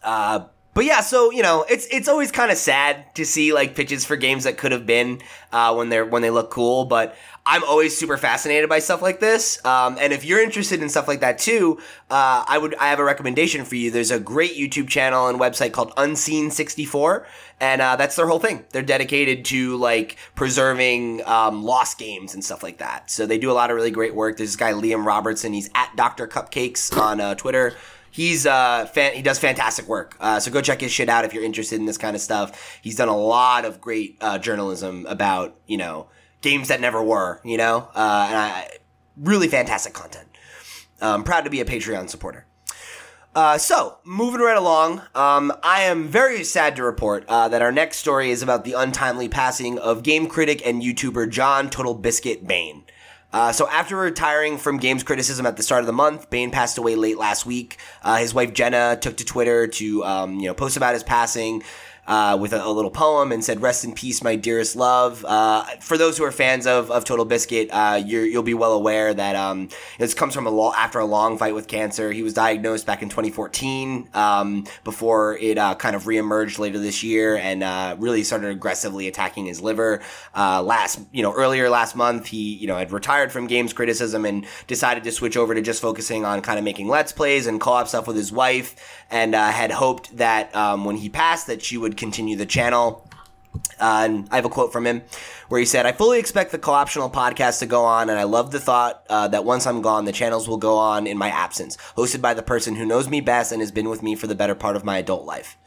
Uh, 0.03 0.47
but 0.75 0.85
yeah, 0.85 1.01
so 1.01 1.31
you 1.31 1.43
know, 1.43 1.65
it's 1.69 1.87
it's 1.91 2.09
always 2.09 2.33
kind 2.33 2.51
of 2.51 2.57
sad 2.57 3.15
to 3.17 3.25
see 3.27 3.53
like 3.53 3.75
pitches 3.75 4.05
for 4.07 4.17
games 4.17 4.45
that 4.45 4.57
could 4.57 4.73
have 4.73 4.87
been 4.87 5.21
uh, 5.53 5.75
when 5.75 5.91
they're 5.91 6.07
when 6.07 6.23
they 6.23 6.31
look 6.31 6.51
cool. 6.51 6.87
But 6.87 7.15
I'm 7.45 7.65
always 7.65 7.97
super 7.97 8.17
fascinated 8.17 8.69
by 8.69 8.79
stuff 8.79 9.03
like 9.03 9.19
this. 9.19 9.65
Um, 9.65 9.97
and 10.01 10.13
if 10.13 10.25
you're 10.25 10.41
interested 10.41 10.81
in 10.81 10.89
stuff 10.89 11.09
like 11.09 11.21
that 11.21 11.39
too, 11.39 11.79
uh, 12.09 12.45
I 12.47 12.57
would 12.57 12.77
I 12.77 12.89
have 12.89 13.01
a 13.01 13.05
recommendation 13.05 13.65
for 13.65 13.75
you. 13.75 13.91
There's 13.91 14.13
a 14.13 14.21
great 14.21 14.55
YouTube 14.55 14.89
channel 14.89 15.27
and 15.27 15.41
website 15.41 15.73
called 15.73 15.93
Unseen64, 15.97 17.25
and 17.59 17.83
uh, 17.83 17.97
that's 17.97 18.15
their 18.15 18.29
whole 18.29 18.39
thing. 18.39 18.65
They're 18.71 18.83
dedicated 18.83 19.45
to 19.47 19.77
like 19.77 20.19
preserving 20.37 21.27
um, 21.27 21.65
lost 21.65 21.99
games 21.99 22.33
and 22.35 22.45
stuff 22.45 22.63
like 22.63 22.79
that. 22.79 23.11
So 23.11 23.27
they 23.27 23.39
do 23.39 23.51
a 23.51 23.55
lot 23.55 23.71
of 23.71 23.77
really 23.77 23.91
great 23.91 24.15
work. 24.15 24.37
There's 24.37 24.51
this 24.51 24.57
guy 24.57 24.73
Liam 24.73 25.05
Robertson. 25.05 25.53
He's 25.53 25.69
at 25.75 25.97
Dr. 25.97 26.29
Cupcakes 26.29 26.97
on 26.97 27.21
uh, 27.21 27.35
Twitter. 27.35 27.75
He's 28.13 28.47
uh 28.47 28.87
fan- 28.87 29.15
he 29.15 29.23
does 29.23 29.41
fantastic 29.41 29.89
work. 29.89 30.17
Uh, 30.21 30.39
so 30.39 30.53
go 30.53 30.61
check 30.61 30.81
his 30.81 30.93
shit 30.93 31.09
out 31.09 31.25
if 31.25 31.35
you're 31.35 31.43
interested 31.43 31.81
in 31.81 31.87
this 31.87 31.99
kind 31.99 32.15
of 32.15 32.23
stuff. 32.23 32.79
He's 32.83 32.95
done 32.95 33.09
a 33.09 33.17
lot 33.17 33.65
of 33.65 33.81
great 33.81 34.19
uh, 34.21 34.39
journalism 34.39 35.07
about 35.07 35.57
you 35.67 35.79
know 35.79 36.07
games 36.43 36.69
that 36.69 36.81
never 36.81 37.03
were. 37.03 37.41
You 37.45 37.57
know, 37.57 37.89
uh, 37.95 38.27
and 38.29 38.39
I 38.39 38.69
really 39.17 39.49
fantastic 39.49 39.95
content. 39.95 40.29
I'm 41.01 41.25
proud 41.25 41.45
to 41.45 41.51
be 41.51 41.61
a 41.61 41.65
Patreon 41.65 42.09
supporter. 42.09 42.47
Uh, 43.35 43.57
so, 43.57 43.97
moving 44.05 44.43
right 44.43 44.59
along, 44.59 45.01
um, 45.15 45.53
I 45.63 45.83
am 45.83 46.07
very 46.07 46.45
sad 46.45 46.77
to 46.77 46.85
report 46.85 47.25
uh, 47.29 47.49
that 47.49 47.63
our 47.63 47.73
next 47.73 47.97
story 47.97 48.31
is 48.31 48.43
about 48.43 48.65
the 48.65 48.75
untimely 48.75 49.27
passing 49.27 49.79
of 49.79 50.03
game 50.03 50.27
critic 50.27 50.61
and 50.67 50.83
YouTuber 50.83 51.31
John 51.31 51.71
Total 51.71 51.95
Biscuit 51.95 52.47
Bain. 52.47 52.85
Uh, 53.33 53.51
so 53.51 53.67
after 53.69 53.97
retiring 53.97 54.59
from 54.59 54.77
games 54.77 55.03
criticism 55.03 55.47
at 55.47 55.57
the 55.57 55.63
start 55.63 55.81
of 55.81 55.87
the 55.87 55.93
month, 55.93 56.29
Bain 56.29 56.51
passed 56.51 56.77
away 56.77 56.95
late 56.95 57.17
last 57.17 57.47
week. 57.47 57.79
Uh, 58.03 58.17
his 58.17 58.35
wife 58.35 58.53
Jenna 58.53 58.99
took 59.01 59.17
to 59.17 59.25
Twitter 59.25 59.67
to 59.67 60.05
um, 60.05 60.39
you 60.39 60.47
know 60.47 60.55
post 60.55 60.77
about 60.77 60.93
his 60.93 61.03
passing 61.03 61.63
uh, 62.07 62.37
with 62.41 62.53
a, 62.53 62.65
a, 62.65 62.69
little 62.73 62.91
poem 62.91 63.31
and 63.31 63.45
said, 63.45 63.63
"Rest 63.63 63.85
in 63.85 63.93
peace, 63.93 64.25
my 64.25 64.35
dearest 64.35 64.75
love." 64.75 65.25
Uh, 65.25 65.65
for 65.81 65.97
those 65.97 66.19
who 66.19 66.25
are 66.25 66.33
fans 66.33 66.67
of, 66.67 66.91
of 66.91 67.05
Total 67.05 67.25
Biscuit, 67.25 67.69
uh, 67.71 68.03
you 68.05 68.33
will 68.35 68.43
be 68.43 68.55
well 68.55 68.73
aware 68.73 69.15
that 69.15 69.37
um, 69.37 69.69
this 69.99 70.13
comes 70.13 70.35
from 70.35 70.47
a 70.47 70.51
lo- 70.51 70.73
after 70.77 70.99
a 70.99 71.05
long 71.05 71.39
fight 71.39 71.55
with 71.55 71.69
cancer. 71.69 72.11
He 72.11 72.25
was 72.25 72.35
diagnosed 72.35 72.87
back 72.87 73.03
in 73.03 73.09
2014 73.09 74.09
um, 74.15 74.67
before 74.83 75.39
it 75.39 75.59
uh, 75.59 75.77
kind 75.77 75.95
of 75.95 76.05
reemerged 76.05 76.59
later 76.59 76.81
this 76.81 77.05
year 77.05 77.37
and 77.37 77.63
uh, 77.63 77.95
really 77.99 78.25
started 78.25 78.51
aggressively 78.51 79.07
attacking 79.07 79.47
his 79.47 79.61
liver. 79.61 80.01
Uh, 80.35 80.61
last, 80.61 81.01
you 81.13 81.23
know, 81.23 81.33
earlier 81.33 81.71
last 81.71 81.95
month, 81.95 82.27
he 82.27 82.55
you 82.57 82.67
know 82.67 82.77
had 82.77 82.91
retired 82.91 83.31
from 83.31 83.47
games 83.47 83.73
criticism 83.73 84.25
and 84.25 84.45
decided 84.67 85.05
to 85.05 85.13
switch 85.13 85.37
over 85.37 85.55
to 85.55 85.63
just 85.63 85.81
focusing 85.81 86.25
on 86.25 86.43
kind 86.43 86.59
of 86.59 86.65
making 86.65 86.89
let's 86.89 87.13
plays 87.13 87.47
and 87.47 87.61
co-op 87.61 87.87
stuff 87.87 88.09
with 88.09 88.17
his 88.17 88.33
wife, 88.33 89.05
and 89.09 89.37
had 89.37 89.71
hoped 89.71 90.17
that 90.17 90.55
um, 90.57 90.85
when 90.85 90.97
he 90.97 91.09
passed 91.09 91.47
that 91.47 91.63
she 91.63 91.79
would 91.79 91.97
continue 92.03 92.37
the 92.37 92.47
channel. 92.47 93.09
Uh, 93.79 94.03
and 94.05 94.29
I 94.31 94.37
have 94.37 94.45
a 94.45 94.49
quote 94.49 94.73
from 94.73 94.87
him 94.87 95.03
where 95.49 95.61
he 95.61 95.67
said, 95.67 95.87
I 95.87 95.93
fully 95.93 96.19
expect 96.19 96.53
the 96.53 96.59
co-optional 96.59 97.11
podcast 97.11 97.59
to 97.61 97.67
go 97.67 97.85
on, 97.85 98.11
and 98.11 98.19
I 98.19 98.25
love 98.25 98.51
the 98.51 98.61
thought 98.61 99.05
uh, 99.09 99.29
that 99.29 99.45
once 99.45 99.67
I'm 99.67 99.83
gone, 99.83 100.05
the 100.05 100.13
channels 100.13 100.49
will 100.49 100.57
go 100.57 100.77
on 100.79 101.07
in 101.07 101.19
my 101.19 101.29
absence, 101.29 101.77
hosted 101.97 102.21
by 102.21 102.35
the 102.35 102.43
person 102.43 102.75
who 102.77 102.87
knows 102.87 103.09
me 103.09 103.21
best 103.21 103.53
and 103.53 103.61
has 103.61 103.71
been 103.71 103.89
with 103.89 104.03
me 104.03 104.17
for 104.17 104.27
the 104.27 104.35
better 104.35 104.55
part 104.55 104.75
of 104.77 104.85
my 104.85 104.99
adult 104.99 105.27
life. 105.27 105.59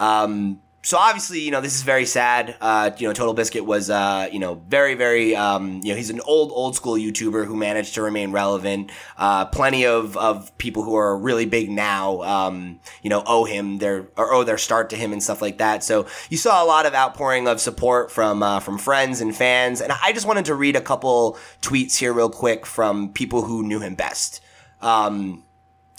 Um, 0.00 0.60
so 0.84 0.98
obviously, 0.98 1.40
you 1.40 1.52
know, 1.52 1.60
this 1.60 1.76
is 1.76 1.82
very 1.82 2.04
sad. 2.04 2.56
Uh, 2.60 2.90
you 2.98 3.06
know, 3.06 3.12
Total 3.12 3.32
Biscuit 3.32 3.64
was, 3.64 3.88
uh, 3.88 4.28
you 4.32 4.40
know, 4.40 4.54
very, 4.68 4.94
very, 4.94 5.36
um, 5.36 5.80
you 5.84 5.90
know, 5.90 5.96
he's 5.96 6.10
an 6.10 6.20
old, 6.22 6.50
old 6.50 6.74
school 6.74 6.94
YouTuber 6.94 7.46
who 7.46 7.54
managed 7.54 7.94
to 7.94 8.02
remain 8.02 8.32
relevant. 8.32 8.90
Uh, 9.16 9.44
plenty 9.44 9.86
of, 9.86 10.16
of 10.16 10.56
people 10.58 10.82
who 10.82 10.96
are 10.96 11.16
really 11.16 11.46
big 11.46 11.70
now, 11.70 12.20
um, 12.22 12.80
you 13.00 13.10
know, 13.10 13.22
owe 13.26 13.44
him 13.44 13.78
their, 13.78 14.08
or 14.16 14.32
owe 14.32 14.42
their 14.42 14.58
start 14.58 14.90
to 14.90 14.96
him 14.96 15.12
and 15.12 15.22
stuff 15.22 15.40
like 15.40 15.58
that. 15.58 15.84
So 15.84 16.06
you 16.30 16.36
saw 16.36 16.64
a 16.64 16.66
lot 16.66 16.84
of 16.84 16.94
outpouring 16.94 17.46
of 17.46 17.60
support 17.60 18.10
from, 18.10 18.42
uh, 18.42 18.58
from 18.58 18.76
friends 18.76 19.20
and 19.20 19.36
fans. 19.36 19.80
And 19.80 19.92
I 20.02 20.12
just 20.12 20.26
wanted 20.26 20.46
to 20.46 20.56
read 20.56 20.74
a 20.74 20.80
couple 20.80 21.38
tweets 21.60 21.96
here 21.96 22.12
real 22.12 22.30
quick 22.30 22.66
from 22.66 23.12
people 23.12 23.42
who 23.42 23.62
knew 23.62 23.78
him 23.78 23.94
best. 23.94 24.40
Um, 24.80 25.44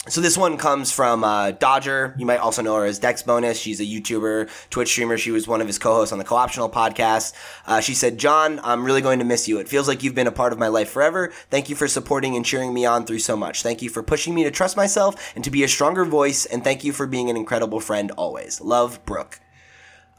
so 0.08 0.20
this 0.20 0.36
one 0.36 0.56
comes 0.58 0.92
from 0.92 1.24
uh, 1.24 1.52
Dodger. 1.52 2.14
You 2.18 2.26
might 2.26 2.38
also 2.38 2.62
know 2.62 2.74
her 2.76 2.84
as 2.84 3.00
Dexbonus. 3.00 3.60
She's 3.60 3.80
a 3.80 3.84
YouTuber, 3.84 4.50
Twitch 4.70 4.88
streamer. 4.88 5.16
She 5.16 5.30
was 5.30 5.48
one 5.48 5.60
of 5.60 5.66
his 5.66 5.78
co-hosts 5.78 6.12
on 6.12 6.18
the 6.18 6.24
Co-optional 6.24 6.68
podcast. 6.68 7.32
Uh, 7.66 7.80
she 7.80 7.94
said, 7.94 8.18
"John, 8.18 8.60
I'm 8.62 8.84
really 8.84 9.00
going 9.00 9.18
to 9.18 9.24
miss 9.24 9.48
you. 9.48 9.58
It 9.58 9.68
feels 9.68 9.88
like 9.88 10.02
you've 10.02 10.14
been 10.14 10.26
a 10.26 10.32
part 10.32 10.52
of 10.52 10.58
my 10.58 10.68
life 10.68 10.90
forever. 10.90 11.32
Thank 11.50 11.70
you 11.70 11.76
for 11.76 11.88
supporting 11.88 12.36
and 12.36 12.44
cheering 12.44 12.74
me 12.74 12.84
on 12.84 13.06
through 13.06 13.20
so 13.20 13.36
much. 13.36 13.62
Thank 13.62 13.82
you 13.82 13.88
for 13.88 14.02
pushing 14.02 14.34
me 14.34 14.44
to 14.44 14.50
trust 14.50 14.76
myself 14.76 15.32
and 15.34 15.42
to 15.44 15.50
be 15.50 15.64
a 15.64 15.68
stronger 15.68 16.04
voice. 16.04 16.44
And 16.46 16.62
thank 16.62 16.84
you 16.84 16.92
for 16.92 17.06
being 17.06 17.30
an 17.30 17.36
incredible 17.36 17.80
friend 17.80 18.10
always. 18.12 18.60
Love, 18.60 19.04
Brooke." 19.06 19.43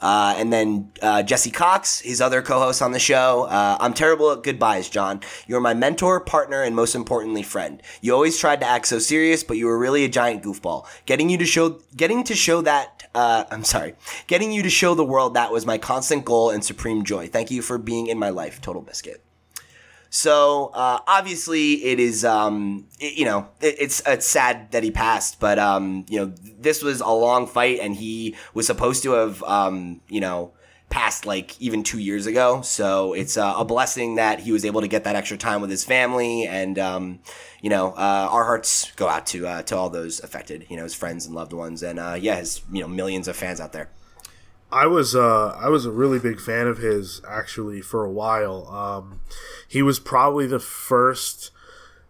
Uh, 0.01 0.35
and 0.37 0.51
then 0.51 0.91
uh, 1.01 1.23
Jesse 1.23 1.51
Cox, 1.51 1.99
his 1.99 2.21
other 2.21 2.41
co-host 2.41 2.81
on 2.81 2.91
the 2.91 2.99
show. 2.99 3.43
Uh, 3.43 3.77
I'm 3.79 3.93
terrible 3.93 4.31
at 4.31 4.43
goodbyes, 4.43 4.89
John. 4.89 5.21
You're 5.47 5.61
my 5.61 5.73
mentor, 5.73 6.19
partner, 6.19 6.61
and 6.61 6.75
most 6.75 6.95
importantly, 6.95 7.43
friend. 7.43 7.81
You 8.01 8.13
always 8.13 8.37
tried 8.37 8.61
to 8.61 8.67
act 8.67 8.87
so 8.87 8.99
serious, 8.99 9.43
but 9.43 9.57
you 9.57 9.65
were 9.65 9.79
really 9.79 10.05
a 10.05 10.09
giant 10.09 10.43
goofball. 10.43 10.85
Getting 11.05 11.29
you 11.29 11.37
to 11.39 11.45
show, 11.45 11.81
getting 11.95 12.23
to 12.25 12.35
show 12.35 12.61
that, 12.61 13.09
uh, 13.15 13.45
I'm 13.49 13.63
sorry, 13.63 13.95
getting 14.27 14.51
you 14.51 14.63
to 14.63 14.69
show 14.69 14.93
the 14.93 15.05
world 15.05 15.33
that 15.33 15.51
was 15.51 15.65
my 15.65 15.77
constant 15.77 16.25
goal 16.25 16.51
and 16.51 16.63
supreme 16.63 17.03
joy. 17.03 17.27
Thank 17.27 17.49
you 17.49 17.61
for 17.61 17.77
being 17.77 18.07
in 18.07 18.19
my 18.19 18.29
life, 18.29 18.61
Total 18.61 18.81
Biscuit. 18.81 19.24
So 20.09 20.71
uh, 20.73 20.99
obviously, 21.07 21.83
it 21.83 21.99
is 21.99 22.23
um, 22.23 22.87
it, 22.99 23.17
you 23.17 23.25
know 23.25 23.49
it, 23.61 23.75
it's 23.79 24.01
it's 24.05 24.25
sad 24.25 24.71
that 24.71 24.83
he 24.83 24.91
passed, 24.91 25.39
but 25.39 25.59
um, 25.59 26.05
you 26.09 26.19
know 26.19 26.33
this 26.59 26.83
was 26.83 27.01
a 27.01 27.09
long 27.09 27.47
fight, 27.47 27.79
and 27.79 27.95
he 27.95 28.35
was 28.53 28.67
supposed 28.67 29.03
to 29.03 29.11
have 29.11 29.43
um, 29.43 30.01
you 30.09 30.21
know 30.21 30.53
passed 30.89 31.25
like 31.25 31.59
even 31.61 31.83
two 31.83 31.99
years 31.99 32.25
ago. 32.25 32.61
So 32.61 33.13
it's 33.13 33.37
uh, 33.37 33.55
a 33.57 33.65
blessing 33.65 34.15
that 34.15 34.39
he 34.39 34.51
was 34.51 34.63
able 34.63 34.81
to 34.81 34.87
get 34.87 35.03
that 35.03 35.15
extra 35.15 35.37
time 35.37 35.61
with 35.61 35.69
his 35.69 35.83
family, 35.83 36.47
and 36.47 36.79
um, 36.79 37.19
you 37.61 37.69
know 37.69 37.89
uh, 37.89 38.29
our 38.31 38.45
hearts 38.45 38.91
go 38.95 39.07
out 39.07 39.25
to 39.27 39.47
uh, 39.47 39.61
to 39.63 39.75
all 39.75 39.89
those 39.89 40.23
affected, 40.23 40.65
you 40.69 40.77
know, 40.77 40.83
his 40.83 40.95
friends 40.95 41.25
and 41.25 41.35
loved 41.35 41.53
ones, 41.53 41.83
and 41.83 41.99
uh, 41.99 42.17
yeah, 42.19 42.35
his 42.35 42.61
you 42.71 42.81
know 42.81 42.87
millions 42.87 43.27
of 43.27 43.35
fans 43.35 43.59
out 43.59 43.73
there. 43.73 43.89
I 44.75 44.87
was 44.87 45.15
uh, 45.15 45.57
I 45.57 45.69
was 45.69 45.85
a 45.85 45.91
really 45.91 46.19
big 46.19 46.41
fan 46.41 46.67
of 46.67 46.79
his 46.79 47.21
actually 47.27 47.79
for 47.79 48.03
a 48.03 48.11
while. 48.11 48.67
Um, 48.67 49.21
he 49.69 49.81
was 49.81 49.99
probably 49.99 50.47
the 50.47 50.59
first 50.59 51.51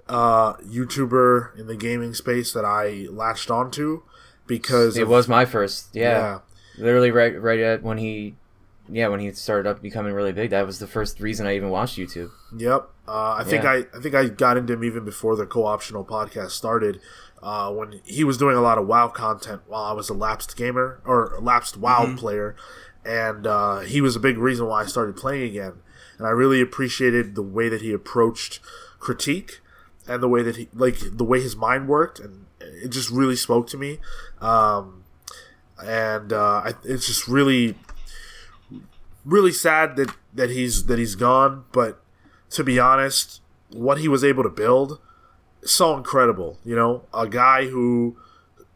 uh, 0.08 0.54
YouTuber 0.54 1.60
in 1.60 1.68
the 1.68 1.76
gaming 1.76 2.16
space 2.16 2.54
that 2.54 2.66
I 2.66 3.06
latched 3.12 3.52
onto 3.52 4.02
because 4.48 4.98
it 4.98 5.04
of, 5.04 5.10
was 5.10 5.28
my 5.28 5.46
first. 5.46 5.90
Yeah. 5.94 6.40
yeah, 6.80 6.84
literally 6.84 7.12
right 7.12 7.40
right 7.40 7.60
at 7.60 7.84
when 7.84 8.00
he, 8.00 8.36
yeah, 8.90 9.10
when 9.10 9.20
he 9.20 9.32
started 9.34 9.70
up 9.70 9.84
becoming 9.84 10.14
really 10.14 10.34
big. 10.34 10.50
That 10.50 10.66
was 10.66 10.80
the 10.80 10.88
first 10.88 11.20
reason 11.20 11.46
I 11.46 11.56
even 11.56 11.70
watched 11.70 12.00
YouTube. 12.00 12.32
Yep, 12.58 12.90
uh, 13.08 13.36
I 13.38 13.44
think 13.44 13.64
yeah. 13.64 13.74
I 13.74 13.76
I 13.96 14.02
think 14.02 14.16
I 14.16 14.28
got 14.28 14.58
into 14.58 14.74
him 14.74 14.84
even 14.84 15.06
before 15.06 15.36
the 15.36 15.46
co-optional 15.46 16.04
podcast 16.04 16.50
started 16.50 17.00
uh, 17.46 17.72
when 17.72 18.02
he 18.04 18.24
was 18.24 18.40
doing 18.40 18.58
a 18.58 18.62
lot 18.62 18.80
of 18.80 18.88
WoW 18.88 19.08
content 19.08 19.62
while 19.68 19.84
I 19.84 19.92
was 19.92 20.10
a 20.10 20.16
lapsed 20.16 20.58
gamer 20.58 21.00
or 21.06 21.38
lapsed 21.40 21.78
WoW 21.78 22.06
mm-hmm. 22.06 22.16
player, 22.16 22.56
and 23.06 23.46
uh, 23.46 23.82
he 23.82 24.02
was 24.02 24.16
a 24.16 24.20
big 24.20 24.40
reason 24.40 24.66
why 24.66 24.82
I 24.82 24.86
started 24.88 25.16
playing 25.16 25.44
again. 25.44 25.74
And 26.18 26.26
I 26.26 26.32
really 26.32 26.60
appreciated 26.60 27.36
the 27.36 27.44
way 27.44 27.70
that 27.70 27.82
he 27.82 27.94
approached 27.94 28.62
critique 28.98 29.62
and 30.08 30.24
the 30.24 30.28
way 30.28 30.42
that 30.42 30.56
he 30.56 30.70
like 30.74 30.98
the 31.12 31.24
way 31.24 31.40
his 31.40 31.56
mind 31.56 31.88
worked, 31.88 32.20
and 32.20 32.48
it 32.60 32.88
just 32.88 33.12
really 33.12 33.36
spoke 33.36 33.68
to 33.68 33.78
me. 33.78 34.00
Um, 34.42 35.04
and 35.84 36.34
uh, 36.34 36.64
I, 36.66 36.74
it's 36.84 37.06
just 37.06 37.28
really, 37.28 37.76
really 39.24 39.52
sad 39.52 39.98
that 39.98 40.16
that 40.34 40.50
he's 40.50 40.86
that 40.86 40.98
he's 40.98 41.14
gone. 41.14 41.66
But 41.72 42.02
to 42.52 42.64
be 42.64 42.80
honest, 42.80 43.42
what 43.70 44.00
he 44.00 44.08
was 44.08 44.24
able 44.24 44.42
to 44.42 44.50
build 44.50 45.00
so 45.66 45.96
incredible. 45.96 46.60
You 46.64 46.76
know, 46.76 47.04
a 47.14 47.28
guy 47.28 47.68
who 47.68 48.18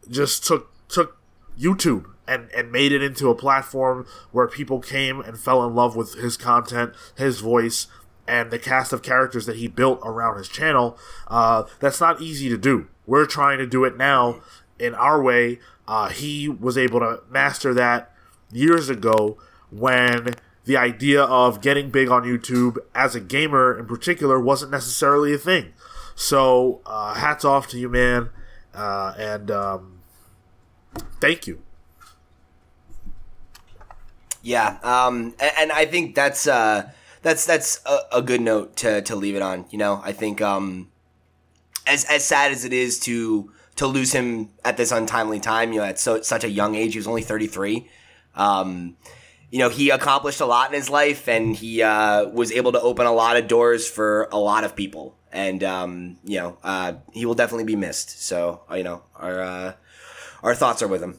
just 0.08 0.44
took 0.46 0.70
took 0.88 1.16
YouTube 1.58 2.06
and 2.26 2.50
and 2.56 2.70
made 2.72 2.92
it 2.92 3.02
into 3.02 3.28
a 3.28 3.34
platform 3.34 4.06
where 4.32 4.46
people 4.46 4.80
came 4.80 5.20
and 5.20 5.38
fell 5.38 5.64
in 5.66 5.74
love 5.74 5.96
with 5.96 6.14
his 6.14 6.36
content, 6.36 6.94
his 7.16 7.40
voice, 7.40 7.86
and 8.26 8.50
the 8.50 8.58
cast 8.58 8.92
of 8.92 9.02
characters 9.02 9.46
that 9.46 9.56
he 9.56 9.68
built 9.68 10.00
around 10.04 10.38
his 10.38 10.48
channel. 10.48 10.96
Uh, 11.28 11.64
that's 11.80 12.00
not 12.00 12.20
easy 12.20 12.48
to 12.48 12.56
do. 12.56 12.88
We're 13.06 13.26
trying 13.26 13.58
to 13.58 13.66
do 13.66 13.84
it 13.84 13.96
now 13.96 14.40
in 14.78 14.94
our 14.94 15.20
way. 15.20 15.58
Uh, 15.88 16.08
he 16.08 16.48
was 16.48 16.78
able 16.78 17.00
to 17.00 17.20
master 17.28 17.74
that 17.74 18.14
years 18.52 18.88
ago 18.88 19.36
when 19.70 20.34
the 20.64 20.76
idea 20.76 21.22
of 21.22 21.60
getting 21.60 21.90
big 21.90 22.08
on 22.08 22.22
YouTube 22.22 22.76
as 22.94 23.14
a 23.14 23.20
gamer 23.20 23.76
in 23.76 23.86
particular 23.86 24.38
wasn't 24.38 24.70
necessarily 24.70 25.34
a 25.34 25.38
thing. 25.38 25.72
So 26.20 26.82
uh, 26.84 27.14
hats 27.14 27.46
off 27.46 27.68
to 27.68 27.78
you, 27.78 27.88
man, 27.88 28.28
uh, 28.74 29.14
and 29.16 29.50
um, 29.50 30.00
thank 31.18 31.46
you. 31.46 31.62
Yeah, 34.42 34.76
um, 34.82 35.34
and, 35.40 35.52
and, 35.58 35.72
I 35.72 35.86
think 35.86 36.14
that's 36.14 36.46
uh, 36.46 36.90
that's 37.22 37.46
that's 37.46 37.80
a, 37.86 38.18
a, 38.18 38.22
good 38.22 38.42
note 38.42 38.76
to, 38.76 39.00
to 39.00 39.16
leave 39.16 39.34
it 39.34 39.40
on. 39.40 39.64
You 39.70 39.78
know, 39.78 40.02
I 40.04 40.12
think 40.12 40.42
um, 40.42 40.90
as 41.86 42.04
as 42.04 42.22
sad 42.22 42.52
as 42.52 42.66
it 42.66 42.74
is 42.74 43.00
to 43.00 43.50
to 43.76 43.86
lose 43.86 44.12
him 44.12 44.50
at 44.62 44.76
this 44.76 44.92
untimely 44.92 45.40
time, 45.40 45.72
you 45.72 45.80
know, 45.80 45.86
at 45.86 45.98
so 45.98 46.20
such 46.20 46.44
a 46.44 46.50
young 46.50 46.74
age, 46.74 46.92
he 46.92 46.98
was 46.98 47.08
only 47.08 47.22
thirty 47.22 47.46
three. 47.46 47.88
Um, 48.34 48.98
you 49.50 49.58
know, 49.58 49.70
he 49.70 49.88
accomplished 49.88 50.42
a 50.42 50.46
lot 50.46 50.68
in 50.68 50.74
his 50.78 50.90
life, 50.90 51.28
and 51.28 51.56
he 51.56 51.82
uh, 51.82 52.28
was 52.28 52.52
able 52.52 52.72
to 52.72 52.80
open 52.82 53.06
a 53.06 53.12
lot 53.12 53.38
of 53.38 53.48
doors 53.48 53.88
for 53.88 54.28
a 54.30 54.38
lot 54.38 54.64
of 54.64 54.76
people. 54.76 55.16
And 55.32 55.62
um, 55.62 56.18
you 56.24 56.38
know, 56.38 56.58
uh, 56.62 56.94
he 57.12 57.26
will 57.26 57.34
definitely 57.34 57.64
be 57.64 57.76
missed. 57.76 58.22
So 58.22 58.62
uh, 58.70 58.74
you 58.74 58.84
know, 58.84 59.02
our 59.16 59.40
uh, 59.40 59.72
our 60.42 60.54
thoughts 60.54 60.82
are 60.82 60.88
with 60.88 61.02
him. 61.02 61.18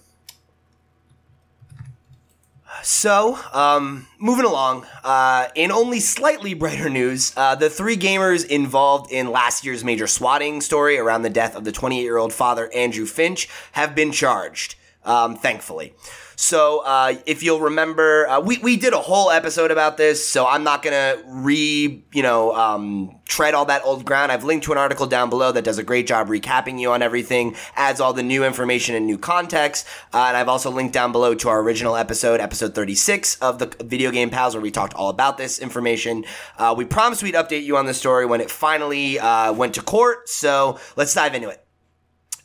So, 2.84 3.38
um, 3.54 4.08
moving 4.18 4.46
along, 4.46 4.88
uh, 5.04 5.50
in 5.54 5.72
only 5.72 6.00
slightly 6.00 6.56
brighter 6.56 6.90
news, 6.90 7.32
uh, 7.38 7.54
the 7.54 7.70
three 7.70 7.96
gamers 7.96 8.44
involved 8.46 9.12
in 9.12 9.30
last 9.30 9.64
year's 9.64 9.84
major 9.84 10.08
swatting 10.08 10.62
story 10.62 10.98
around 10.98 11.22
the 11.22 11.30
death 11.30 11.56
of 11.56 11.64
the 11.64 11.72
28 11.72 12.02
year 12.02 12.18
old 12.18 12.34
father 12.34 12.74
Andrew 12.74 13.06
Finch 13.06 13.48
have 13.74 13.94
been 13.94 14.12
charged, 14.12 14.76
um, 15.04 15.36
thankfully. 15.36 15.94
So, 16.36 16.80
uh, 16.80 17.14
if 17.28 17.44
you'll 17.44 17.60
remember, 17.60 18.28
uh, 18.28 18.40
we, 18.40 18.58
we 18.58 18.76
did 18.76 18.94
a 18.94 19.00
whole 19.00 19.30
episode 19.30 19.70
about 19.70 19.98
this, 19.98 20.28
so 20.28 20.48
I'm 20.48 20.64
not 20.64 20.82
gonna 20.82 21.22
re, 21.28 22.04
you 22.12 22.24
know, 22.24 22.56
um, 22.56 23.20
tread 23.26 23.54
all 23.54 23.66
that 23.66 23.84
old 23.86 24.06
ground. 24.06 24.32
I've 24.32 24.44
linked 24.44 24.66
to 24.66 24.72
an 24.72 24.80
article 24.80 25.06
down 25.06 25.30
below 25.30 25.52
that 25.52 25.64
does 25.64 25.78
a 25.78 25.84
great 25.84 26.08
job 26.08 26.30
recapping 26.30 26.80
you 26.80 26.92
on 26.94 27.04
everything, 27.04 27.56
adds 27.76 28.02
all 28.02 28.14
the 28.14 28.24
new 28.24 28.44
information 28.44 28.96
and 28.96 29.06
new 29.06 29.20
context, 29.20 29.86
uh, 30.14 30.26
and 30.30 30.36
I've 30.36 30.50
also 30.50 30.72
linked 30.72 30.96
down 30.96 31.12
below 31.12 31.36
to 31.36 31.50
our 31.50 31.62
original 31.62 31.96
episode, 31.96 32.40
episode 32.40 32.74
36 32.74 33.36
of 33.36 33.60
the 33.60 33.68
Video 33.84 34.10
Game 34.10 34.32
Pals, 34.32 34.56
where 34.56 34.64
we 34.64 34.72
talked 34.72 34.96
all 34.96 35.10
about 35.10 35.38
this 35.38 35.60
information. 35.60 36.26
Uh, 36.58 36.74
we 36.76 36.86
promised 36.86 37.22
we'd 37.22 37.36
update 37.36 37.66
you 37.66 37.78
on 37.78 37.86
the 37.86 37.94
story 37.94 38.26
when 38.26 38.42
it 38.42 38.50
finally 38.50 39.20
uh, 39.20 39.54
went 39.54 39.76
to 39.76 39.82
court, 39.84 40.28
so 40.28 40.80
let's 40.96 41.14
dive 41.14 41.36
into 41.36 41.50
it. 41.50 41.64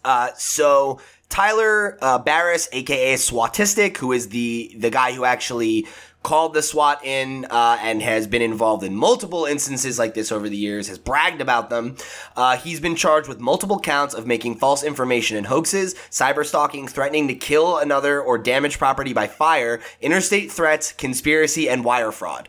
Uh, 0.06 0.30
so 0.36 1.00
Tyler 1.28 1.98
uh, 2.00 2.22
Barriss, 2.22 2.68
aka 2.72 3.14
Swatistic, 3.14 3.96
who 3.98 4.12
is 4.12 4.28
the 4.28 4.74
the 4.76 4.90
guy 4.90 5.12
who 5.12 5.24
actually 5.24 5.86
called 6.26 6.54
the 6.54 6.62
SWAT 6.62 7.04
in 7.04 7.44
uh, 7.44 7.78
and 7.80 8.02
has 8.02 8.26
been 8.26 8.42
involved 8.42 8.82
in 8.82 8.96
multiple 8.96 9.44
instances 9.44 9.96
like 9.96 10.14
this 10.14 10.32
over 10.32 10.48
the 10.48 10.56
years, 10.56 10.88
has 10.88 10.98
bragged 10.98 11.40
about 11.40 11.70
them. 11.70 11.96
Uh, 12.34 12.56
he's 12.56 12.80
been 12.80 12.96
charged 12.96 13.28
with 13.28 13.38
multiple 13.38 13.78
counts 13.78 14.12
of 14.12 14.26
making 14.26 14.56
false 14.56 14.82
information 14.82 15.36
and 15.36 15.46
hoaxes, 15.46 15.94
cyber 16.10 16.44
stalking, 16.44 16.88
threatening 16.88 17.28
to 17.28 17.34
kill 17.34 17.78
another 17.78 18.20
or 18.20 18.38
damage 18.38 18.76
property 18.76 19.12
by 19.12 19.28
fire, 19.28 19.80
interstate 20.00 20.50
threats, 20.50 20.92
conspiracy, 20.92 21.68
and 21.68 21.84
wire 21.84 22.10
fraud. 22.10 22.48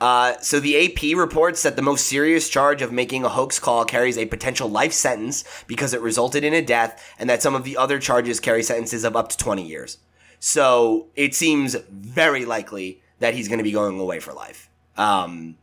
Uh, 0.00 0.34
so 0.40 0.60
the 0.60 0.76
AP 0.84 1.16
reports 1.16 1.62
that 1.62 1.76
the 1.76 1.82
most 1.82 2.06
serious 2.06 2.48
charge 2.48 2.82
of 2.82 2.92
making 2.92 3.24
a 3.24 3.28
hoax 3.30 3.58
call 3.58 3.84
carries 3.84 4.18
a 4.18 4.26
potential 4.26 4.68
life 4.68 4.92
sentence 4.92 5.42
because 5.66 5.94
it 5.94 6.00
resulted 6.02 6.44
in 6.44 6.52
a 6.52 6.62
death, 6.62 7.14
and 7.18 7.30
that 7.30 7.42
some 7.42 7.54
of 7.54 7.64
the 7.64 7.76
other 7.76 7.98
charges 7.98 8.38
carry 8.38 8.62
sentences 8.62 9.04
of 9.04 9.16
up 9.16 9.28
to 9.30 9.36
20 9.38 9.66
years. 9.66 9.98
So 10.38 11.06
it 11.16 11.34
seems 11.34 11.74
very 11.90 12.44
likely 12.44 13.00
that 13.20 13.34
he's 13.34 13.48
going 13.48 13.58
to 13.58 13.64
be 13.64 13.72
going 13.72 13.98
away 13.98 14.20
for 14.20 14.32
life. 14.34 14.68
Um, 14.98 15.56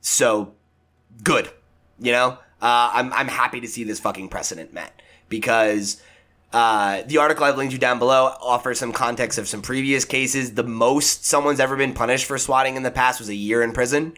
so 0.00 0.54
good, 1.24 1.50
you 1.98 2.12
know. 2.12 2.38
Uh, 2.60 2.90
I'm 2.92 3.12
I'm 3.12 3.28
happy 3.28 3.60
to 3.60 3.68
see 3.68 3.84
this 3.84 4.00
fucking 4.00 4.28
precedent 4.28 4.72
met 4.72 5.00
because 5.28 6.02
uh, 6.52 7.02
the 7.06 7.18
article 7.18 7.44
I've 7.44 7.56
linked 7.56 7.72
you 7.72 7.78
down 7.78 7.98
below 7.98 8.34
offers 8.40 8.78
some 8.78 8.92
context 8.92 9.38
of 9.38 9.48
some 9.48 9.62
previous 9.62 10.04
cases. 10.04 10.54
The 10.54 10.62
most 10.64 11.24
someone's 11.24 11.60
ever 11.60 11.76
been 11.76 11.92
punished 11.92 12.24
for 12.26 12.38
swatting 12.38 12.76
in 12.76 12.82
the 12.82 12.90
past 12.90 13.20
was 13.20 13.28
a 13.28 13.34
year 13.34 13.62
in 13.62 13.72
prison. 13.72 14.14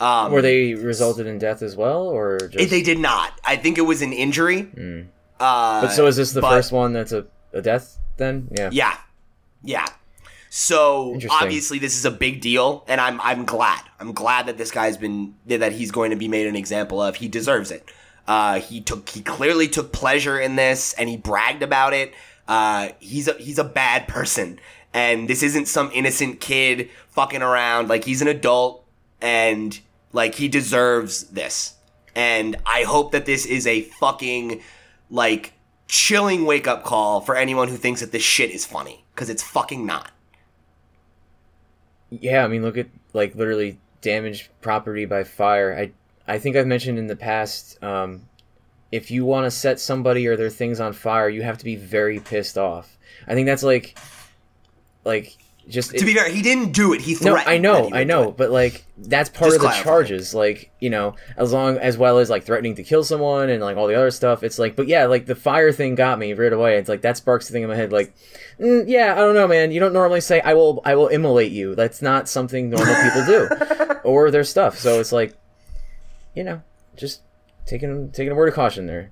Um, 0.00 0.30
Were 0.32 0.42
they 0.42 0.74
resulted 0.74 1.26
in 1.26 1.38
death 1.38 1.62
as 1.62 1.74
well, 1.76 2.06
or 2.06 2.38
just? 2.38 2.70
they 2.70 2.82
did 2.82 2.98
not. 2.98 3.32
I 3.44 3.56
think 3.56 3.78
it 3.78 3.82
was 3.82 4.00
an 4.02 4.12
injury. 4.12 4.68
Uh, 5.40 5.80
but 5.82 5.88
so 5.88 6.06
is 6.06 6.16
this 6.16 6.32
the 6.32 6.40
but- 6.40 6.50
first 6.50 6.72
one 6.72 6.92
that's 6.92 7.12
a, 7.12 7.26
a 7.52 7.62
death? 7.62 7.98
Then 8.16 8.48
yeah. 8.56 8.70
Yeah, 8.72 8.96
yeah. 9.62 9.86
So 10.50 11.18
obviously 11.30 11.78
this 11.78 11.96
is 11.96 12.04
a 12.04 12.10
big 12.10 12.40
deal, 12.40 12.84
and 12.88 13.00
I'm 13.00 13.20
I'm 13.20 13.44
glad. 13.44 13.82
I'm 14.00 14.12
glad 14.12 14.46
that 14.46 14.56
this 14.58 14.70
guy's 14.70 14.96
been 14.96 15.34
that 15.46 15.72
he's 15.72 15.90
going 15.90 16.10
to 16.10 16.16
be 16.16 16.26
made 16.28 16.46
an 16.46 16.56
example 16.56 17.00
of. 17.02 17.16
He 17.16 17.28
deserves 17.28 17.70
it. 17.70 17.88
Uh, 18.28 18.60
he 18.60 18.82
took 18.82 19.08
he 19.08 19.22
clearly 19.22 19.66
took 19.66 19.90
pleasure 19.90 20.38
in 20.38 20.54
this, 20.54 20.92
and 20.92 21.08
he 21.08 21.16
bragged 21.16 21.62
about 21.62 21.94
it. 21.94 22.12
Uh, 22.46 22.90
he's 23.00 23.26
a 23.26 23.32
he's 23.32 23.58
a 23.58 23.64
bad 23.64 24.06
person, 24.06 24.60
and 24.92 25.28
this 25.28 25.42
isn't 25.42 25.66
some 25.66 25.90
innocent 25.94 26.38
kid 26.38 26.90
fucking 27.08 27.40
around. 27.40 27.88
Like 27.88 28.04
he's 28.04 28.20
an 28.20 28.28
adult, 28.28 28.84
and 29.22 29.80
like 30.12 30.34
he 30.34 30.46
deserves 30.46 31.24
this. 31.28 31.74
And 32.14 32.56
I 32.66 32.82
hope 32.82 33.12
that 33.12 33.24
this 33.24 33.46
is 33.46 33.66
a 33.66 33.82
fucking 33.82 34.60
like 35.10 35.54
chilling 35.86 36.44
wake 36.44 36.68
up 36.68 36.84
call 36.84 37.22
for 37.22 37.34
anyone 37.34 37.68
who 37.68 37.78
thinks 37.78 38.00
that 38.00 38.12
this 38.12 38.22
shit 38.22 38.50
is 38.50 38.66
funny 38.66 39.06
because 39.14 39.30
it's 39.30 39.42
fucking 39.42 39.86
not. 39.86 40.10
Yeah, 42.10 42.44
I 42.44 42.48
mean, 42.48 42.60
look 42.60 42.76
at 42.76 42.88
like 43.14 43.34
literally 43.34 43.78
damaged 44.02 44.48
property 44.60 45.06
by 45.06 45.24
fire. 45.24 45.74
I 45.74 45.92
I 46.28 46.38
think 46.38 46.56
I've 46.56 46.66
mentioned 46.66 46.98
in 46.98 47.06
the 47.06 47.16
past, 47.16 47.82
um, 47.82 48.28
if 48.92 49.10
you 49.10 49.24
want 49.24 49.46
to 49.46 49.50
set 49.50 49.80
somebody 49.80 50.26
or 50.26 50.36
their 50.36 50.50
things 50.50 50.78
on 50.80 50.92
fire, 50.92 51.28
you 51.28 51.42
have 51.42 51.58
to 51.58 51.64
be 51.64 51.76
very 51.76 52.20
pissed 52.20 52.56
off. 52.58 52.96
I 53.26 53.34
think 53.34 53.46
that's 53.46 53.62
like, 53.62 53.98
like 55.04 55.36
just 55.68 55.90
To 55.90 56.04
be 56.04 56.14
fair, 56.14 56.30
he 56.30 56.40
didn't 56.40 56.72
do 56.72 56.94
it. 56.94 57.02
He 57.02 57.12
no, 57.12 57.18
threatened. 57.18 57.48
I 57.48 57.56
that 57.56 57.62
know, 57.62 57.90
I 57.92 58.04
know, 58.04 58.30
but 58.30 58.50
like 58.50 58.86
that's 58.96 59.28
part 59.28 59.50
Just 59.50 59.56
of 59.56 59.62
the 59.62 59.68
clarifying. 59.68 59.84
charges. 59.84 60.34
Like 60.34 60.70
you 60.80 60.88
know, 60.88 61.14
as 61.36 61.52
long 61.52 61.76
as 61.76 61.98
well 61.98 62.18
as 62.18 62.30
like 62.30 62.44
threatening 62.44 62.74
to 62.76 62.82
kill 62.82 63.04
someone 63.04 63.50
and 63.50 63.62
like 63.62 63.76
all 63.76 63.86
the 63.86 63.94
other 63.94 64.10
stuff. 64.10 64.42
It's 64.42 64.58
like, 64.58 64.76
but 64.76 64.88
yeah, 64.88 65.04
like 65.06 65.26
the 65.26 65.34
fire 65.34 65.70
thing 65.70 65.94
got 65.94 66.18
me 66.18 66.32
right 66.32 66.52
away. 66.52 66.78
It's 66.78 66.88
like 66.88 67.02
that 67.02 67.18
sparks 67.18 67.48
the 67.48 67.52
thing 67.52 67.64
in 67.64 67.68
my 67.68 67.76
head. 67.76 67.92
Like, 67.92 68.14
mm, 68.58 68.84
yeah, 68.86 69.12
I 69.12 69.16
don't 69.16 69.34
know, 69.34 69.46
man. 69.46 69.70
You 69.70 69.80
don't 69.80 69.92
normally 69.92 70.22
say 70.22 70.40
I 70.40 70.54
will, 70.54 70.80
I 70.86 70.94
will 70.94 71.08
immolate 71.08 71.52
you. 71.52 71.74
That's 71.74 72.00
not 72.00 72.28
something 72.28 72.70
normal 72.70 72.94
people 73.02 73.26
do, 73.26 73.96
or 74.04 74.30
their 74.30 74.44
stuff. 74.44 74.78
So 74.78 75.00
it's 75.00 75.12
like, 75.12 75.36
you 76.38 76.44
know, 76.44 76.62
just 76.96 77.22
taking 77.66 78.12
taking 78.12 78.30
a 78.30 78.34
word 78.36 78.48
of 78.48 78.54
caution 78.54 78.86
there. 78.86 79.10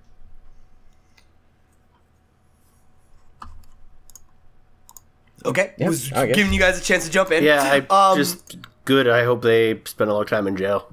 Okay, 5.44 5.74
Yeah, 5.76 5.88
was 5.88 6.12
I 6.12 6.26
giving 6.32 6.52
you 6.52 6.60
guys 6.60 6.78
a 6.78 6.82
chance 6.82 7.04
to 7.04 7.10
jump 7.10 7.30
in. 7.32 7.42
Yeah, 7.44 7.62
I 7.90 8.10
Um, 8.12 8.16
just 8.16 8.56
good. 8.84 9.08
I 9.08 9.24
hope 9.24 9.42
they 9.42 9.80
spend 9.84 10.10
a 10.10 10.14
long 10.14 10.24
time 10.26 10.46
in 10.46 10.56
jail. 10.56 10.92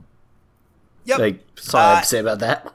Yep. 1.06 1.20
Like, 1.20 1.56
that's 1.56 1.74
all 1.74 1.82
I 1.82 1.90
have 1.90 1.98
Uh, 1.98 2.02
to 2.02 2.08
say 2.08 2.20
about 2.20 2.40
that. 2.40 2.73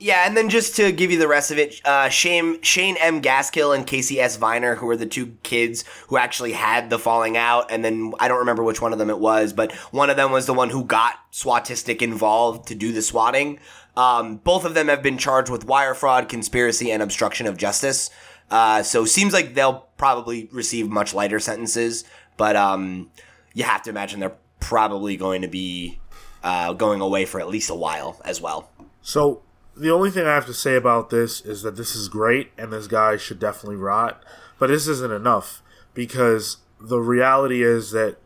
Yeah, 0.00 0.26
and 0.26 0.36
then 0.36 0.48
just 0.48 0.76
to 0.76 0.92
give 0.92 1.10
you 1.10 1.18
the 1.18 1.26
rest 1.26 1.50
of 1.50 1.58
it, 1.58 1.80
uh, 1.84 2.08
Shane, 2.08 2.62
Shane 2.62 2.96
M. 3.00 3.20
Gaskill 3.20 3.74
and 3.74 3.84
Casey 3.84 4.20
S. 4.20 4.36
Viner, 4.36 4.76
who 4.76 4.86
were 4.86 4.96
the 4.96 5.06
two 5.06 5.36
kids 5.42 5.84
who 6.06 6.16
actually 6.16 6.52
had 6.52 6.88
the 6.88 7.00
falling 7.00 7.36
out, 7.36 7.72
and 7.72 7.84
then 7.84 8.12
I 8.20 8.28
don't 8.28 8.38
remember 8.38 8.62
which 8.62 8.80
one 8.80 8.92
of 8.92 9.00
them 9.00 9.10
it 9.10 9.18
was, 9.18 9.52
but 9.52 9.72
one 9.90 10.08
of 10.08 10.16
them 10.16 10.30
was 10.30 10.46
the 10.46 10.54
one 10.54 10.70
who 10.70 10.84
got 10.84 11.14
Swatistic 11.32 12.00
involved 12.00 12.68
to 12.68 12.76
do 12.76 12.92
the 12.92 13.02
swatting. 13.02 13.58
Um, 13.96 14.36
both 14.36 14.64
of 14.64 14.74
them 14.74 14.86
have 14.86 15.02
been 15.02 15.18
charged 15.18 15.50
with 15.50 15.64
wire 15.64 15.94
fraud, 15.94 16.28
conspiracy, 16.28 16.92
and 16.92 17.02
obstruction 17.02 17.48
of 17.48 17.56
justice. 17.56 18.10
Uh, 18.52 18.84
so 18.84 19.04
seems 19.04 19.32
like 19.32 19.54
they'll 19.54 19.88
probably 19.96 20.48
receive 20.52 20.88
much 20.88 21.12
lighter 21.12 21.40
sentences, 21.40 22.04
but 22.36 22.54
um, 22.54 23.10
you 23.52 23.64
have 23.64 23.82
to 23.82 23.90
imagine 23.90 24.20
they're 24.20 24.36
probably 24.60 25.16
going 25.16 25.42
to 25.42 25.48
be 25.48 25.98
uh, 26.44 26.72
going 26.72 27.00
away 27.00 27.24
for 27.24 27.40
at 27.40 27.48
least 27.48 27.68
a 27.68 27.74
while 27.74 28.20
as 28.24 28.40
well. 28.40 28.70
So 29.02 29.42
the 29.78 29.90
only 29.90 30.10
thing 30.10 30.26
I 30.26 30.34
have 30.34 30.46
to 30.46 30.54
say 30.54 30.74
about 30.76 31.10
this 31.10 31.40
is 31.40 31.62
that 31.62 31.76
this 31.76 31.94
is 31.94 32.08
great 32.08 32.50
and 32.58 32.72
this 32.72 32.86
guy 32.86 33.16
should 33.16 33.38
definitely 33.38 33.76
rot, 33.76 34.22
but 34.58 34.68
this 34.68 34.88
isn't 34.88 35.12
enough 35.12 35.62
because 35.94 36.58
the 36.80 36.98
reality 36.98 37.62
is 37.62 37.92
that 37.92 38.16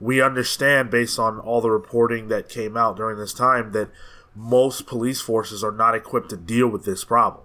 we 0.00 0.20
understand 0.20 0.90
based 0.90 1.18
on 1.18 1.38
all 1.38 1.60
the 1.60 1.70
reporting 1.70 2.28
that 2.28 2.48
came 2.48 2.76
out 2.76 2.96
during 2.96 3.18
this 3.18 3.32
time 3.32 3.72
that 3.72 3.88
most 4.34 4.86
police 4.86 5.20
forces 5.20 5.62
are 5.62 5.72
not 5.72 5.94
equipped 5.94 6.30
to 6.30 6.36
deal 6.36 6.68
with 6.68 6.84
this 6.84 7.04
problem. 7.04 7.44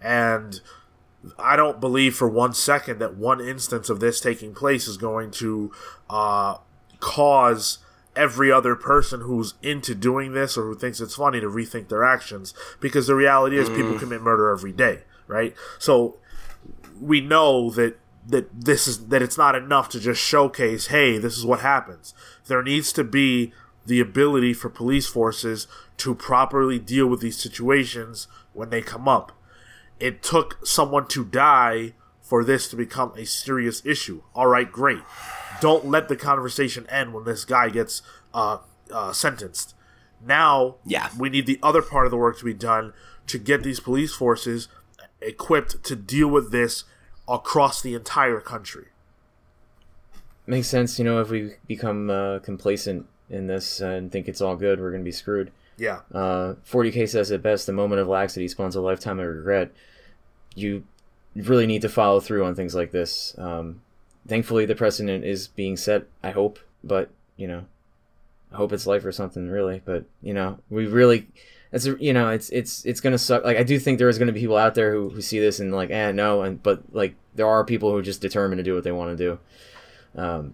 And 0.00 0.60
I 1.38 1.56
don't 1.56 1.80
believe 1.80 2.16
for 2.16 2.28
one 2.28 2.54
second 2.54 2.98
that 2.98 3.16
one 3.16 3.40
instance 3.40 3.88
of 3.88 4.00
this 4.00 4.20
taking 4.20 4.54
place 4.54 4.88
is 4.88 4.96
going 4.96 5.30
to 5.32 5.72
uh, 6.10 6.56
cause 6.98 7.78
every 8.14 8.52
other 8.52 8.74
person 8.74 9.22
who's 9.22 9.54
into 9.62 9.94
doing 9.94 10.32
this 10.32 10.56
or 10.56 10.64
who 10.64 10.74
thinks 10.74 11.00
it's 11.00 11.14
funny 11.14 11.40
to 11.40 11.46
rethink 11.46 11.88
their 11.88 12.04
actions 12.04 12.52
because 12.80 13.06
the 13.06 13.14
reality 13.14 13.56
is 13.56 13.68
people 13.70 13.92
mm. 13.92 13.98
commit 13.98 14.20
murder 14.20 14.50
every 14.50 14.72
day 14.72 15.00
right 15.26 15.54
so 15.78 16.16
we 17.00 17.20
know 17.20 17.70
that 17.70 17.98
that 18.26 18.48
this 18.64 18.86
is 18.86 19.08
that 19.08 19.22
it's 19.22 19.38
not 19.38 19.54
enough 19.54 19.88
to 19.88 19.98
just 19.98 20.20
showcase 20.20 20.88
hey 20.88 21.18
this 21.18 21.36
is 21.36 21.44
what 21.44 21.60
happens 21.60 22.14
there 22.46 22.62
needs 22.62 22.92
to 22.92 23.02
be 23.02 23.52
the 23.86 23.98
ability 23.98 24.52
for 24.52 24.68
police 24.68 25.06
forces 25.06 25.66
to 25.96 26.14
properly 26.14 26.78
deal 26.78 27.06
with 27.06 27.20
these 27.20 27.38
situations 27.38 28.28
when 28.52 28.70
they 28.70 28.82
come 28.82 29.08
up 29.08 29.32
it 29.98 30.22
took 30.22 30.64
someone 30.66 31.06
to 31.06 31.24
die 31.24 31.94
for 32.20 32.42
this 32.42 32.68
to 32.68 32.76
become 32.76 33.12
a 33.16 33.26
serious 33.26 33.84
issue. 33.84 34.22
All 34.34 34.46
right, 34.46 34.70
great. 34.70 35.02
Don't 35.62 35.86
let 35.86 36.08
the 36.08 36.16
conversation 36.16 36.88
end 36.88 37.14
when 37.14 37.22
this 37.22 37.44
guy 37.44 37.68
gets 37.68 38.02
uh, 38.34 38.58
uh, 38.90 39.12
sentenced. 39.12 39.76
Now, 40.20 40.76
Yeah. 40.84 41.08
we 41.16 41.28
need 41.30 41.46
the 41.46 41.60
other 41.62 41.82
part 41.82 42.04
of 42.04 42.10
the 42.10 42.16
work 42.16 42.36
to 42.38 42.44
be 42.44 42.52
done 42.52 42.92
to 43.28 43.38
get 43.38 43.62
these 43.62 43.78
police 43.78 44.12
forces 44.12 44.66
equipped 45.20 45.84
to 45.84 45.94
deal 45.94 46.26
with 46.26 46.50
this 46.50 46.82
across 47.28 47.80
the 47.80 47.94
entire 47.94 48.40
country. 48.40 48.86
makes 50.46 50.66
sense. 50.66 50.98
You 50.98 51.04
know, 51.04 51.20
if 51.20 51.30
we 51.30 51.52
become 51.68 52.10
uh, 52.10 52.40
complacent 52.40 53.06
in 53.30 53.46
this 53.46 53.80
and 53.80 54.10
think 54.10 54.26
it's 54.26 54.40
all 54.40 54.56
good, 54.56 54.80
we're 54.80 54.90
gonna 54.90 55.04
be 55.04 55.12
screwed. 55.12 55.52
Yeah. 55.78 56.00
Uh, 56.12 56.54
40k 56.68 57.08
says 57.08 57.30
it 57.30 57.40
best: 57.40 57.66
the 57.66 57.72
moment 57.72 58.00
of 58.00 58.08
laxity 58.08 58.48
spawns 58.48 58.74
a 58.74 58.80
lifetime 58.80 59.20
of 59.20 59.28
regret. 59.28 59.70
You 60.56 60.82
really 61.36 61.66
need 61.68 61.82
to 61.82 61.88
follow 61.88 62.18
through 62.18 62.44
on 62.44 62.56
things 62.56 62.74
like 62.74 62.90
this. 62.90 63.36
Um, 63.38 63.82
thankfully, 64.26 64.66
the 64.66 64.74
precedent 64.74 65.24
is 65.24 65.48
being 65.48 65.76
set. 65.76 66.04
I 66.22 66.30
hope, 66.30 66.58
but 66.82 67.10
you 67.36 67.46
know, 67.48 67.64
I 68.52 68.56
hope 68.56 68.72
it's 68.72 68.86
life 68.86 69.04
or 69.04 69.12
something 69.12 69.48
really. 69.48 69.82
But 69.84 70.04
you 70.22 70.34
know, 70.34 70.58
we 70.70 70.86
really. 70.86 71.28
It's 71.74 71.86
you 71.86 72.12
know 72.12 72.28
it's 72.28 72.50
it's 72.50 72.84
it's 72.84 73.00
gonna 73.00 73.16
suck. 73.16 73.44
Like 73.44 73.56
I 73.56 73.62
do 73.62 73.78
think 73.78 73.98
there 73.98 74.10
is 74.10 74.18
gonna 74.18 74.32
be 74.32 74.40
people 74.40 74.58
out 74.58 74.74
there 74.74 74.92
who, 74.92 75.08
who 75.08 75.22
see 75.22 75.40
this 75.40 75.58
and 75.58 75.72
like 75.72 75.90
eh 75.90 76.12
no 76.12 76.42
and 76.42 76.62
but 76.62 76.82
like 76.92 77.14
there 77.34 77.48
are 77.48 77.64
people 77.64 77.90
who 77.90 77.96
are 77.96 78.02
just 78.02 78.20
determined 78.20 78.58
to 78.58 78.62
do 78.62 78.74
what 78.74 78.84
they 78.84 78.92
want 78.92 79.16
to 79.16 79.24
do. 80.14 80.20
Um, 80.20 80.52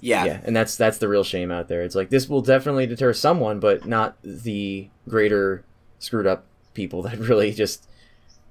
Yeah. 0.00 0.24
yeah, 0.24 0.40
and 0.44 0.56
that's 0.56 0.74
that's 0.76 0.96
the 0.96 1.08
real 1.08 1.24
shame 1.24 1.50
out 1.50 1.68
there. 1.68 1.82
It's 1.82 1.94
like 1.94 2.08
this 2.08 2.26
will 2.26 2.40
definitely 2.40 2.86
deter 2.86 3.12
someone, 3.12 3.60
but 3.60 3.84
not 3.84 4.16
the 4.22 4.88
greater 5.06 5.62
screwed 5.98 6.26
up 6.26 6.46
people 6.72 7.02
that 7.02 7.18
really 7.30 7.52
just 7.52 7.86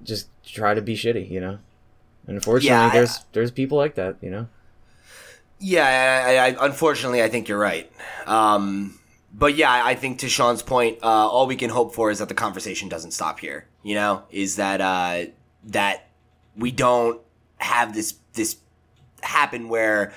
just 0.03 0.29
try 0.45 0.75
to 0.75 0.81
be 0.83 0.95
shitty, 0.95 1.27
you 1.31 1.39
know. 1.41 1.57
And 2.28 2.36
unfortunately, 2.38 2.69
Yeah, 2.69 2.88
I- 2.88 2.93
there's 2.93 3.19
there's 3.34 3.51
people 3.51 3.78
like 3.78 3.95
that, 3.95 4.17
you 4.21 4.30
know. 4.30 4.47
Yeah, 5.59 6.26
I, 6.28 6.36
I, 6.49 6.65
unfortunately, 6.65 7.23
I 7.23 7.30
think 7.30 7.47
you're 7.47 7.57
right. 7.57 7.89
Um, 8.28 8.99
but 9.34 9.55
yeah, 9.55 9.71
I 9.86 9.95
think 9.95 10.19
to 10.19 10.30
Sean's 10.30 10.61
point, 10.61 10.99
uh, 11.01 11.05
all 11.07 11.47
we 11.47 11.55
can 11.55 11.69
hope 11.69 11.93
for 11.95 12.11
is 12.11 12.19
that 12.19 12.28
the 12.28 12.34
conversation 12.36 12.89
doesn't 12.89 13.11
stop 13.11 13.39
here. 13.39 13.65
You 13.84 13.95
know, 13.95 14.23
is 14.32 14.57
that 14.57 14.82
uh, 14.82 15.32
that 15.65 16.07
we 16.57 16.71
don't 16.71 17.21
have 17.57 17.93
this 17.93 18.15
this 18.34 18.57
happen 19.21 19.69
where 19.69 20.13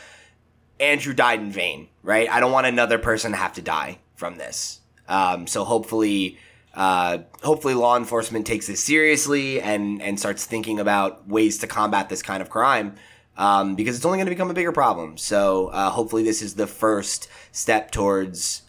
Andrew 0.81 1.15
died 1.15 1.41
in 1.41 1.51
vain, 1.51 1.89
right? 2.03 2.29
I 2.29 2.41
don't 2.41 2.53
want 2.53 2.67
another 2.67 2.99
person 2.99 3.31
to 3.33 3.37
have 3.39 3.53
to 3.55 3.63
die 3.63 3.99
from 4.17 4.39
this. 4.39 4.81
Um, 5.09 5.47
so 5.47 5.65
hopefully, 5.65 6.37
uh, 6.79 7.18
hopefully, 7.43 7.74
law 7.74 7.97
enforcement 7.99 8.47
takes 8.47 8.66
this 8.68 8.83
seriously 8.83 9.61
and 9.61 10.01
and 10.01 10.18
starts 10.18 10.47
thinking 10.47 10.79
about 10.81 11.29
ways 11.29 11.59
to 11.59 11.66
combat 11.66 12.09
this 12.09 12.22
kind 12.22 12.41
of 12.41 12.49
crime. 12.49 12.95
Um, 13.37 13.76
because 13.76 13.95
it's 13.97 14.05
only 14.05 14.18
going 14.18 14.26
to 14.26 14.31
become 14.31 14.51
a 14.51 14.55
bigger 14.55 14.72
problem. 14.72 15.16
So 15.16 15.68
uh, 15.68 15.91
hopefully, 15.91 16.24
this 16.24 16.41
is 16.43 16.55
the 16.55 16.66
first 16.66 17.29
step 17.53 17.91
towards 17.93 18.62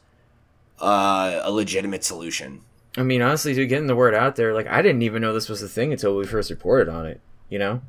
uh, 0.80 1.41
a 1.43 1.51
legitimate 1.51 2.03
solution. 2.03 2.62
I 2.97 3.03
mean, 3.03 3.22
honestly, 3.22 3.53
dude, 3.53 3.70
getting 3.70 3.88
the 3.88 3.95
word 3.95 4.14
out 4.14 4.36
there, 4.36 4.53
like 4.53 4.68
I 4.68 4.82
didn't 4.82 5.01
even 5.03 5.22
know 5.22 5.34
this 5.34 5.49
was 5.49 5.62
a 5.64 5.68
thing 5.68 5.91
until 5.91 6.16
we 6.16 6.26
first 6.26 6.49
reported 6.49 6.89
on 6.89 7.05
it, 7.07 7.20
you 7.49 7.57
know. 7.60 7.82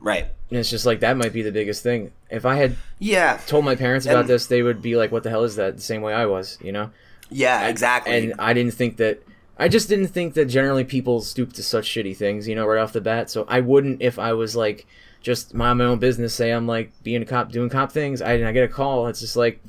Right. 0.00 0.26
And 0.50 0.58
it's 0.58 0.68
just 0.70 0.84
like 0.86 1.00
that 1.00 1.16
might 1.16 1.32
be 1.32 1.42
the 1.42 1.52
biggest 1.52 1.82
thing. 1.82 2.12
If 2.30 2.44
I 2.44 2.56
had 2.56 2.76
Yeah. 2.98 3.38
told 3.46 3.64
my 3.64 3.74
parents 3.74 4.04
about 4.06 4.20
And- 4.20 4.28
this, 4.28 4.46
they 4.46 4.62
would 4.62 4.82
be 4.82 4.96
like, 4.96 5.10
"What 5.12 5.22
the 5.22 5.30
hell 5.30 5.44
is 5.44 5.56
that?" 5.56 5.76
The 5.76 5.82
same 5.82 6.02
way 6.02 6.12
I 6.12 6.26
was, 6.26 6.58
you 6.62 6.72
know. 6.72 6.90
Yeah. 7.30 7.66
Exactly. 7.68 8.12
and 8.12 8.34
I 8.38 8.52
didn't 8.52 8.74
think 8.74 8.98
that 8.98 9.22
I 9.58 9.68
just 9.68 9.88
didn't 9.88 10.08
think 10.08 10.34
that 10.34 10.46
generally 10.46 10.84
people 10.84 11.20
stoop 11.20 11.52
to 11.54 11.62
such 11.62 11.88
shitty 11.88 12.16
things, 12.16 12.48
you 12.48 12.54
know, 12.54 12.66
right 12.66 12.80
off 12.80 12.92
the 12.92 13.00
bat. 13.00 13.30
So 13.30 13.44
I 13.48 13.60
wouldn't 13.60 14.02
if 14.02 14.18
I 14.18 14.32
was 14.32 14.56
like 14.56 14.86
just 15.20 15.54
mind 15.54 15.78
my 15.78 15.84
own 15.84 15.98
business, 15.98 16.34
say 16.34 16.50
I'm 16.50 16.66
like 16.66 16.90
being 17.02 17.22
a 17.22 17.24
cop 17.24 17.52
doing 17.52 17.68
cop 17.68 17.92
things, 17.92 18.20
I 18.20 18.32
I 18.34 18.52
get 18.52 18.64
a 18.64 18.68
call, 18.68 19.06
it's 19.06 19.20
just 19.20 19.36
like 19.36 19.60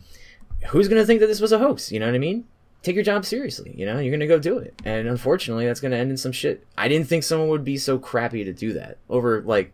who's 0.68 0.88
gonna 0.88 1.06
think 1.06 1.20
that 1.20 1.28
this 1.28 1.40
was 1.40 1.52
a 1.52 1.60
hoax, 1.60 1.92
you 1.92 2.00
know 2.00 2.08
what 2.08 2.16
I 2.16 2.20
mean? 2.20 2.46
Take 2.82 2.96
your 2.96 3.04
job 3.04 3.26
seriously, 3.26 3.74
you 3.76 3.86
know, 3.86 4.00
you're 4.00 4.12
gonna 4.12 4.28
go 4.28 4.40
do 4.40 4.58
it. 4.58 4.74
And 4.84 5.08
unfortunately 5.08 5.66
that's 5.66 5.80
gonna 5.80 5.96
end 5.98 6.12
in 6.12 6.18
some 6.18 6.32
shit. 6.32 6.66
I 6.78 6.88
didn't 6.88 7.08
think 7.08 7.24
someone 7.24 7.50
would 7.50 7.64
be 7.64 7.78
so 7.78 7.98
crappy 8.00 8.44
to 8.44 8.54
do 8.54 8.74
that. 8.74 8.98
Over 9.10 9.42
like 9.42 9.72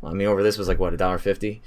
well, 0.00 0.12
I 0.12 0.14
mean 0.14 0.28
over 0.28 0.42
this 0.42 0.58
was 0.58 0.68
like 0.68 0.78
what, 0.78 0.92
a 0.92 0.96
dollar 0.96 1.18
fifty? 1.18 1.62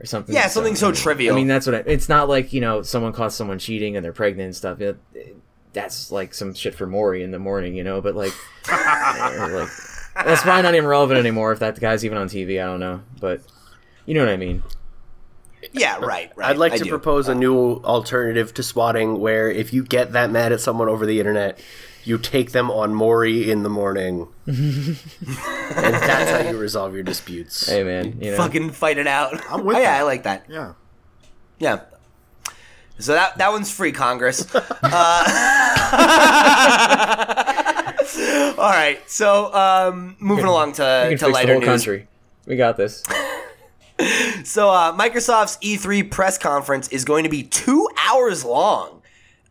Or 0.00 0.06
something. 0.06 0.34
yeah. 0.34 0.48
Something 0.48 0.74
so 0.74 0.86
mean- 0.88 0.96
trivial. 0.96 1.36
I 1.36 1.38
mean, 1.38 1.46
that's 1.46 1.66
what 1.66 1.74
I, 1.76 1.78
it's 1.86 2.08
not 2.08 2.28
like 2.28 2.52
you 2.52 2.60
know 2.60 2.82
someone 2.82 3.12
caught 3.12 3.32
someone 3.32 3.60
cheating 3.60 3.94
and 3.94 4.04
they're 4.04 4.12
pregnant 4.12 4.46
and 4.46 4.56
stuff. 4.56 4.80
It, 4.80 4.98
it- 5.14 5.36
that's 5.74 6.10
like 6.10 6.32
some 6.32 6.54
shit 6.54 6.74
for 6.74 6.86
Maury 6.86 7.22
in 7.22 7.30
the 7.30 7.38
morning, 7.38 7.74
you 7.74 7.84
know. 7.84 8.00
But 8.00 8.14
like, 8.14 8.32
uh, 8.72 9.48
like 9.52 9.68
that's 10.14 10.42
probably 10.42 10.62
not 10.62 10.74
even 10.74 10.86
relevant 10.86 11.18
anymore 11.18 11.52
if 11.52 11.58
that 11.58 11.78
guy's 11.78 12.04
even 12.04 12.16
on 12.16 12.28
TV. 12.28 12.62
I 12.62 12.66
don't 12.66 12.80
know, 12.80 13.02
but 13.20 13.42
you 14.06 14.14
know 14.14 14.20
what 14.20 14.32
I 14.32 14.36
mean. 14.36 14.62
yeah. 15.72 15.98
Right. 15.98 16.30
Right. 16.36 16.50
I'd 16.50 16.56
like 16.56 16.72
I 16.72 16.78
to 16.78 16.84
do. 16.84 16.90
propose 16.90 17.28
a 17.28 17.32
uh, 17.32 17.34
new 17.34 17.76
alternative 17.84 18.54
to 18.54 18.62
swatting 18.62 19.20
where 19.20 19.50
if 19.50 19.72
you 19.72 19.84
get 19.84 20.12
that 20.12 20.30
mad 20.30 20.52
at 20.52 20.60
someone 20.60 20.88
over 20.88 21.04
the 21.04 21.18
internet, 21.18 21.58
you 22.04 22.18
take 22.18 22.52
them 22.52 22.70
on 22.70 22.94
Maury 22.94 23.50
in 23.50 23.62
the 23.62 23.70
morning. 23.70 24.28
and 24.46 24.96
that's 25.74 26.30
how 26.30 26.50
you 26.50 26.58
resolve 26.58 26.94
your 26.94 27.02
disputes. 27.02 27.66
Hey 27.66 27.82
man, 27.82 28.20
you 28.20 28.30
know. 28.30 28.36
fucking 28.36 28.70
fight 28.70 28.98
it 28.98 29.06
out. 29.06 29.40
I'm 29.50 29.64
with 29.64 29.76
oh, 29.76 29.80
yeah, 29.80 29.92
that. 29.92 30.00
I 30.00 30.02
like 30.02 30.22
that. 30.24 30.46
Yeah. 30.48 30.74
Yeah. 31.58 31.80
So 32.98 33.12
that 33.12 33.38
that 33.38 33.52
one's 33.52 33.70
free, 33.70 33.92
Congress. 33.92 34.46
uh, 34.54 34.60
all 38.58 38.70
right. 38.70 39.00
So 39.06 39.52
um, 39.52 40.16
moving 40.20 40.44
along 40.44 40.74
to, 40.74 41.16
to 41.18 41.28
lighter 41.28 41.56
news. 41.56 41.64
country. 41.64 42.06
We 42.46 42.56
got 42.56 42.76
this. 42.76 43.02
So 44.42 44.70
uh, 44.70 44.92
Microsoft's 44.92 45.56
E3 45.58 46.10
press 46.10 46.36
conference 46.36 46.88
is 46.88 47.04
going 47.04 47.22
to 47.24 47.30
be 47.30 47.44
two 47.44 47.88
hours 48.06 48.44
long. 48.44 49.00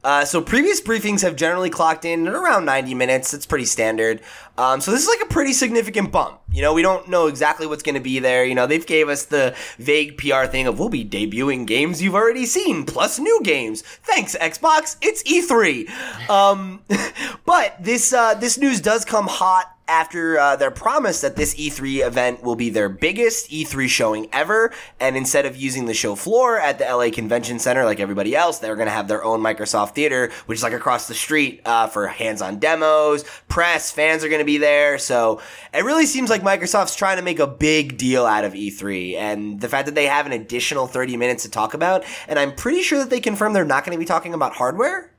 Uh, 0.03 0.25
so 0.25 0.41
previous 0.41 0.81
briefings 0.81 1.21
have 1.21 1.35
generally 1.35 1.69
clocked 1.69 2.03
in 2.03 2.27
at 2.27 2.33
around 2.33 2.65
90 2.65 2.93
minutes. 2.93 3.33
It's 3.33 3.45
pretty 3.45 3.65
standard. 3.65 4.21
Um, 4.57 4.81
so 4.81 4.91
this 4.91 5.01
is 5.01 5.07
like 5.07 5.21
a 5.21 5.31
pretty 5.31 5.53
significant 5.53 6.11
bump. 6.11 6.41
You 6.51 6.61
know, 6.61 6.73
we 6.73 6.81
don't 6.81 7.07
know 7.07 7.27
exactly 7.27 7.65
what's 7.65 7.81
going 7.81 7.95
to 7.95 8.01
be 8.01 8.19
there. 8.19 8.45
You 8.45 8.53
know, 8.53 8.67
they've 8.67 8.85
gave 8.85 9.09
us 9.09 9.25
the 9.25 9.55
vague 9.77 10.17
PR 10.17 10.45
thing 10.45 10.67
of 10.67 10.77
we'll 10.77 10.89
be 10.89 11.05
debuting 11.05 11.65
games 11.65 12.01
you've 12.01 12.15
already 12.15 12.45
seen 12.45 12.85
plus 12.85 13.17
new 13.17 13.41
games. 13.43 13.81
Thanks 13.81 14.35
Xbox. 14.35 14.97
It's 15.01 15.23
E3. 15.23 16.29
Um, 16.29 16.81
but 17.45 17.81
this 17.83 18.13
uh, 18.13 18.35
this 18.35 18.57
news 18.57 18.81
does 18.81 19.05
come 19.05 19.27
hot 19.27 19.72
after 19.87 20.39
uh, 20.39 20.55
their 20.55 20.71
promise 20.71 21.21
that 21.21 21.35
this 21.35 21.55
E3 21.55 22.05
event 22.05 22.43
will 22.43 22.55
be 22.55 22.69
their 22.69 22.89
biggest 22.89 23.49
E3 23.49 23.87
showing 23.87 24.27
ever, 24.31 24.71
and 24.99 25.17
instead 25.17 25.45
of 25.45 25.57
using 25.57 25.85
the 25.85 25.93
show 25.93 26.15
floor 26.15 26.59
at 26.59 26.79
the 26.79 26.85
LA 26.85 27.09
Convention 27.09 27.59
Center 27.59 27.83
like 27.83 27.99
everybody 27.99 28.35
else, 28.35 28.59
they're 28.59 28.75
going 28.75 28.87
to 28.87 28.93
have 28.93 29.07
their 29.07 29.23
own 29.23 29.41
Microsoft 29.41 29.93
Theater, 29.95 30.31
which 30.45 30.59
is 30.59 30.63
like 30.63 30.73
across 30.73 31.07
the 31.07 31.13
street 31.13 31.61
uh, 31.65 31.87
for 31.87 32.07
hands-on 32.07 32.59
demos, 32.59 33.23
press, 33.47 33.91
fans 33.91 34.23
are 34.23 34.29
going 34.29 34.39
to 34.39 34.45
be 34.45 34.57
there. 34.57 34.97
So 34.97 35.41
it 35.73 35.83
really 35.83 36.05
seems 36.05 36.29
like 36.29 36.41
Microsoft's 36.41 36.95
trying 36.95 37.17
to 37.17 37.23
make 37.23 37.39
a 37.39 37.47
big 37.47 37.97
deal 37.97 38.25
out 38.25 38.45
of 38.45 38.53
E3, 38.53 39.15
and 39.15 39.59
the 39.59 39.69
fact 39.69 39.85
that 39.85 39.95
they 39.95 40.05
have 40.05 40.25
an 40.25 40.31
additional 40.31 40.87
30 40.87 41.17
minutes 41.17 41.43
to 41.43 41.49
talk 41.49 41.73
about, 41.73 42.03
and 42.27 42.39
I'm 42.39 42.53
pretty 42.53 42.81
sure 42.81 42.99
that 42.99 43.09
they 43.09 43.19
confirmed 43.19 43.55
they're 43.55 43.65
not 43.65 43.85
going 43.85 43.95
to 43.95 43.99
be 43.99 44.05
talking 44.05 44.33
about 44.33 44.53
hardware 44.53 45.12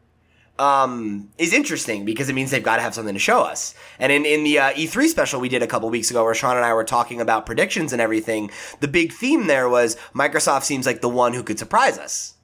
um, 0.58 1.30
is 1.36 1.52
interesting 1.52 2.04
because 2.04 2.28
it 2.28 2.34
means 2.34 2.50
they've 2.50 2.62
got 2.62 2.76
to 2.76 2.82
have 2.82 2.94
something 2.94 3.14
to 3.14 3.20
show 3.20 3.42
us. 3.42 3.74
And 3.98 4.12
in, 4.12 4.24
in 4.24 4.44
the 4.44 4.58
uh, 4.58 4.72
E3 4.72 5.08
special 5.08 5.40
we 5.40 5.48
did 5.48 5.62
a 5.62 5.66
couple 5.66 5.90
weeks 5.90 6.10
ago 6.10 6.24
where 6.24 6.34
Sean 6.34 6.56
and 6.56 6.64
I 6.64 6.72
were 6.74 6.84
talking 6.84 7.20
about 7.20 7.46
predictions 7.46 7.92
and 7.92 8.00
everything, 8.00 8.50
the 8.80 8.88
big 8.88 9.12
theme 9.12 9.46
there 9.46 9.68
was 9.68 9.96
Microsoft 10.14 10.62
seems 10.62 10.86
like 10.86 11.00
the 11.00 11.08
one 11.08 11.34
who 11.34 11.42
could 11.42 11.58
surprise 11.58 11.98
us. 11.98 12.34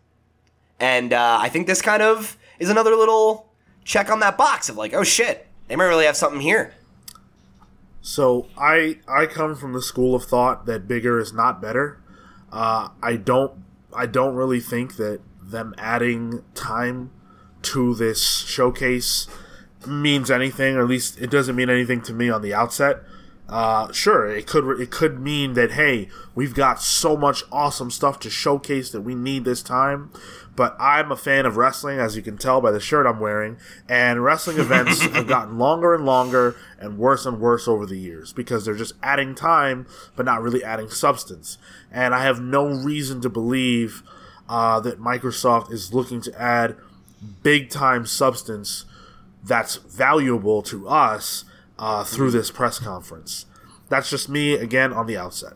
And 0.80 1.12
uh, 1.12 1.38
I 1.40 1.48
think 1.48 1.66
this 1.66 1.82
kind 1.82 2.02
of 2.02 2.36
is 2.58 2.68
another 2.68 2.96
little 2.96 3.52
check 3.84 4.10
on 4.10 4.20
that 4.20 4.36
box 4.36 4.68
of 4.68 4.76
like, 4.76 4.92
oh 4.94 5.04
shit, 5.04 5.46
they 5.68 5.76
might 5.76 5.84
really 5.84 6.06
have 6.06 6.16
something 6.16 6.40
here. 6.40 6.74
So 8.02 8.48
I 8.56 8.98
I 9.06 9.26
come 9.26 9.54
from 9.54 9.72
the 9.74 9.82
school 9.82 10.14
of 10.14 10.24
thought 10.24 10.66
that 10.66 10.88
bigger 10.88 11.20
is 11.20 11.32
not 11.32 11.60
better. 11.60 12.00
Uh, 12.50 12.88
I 13.02 13.16
don't 13.16 13.52
I 13.94 14.06
don't 14.06 14.34
really 14.34 14.60
think 14.60 14.96
that 14.96 15.20
them 15.42 15.74
adding 15.76 16.42
time 16.54 17.10
to 17.62 17.94
this 17.94 18.22
showcase 18.40 19.26
means 19.86 20.30
anything, 20.30 20.76
or 20.76 20.82
at 20.82 20.88
least 20.88 21.20
it 21.20 21.30
doesn't 21.30 21.56
mean 21.56 21.70
anything 21.70 22.02
to 22.02 22.12
me 22.12 22.30
on 22.30 22.42
the 22.42 22.54
outset. 22.54 23.02
Uh, 23.48 23.90
sure, 23.90 24.30
it 24.30 24.46
could 24.46 24.80
it 24.80 24.90
could 24.90 25.18
mean 25.18 25.54
that 25.54 25.72
hey, 25.72 26.08
we've 26.36 26.54
got 26.54 26.80
so 26.80 27.16
much 27.16 27.42
awesome 27.50 27.90
stuff 27.90 28.20
to 28.20 28.30
showcase 28.30 28.90
that 28.90 29.00
we 29.00 29.14
need 29.14 29.44
this 29.44 29.60
time. 29.62 30.10
But 30.54 30.76
I'm 30.78 31.10
a 31.10 31.16
fan 31.16 31.46
of 31.46 31.56
wrestling, 31.56 31.98
as 31.98 32.16
you 32.16 32.22
can 32.22 32.36
tell 32.36 32.60
by 32.60 32.70
the 32.70 32.78
shirt 32.78 33.06
I'm 33.06 33.18
wearing, 33.18 33.56
and 33.88 34.22
wrestling 34.22 34.58
events 34.60 35.00
have 35.00 35.26
gotten 35.26 35.58
longer 35.58 35.94
and 35.94 36.04
longer 36.04 36.54
and 36.78 36.96
worse 36.96 37.26
and 37.26 37.40
worse 37.40 37.66
over 37.66 37.86
the 37.86 37.98
years 37.98 38.32
because 38.32 38.64
they're 38.64 38.74
just 38.74 38.94
adding 39.02 39.34
time, 39.34 39.86
but 40.14 40.26
not 40.26 40.42
really 40.42 40.62
adding 40.62 40.88
substance. 40.88 41.58
And 41.90 42.14
I 42.14 42.22
have 42.22 42.40
no 42.40 42.68
reason 42.68 43.20
to 43.22 43.28
believe 43.28 44.04
uh, 44.48 44.78
that 44.80 45.00
Microsoft 45.00 45.72
is 45.72 45.92
looking 45.92 46.20
to 46.20 46.40
add 46.40 46.76
big 47.42 47.70
time 47.70 48.06
substance 48.06 48.84
that's 49.42 49.76
valuable 49.76 50.62
to 50.62 50.88
us 50.88 51.44
uh, 51.78 52.04
through 52.04 52.30
this 52.30 52.50
press 52.50 52.78
conference. 52.78 53.46
That's 53.88 54.10
just 54.10 54.28
me 54.28 54.54
again 54.54 54.92
on 54.92 55.06
the 55.06 55.16
outset. 55.16 55.54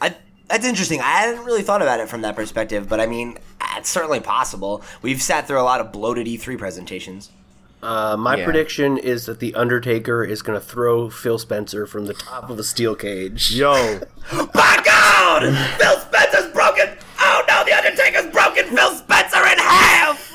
I, 0.00 0.16
that's 0.48 0.64
interesting. 0.66 1.00
I 1.00 1.10
hadn't 1.20 1.44
really 1.44 1.62
thought 1.62 1.82
about 1.82 2.00
it 2.00 2.08
from 2.08 2.22
that 2.22 2.34
perspective, 2.36 2.88
but 2.88 3.00
I 3.00 3.06
mean, 3.06 3.38
it's 3.76 3.88
certainly 3.88 4.20
possible. 4.20 4.82
We've 5.02 5.20
sat 5.22 5.46
through 5.46 5.60
a 5.60 5.62
lot 5.62 5.80
of 5.80 5.92
bloated 5.92 6.26
E3 6.26 6.58
presentations. 6.58 7.30
Uh, 7.80 8.16
my 8.18 8.36
Yeah. 8.36 8.44
prediction 8.44 8.98
is 8.98 9.26
that 9.26 9.38
the 9.38 9.54
Undertaker 9.54 10.24
is 10.24 10.42
going 10.42 10.58
to 10.58 10.64
throw 10.66 11.10
Phil 11.10 11.38
Spencer 11.38 11.86
from 11.86 12.06
the 12.06 12.14
top 12.14 12.50
of 12.50 12.58
a 12.58 12.64
steel 12.64 12.96
cage. 12.96 13.52
Yo, 13.54 14.00
My 14.32 14.82
God! 14.84 15.42
Phil 15.78 15.98
Spencer's 16.00 16.52
broken 16.52 16.86
broken. 16.86 16.98
Oh 17.20 17.44
no, 17.46 17.64
the 17.64 17.72
Undertaker's 17.72 18.32
broken 18.32 18.64
Phil 18.74 18.90
Spencer 18.96 19.38
in 19.46 19.58
half. 19.58 20.34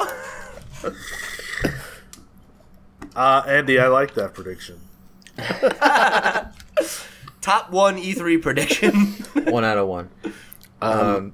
Uh, 3.16 3.44
Andy, 3.48 3.80
I 3.80 3.88
like 3.88 4.14
that 4.16 4.34
prediction. 4.34 4.80
Top 7.42 7.72
one 7.72 7.98
E3 7.98 8.42
prediction. 8.42 8.96
one 9.52 9.64
out 9.66 9.78
of 9.78 9.88
one. 9.88 10.10
Um, 10.82 11.34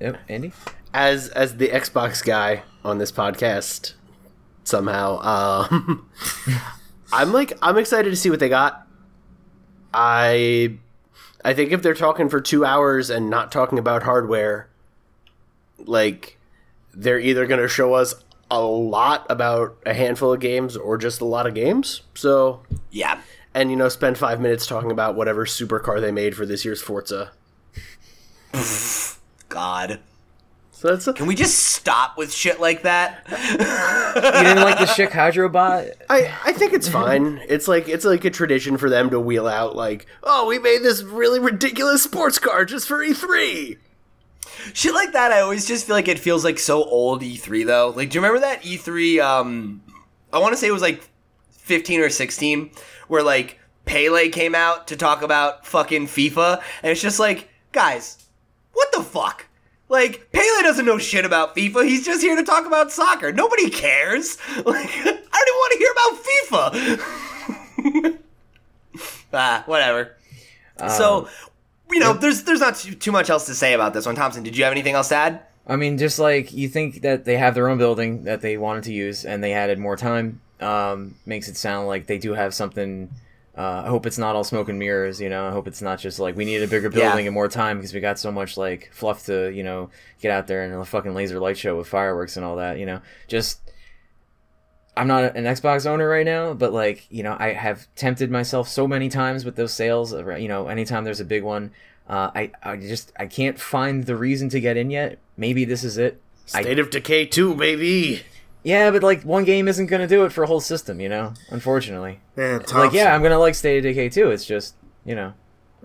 yep, 0.00 0.18
Andy. 0.28 0.52
as 0.92 1.28
as 1.28 1.56
the 1.56 1.68
Xbox 1.68 2.24
guy 2.24 2.62
on 2.84 2.98
this 2.98 3.12
podcast 3.12 3.94
somehow 4.64 5.18
um 5.20 6.08
I'm 7.12 7.32
like 7.32 7.56
I'm 7.62 7.78
excited 7.78 8.10
to 8.10 8.16
see 8.16 8.28
what 8.30 8.38
they 8.40 8.48
got. 8.50 8.86
I 9.94 10.76
I 11.44 11.54
think 11.54 11.72
if 11.72 11.80
they're 11.82 11.94
talking 11.94 12.28
for 12.28 12.40
2 12.40 12.64
hours 12.64 13.08
and 13.10 13.30
not 13.30 13.50
talking 13.50 13.78
about 13.78 14.02
hardware 14.02 14.68
like 15.78 16.38
they're 16.92 17.18
either 17.20 17.46
going 17.46 17.60
to 17.60 17.68
show 17.68 17.94
us 17.94 18.14
a 18.50 18.60
lot 18.60 19.26
about 19.28 19.76
a 19.84 19.94
handful 19.94 20.32
of 20.32 20.40
games 20.40 20.76
or 20.76 20.96
just 20.98 21.20
a 21.20 21.24
lot 21.24 21.46
of 21.46 21.54
games. 21.54 22.02
So 22.14 22.62
yeah. 22.90 23.20
and 23.54 23.70
you 23.70 23.76
know 23.76 23.88
spend 23.88 24.18
5 24.18 24.40
minutes 24.40 24.66
talking 24.66 24.90
about 24.90 25.14
whatever 25.14 25.44
supercar 25.44 26.00
they 26.00 26.12
made 26.12 26.34
for 26.34 26.46
this 26.46 26.64
year's 26.64 26.80
Forza. 26.80 27.32
God. 29.48 30.00
So 30.78 30.88
that's 30.88 31.08
a, 31.08 31.12
Can 31.12 31.26
we 31.26 31.34
just 31.34 31.58
stop 31.58 32.16
with 32.16 32.32
shit 32.32 32.60
like 32.60 32.82
that? 32.82 33.26
You 33.28 34.44
didn't 34.44 34.62
like 34.62 34.78
the 34.78 34.86
Chick 34.94 35.12
Hydro 35.12 35.48
bot? 35.48 35.86
I, 36.08 36.32
I 36.44 36.52
think 36.52 36.72
it's 36.72 36.88
fine. 36.88 37.40
It's 37.48 37.66
like 37.66 37.88
it's 37.88 38.04
like 38.04 38.24
a 38.24 38.30
tradition 38.30 38.76
for 38.76 38.88
them 38.88 39.10
to 39.10 39.18
wheel 39.18 39.48
out 39.48 39.74
like, 39.74 40.06
oh, 40.22 40.46
we 40.46 40.60
made 40.60 40.84
this 40.84 41.02
really 41.02 41.40
ridiculous 41.40 42.04
sports 42.04 42.38
car 42.38 42.64
just 42.64 42.86
for 42.86 43.02
E 43.02 43.12
E3. 43.12 43.78
Shit 44.74 44.94
like 44.94 45.12
that, 45.12 45.32
I 45.32 45.40
always 45.40 45.66
just 45.66 45.86
feel 45.86 45.96
like 45.96 46.08
it 46.08 46.18
feels 46.18 46.44
like 46.44 46.58
so 46.58 46.84
old 46.84 47.22
E3 47.22 47.66
though. 47.66 47.92
Like, 47.94 48.10
do 48.10 48.16
you 48.16 48.20
remember 48.20 48.40
that 48.46 48.62
E3? 48.62 49.20
Um, 49.20 49.82
I 50.32 50.38
want 50.38 50.52
to 50.52 50.56
say 50.56 50.68
it 50.68 50.72
was 50.72 50.82
like 50.82 51.08
15 51.50 52.00
or 52.00 52.10
16, 52.10 52.70
where 53.08 53.22
like 53.22 53.58
Pele 53.84 54.28
came 54.28 54.54
out 54.54 54.88
to 54.88 54.96
talk 54.96 55.22
about 55.22 55.66
fucking 55.66 56.06
FIFA, 56.06 56.62
and 56.82 56.92
it's 56.92 57.00
just 57.00 57.18
like, 57.18 57.48
guys, 57.72 58.26
what 58.72 58.88
the 58.92 59.02
fuck? 59.02 59.46
Like, 59.88 60.30
Pele 60.32 60.62
doesn't 60.62 60.84
know 60.84 60.98
shit 60.98 61.24
about 61.24 61.56
FIFA. 61.56 61.88
He's 61.88 62.04
just 62.04 62.20
here 62.20 62.36
to 62.36 62.42
talk 62.42 62.66
about 62.66 62.92
soccer. 62.92 63.32
Nobody 63.32 63.70
cares. 63.70 64.36
Like, 64.66 64.90
I 64.90 65.04
don't 65.04 65.48
even 65.48 65.54
want 65.54 65.72
to 65.72 65.78
hear 65.78 65.92
about 65.92 66.92
FIFA. 68.02 68.18
ah, 69.32 69.62
whatever. 69.66 70.16
so, 70.88 71.28
you 71.90 72.00
know, 72.00 72.12
there's 72.12 72.44
there's 72.44 72.60
not 72.60 72.76
too, 72.76 72.94
too 72.94 73.12
much 73.12 73.30
else 73.30 73.46
to 73.46 73.54
say 73.54 73.72
about 73.74 73.94
this 73.94 74.06
one. 74.06 74.14
Thompson, 74.14 74.42
did 74.42 74.56
you 74.56 74.64
have 74.64 74.72
anything 74.72 74.94
else 74.94 75.08
to 75.08 75.16
add? 75.16 75.40
I 75.66 75.76
mean, 75.76 75.98
just 75.98 76.18
like 76.18 76.52
you 76.52 76.68
think 76.68 77.02
that 77.02 77.24
they 77.24 77.36
have 77.36 77.54
their 77.54 77.68
own 77.68 77.78
building 77.78 78.24
that 78.24 78.40
they 78.40 78.56
wanted 78.56 78.84
to 78.84 78.92
use 78.92 79.24
and 79.24 79.42
they 79.44 79.52
added 79.52 79.78
more 79.78 79.96
time, 79.96 80.40
um, 80.60 81.14
makes 81.26 81.48
it 81.48 81.56
sound 81.56 81.86
like 81.88 82.06
they 82.06 82.18
do 82.18 82.32
have 82.34 82.54
something. 82.54 83.10
Uh, 83.56 83.82
I 83.84 83.88
hope 83.88 84.06
it's 84.06 84.18
not 84.18 84.36
all 84.36 84.44
smoke 84.44 84.68
and 84.68 84.78
mirrors, 84.78 85.20
you 85.20 85.28
know. 85.28 85.46
I 85.48 85.50
hope 85.50 85.66
it's 85.66 85.82
not 85.82 85.98
just 85.98 86.20
like 86.20 86.36
we 86.36 86.44
need 86.44 86.62
a 86.62 86.68
bigger 86.68 86.88
building 86.90 87.24
Yeah. 87.24 87.28
and 87.28 87.34
more 87.34 87.48
time 87.48 87.78
because 87.78 87.92
we 87.92 87.98
got 88.00 88.18
so 88.18 88.30
much 88.30 88.56
like 88.56 88.88
fluff 88.92 89.26
to, 89.26 89.50
you 89.50 89.64
know, 89.64 89.90
get 90.20 90.30
out 90.30 90.46
there 90.46 90.62
and 90.62 90.72
a 90.74 90.84
fucking 90.84 91.12
laser 91.12 91.40
light 91.40 91.58
show 91.58 91.76
with 91.76 91.88
fireworks 91.88 92.36
and 92.36 92.46
all 92.46 92.56
that, 92.56 92.78
you 92.78 92.86
know. 92.86 93.00
Just 93.26 93.60
I'm 94.98 95.06
not 95.08 95.36
an 95.36 95.44
Xbox 95.44 95.86
owner 95.86 96.08
right 96.08 96.26
now, 96.26 96.54
but 96.54 96.72
like 96.72 97.06
you 97.10 97.22
know, 97.22 97.36
I 97.38 97.52
have 97.52 97.86
tempted 97.94 98.30
myself 98.30 98.68
so 98.68 98.86
many 98.88 99.08
times 99.08 99.44
with 99.44 99.56
those 99.56 99.72
sales. 99.72 100.12
uh, 100.12 100.34
You 100.36 100.48
know, 100.48 100.68
anytime 100.68 101.04
there's 101.04 101.20
a 101.20 101.24
big 101.24 101.42
one, 101.42 101.70
uh, 102.08 102.30
I 102.34 102.50
I 102.62 102.76
just 102.76 103.12
I 103.18 103.26
can't 103.26 103.58
find 103.58 104.04
the 104.06 104.16
reason 104.16 104.48
to 104.50 104.60
get 104.60 104.76
in 104.76 104.90
yet. 104.90 105.18
Maybe 105.36 105.64
this 105.64 105.84
is 105.84 105.98
it. 105.98 106.20
I- 106.54 106.62
State 106.62 106.78
of 106.78 106.90
Decay 106.90 107.26
2, 107.26 107.54
baby. 107.54 108.22
Yeah, 108.64 108.90
but 108.90 109.02
like 109.02 109.22
one 109.22 109.44
game 109.44 109.68
isn't 109.68 109.86
gonna 109.86 110.08
do 110.08 110.24
it 110.24 110.32
for 110.32 110.42
a 110.42 110.46
whole 110.46 110.60
system, 110.60 111.00
you 111.00 111.08
know. 111.08 111.32
Unfortunately, 111.50 112.20
Man, 112.36 112.62
like 112.74 112.92
yeah, 112.92 113.14
I'm 113.14 113.22
gonna 113.22 113.38
like 113.38 113.54
State 113.54 113.78
of 113.78 113.82
Decay 113.84 114.08
too. 114.08 114.30
It's 114.30 114.44
just 114.44 114.74
you 115.04 115.14
know, 115.14 115.32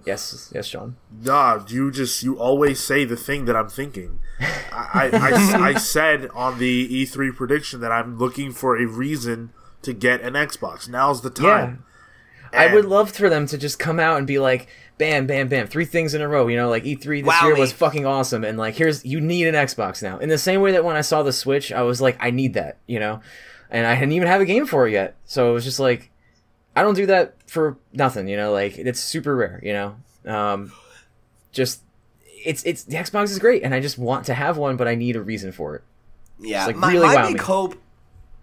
yes, 0.05 0.51
yes, 0.53 0.67
Sean. 0.67 0.95
Nah, 1.21 1.63
you 1.67 1.91
just 1.91 2.23
you 2.23 2.37
always 2.39 2.79
say 2.79 3.05
the 3.05 3.15
thing 3.17 3.45
that 3.45 3.55
I'm 3.55 3.69
thinking. 3.69 4.19
I, 4.39 5.09
I, 5.13 5.17
I, 5.17 5.61
I 5.69 5.73
said 5.75 6.29
on 6.33 6.59
the 6.59 7.05
E3 7.05 7.35
prediction 7.35 7.79
that 7.81 7.91
I'm 7.91 8.17
looking 8.17 8.51
for 8.51 8.77
a 8.77 8.85
reason 8.85 9.51
to 9.83 9.93
get 9.93 10.21
an 10.21 10.33
Xbox. 10.33 10.87
Now's 10.89 11.21
the 11.21 11.29
time. 11.29 11.83
I 12.51 12.65
And- 12.65 12.75
would 12.75 12.85
love 12.85 13.11
for 13.11 13.29
them 13.29 13.45
to 13.47 13.57
just 13.57 13.79
come 13.79 13.99
out 13.99 14.17
and 14.17 14.27
be 14.27 14.37
like, 14.39 14.67
bam, 14.97 15.25
bam, 15.25 15.47
bam, 15.47 15.67
three 15.67 15.85
things 15.85 16.13
in 16.13 16.21
a 16.21 16.27
row. 16.27 16.47
You 16.47 16.55
know, 16.57 16.69
like 16.69 16.83
E3 16.83 17.23
this 17.25 17.41
year 17.41 17.55
was 17.55 17.71
fucking 17.73 18.05
awesome, 18.05 18.43
and 18.43 18.57
like 18.57 18.75
here's 18.75 19.03
you 19.03 19.19
need 19.19 19.47
an 19.47 19.55
Xbox 19.55 20.03
now. 20.03 20.17
In 20.19 20.29
the 20.29 20.37
same 20.37 20.61
way 20.61 20.71
that 20.73 20.85
when 20.85 20.95
I 20.95 21.01
saw 21.01 21.23
the 21.23 21.33
Switch, 21.33 21.71
I 21.71 21.81
was 21.81 21.99
like, 22.01 22.17
I 22.19 22.29
need 22.31 22.53
that, 22.53 22.77
you 22.87 22.99
know, 22.99 23.21
and 23.71 23.87
I 23.87 23.93
hadn't 23.95 24.11
even 24.13 24.27
have 24.27 24.39
a 24.41 24.45
game 24.45 24.65
for 24.67 24.87
it 24.87 24.91
yet, 24.91 25.15
so 25.25 25.49
it 25.49 25.53
was 25.53 25.63
just 25.63 25.79
like, 25.79 26.11
I 26.75 26.81
don't 26.81 26.95
do 26.95 27.05
that 27.07 27.35
for 27.47 27.77
nothing, 27.91 28.27
you 28.27 28.37
know, 28.37 28.51
like 28.51 28.77
it's 28.77 28.99
super 28.99 29.35
rare, 29.35 29.59
you 29.63 29.73
know, 29.73 29.95
um, 30.25 30.71
just 31.51 31.81
it's 32.45 32.63
it's 32.63 32.83
the 32.83 32.97
Xbox 32.97 33.25
is 33.25 33.39
great, 33.39 33.63
and 33.63 33.73
I 33.73 33.79
just 33.79 33.97
want 33.97 34.25
to 34.25 34.33
have 34.33 34.57
one, 34.57 34.75
but 34.75 34.87
I 34.87 34.95
need 34.95 35.15
a 35.15 35.21
reason 35.21 35.51
for 35.51 35.75
it. 35.75 35.83
Yeah, 36.39 36.65
like, 36.65 36.75
my, 36.75 36.91
really 36.91 37.07
my 37.07 37.15
wow 37.15 37.27
big 37.27 37.35
me. 37.35 37.39
hope, 37.41 37.75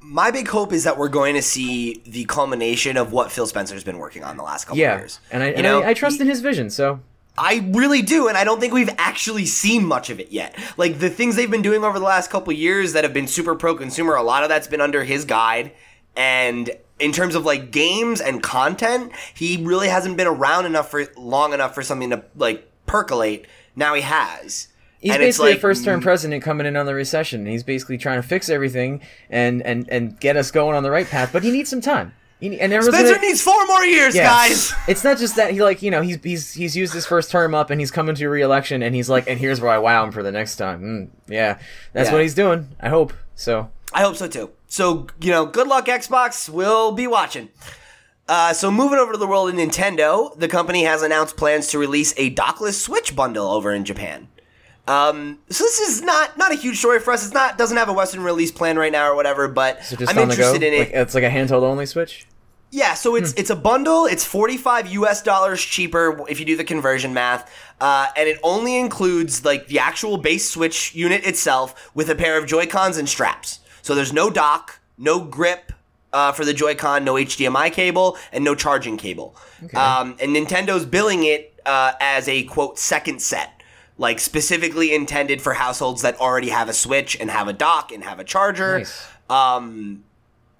my 0.00 0.30
big 0.30 0.48
hope 0.48 0.72
is 0.72 0.84
that 0.84 0.96
we're 0.96 1.08
going 1.08 1.34
to 1.34 1.42
see 1.42 2.02
the 2.06 2.24
culmination 2.24 2.96
of 2.96 3.12
what 3.12 3.30
Phil 3.32 3.46
Spencer's 3.46 3.84
been 3.84 3.98
working 3.98 4.22
on 4.24 4.36
the 4.36 4.42
last 4.42 4.64
couple 4.64 4.76
of 4.76 4.78
Yeah, 4.80 4.96
years. 4.98 5.20
and 5.30 5.42
I 5.42 5.48
You 5.48 5.54
and 5.56 5.62
know, 5.64 5.82
I, 5.82 5.88
I 5.90 5.94
trust 5.94 6.16
he- 6.16 6.22
in 6.22 6.28
his 6.28 6.40
vision, 6.40 6.70
so 6.70 7.00
I 7.36 7.68
really 7.72 8.00
do, 8.02 8.28
and 8.28 8.36
I 8.38 8.44
don't 8.44 8.60
think 8.60 8.72
we've 8.72 8.90
actually 8.96 9.44
seen 9.46 9.84
much 9.84 10.08
of 10.08 10.20
it 10.20 10.30
yet. 10.30 10.56
Like 10.76 10.98
the 10.98 11.10
things 11.10 11.36
they've 11.36 11.50
been 11.50 11.62
doing 11.62 11.84
over 11.84 11.98
the 11.98 12.04
last 12.04 12.30
couple 12.30 12.52
years 12.52 12.92
that 12.94 13.02
have 13.04 13.12
been 13.12 13.26
super 13.26 13.54
pro 13.54 13.74
consumer, 13.74 14.14
a 14.14 14.22
lot 14.22 14.42
of 14.44 14.48
that's 14.48 14.66
been 14.68 14.80
under 14.80 15.04
his 15.04 15.24
guide. 15.24 15.72
And 16.16 16.70
in 17.00 17.12
terms 17.12 17.34
of 17.34 17.44
like 17.44 17.70
games 17.70 18.20
and 18.20 18.42
content, 18.42 19.12
he 19.34 19.56
really 19.64 19.88
hasn't 19.88 20.16
been 20.16 20.26
around 20.26 20.66
enough 20.66 20.90
for 20.90 21.06
long 21.16 21.52
enough 21.52 21.74
for 21.74 21.82
something 21.82 22.10
to 22.10 22.22
like 22.36 22.70
percolate. 22.86 23.46
Now 23.76 23.94
he 23.94 24.02
has. 24.02 24.68
He's 25.00 25.12
And 25.12 25.20
basically 25.20 25.50
like- 25.50 25.58
a 25.58 25.60
first 25.60 25.84
term 25.84 26.00
president 26.02 26.42
coming 26.42 26.66
in 26.66 26.76
on 26.76 26.84
the 26.86 26.94
recession. 26.94 27.46
He's 27.46 27.62
basically 27.62 27.96
trying 27.98 28.20
to 28.20 28.26
fix 28.28 28.48
everything 28.50 29.00
and, 29.30 29.62
and, 29.62 29.88
and 29.88 30.20
get 30.20 30.36
us 30.36 30.50
going 30.50 30.76
on 30.76 30.82
the 30.82 30.90
right 30.90 31.06
path, 31.08 31.30
but 31.32 31.42
he 31.42 31.50
needs 31.50 31.70
some 31.70 31.80
time. 31.80 32.12
He, 32.38 32.58
and 32.60 32.72
Spencer 32.72 32.90
gonna- 33.14 33.18
needs 33.20 33.42
four 33.42 33.66
more 33.66 33.84
years, 33.84 34.14
Yeah. 34.14 34.24
guys. 34.24 34.72
It's 34.88 35.04
not 35.04 35.18
just 35.18 35.36
that 35.36 35.52
he 35.52 35.62
like 35.62 35.82
you 35.82 35.90
know 35.90 36.00
he's 36.00 36.18
he's 36.22 36.52
he's 36.54 36.74
used 36.76 36.94
his 36.94 37.04
first 37.06 37.30
term 37.30 37.54
up 37.54 37.68
and 37.70 37.78
he's 37.80 37.90
coming 37.90 38.14
to 38.14 38.28
re-election 38.28 38.82
and 38.82 38.94
he's 38.94 39.10
like 39.10 39.28
and 39.28 39.38
here's 39.38 39.60
where 39.60 39.70
I 39.70 39.76
wow 39.78 40.04
him 40.04 40.10
for 40.10 40.22
the 40.22 40.32
next 40.32 40.56
time. 40.56 40.80
Mm, 40.82 41.08
yeah, 41.30 41.58
that's 41.92 42.08
Yeah. 42.08 42.12
what 42.14 42.22
he's 42.22 42.34
doing. 42.34 42.68
I 42.80 42.88
hope 42.88 43.12
so. 43.34 43.70
I 43.92 44.00
hope 44.02 44.16
so 44.16 44.26
too. 44.26 44.50
So, 44.70 45.08
you 45.20 45.30
know, 45.30 45.44
good 45.46 45.66
luck, 45.66 45.86
Xbox. 45.86 46.48
We'll 46.48 46.92
be 46.92 47.06
watching. 47.06 47.50
Uh, 48.28 48.52
so, 48.52 48.70
moving 48.70 48.98
over 48.98 49.10
to 49.10 49.18
the 49.18 49.26
world 49.26 49.48
of 49.50 49.56
Nintendo, 49.56 50.34
the 50.38 50.46
company 50.46 50.84
has 50.84 51.02
announced 51.02 51.36
plans 51.36 51.66
to 51.68 51.78
release 51.78 52.14
a 52.16 52.32
dockless 52.32 52.80
Switch 52.80 53.14
bundle 53.16 53.50
over 53.50 53.72
in 53.72 53.84
Japan. 53.84 54.28
Um, 54.86 55.38
so 55.50 55.62
this 55.62 55.78
is 55.80 56.02
not 56.02 56.38
not 56.38 56.52
a 56.52 56.54
huge 56.54 56.78
story 56.78 57.00
for 57.00 57.12
us. 57.12 57.24
It's 57.24 57.34
not 57.34 57.58
doesn't 57.58 57.76
have 57.76 57.88
a 57.88 57.92
Western 57.92 58.22
release 58.22 58.50
plan 58.50 58.76
right 58.78 58.90
now 58.90 59.10
or 59.10 59.14
whatever. 59.14 59.46
But 59.46 59.84
So 59.84 59.96
I'm 60.08 60.18
on 60.18 60.28
the 60.28 60.36
go. 60.36 60.42
interested 60.42 60.62
in 60.62 60.74
it. 60.74 60.78
Like, 60.78 60.90
it's 60.92 61.14
like 61.14 61.24
a 61.24 61.28
handheld 61.30 61.62
only 61.62 61.86
switch. 61.86 62.26
Yeah, 62.72 62.94
so 62.94 63.16
it's 63.16 63.32
it's 63.34 63.50
a 63.50 63.56
bundle. 63.56 64.06
It's 64.06 64.24
forty 64.24 64.56
five 64.56 64.86
U.S. 64.92 65.22
dollars 65.22 65.60
cheaper 65.60 66.24
if 66.28 66.38
you 66.38 66.46
do 66.46 66.56
the 66.56 66.64
conversion 66.64 67.12
math, 67.12 67.52
uh, 67.80 68.06
and 68.16 68.28
it 68.28 68.38
only 68.44 68.78
includes 68.78 69.44
like 69.44 69.66
the 69.66 69.80
actual 69.80 70.16
base 70.16 70.48
Switch 70.48 70.94
unit 70.94 71.24
itself 71.24 71.90
with 71.94 72.08
a 72.10 72.14
pair 72.14 72.38
of 72.38 72.46
Joy 72.46 72.66
Cons 72.66 72.96
and 72.96 73.08
straps. 73.08 73.58
So 73.90 73.96
there's 73.96 74.12
no 74.12 74.30
dock, 74.30 74.78
no 74.98 75.18
grip 75.18 75.72
uh, 76.12 76.30
for 76.30 76.44
the 76.44 76.54
Joy 76.54 76.76
Con, 76.76 77.02
no 77.02 77.14
HDMI 77.14 77.72
cable, 77.72 78.16
and 78.30 78.44
no 78.44 78.54
charging 78.54 78.96
cable. 78.96 79.34
Um, 79.74 80.14
and 80.20 80.30
Nintendo's 80.30 80.86
billing 80.86 81.24
it 81.24 81.60
uh, 81.66 81.94
as 82.00 82.28
a 82.28 82.44
quote 82.44 82.78
second 82.78 83.20
set, 83.20 83.60
like 83.98 84.20
specifically 84.20 84.94
intended 84.94 85.42
for 85.42 85.54
households 85.54 86.02
that 86.02 86.20
already 86.20 86.50
have 86.50 86.68
a 86.68 86.72
Switch 86.72 87.18
and 87.18 87.32
have 87.32 87.48
a 87.48 87.52
dock 87.52 87.90
and 87.90 88.04
have 88.04 88.20
a 88.20 88.24
charger. 88.24 88.78
Nice. 88.78 89.08
Um, 89.28 90.04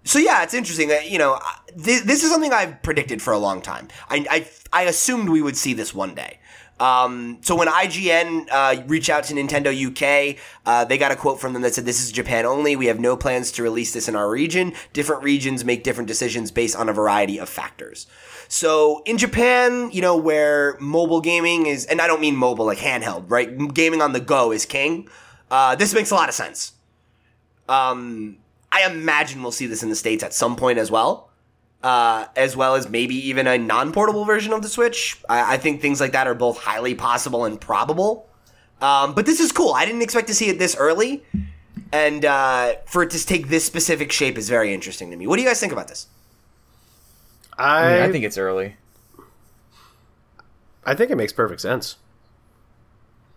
so 0.03 0.19
yeah, 0.19 0.43
it's 0.43 0.53
interesting 0.53 0.89
that 0.89 1.09
you 1.09 1.19
know 1.19 1.39
th- 1.69 2.03
this 2.03 2.25
is 2.25 2.33
something 2.33 2.53
I've 2.53 2.83
predicted 2.83 3.23
for 3.23 3.33
a 3.33 3.39
long 3.39 3.63
time. 3.63 3.87
I 4.09 4.27
I, 4.29 4.49
I 4.73 4.83
assumed 4.89 5.29
we 5.29 5.41
would 5.41 5.57
see 5.57 5.73
this 5.73 5.95
one 5.95 6.17
day. 6.17 6.41
Um, 6.81 7.39
so 7.43 7.55
when 7.55 7.69
IGN 7.69 8.49
uh, 8.51 8.83
reached 8.87 9.11
out 9.11 9.25
to 9.25 9.35
Nintendo 9.35 9.71
UK, 9.71 10.39
uh, 10.65 10.85
they 10.87 10.97
got 10.97 11.13
a 11.13 11.17
quote 11.17 11.39
from 11.39 11.53
them 11.53 11.63
that 11.63 11.75
said, 11.75 11.85
"This 11.85 12.03
is 12.03 12.11
Japan 12.11 12.47
only. 12.47 12.75
We 12.75 12.87
have 12.87 12.99
no 12.99 13.17
plans 13.17 13.53
to 13.53 13.63
release 13.63 13.93
this 13.93 14.09
in 14.09 14.17
our 14.17 14.31
region. 14.31 14.73
Different 14.95 15.23
regions 15.23 15.65
make 15.65 15.85
different 15.85 16.09
decisions 16.09 16.51
based 16.51 16.75
on 16.75 16.89
a 16.89 16.93
variety 16.93 17.39
of 17.39 17.49
factors." 17.49 18.07
So 18.49 19.03
in 19.05 19.19
Japan, 19.19 19.91
you 19.93 20.01
know, 20.01 20.17
where 20.17 20.77
mobile 20.81 21.21
gaming 21.21 21.67
is, 21.67 21.85
and 21.85 22.01
I 22.01 22.09
don't 22.09 22.21
mean 22.21 22.35
mobile 22.35 22.65
like 22.65 22.79
handheld, 22.79 23.27
right? 23.29 23.73
Gaming 23.75 24.03
on 24.03 24.13
the 24.13 24.21
go 24.21 24.51
is 24.51 24.65
king. 24.65 25.09
Uh, 25.51 25.77
this 25.77 25.95
makes 25.95 26.11
a 26.11 26.15
lot 26.15 26.29
of 26.29 26.35
sense. 26.35 26.73
Um, 27.69 28.39
I 28.73 28.87
imagine 28.87 29.43
we'll 29.43 29.53
see 29.53 29.67
this 29.67 29.83
in 29.83 29.89
the 29.89 29.97
states 29.97 30.25
at 30.25 30.35
some 30.35 30.57
point 30.57 30.79
as 30.79 30.91
well, 30.91 31.30
uh, 31.83 32.27
as 32.37 32.57
well 32.57 32.75
as 32.75 32.89
maybe 32.89 33.15
even 33.29 33.47
a 33.47 33.59
non-portable 33.59 34.25
version 34.25 34.53
of 34.53 34.63
the 34.63 34.69
Switch. 34.69 35.21
I, 35.29 35.55
I 35.55 35.57
think 35.57 35.81
things 35.81 36.01
like 36.01 36.13
that 36.13 36.27
are 36.27 36.35
both 36.35 36.59
highly 36.59 36.95
possible 36.95 37.45
and 37.45 37.61
probable. 37.61 38.29
Um, 38.81 39.15
but 39.15 39.27
this 39.27 39.41
is 39.41 39.53
cool. 39.53 39.73
I 39.75 39.85
didn't 39.85 40.03
expect 40.03 40.27
to 40.29 40.35
see 40.35 40.49
it 40.49 40.59
this 40.59 40.75
early, 40.77 41.23
and 41.93 42.25
uh, 42.25 42.75
for 42.87 43.03
it 43.03 43.11
to 43.11 43.27
take 43.27 43.49
this 43.49 43.65
specific 43.65 44.11
shape 44.11 44.39
is 44.39 44.49
very 44.49 44.73
interesting 44.73 45.11
to 45.11 45.17
me. 45.17 45.27
What 45.27 45.37
do 45.37 45.43
you 45.43 45.49
guys 45.49 45.61
think 45.61 45.73
about 45.73 45.89
this? 45.89 46.07
I, 47.59 47.85
I, 47.85 47.93
mean, 47.93 48.03
I 48.03 48.13
think 48.13 48.25
it's 48.25 48.39
early. 48.39 48.77
I 50.85 50.95
think 50.95 51.11
it 51.11 51.17
makes 51.17 51.33
perfect 51.33 51.61
sense. 51.61 51.97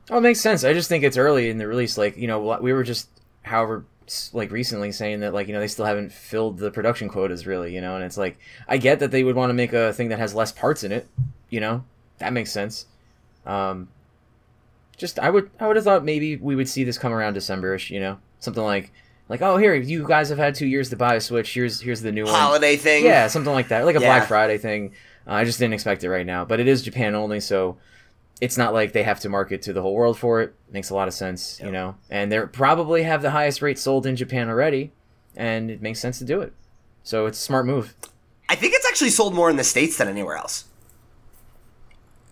Oh, 0.09 0.17
it 0.17 0.21
makes 0.21 0.39
sense. 0.39 0.63
I 0.63 0.73
just 0.73 0.89
think 0.89 1.03
it's 1.03 1.17
early 1.17 1.49
in 1.49 1.57
the 1.57 1.67
release. 1.67 1.97
Like, 1.97 2.15
you 2.17 2.27
know, 2.27 2.57
we 2.61 2.73
were 2.73 2.83
just, 2.83 3.09
however, 3.41 3.85
s- 3.92 3.92
like 4.33 4.51
recently 4.51 4.91
saying 4.91 5.21
that, 5.21 5.33
like, 5.33 5.47
you 5.47 5.53
know, 5.53 5.59
they 5.59 5.67
still 5.67 5.85
haven't 5.85 6.11
filled 6.11 6.57
the 6.57 6.71
production 6.71 7.09
quotas 7.09 7.45
really, 7.47 7.73
you 7.73 7.81
know, 7.81 7.95
and 7.95 8.03
it's 8.03 8.17
like, 8.17 8.37
I 8.67 8.77
get 8.77 8.99
that 8.99 9.11
they 9.11 9.23
would 9.23 9.35
want 9.35 9.49
to 9.49 9.53
make 9.53 9.73
a 9.73 9.93
thing 9.93 10.09
that 10.09 10.19
has 10.19 10.33
less 10.33 10.51
parts 10.51 10.83
in 10.83 10.91
it, 10.91 11.07
you 11.49 11.59
know, 11.59 11.83
that 12.19 12.33
makes 12.33 12.51
sense. 12.51 12.85
Um, 13.45 13.89
just, 14.97 15.19
I 15.19 15.29
would, 15.29 15.49
I 15.59 15.67
would 15.67 15.75
have 15.75 15.85
thought 15.85 16.03
maybe 16.03 16.35
we 16.35 16.55
would 16.55 16.69
see 16.69 16.83
this 16.83 16.97
come 16.97 17.13
around 17.13 17.35
Decemberish, 17.35 17.89
you 17.89 17.99
know, 17.99 18.19
something 18.39 18.63
like, 18.63 18.91
like, 19.29 19.41
oh, 19.41 19.57
here, 19.57 19.73
you 19.73 20.05
guys 20.05 20.29
have 20.29 20.37
had 20.37 20.53
two 20.53 20.67
years 20.67 20.89
to 20.89 20.95
buy 20.95 21.15
a 21.15 21.21
Switch. 21.21 21.53
Here's, 21.53 21.79
here's 21.81 22.01
the 22.01 22.11
new 22.11 22.25
one. 22.25 22.33
Holiday 22.33 22.75
thing? 22.75 23.05
Yeah, 23.05 23.27
something 23.27 23.53
like 23.53 23.69
that, 23.69 23.85
like 23.85 23.95
a 23.95 24.01
Yeah. 24.01 24.07
Black 24.07 24.27
Friday 24.27 24.57
thing. 24.57 24.93
Uh, 25.25 25.33
I 25.33 25.45
just 25.45 25.59
didn't 25.59 25.73
expect 25.73 26.03
it 26.03 26.09
right 26.09 26.25
now, 26.25 26.43
but 26.45 26.59
it 26.59 26.67
is 26.67 26.81
Japan 26.81 27.15
only, 27.15 27.39
so 27.39 27.77
it's 28.43 28.57
not 28.57 28.73
like 28.73 28.91
they 28.91 29.03
have 29.03 29.19
to 29.21 29.29
market 29.29 29.61
to 29.63 29.73
the 29.73 29.81
whole 29.81 29.95
world 29.95 30.17
for 30.19 30.41
it. 30.41 30.53
Makes 30.71 30.89
a 30.89 30.95
lot 30.95 31.07
of 31.07 31.13
sense, 31.13 31.59
you 31.63 31.71
know. 31.71 31.95
And 32.09 32.31
they 32.31 32.39
probably 32.41 33.03
have 33.03 33.21
the 33.21 33.31
highest 33.31 33.61
rate 33.61 33.79
sold 33.79 34.05
in 34.05 34.15
Japan 34.15 34.49
already, 34.49 34.91
and 35.35 35.71
it 35.71 35.81
makes 35.81 35.99
sense 35.99 36.19
to 36.19 36.25
do 36.25 36.41
it. 36.41 36.51
So 37.03 37.25
it's 37.25 37.39
a 37.39 37.41
smart 37.41 37.65
move. 37.65 37.93
I 38.49 38.55
think 38.55 38.73
it's 38.75 38.85
actually 38.87 39.11
sold 39.11 39.33
more 39.33 39.49
in 39.49 39.55
the 39.55 39.63
states 39.63 39.97
than 39.97 40.07
anywhere 40.07 40.35
else. 40.35 40.65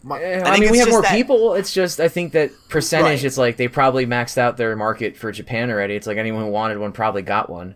My, 0.04 0.20
Eh, 0.22 0.40
I 0.40 0.42
I, 0.42 0.52
think 0.54 0.62
mean, 0.64 0.72
we 0.72 0.78
have 0.80 0.90
more 0.90 1.02
that- 1.04 1.16
people. 1.16 1.54
It's 1.54 1.74
just 1.74 2.00
I 2.00 2.08
think 2.08 2.34
that 2.34 2.52
percentage. 2.70 3.20
Right. 3.20 3.24
It's 3.26 3.38
like 3.38 3.58
they 3.58 3.68
probably 3.68 4.06
maxed 4.06 4.38
out 4.38 4.58
their 4.58 4.76
market 4.76 5.16
for 5.16 5.32
Japan 5.32 5.70
already. 5.70 5.96
It's 5.96 6.08
like 6.08 6.18
anyone 6.18 6.44
who 6.46 6.50
wanted 6.52 6.78
one 6.80 6.92
probably 6.92 7.22
got 7.22 7.50
one, 7.50 7.76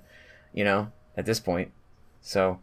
you 0.54 0.64
know, 0.64 0.92
at 1.16 1.26
this 1.26 1.40
point. 1.40 1.72
So, 2.22 2.60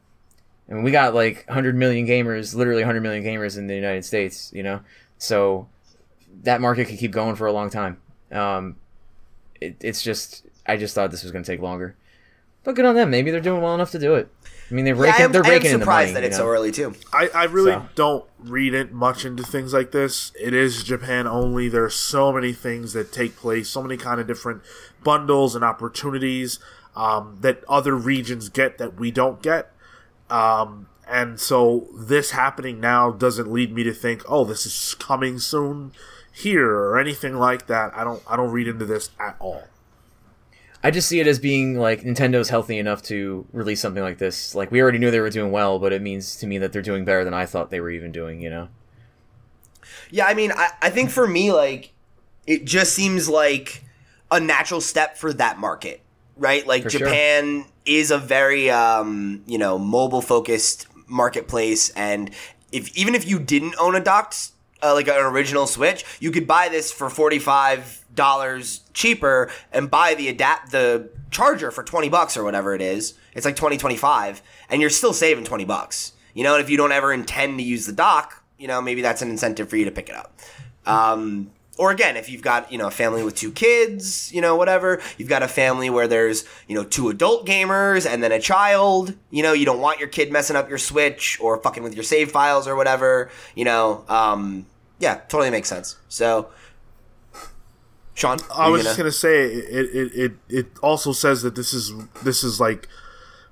I 0.68 0.74
mean, 0.74 0.82
we 0.82 0.90
got 0.90 1.14
like 1.14 1.44
100 1.46 1.76
million 1.76 2.06
gamers, 2.06 2.54
literally 2.56 2.82
100 2.82 3.00
million 3.02 3.22
gamers 3.24 3.56
in 3.56 3.68
the 3.68 3.74
United 3.76 4.04
States, 4.04 4.50
you 4.52 4.62
know. 4.64 4.80
So 5.22 5.68
that 6.42 6.60
market 6.60 6.88
could 6.88 6.98
keep 6.98 7.12
going 7.12 7.36
for 7.36 7.46
a 7.46 7.52
long 7.52 7.70
time. 7.70 7.98
Um, 8.32 8.74
it, 9.60 9.76
it's 9.80 10.02
just 10.02 10.44
I 10.66 10.76
just 10.76 10.96
thought 10.96 11.12
this 11.12 11.22
was 11.22 11.30
going 11.30 11.44
to 11.44 11.50
take 11.52 11.60
longer, 11.60 11.94
but 12.64 12.74
good 12.74 12.84
on 12.84 12.96
them. 12.96 13.08
Maybe 13.10 13.30
they're 13.30 13.40
doing 13.40 13.62
well 13.62 13.74
enough 13.74 13.92
to 13.92 14.00
do 14.00 14.14
it. 14.16 14.28
I 14.68 14.74
mean, 14.74 14.84
they're 14.84 14.96
Yeah, 14.96 15.02
raking, 15.02 15.20
I 15.20 15.24
am, 15.24 15.32
they're 15.32 15.42
raking 15.42 15.70
in 15.70 15.78
the 15.78 15.84
surprised 15.84 16.16
that 16.16 16.24
it's 16.24 16.36
you 16.38 16.42
know? 16.44 16.48
so 16.48 16.52
early 16.52 16.72
too. 16.72 16.94
I, 17.12 17.28
I 17.34 17.44
really 17.44 17.72
So. 17.72 17.88
don't 17.94 18.24
read 18.40 18.74
it 18.74 18.90
much 18.92 19.24
into 19.24 19.44
things 19.44 19.72
like 19.72 19.92
this. 19.92 20.32
It 20.40 20.54
is 20.54 20.82
Japan 20.82 21.28
only. 21.28 21.68
There's 21.68 21.94
so 21.94 22.32
many 22.32 22.52
things 22.52 22.92
that 22.94 23.12
take 23.12 23.36
place, 23.36 23.68
so 23.68 23.80
many 23.82 23.96
kind 23.96 24.20
of 24.20 24.26
different 24.26 24.62
bundles 25.04 25.54
and 25.54 25.62
opportunities 25.62 26.58
um, 26.96 27.38
that 27.42 27.62
other 27.68 27.94
regions 27.94 28.48
get 28.48 28.78
that 28.78 28.98
we 28.98 29.12
don't 29.12 29.40
get. 29.40 29.70
Um, 30.30 30.88
and 31.08 31.38
so 31.40 31.88
this 31.94 32.30
happening 32.30 32.80
now 32.80 33.10
doesn't 33.10 33.52
lead 33.52 33.72
me 33.72 33.82
to 33.84 33.92
think, 33.92 34.22
oh, 34.28 34.44
this 34.44 34.66
is 34.66 34.94
coming 34.94 35.38
soon 35.38 35.92
here 36.32 36.70
or 36.70 36.98
anything 36.98 37.38
like 37.38 37.66
that. 37.66 37.96
I 37.96 38.04
don't 38.04 38.22
I 38.28 38.36
don't 38.36 38.50
read 38.50 38.68
into 38.68 38.86
this 38.86 39.10
at 39.20 39.36
all. 39.38 39.64
I 40.84 40.90
just 40.90 41.08
see 41.08 41.20
it 41.20 41.26
as 41.26 41.38
being 41.38 41.78
like 41.78 42.02
Nintendo's 42.02 42.48
healthy 42.48 42.78
enough 42.78 43.02
to 43.02 43.46
release 43.52 43.80
something 43.80 44.02
like 44.02 44.18
this. 44.18 44.54
Like 44.54 44.70
we 44.70 44.82
already 44.82 44.98
knew 44.98 45.10
they 45.10 45.20
were 45.20 45.30
doing 45.30 45.52
well, 45.52 45.78
but 45.78 45.92
it 45.92 46.02
means 46.02 46.36
to 46.36 46.46
me 46.46 46.58
that 46.58 46.72
they're 46.72 46.82
doing 46.82 47.04
better 47.04 47.24
than 47.24 47.34
I 47.34 47.46
thought 47.46 47.70
they 47.70 47.80
were 47.80 47.90
even 47.90 48.10
doing. 48.10 48.40
You 48.40 48.50
know? 48.50 48.68
Yeah, 50.10 50.26
I 50.26 50.34
mean, 50.34 50.52
I, 50.52 50.68
I 50.80 50.90
think 50.90 51.10
for 51.10 51.26
me, 51.26 51.52
like, 51.52 51.92
it 52.46 52.64
just 52.64 52.94
seems 52.94 53.28
like 53.28 53.84
a 54.30 54.40
natural 54.40 54.80
step 54.80 55.16
for 55.16 55.32
that 55.34 55.58
market, 55.58 56.02
right? 56.36 56.66
Like, 56.66 56.82
For 56.82 56.90
sure. 56.90 57.00
Japan 57.00 57.64
is 57.86 58.10
a 58.10 58.18
very, 58.18 58.70
um, 58.70 59.42
you 59.46 59.58
know, 59.58 59.78
mobile 59.78 60.20
focused 60.20 60.86
marketplace, 61.12 61.90
and 61.90 62.30
if 62.72 62.96
even 62.96 63.14
if 63.14 63.28
you 63.28 63.38
didn't 63.38 63.74
own 63.78 63.94
a 63.94 64.00
docked, 64.00 64.50
uh, 64.82 64.94
like 64.94 65.06
an 65.08 65.14
original 65.14 65.66
Switch, 65.66 66.04
you 66.18 66.30
could 66.30 66.46
buy 66.46 66.68
this 66.68 66.90
for 66.90 67.08
forty 67.10 67.38
five 67.38 68.04
dollars 68.14 68.80
cheaper 68.92 69.50
and 69.72 69.90
buy 69.90 70.14
the 70.14 70.28
adapt 70.28 70.70
the 70.72 71.08
charger 71.30 71.70
for 71.70 71.82
20 71.82 72.10
bucks 72.10 72.36
or 72.36 72.44
whatever 72.44 72.74
it 72.74 72.82
is. 72.82 73.14
It's 73.34 73.46
like 73.46 73.56
20 73.56 73.78
25 73.78 74.42
and 74.68 74.80
you're 74.80 74.90
still 74.90 75.14
saving 75.14 75.44
20 75.44 75.64
bucks. 75.64 76.12
You 76.34 76.44
know 76.44 76.54
and 76.54 76.62
if 76.62 76.68
you 76.68 76.76
don't 76.76 76.92
ever 76.92 77.12
intend 77.12 77.58
to 77.58 77.64
use 77.64 77.86
the 77.86 77.92
dock 77.92 78.44
you 78.58 78.68
know 78.68 78.80
maybe 78.80 79.02
that's 79.02 79.22
an 79.22 79.30
incentive 79.30 79.68
for 79.68 79.76
you 79.76 79.84
to 79.86 79.90
pick 79.90 80.08
it 80.08 80.14
up. 80.14 80.38
Um, 80.84 81.50
or 81.78 81.90
again 81.90 82.16
if 82.16 82.28
you've 82.28 82.42
got 82.42 82.70
you 82.70 82.76
know 82.78 82.86
a 82.86 82.90
family 82.90 83.22
with 83.22 83.34
two 83.34 83.50
kids 83.52 84.32
you 84.32 84.40
know 84.40 84.54
whatever 84.56 85.00
you've 85.16 85.28
got 85.28 85.42
a 85.42 85.48
family 85.48 85.88
where 85.88 86.06
there's 86.06 86.44
you 86.68 86.74
know 86.74 86.84
two 86.84 87.08
adult 87.08 87.46
gamers 87.46 88.06
and 88.06 88.22
then 88.22 88.30
a 88.32 88.38
child 88.40 89.14
you 89.30 89.42
know 89.42 89.52
you 89.52 89.64
don't 89.64 89.80
want 89.80 89.98
your 89.98 90.08
kid 90.08 90.30
messing 90.30 90.54
up 90.56 90.68
your 90.68 90.78
switch 90.78 91.38
or 91.40 91.56
fucking 91.62 91.82
with 91.82 91.94
your 91.94 92.04
save 92.04 92.30
files 92.30 92.68
or 92.68 92.76
whatever 92.76 93.30
you 93.54 93.64
know 93.64 94.04
um, 94.08 94.66
yeah 94.98 95.14
totally 95.28 95.50
makes 95.50 95.68
sense 95.68 95.96
so 96.08 96.48
sean 98.14 98.38
I 98.54 98.68
was 98.68 98.80
gonna- 98.82 98.84
just 98.84 98.98
gonna 98.98 99.12
say 99.12 99.44
it, 99.46 99.96
it 99.96 100.12
it 100.14 100.32
it 100.48 100.66
also 100.82 101.12
says 101.12 101.42
that 101.42 101.54
this 101.54 101.72
is 101.72 101.92
this 102.22 102.44
is 102.44 102.60
like 102.60 102.88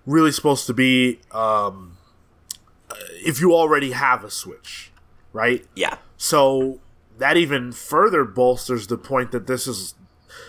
really 0.07 0.33
supposed 0.33 0.67
to 0.67 0.75
be 0.75 1.21
um, 1.33 1.97
if 3.25 3.41
you 3.41 3.55
already 3.55 3.93
have 3.93 4.25
a 4.25 4.31
Switch, 4.31 4.91
right? 5.33 5.65
yeah 5.77 5.97
So 6.17 6.81
that 7.21 7.37
even 7.37 7.71
further 7.71 8.25
bolsters 8.25 8.87
the 8.89 8.99
point 8.99 9.31
that 9.33 9.47
this 9.47 9.67
is 9.67 9.95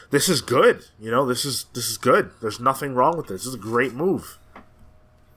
this 0.10 0.28
is 0.28 0.42
good. 0.42 0.86
You 1.00 1.12
know, 1.12 1.26
this 1.26 1.46
is 1.46 1.66
this 1.74 1.90
is 1.90 1.98
good. 1.98 2.32
There's 2.42 2.60
nothing 2.60 2.96
wrong 2.96 3.18
with 3.18 3.28
this. 3.28 3.42
This 3.42 3.48
is 3.48 3.54
a 3.56 3.60
great 3.60 3.94
move. 3.94 4.38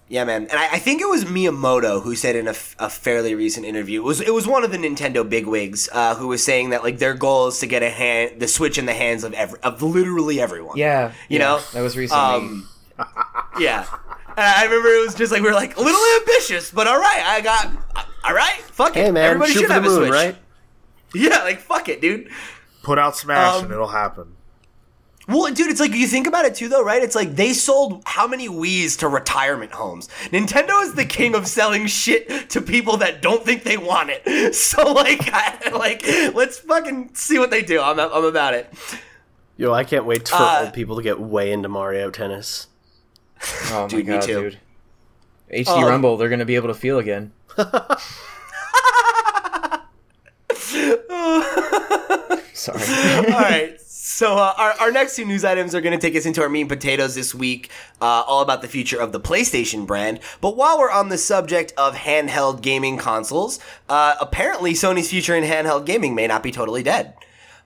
Yeah, 0.07 0.25
man, 0.25 0.43
and 0.43 0.53
I, 0.53 0.75
I 0.75 0.79
think 0.79 1.01
it 1.01 1.09
was 1.09 1.25
Miyamoto 1.25 2.03
who 2.03 2.15
said 2.15 2.37
in 2.37 2.47
a, 2.47 2.51
f- 2.51 2.77
a 2.79 2.91
fairly 2.91 3.35
recent 3.35 3.65
interview. 3.65 4.01
It 4.01 4.05
was 4.05 4.21
it 4.21 4.35
was 4.35 4.47
one 4.47 4.63
of 4.63 4.71
the 4.71 4.77
Nintendo 4.77 5.29
bigwigs 5.29 5.89
uh, 5.93 6.15
who 6.15 6.29
was 6.29 6.45
saying 6.45 6.71
that 6.71 6.83
like 6.83 6.99
their 6.99 7.15
goal 7.15 7.49
is 7.49 7.59
to 7.61 7.67
get 7.67 7.83
a 7.83 7.91
hand 7.91 8.41
the 8.41 8.47
Switch 8.47 8.79
in 8.79 8.87
the 8.87 8.93
hands 8.93 9.25
of 9.25 9.33
every 9.33 9.59
of 9.63 9.83
literally 9.83 10.41
everyone. 10.41 10.77
Yeah, 10.77 11.13
you 11.29 11.39
yeah, 11.39 11.45
know 11.45 11.61
that 11.73 11.81
was 11.81 11.97
recently. 11.97 12.23
Um, 12.23 12.69
yeah, 13.59 13.87
and 14.29 14.47
I 14.47 14.65
remember 14.65 14.89
it 14.89 15.05
was 15.07 15.15
just 15.15 15.33
like 15.33 15.43
we 15.43 15.49
were 15.49 15.55
like 15.55 15.77
a 15.77 15.81
little 15.81 16.21
ambitious, 16.21 16.71
but 16.71 16.87
all 16.87 16.99
right, 16.99 17.23
I 17.25 17.41
got 17.41 17.71
all 18.23 18.35
right. 18.35 18.61
Fuck 18.73 18.97
it, 18.97 19.07
Hey 19.07 19.11
man, 19.11 19.25
everybody 19.25 19.53
shoot 19.53 19.61
should 19.61 19.69
for 19.69 19.69
the 19.69 19.75
have 19.75 19.85
a 19.85 19.89
moon, 19.89 19.99
Switch, 20.01 20.13
right? 20.13 20.37
Yeah, 21.21 21.43
like 21.45 21.61
fuck 21.61 21.89
it, 21.89 22.01
dude. 22.01 22.29
Put 22.83 22.99
out 22.99 23.17
Smash 23.17 23.57
Um, 23.57 23.65
and 23.65 23.73
it'll 23.73 23.89
happen. 23.89 24.35
Well, 25.27 25.51
dude, 25.55 25.71
it's 25.71 25.81
like 25.81 25.93
you 25.95 26.07
think 26.07 26.27
about 26.27 26.45
it 26.45 26.55
too, 26.55 26.69
though, 26.69 26.85
right? 26.85 27.03
It's 27.03 27.15
like 27.15 27.35
they 27.35 27.55
sold 27.55 28.03
how 28.05 28.27
many 28.27 28.47
Wii's 28.47 28.99
to 28.99 29.09
retirement 29.09 29.73
homes. 29.73 30.09
Nintendo 30.25 30.83
is 30.83 30.93
the 30.95 31.07
king 31.07 31.35
of 31.35 31.47
selling 31.47 31.87
shit 31.87 32.51
to 32.51 32.61
people 32.61 32.99
that 32.99 33.23
don't 33.23 33.43
think 33.43 33.63
they 33.65 33.79
want 33.79 34.11
it. 34.13 34.23
So, 34.55 34.93
like, 34.93 35.21
I, 35.33 35.71
like, 35.71 36.07
let's 36.35 36.59
fucking 36.59 37.15
see 37.15 37.39
what 37.39 37.51
they 37.51 37.63
do. 37.63 37.81
I'm, 37.81 37.99
I'm 37.99 38.25
about 38.25 38.53
it. 38.53 38.71
Yo, 39.57 39.73
I 39.73 39.83
can't 39.85 40.05
wait 40.05 40.29
for 40.29 40.35
Uh, 40.37 40.65
old 40.65 40.75
people 40.75 40.97
to 40.97 41.03
get 41.03 41.19
way 41.19 41.53
into 41.53 41.71
Mario 41.71 42.11
Tennis. 42.11 42.67
oh 43.71 43.83
my 43.83 43.87
dude, 43.89 44.07
me 44.07 44.13
god, 44.15 44.23
too. 44.23 44.51
dude. 44.51 44.59
HD 45.67 45.69
Um, 45.79 45.85
Rumble, 45.85 46.17
they're 46.19 46.29
gonna 46.29 46.45
be 46.45 46.57
able 46.57 46.69
to 46.69 46.75
feel 46.75 46.99
again. 46.99 47.33
Sorry. 52.53 52.81
All 53.33 53.41
right. 53.41 53.81
So 54.15 54.35
uh, 54.35 54.55
our, 54.57 54.71
our 54.81 54.93
next 54.93 55.17
two 55.17 55.25
news 55.25 55.45
items 55.45 55.75
are 55.75 55.81
going 55.81 55.99
to 55.99 56.01
take 56.01 56.15
us 56.15 56.25
into 56.25 56.41
our 56.41 56.49
meat 56.49 56.61
and 56.61 56.69
potatoes 56.71 57.17
this 57.17 57.35
week, 57.35 57.71
uh, 58.01 58.05
all 58.05 58.43
about 58.43 58.63
the 58.63 58.69
future 58.69 59.01
of 59.01 59.11
the 59.11 59.19
PlayStation 59.19 59.87
brand. 59.87 60.21
But 60.41 60.57
while 60.57 60.79
we're 60.79 60.91
on 60.91 61.09
the 61.09 61.19
subject 61.19 61.73
of 61.77 61.97
handheld 61.97 62.61
gaming 62.61 62.97
consoles, 62.97 63.59
uh, 63.89 64.15
apparently 64.21 64.73
Sony's 64.75 65.11
future 65.11 65.35
in 65.35 65.43
handheld 65.43 65.85
gaming 65.85 66.15
may 66.15 66.29
not 66.29 66.45
be 66.45 66.53
totally 66.53 66.85
dead. 66.85 67.15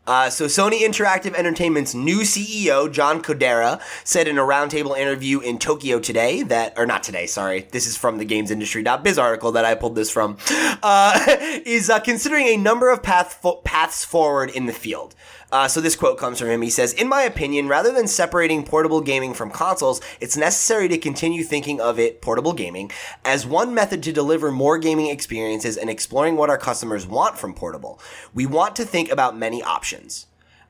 Uh, 0.08 0.30
so 0.30 0.46
Sony 0.46 0.80
Interactive 0.80 1.34
Entertainment's 1.34 1.94
new 1.94 2.20
CEO, 2.20 2.90
John 2.90 3.22
Kodera, 3.22 3.78
said 4.04 4.26
in 4.26 4.38
a 4.38 4.40
roundtable 4.40 4.96
interview 4.96 5.38
in 5.40 5.58
Tokyo 5.58 6.00
today 6.00 6.42
that, 6.44 6.72
or 6.78 6.86
not 6.86 7.02
today, 7.02 7.26
sorry, 7.26 7.68
this 7.72 7.86
is 7.86 7.94
from 7.94 8.16
the 8.16 8.24
GamesIndustry.biz 8.24 9.18
article 9.18 9.52
that 9.52 9.66
I 9.66 9.74
pulled 9.74 9.96
this 9.96 10.10
from, 10.10 10.38
uh, 10.82 11.36
is 11.66 11.90
uh, 11.90 12.00
considering 12.00 12.46
a 12.46 12.56
number 12.56 12.88
of 12.88 13.02
path 13.02 13.34
fo- 13.34 13.56
paths 13.56 14.02
forward 14.02 14.48
in 14.48 14.64
the 14.64 14.72
field. 14.72 15.14
Uh, 15.50 15.66
so 15.66 15.80
this 15.80 15.96
quote 15.96 16.18
comes 16.18 16.38
from 16.38 16.48
him. 16.48 16.60
He 16.60 16.70
says, 16.70 16.92
"In 16.92 17.08
my 17.08 17.22
opinion, 17.22 17.68
rather 17.68 17.90
than 17.90 18.06
separating 18.06 18.64
portable 18.64 19.00
gaming 19.00 19.32
from 19.32 19.50
consoles, 19.50 20.00
it's 20.20 20.36
necessary 20.36 20.88
to 20.88 20.98
continue 20.98 21.42
thinking 21.42 21.80
of 21.80 21.98
it, 21.98 22.20
portable 22.20 22.52
gaming, 22.52 22.90
as 23.24 23.46
one 23.46 23.72
method 23.72 24.02
to 24.02 24.12
deliver 24.12 24.52
more 24.52 24.78
gaming 24.78 25.06
experiences 25.06 25.76
and 25.76 25.88
exploring 25.88 26.36
what 26.36 26.50
our 26.50 26.58
customers 26.58 27.06
want 27.06 27.38
from 27.38 27.54
portable. 27.54 27.98
We 28.34 28.44
want 28.44 28.76
to 28.76 28.84
think 28.84 29.10
about 29.10 29.38
many 29.38 29.62
options." 29.62 30.26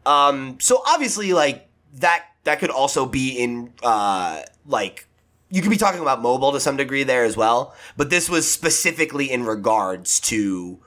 Um, 0.07 0.59
so 0.61 0.83
obviously, 0.87 1.33
like 1.33 1.69
that, 1.95 2.27
that 2.45 2.61
could 2.61 2.71
also 2.71 3.05
be 3.05 3.31
in 3.31 3.73
uh, 3.83 4.43
like 4.65 5.07
you 5.51 5.61
could 5.61 5.71
be 5.71 5.77
talking 5.77 6.01
about 6.01 6.23
mobile 6.23 6.53
to 6.53 6.61
some 6.61 6.77
degree 6.77 7.03
there 7.03 7.25
as 7.25 7.37
well. 7.37 7.75
But 7.97 8.11
this 8.11 8.29
was 8.31 8.51
specifically 8.51 9.31
in 9.31 9.45
regards 9.45 10.21
to 10.21 10.79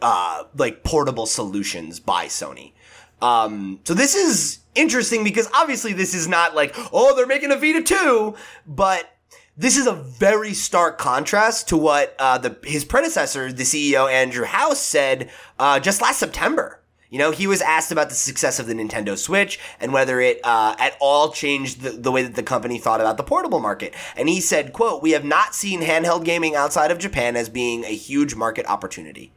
uh, 0.00 0.44
like 0.56 0.82
portable 0.82 1.26
solutions 1.26 2.00
by 2.00 2.26
Sony. 2.26 2.72
Um, 3.20 3.80
so 3.84 3.94
this 3.94 4.14
is 4.14 4.60
interesting 4.74 5.24
because 5.24 5.48
obviously 5.54 5.92
this 5.92 6.14
is 6.14 6.28
not 6.28 6.54
like, 6.54 6.74
oh, 6.92 7.14
they're 7.16 7.26
making 7.26 7.50
a 7.50 7.56
Vita 7.56 7.82
2, 7.82 8.34
but 8.66 9.10
this 9.56 9.76
is 9.76 9.86
a 9.88 9.92
very 9.92 10.54
stark 10.54 10.98
contrast 10.98 11.68
to 11.68 11.76
what 11.76 12.14
uh, 12.20 12.38
the 12.38 12.56
his 12.62 12.84
predecessor, 12.84 13.52
the 13.52 13.64
CEO 13.64 14.10
Andrew 14.10 14.44
House, 14.44 14.80
said 14.80 15.30
uh, 15.58 15.80
just 15.80 16.00
last 16.00 16.20
September. 16.20 16.80
You 17.10 17.18
know, 17.18 17.30
he 17.30 17.46
was 17.46 17.62
asked 17.62 17.90
about 17.90 18.10
the 18.10 18.14
success 18.14 18.60
of 18.60 18.66
the 18.66 18.74
Nintendo 18.74 19.16
Switch 19.16 19.58
and 19.80 19.92
whether 19.94 20.20
it 20.20 20.40
uh, 20.44 20.76
at 20.78 20.94
all 21.00 21.32
changed 21.32 21.80
the, 21.80 21.90
the 21.90 22.12
way 22.12 22.22
that 22.22 22.36
the 22.36 22.42
company 22.42 22.78
thought 22.78 23.00
about 23.00 23.16
the 23.16 23.22
portable 23.22 23.60
market. 23.60 23.94
And 24.14 24.28
he 24.28 24.40
said, 24.40 24.72
"quote 24.72 25.02
We 25.02 25.12
have 25.12 25.24
not 25.24 25.54
seen 25.54 25.80
handheld 25.80 26.24
gaming 26.24 26.54
outside 26.54 26.90
of 26.90 26.98
Japan 26.98 27.34
as 27.34 27.48
being 27.48 27.84
a 27.84 27.94
huge 27.94 28.34
market 28.36 28.66
opportunity." 28.66 29.32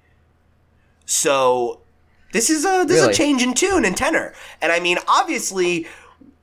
So 1.06 1.82
this 2.32 2.50
is 2.50 2.66
a 2.66 2.86
this 2.88 3.00
Really? 3.02 3.12
is 3.12 3.18
a 3.20 3.22
change 3.22 3.42
in 3.44 3.54
tune 3.54 3.86
and 3.86 3.96
tenor. 3.96 4.34
And 4.62 4.72
I 4.72 4.80
mean, 4.80 4.98
obviously, 5.08 5.88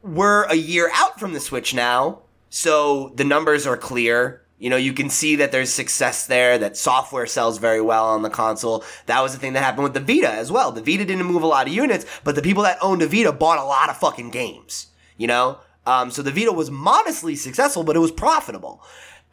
we're 0.02 0.44
a 0.44 0.54
year 0.54 0.90
out 0.94 1.18
from 1.18 1.32
the 1.32 1.40
Switch 1.40 1.74
now, 1.74 2.20
so 2.50 3.12
the 3.16 3.24
numbers 3.24 3.66
are 3.66 3.76
clear. 3.76 4.42
You 4.60 4.70
know, 4.70 4.76
you 4.76 4.92
can 4.92 5.08
see 5.08 5.36
that 5.36 5.52
there's 5.52 5.72
success 5.72 6.26
there, 6.26 6.58
that 6.58 6.76
software 6.76 7.26
sells 7.26 7.58
very 7.58 7.80
well 7.80 8.06
on 8.06 8.22
the 8.22 8.30
console. 8.30 8.82
That 9.06 9.20
was 9.20 9.32
the 9.32 9.38
thing 9.38 9.52
that 9.52 9.62
happened 9.62 9.84
with 9.84 9.94
the 9.94 10.00
Vita 10.00 10.28
as 10.32 10.50
well. 10.50 10.72
The 10.72 10.82
Vita 10.82 11.04
didn't 11.04 11.26
move 11.26 11.44
a 11.44 11.46
lot 11.46 11.68
of 11.68 11.72
units, 11.72 12.04
but 12.24 12.34
the 12.34 12.42
people 12.42 12.64
that 12.64 12.76
owned 12.82 13.00
a 13.00 13.06
Vita 13.06 13.30
bought 13.30 13.58
a 13.58 13.64
lot 13.64 13.88
of 13.88 13.96
fucking 13.98 14.30
games, 14.30 14.88
you 15.16 15.28
know? 15.28 15.60
Um, 15.86 16.10
so 16.10 16.22
the 16.22 16.32
Vita 16.32 16.52
was 16.52 16.72
modestly 16.72 17.36
successful, 17.36 17.84
but 17.84 17.94
it 17.94 18.00
was 18.00 18.10
profitable. 18.10 18.82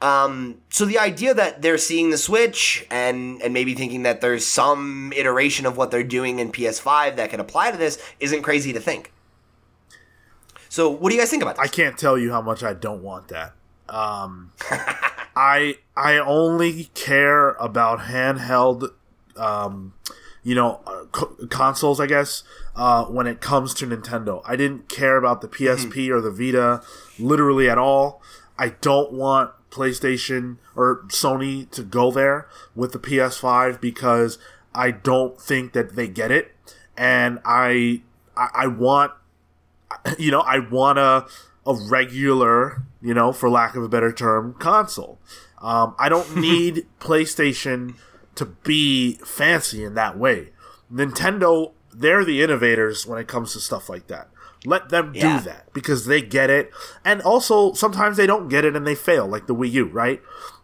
Um, 0.02 0.62
so 0.70 0.86
the 0.86 1.00
idea 1.00 1.34
that 1.34 1.62
they're 1.62 1.78
seeing 1.78 2.10
the 2.10 2.18
Switch 2.18 2.86
and 2.92 3.42
and 3.42 3.54
maybe 3.54 3.74
thinking 3.74 4.04
that 4.04 4.22
there's 4.22 4.46
some 4.46 5.14
iteration 5.16 5.66
of 5.66 5.78
what 5.78 5.90
they're 5.90 6.04
doing 6.04 6.40
in 6.40 6.52
PS5 6.52 7.16
that 7.16 7.30
can 7.30 7.40
apply 7.40 7.72
to 7.72 7.78
this 7.78 8.02
isn't 8.20 8.42
crazy 8.42 8.74
to 8.74 8.80
think. 8.80 9.14
So 10.70 10.90
what 10.90 11.10
do 11.10 11.16
you 11.16 11.22
guys 11.22 11.30
think 11.30 11.42
about 11.42 11.56
this? 11.56 11.64
I 11.64 11.68
can't 11.68 11.98
tell 11.98 12.18
you 12.18 12.32
how 12.32 12.42
much 12.42 12.62
I 12.62 12.74
don't 12.74 13.02
want 13.02 13.30
that. 13.30 13.54
Um, 13.88 14.52
I 15.36 15.78
I 15.96 16.18
only 16.18 16.86
care 16.94 17.52
about 17.52 18.00
handheld, 18.00 18.90
um, 19.38 19.94
you 20.44 20.56
know, 20.56 20.82
uh, 20.86 21.06
co- 21.12 21.36
consoles. 21.50 22.02
I 22.02 22.08
guess 22.08 22.44
uh, 22.76 23.06
when 23.06 23.28
it 23.28 23.40
comes 23.40 23.74
to 23.76 23.88
Nintendo, 23.88 24.42
I 24.46 24.58
didn't 24.58 24.90
care 24.90 25.16
about 25.16 25.40
the 25.42 25.48
PSP 25.48 26.10
or 26.10 26.20
the 26.20 26.32
Vita 26.32 26.82
literally 27.18 27.70
at 27.70 27.78
all. 27.78 28.22
I 28.58 28.70
don't 28.70 29.14
want 29.14 29.52
PlayStation 29.76 30.58
or 30.76 31.04
Sony 31.08 31.70
to 31.72 31.84
go 31.84 32.12
there 32.12 32.48
with 32.76 32.94
the 32.94 33.00
PS5 33.00 33.82
because 33.82 34.38
I 34.74 34.92
don't 34.92 35.40
think 35.40 35.74
that 35.74 35.96
they 35.96 36.08
get 36.08 36.32
it, 36.32 36.56
and 36.98 37.40
I 37.46 38.02
I, 38.36 38.50
I 38.54 38.68
want 38.68 39.12
you 40.18 40.32
know, 40.32 40.42
I 40.42 40.60
want 40.60 41.00
a 41.00 41.26
a 41.68 41.74
regular, 41.74 42.84
you 43.02 43.14
know, 43.14 43.32
for 43.32 43.50
lack 43.50 43.76
of 43.76 43.84
a 43.84 43.90
better 43.90 44.12
term, 44.12 44.54
console. 44.60 45.20
Um, 45.62 45.96
I 45.98 46.10
don't 46.10 46.36
need 46.40 46.86
PlayStation 47.00 47.96
to 48.36 48.46
be 48.46 49.14
fancy 49.26 49.84
in 49.84 49.96
that 49.96 50.18
way. 50.18 50.50
Nintendo, 50.94 51.72
they're 51.94 52.24
the 52.24 52.44
innovators 52.44 53.08
when 53.08 53.20
it 53.20 53.28
comes 53.28 53.54
to 53.54 53.60
stuff 53.60 53.90
like 53.90 54.08
that. 54.08 54.30
Let 54.66 54.90
them 54.90 55.12
Yeah. 55.14 55.38
do 55.40 55.46
that 55.46 55.74
because 55.74 56.06
they 56.06 56.22
get 56.22 56.50
it. 56.50 56.72
And 57.04 57.22
also, 57.22 57.74
sometimes 57.74 58.18
they 58.18 58.28
don't 58.28 58.48
get 58.48 58.66
it 58.66 58.76
and 58.76 58.86
they 58.86 58.96
fail, 58.96 59.28
like 59.28 59.48
the 59.48 59.56
Wii 59.56 59.72
U, 59.72 59.86
right? 59.86 60.22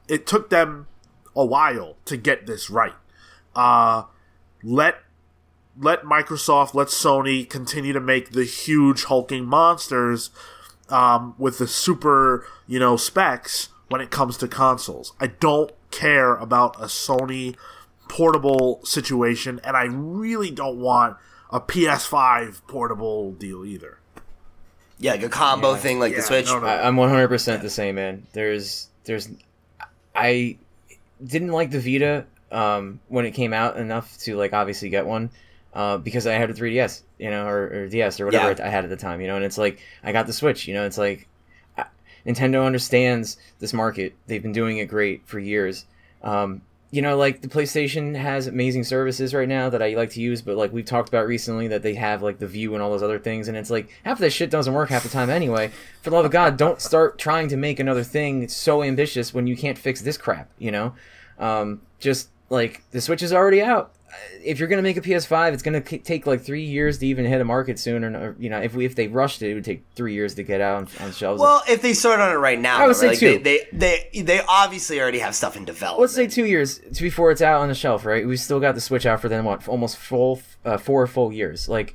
It 0.07 0.25
took 0.27 0.49
them 0.49 0.87
a 1.35 1.45
while 1.45 1.95
to 2.05 2.17
get 2.17 2.45
this 2.47 2.69
right. 2.69 2.95
Uh, 3.55 4.03
let 4.63 4.95
let 5.79 6.03
Microsoft, 6.03 6.73
let 6.73 6.87
Sony 6.89 7.49
continue 7.49 7.93
to 7.93 7.99
make 8.01 8.31
the 8.31 8.43
huge 8.43 9.05
hulking 9.05 9.45
monsters 9.45 10.29
um, 10.89 11.33
with 11.37 11.57
the 11.59 11.67
super, 11.67 12.45
you 12.67 12.77
know, 12.77 12.97
specs 12.97 13.69
when 13.87 14.01
it 14.01 14.11
comes 14.11 14.35
to 14.37 14.47
consoles. 14.49 15.13
I 15.21 15.27
don't 15.27 15.71
care 15.89 16.35
about 16.35 16.75
a 16.75 16.85
Sony 16.85 17.55
portable 18.09 18.81
situation, 18.83 19.61
and 19.63 19.77
I 19.77 19.85
really 19.85 20.51
don't 20.51 20.77
want 20.77 21.15
a 21.51 21.59
PS5 21.59 22.61
portable 22.67 23.31
deal 23.33 23.65
either. 23.65 23.97
yeah, 24.99 25.11
like 25.11 25.23
a 25.23 25.29
combo 25.29 25.75
thing 25.75 25.99
like 25.99 26.15
the 26.15 26.21
Switch. 26.21 26.45
no, 26.47 26.59
no. 26.59 26.65
I, 26.67 26.87
I'm 26.87 26.95
100% 26.95 27.61
the 27.61 27.69
same, 27.69 27.95
man. 27.95 28.25
There's, 28.33 28.87
there's, 29.03 29.29
I 30.15 30.57
didn't 31.23 31.49
like 31.51 31.71
the 31.71 31.79
Vita 31.79 32.25
um, 32.51 32.99
when 33.07 33.25
it 33.25 33.31
came 33.31 33.53
out 33.53 33.77
enough 33.77 34.17
to 34.19 34.35
like 34.35 34.53
obviously 34.53 34.89
get 34.89 35.05
one 35.05 35.29
uh, 35.73 35.97
because 35.97 36.27
I 36.27 36.33
had 36.33 36.49
a 36.49 36.53
3DS, 36.53 37.01
you 37.17 37.29
know, 37.29 37.45
or, 37.47 37.63
or 37.67 37.87
DS 37.87 38.19
or 38.19 38.25
whatever 38.25 38.51
Yeah. 38.57 38.65
I 38.65 38.69
had 38.69 38.83
at 38.83 38.89
the 38.89 38.97
time, 38.97 39.21
you 39.21 39.27
know, 39.27 39.35
and 39.35 39.45
it's 39.45 39.57
like 39.57 39.79
I 40.03 40.11
got 40.11 40.27
the 40.27 40.33
Switch, 40.33 40.67
you 40.67 40.73
know, 40.73 40.85
it's 40.85 40.97
like 40.97 41.27
I, 41.77 41.85
Nintendo 42.25 42.65
understands 42.65 43.37
this 43.59 43.73
market. 43.73 44.13
They've 44.27 44.41
been 44.41 44.51
doing 44.53 44.77
it 44.79 44.85
great 44.85 45.27
for 45.27 45.39
years. 45.39 45.85
Um, 46.23 46.61
you 46.91 47.01
know, 47.01 47.15
like 47.15 47.41
the 47.41 47.47
PlayStation 47.47 48.15
has 48.15 48.47
amazing 48.47 48.83
services 48.83 49.33
right 49.33 49.47
now 49.47 49.69
that 49.69 49.81
I 49.81 49.95
like 49.95 50.09
to 50.11 50.21
use, 50.21 50.41
but 50.41 50.57
like 50.57 50.73
we've 50.73 50.85
talked 50.85 51.07
about 51.07 51.25
recently 51.25 51.69
that 51.69 51.83
they 51.83 51.95
have 51.95 52.21
like 52.21 52.37
the 52.37 52.47
Vue 52.47 52.73
and 52.73 52.83
all 52.83 52.91
those 52.91 53.01
other 53.01 53.17
things, 53.17 53.47
and 53.47 53.55
it's 53.55 53.69
like 53.69 53.89
half 54.03 54.17
of 54.17 54.19
that 54.19 54.31
shit 54.31 54.49
doesn't 54.49 54.73
work 54.73 54.89
half 54.89 55.03
the 55.03 55.09
time 55.09 55.29
anyway. 55.29 55.71
For 56.01 56.09
the 56.09 56.17
love 56.17 56.25
of 56.25 56.31
God, 56.31 56.57
don't 56.57 56.81
start 56.81 57.17
trying 57.17 57.47
to 57.47 57.55
make 57.57 57.79
another 57.79 58.03
thing 58.03 58.49
so 58.49 58.83
ambitious 58.83 59.33
when 59.33 59.47
you 59.47 59.55
can't 59.55 59.77
fix 59.77 60.01
this 60.01 60.17
crap. 60.17 60.49
You 60.59 60.71
know, 60.71 60.95
um, 61.39 61.81
just 61.99 62.29
like 62.49 62.83
the 62.91 62.99
Switch 62.99 63.23
is 63.23 63.31
already 63.31 63.61
out. 63.61 63.93
If 64.43 64.59
you're 64.59 64.67
gonna 64.67 64.81
make 64.81 64.97
a 64.97 65.01
PS5, 65.01 65.53
it's 65.53 65.61
gonna 65.63 65.81
take 65.81 66.25
like 66.25 66.41
three 66.41 66.63
years 66.63 66.97
to 66.99 67.07
even 67.07 67.25
hit 67.25 67.39
a 67.41 67.45
market 67.45 67.77
soon, 67.79 68.03
or 68.03 68.35
you 68.39 68.49
know, 68.49 68.59
if 68.59 68.73
we 68.73 68.85
if 68.85 68.95
they 68.95 69.07
rushed 69.07 69.41
it, 69.41 69.51
it 69.51 69.53
would 69.53 69.63
take 69.65 69.83
three 69.95 70.13
years 70.13 70.33
to 70.35 70.43
get 70.43 70.61
out 70.61 70.77
on, 70.77 70.87
on 71.05 71.11
shelves. 71.13 71.39
Well, 71.39 71.61
if 71.69 71.81
they 71.81 71.93
start 71.93 72.19
on 72.19 72.31
it 72.31 72.35
right 72.39 72.59
now, 72.59 72.79
I 72.79 72.87
would 72.87 72.95
though, 72.95 72.99
say 72.99 73.07
like, 73.09 73.19
two. 73.19 73.37
They, 73.39 73.67
they 73.71 74.07
they 74.13 74.21
they 74.23 74.41
obviously 74.47 74.99
already 74.99 75.19
have 75.19 75.35
stuff 75.35 75.55
in 75.55 75.65
development. 75.65 76.01
let's 76.01 76.13
say 76.15 76.27
two 76.27 76.45
years 76.45 76.79
before 76.99 77.31
it's 77.31 77.41
out 77.41 77.61
on 77.61 77.67
the 77.69 77.75
shelf, 77.75 78.05
right? 78.05 78.25
We 78.27 78.35
still 78.37 78.59
got 78.59 78.75
the 78.75 78.81
Switch 78.81 79.05
out 79.05 79.21
for 79.21 79.29
then 79.29 79.43
what, 79.45 79.67
almost 79.67 79.97
full 79.97 80.41
uh, 80.65 80.77
four 80.77 81.05
full 81.07 81.31
years. 81.31 81.69
Like, 81.69 81.93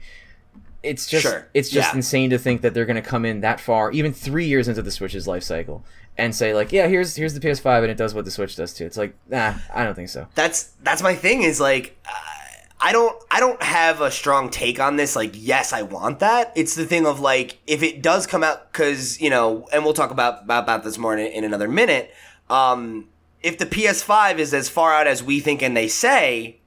it's 0.82 1.06
just 1.08 1.22
Sure. 1.24 1.48
it's 1.52 1.68
just 1.68 1.92
Yeah. 1.92 1.96
insane 1.96 2.30
to 2.30 2.38
think 2.38 2.60
that 2.62 2.74
they're 2.74 2.86
going 2.86 2.94
to 3.02 3.02
come 3.08 3.24
in 3.24 3.40
that 3.40 3.58
far, 3.60 3.90
even 3.90 4.12
three 4.12 4.46
years 4.46 4.68
into 4.68 4.82
the 4.82 4.90
Switch's 4.92 5.26
life 5.26 5.42
cycle, 5.42 5.84
and 6.18 6.34
say 6.34 6.54
like, 6.54 6.72
yeah, 6.72 6.86
here's 6.86 7.16
here's 7.16 7.34
the 7.34 7.40
PS5 7.40 7.82
and 7.82 7.90
it 7.90 7.96
does 7.96 8.14
what 8.14 8.24
the 8.24 8.30
Switch 8.30 8.56
does 8.56 8.72
too. 8.74 8.86
It's 8.86 8.96
like, 8.96 9.14
nah, 9.28 9.54
I 9.74 9.84
don't 9.84 9.94
think 9.94 10.08
so. 10.08 10.26
that's 10.34 10.74
that's 10.82 11.02
my 11.02 11.14
thing 11.14 11.42
is 11.42 11.60
like 11.60 11.96
uh, 12.08 12.36
I 12.80 12.92
don't 12.92 13.16
I 13.30 13.40
don't 13.40 13.62
have 13.62 14.00
a 14.00 14.10
strong 14.10 14.50
take 14.50 14.78
on 14.80 14.96
this 14.96 15.16
like 15.16 15.32
yes 15.34 15.72
I 15.72 15.82
want 15.82 16.20
that 16.20 16.52
it's 16.54 16.74
the 16.74 16.84
thing 16.84 17.06
of 17.06 17.20
like 17.20 17.58
if 17.66 17.82
it 17.82 18.02
does 18.02 18.26
come 18.26 18.44
out 18.44 18.72
cuz 18.72 19.20
you 19.20 19.30
know 19.30 19.66
and 19.72 19.84
we'll 19.84 19.94
talk 19.94 20.10
about 20.10 20.44
about, 20.44 20.84
this 20.84 20.98
more 20.98 21.16
in, 21.16 21.26
in 21.26 21.44
another 21.44 21.68
minute 21.68 22.14
um 22.50 23.08
if 23.42 23.58
the 23.58 23.66
PS5 23.66 24.38
is 24.38 24.52
as 24.52 24.68
far 24.68 24.92
out 24.92 25.06
as 25.06 25.22
we 25.22 25.40
think 25.40 25.62
and 25.62 25.76
they 25.76 25.88
say 25.88 26.58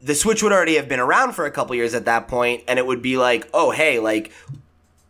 the 0.00 0.14
Switch 0.14 0.42
would 0.42 0.52
already 0.52 0.76
have 0.76 0.88
been 0.88 1.00
around 1.00 1.32
for 1.32 1.44
a 1.44 1.50
couple 1.50 1.74
years 1.76 1.94
at 1.94 2.04
that 2.06 2.26
point 2.26 2.62
and 2.66 2.78
it 2.78 2.86
would 2.86 3.02
be 3.02 3.16
like 3.16 3.48
oh 3.52 3.70
hey 3.70 3.98
like 3.98 4.32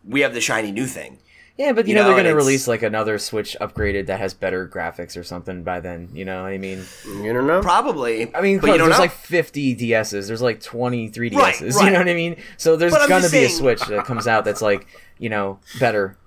we 0.07 0.19
have 0.19 0.33
the 0.33 0.41
shiny 0.41 0.71
new 0.71 0.85
thing 0.85 1.17
Yeah, 1.57 1.71
but 1.71 1.85
you, 1.87 1.91
You 1.91 1.95
know, 1.95 2.01
know, 2.01 2.07
they're 2.07 2.23
going 2.23 2.33
to 2.33 2.35
release 2.35 2.67
like 2.67 2.83
another 2.83 3.17
Switch 3.17 3.55
upgraded 3.61 4.07
that 4.07 4.19
has 4.19 4.33
better 4.33 4.67
graphics 4.67 5.15
or 5.15 5.23
something 5.23 5.63
by 5.63 5.79
then. 5.79 6.09
You 6.13 6.25
know 6.25 6.43
what 6.43 6.49
I 6.51 6.57
mean? 6.57 6.83
You 7.05 7.31
don't 7.31 7.47
know? 7.47 7.61
probably 7.61 8.33
I 8.35 8.41
mean, 8.41 8.59
but 8.59 8.67
you 8.71 8.77
don't 8.77 8.89
there's 8.89 8.97
know 8.97 9.03
like 9.03 9.11
50 9.11 9.75
DSs. 9.77 10.27
There's 10.27 10.41
like 10.41 10.59
20 10.61 11.09
3DSs. 11.11 11.33
Right, 11.37 11.61
You 11.61 11.91
know 11.91 11.99
what 11.99 12.09
I 12.09 12.13
mean? 12.13 12.35
So 12.57 12.75
there's 12.75 12.91
But 12.91 13.07
going 13.07 13.21
to 13.21 13.29
just 13.29 13.33
be 13.33 13.45
a 13.45 13.49
Switch 13.49 13.81
that 13.87 14.03
comes 14.05 14.27
out 14.27 14.43
that's 14.43 14.61
like, 14.61 14.85
you 15.17 15.29
know, 15.29 15.59
better. 15.79 16.17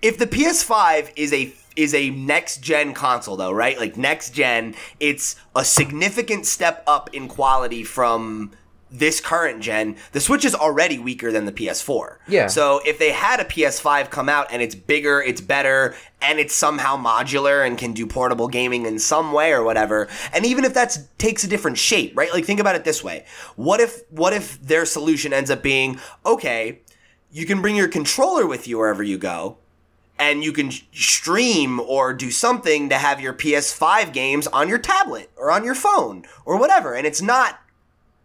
if 0.00 0.16
the 0.18 0.26
PS5 0.26 1.10
is 1.16 1.32
a 1.34 1.52
is 1.76 1.94
a 1.94 2.10
next 2.10 2.62
gen 2.62 2.92
console 2.94 3.36
though, 3.36 3.52
right? 3.52 3.78
Like 3.78 3.96
next 3.98 4.30
gen, 4.34 4.74
it's 5.00 5.36
a 5.54 5.64
significant 5.64 6.46
step 6.46 6.82
up 6.86 7.08
in 7.14 7.28
quality 7.28 7.82
from 7.84 8.52
this 8.92 9.20
current 9.20 9.62
gen. 9.62 9.96
The 10.12 10.20
Switch 10.20 10.44
is 10.44 10.54
already 10.54 10.98
weaker 10.98 11.32
than 11.32 11.46
the 11.46 11.52
PS4. 11.52 12.18
Yeah. 12.28 12.46
So 12.46 12.80
if 12.84 12.98
they 12.98 13.10
had 13.10 13.40
a 13.40 13.44
PS5 13.44 14.10
come 14.10 14.28
out 14.28 14.48
and 14.52 14.60
it's 14.60 14.74
bigger, 14.74 15.20
it's 15.22 15.40
better, 15.40 15.94
and 16.20 16.38
it's 16.38 16.54
somehow 16.54 16.96
modular 16.96 17.66
and 17.66 17.78
can 17.78 17.92
do 17.92 18.06
portable 18.06 18.48
gaming 18.48 18.86
in 18.86 18.98
some 18.98 19.32
way 19.32 19.52
or 19.52 19.64
whatever, 19.64 20.08
and 20.32 20.44
even 20.44 20.64
if 20.64 20.74
that 20.74 20.96
takes 21.18 21.42
a 21.42 21.48
different 21.48 21.78
shape, 21.78 22.16
right? 22.16 22.32
Like 22.32 22.44
think 22.44 22.60
about 22.60 22.76
it 22.76 22.84
this 22.84 23.02
way: 23.02 23.24
what 23.56 23.80
if 23.80 24.02
what 24.10 24.32
if 24.32 24.60
their 24.60 24.84
solution 24.84 25.32
ends 25.32 25.50
up 25.50 25.62
being 25.62 25.98
okay? 26.24 26.80
You 27.32 27.46
can 27.46 27.62
bring 27.62 27.76
your 27.76 27.88
controller 27.88 28.46
with 28.46 28.68
you 28.68 28.78
wherever 28.78 29.02
you 29.02 29.16
go, 29.16 29.56
and 30.18 30.44
you 30.44 30.52
can 30.52 30.70
stream 30.92 31.80
or 31.80 32.12
do 32.12 32.30
something 32.30 32.90
to 32.90 32.96
have 32.96 33.20
your 33.20 33.32
PS5 33.32 34.12
games 34.12 34.46
on 34.48 34.68
your 34.68 34.78
tablet 34.78 35.30
or 35.36 35.50
on 35.50 35.64
your 35.64 35.74
phone 35.74 36.24
or 36.44 36.58
whatever. 36.58 36.94
And 36.94 37.06
it's 37.06 37.22
not 37.22 37.58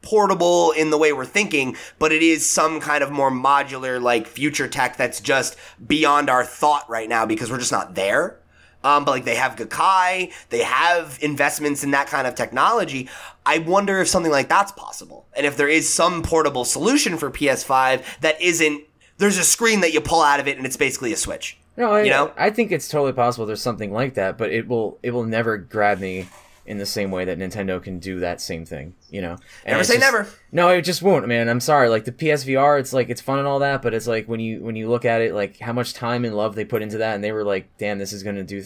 portable 0.01 0.71
in 0.71 0.89
the 0.89 0.97
way 0.97 1.13
we're 1.13 1.25
thinking, 1.25 1.75
but 1.99 2.11
it 2.11 2.21
is 2.21 2.45
some 2.49 2.79
kind 2.79 3.03
of 3.03 3.11
more 3.11 3.31
modular, 3.31 4.01
like 4.01 4.27
future 4.27 4.67
tech 4.67 4.97
that's 4.97 5.19
just 5.19 5.57
beyond 5.85 6.29
our 6.29 6.43
thought 6.43 6.89
right 6.89 7.09
now 7.09 7.25
because 7.25 7.51
we're 7.51 7.59
just 7.59 7.71
not 7.71 7.95
there. 7.95 8.39
Um, 8.83 9.05
but 9.05 9.11
like 9.11 9.25
they 9.25 9.35
have 9.35 9.55
Gaikai, 9.55 10.31
they 10.49 10.63
have 10.63 11.17
investments 11.21 11.83
in 11.83 11.91
that 11.91 12.07
kind 12.07 12.27
of 12.27 12.35
technology. 12.35 13.09
I 13.45 13.57
wonder 13.57 13.99
if 13.99 14.07
something 14.07 14.31
like 14.31 14.49
that's 14.49 14.71
possible, 14.71 15.25
and 15.35 15.45
if 15.45 15.57
there 15.57 15.67
is 15.67 15.91
some 15.91 16.21
portable 16.21 16.63
solution 16.63 17.17
for 17.17 17.29
PS5 17.31 18.03
that 18.21 18.41
isn't. 18.41 18.83
There's 19.19 19.39
a 19.39 19.43
screen 19.43 19.81
that 19.81 19.93
you 19.93 19.99
pull 19.99 20.21
out 20.21 20.39
of 20.39 20.47
it, 20.47 20.57
and 20.57 20.65
it's 20.67 20.77
basically 20.77 21.11
a 21.11 21.17
Switch. 21.17 21.57
No, 21.75 21.91
I, 21.91 22.03
You 22.03 22.11
know? 22.11 22.33
I 22.37 22.51
think 22.51 22.71
it's 22.71 22.87
totally 22.87 23.13
possible 23.13 23.47
there's 23.47 23.63
something 23.63 23.91
like 23.91 24.13
that, 24.13 24.37
but 24.37 24.51
it 24.51 24.67
will 24.67 24.99
it 25.01 25.11
will 25.11 25.23
never 25.23 25.57
grab 25.57 25.99
me 25.99 26.27
in 26.67 26.77
the 26.77 26.85
same 26.85 27.09
way 27.11 27.25
that 27.25 27.39
Nintendo 27.39 27.81
can 27.81 27.97
do 27.97 28.19
that 28.19 28.41
same 28.41 28.65
thing. 28.65 28.93
You 29.09 29.21
know, 29.21 29.37
And 29.65 29.73
Never 29.73 29.83
say 29.83 29.93
just- 29.95 30.01
never. 30.05 30.27
No, 30.51 30.69
it 30.69 30.81
just 30.83 31.01
won't, 31.01 31.27
man. 31.27 31.47
I'm 31.49 31.59
sorry. 31.61 31.89
Like 31.89 32.05
the 32.05 32.11
PSVR, 32.11 32.79
it's 32.79 32.93
like 32.93 33.09
it's 33.09 33.21
fun 33.21 33.39
and 33.39 33.47
all 33.47 33.59
that, 33.59 33.81
but 33.81 33.93
it's 33.93 34.07
like 34.07 34.27
when 34.27 34.39
you 34.39 34.61
when 34.63 34.75
you 34.75 34.89
look 34.89 35.05
at 35.05 35.21
it, 35.21 35.33
like 35.33 35.59
how 35.59 35.73
much 35.73 35.93
time 35.93 36.25
and 36.25 36.35
love 36.35 36.55
they 36.55 36.65
put 36.65 36.81
into 36.81 36.97
that, 36.99 37.15
and 37.15 37.23
they 37.23 37.31
were 37.31 37.43
like, 37.43 37.69
"Damn, 37.77 37.97
this 37.97 38.13
is 38.13 38.21
gonna 38.23 38.43
do 38.43 38.61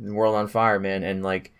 the 0.00 0.12
world 0.12 0.34
on 0.34 0.48
fire, 0.48 0.80
man." 0.80 1.02
And 1.02 1.22
like, 1.22 1.52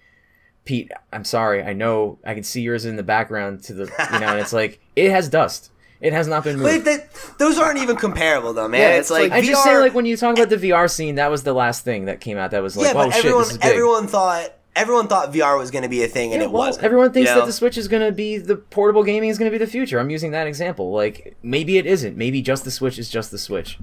Pete, 0.64 0.90
I'm 1.12 1.24
sorry. 1.24 1.62
I 1.62 1.74
know 1.74 2.18
I 2.24 2.34
can 2.34 2.42
see 2.42 2.62
yours 2.62 2.84
in 2.86 2.96
the 2.96 3.02
background 3.02 3.62
to 3.64 3.74
the 3.74 3.84
you 4.12 4.20
know, 4.20 4.28
and 4.28 4.40
it's 4.40 4.52
like 4.52 4.80
it 4.96 5.10
has 5.10 5.28
dust. 5.28 5.70
It 6.00 6.12
has 6.12 6.28
not 6.28 6.44
been 6.44 6.58
moved. 6.58 6.84
But 6.84 6.84
that, 6.84 7.38
those 7.38 7.58
aren't 7.58 7.78
even 7.78 7.96
comparable, 7.96 8.52
though, 8.52 8.68
man. 8.68 8.80
Yeah, 8.80 8.88
it's, 8.90 9.00
it's 9.02 9.10
like, 9.10 9.30
like- 9.30 9.32
I 9.32 9.46
just 9.46 9.62
say 9.64 9.70
VR 9.70 9.80
like 9.80 9.94
when 9.94 10.04
you 10.04 10.16
talk 10.18 10.36
about 10.36 10.50
the 10.50 10.56
VR 10.56 10.90
scene, 10.90 11.14
that 11.14 11.30
was 11.30 11.44
the 11.44 11.54
last 11.54 11.82
thing 11.84 12.06
that 12.06 12.20
came 12.20 12.36
out. 12.36 12.50
That 12.50 12.62
was 12.62 12.76
like, 12.76 12.86
yeah, 12.86 12.90
oh 12.92 13.06
but 13.06 13.10
shit, 13.14 13.24
everyone 13.24 13.42
this 13.42 13.50
is 13.52 13.58
big. 13.58 13.70
everyone 13.70 14.06
thought 14.08 14.52
everyone 14.76 15.08
thought 15.08 15.32
VR 15.32 15.56
was 15.58 15.70
going 15.70 15.82
to 15.82 15.88
be 15.88 16.02
a 16.02 16.08
thing, 16.08 16.32
and 16.32 16.40
Yeah, 16.42 16.48
it 16.48 16.52
well, 16.52 16.66
wasn't. 16.66 16.84
Everyone 16.84 17.12
thinks 17.12 17.28
you 17.30 17.34
know? 17.34 17.40
that 17.42 17.46
the 17.46 17.52
Switch 17.52 17.76
is 17.78 17.88
going 17.88 18.04
to 18.04 18.12
be 18.12 18.38
the 18.38 18.56
portable 18.56 19.02
gaming 19.04 19.28
is 19.30 19.38
going 19.38 19.50
to 19.50 19.56
be 19.56 19.62
the 19.64 19.70
future. 19.70 19.98
I'm 19.98 20.10
using 20.10 20.30
that 20.32 20.46
example. 20.46 20.92
Like 20.92 21.36
maybe 21.42 21.78
it 21.78 21.86
isn't. 21.86 22.16
Maybe 22.16 22.42
just 22.42 22.64
the 22.64 22.70
Switch 22.70 22.98
is 22.98 23.08
just 23.10 23.30
the 23.30 23.38
Switch. 23.38 23.78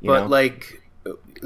You 0.00 0.10
But 0.10 0.22
know? 0.22 0.26
like 0.28 0.82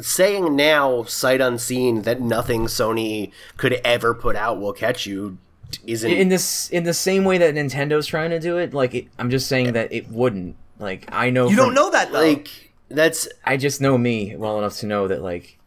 saying 0.01 0.55
now, 0.56 1.02
sight 1.05 1.40
unseen, 1.40 2.02
that 2.02 2.20
nothing 2.20 2.66
Sony 2.66 3.32
could 3.56 3.74
ever 3.85 4.14
put 4.14 4.36
out 4.36 4.60
will 4.60 4.72
catch 4.72 5.06
you 5.06 5.39
isn't. 5.86 6.10
in 6.10 6.28
this 6.28 6.68
in 6.70 6.85
the 6.85 6.94
same 6.94 7.24
way 7.24 7.39
that 7.39 7.55
Nintendo's 7.55 8.06
trying 8.06 8.31
to 8.31 8.39
do 8.40 8.56
it, 8.59 8.74
like 8.74 8.94
it, 8.94 9.06
I'm 9.18 9.31
just 9.31 9.48
saying 9.48 9.72
that 9.74 9.93
it 9.93 10.09
wouldn't. 10.09 10.56
Like 10.78 11.09
I 11.12 11.31
know 11.31 11.48
you 11.48 11.56
from- 11.56 11.66
don't 11.66 11.74
know 11.74 11.90
that 11.90 12.12
though. 12.12 12.20
like 12.27 12.48
that's 12.89 13.28
I 13.44 13.56
just 13.56 13.81
know 13.81 13.97
me 13.98 14.35
well 14.36 14.59
enough 14.59 14.77
to 14.78 14.86
know 14.86 15.06
that 15.09 15.22
like 15.22 15.59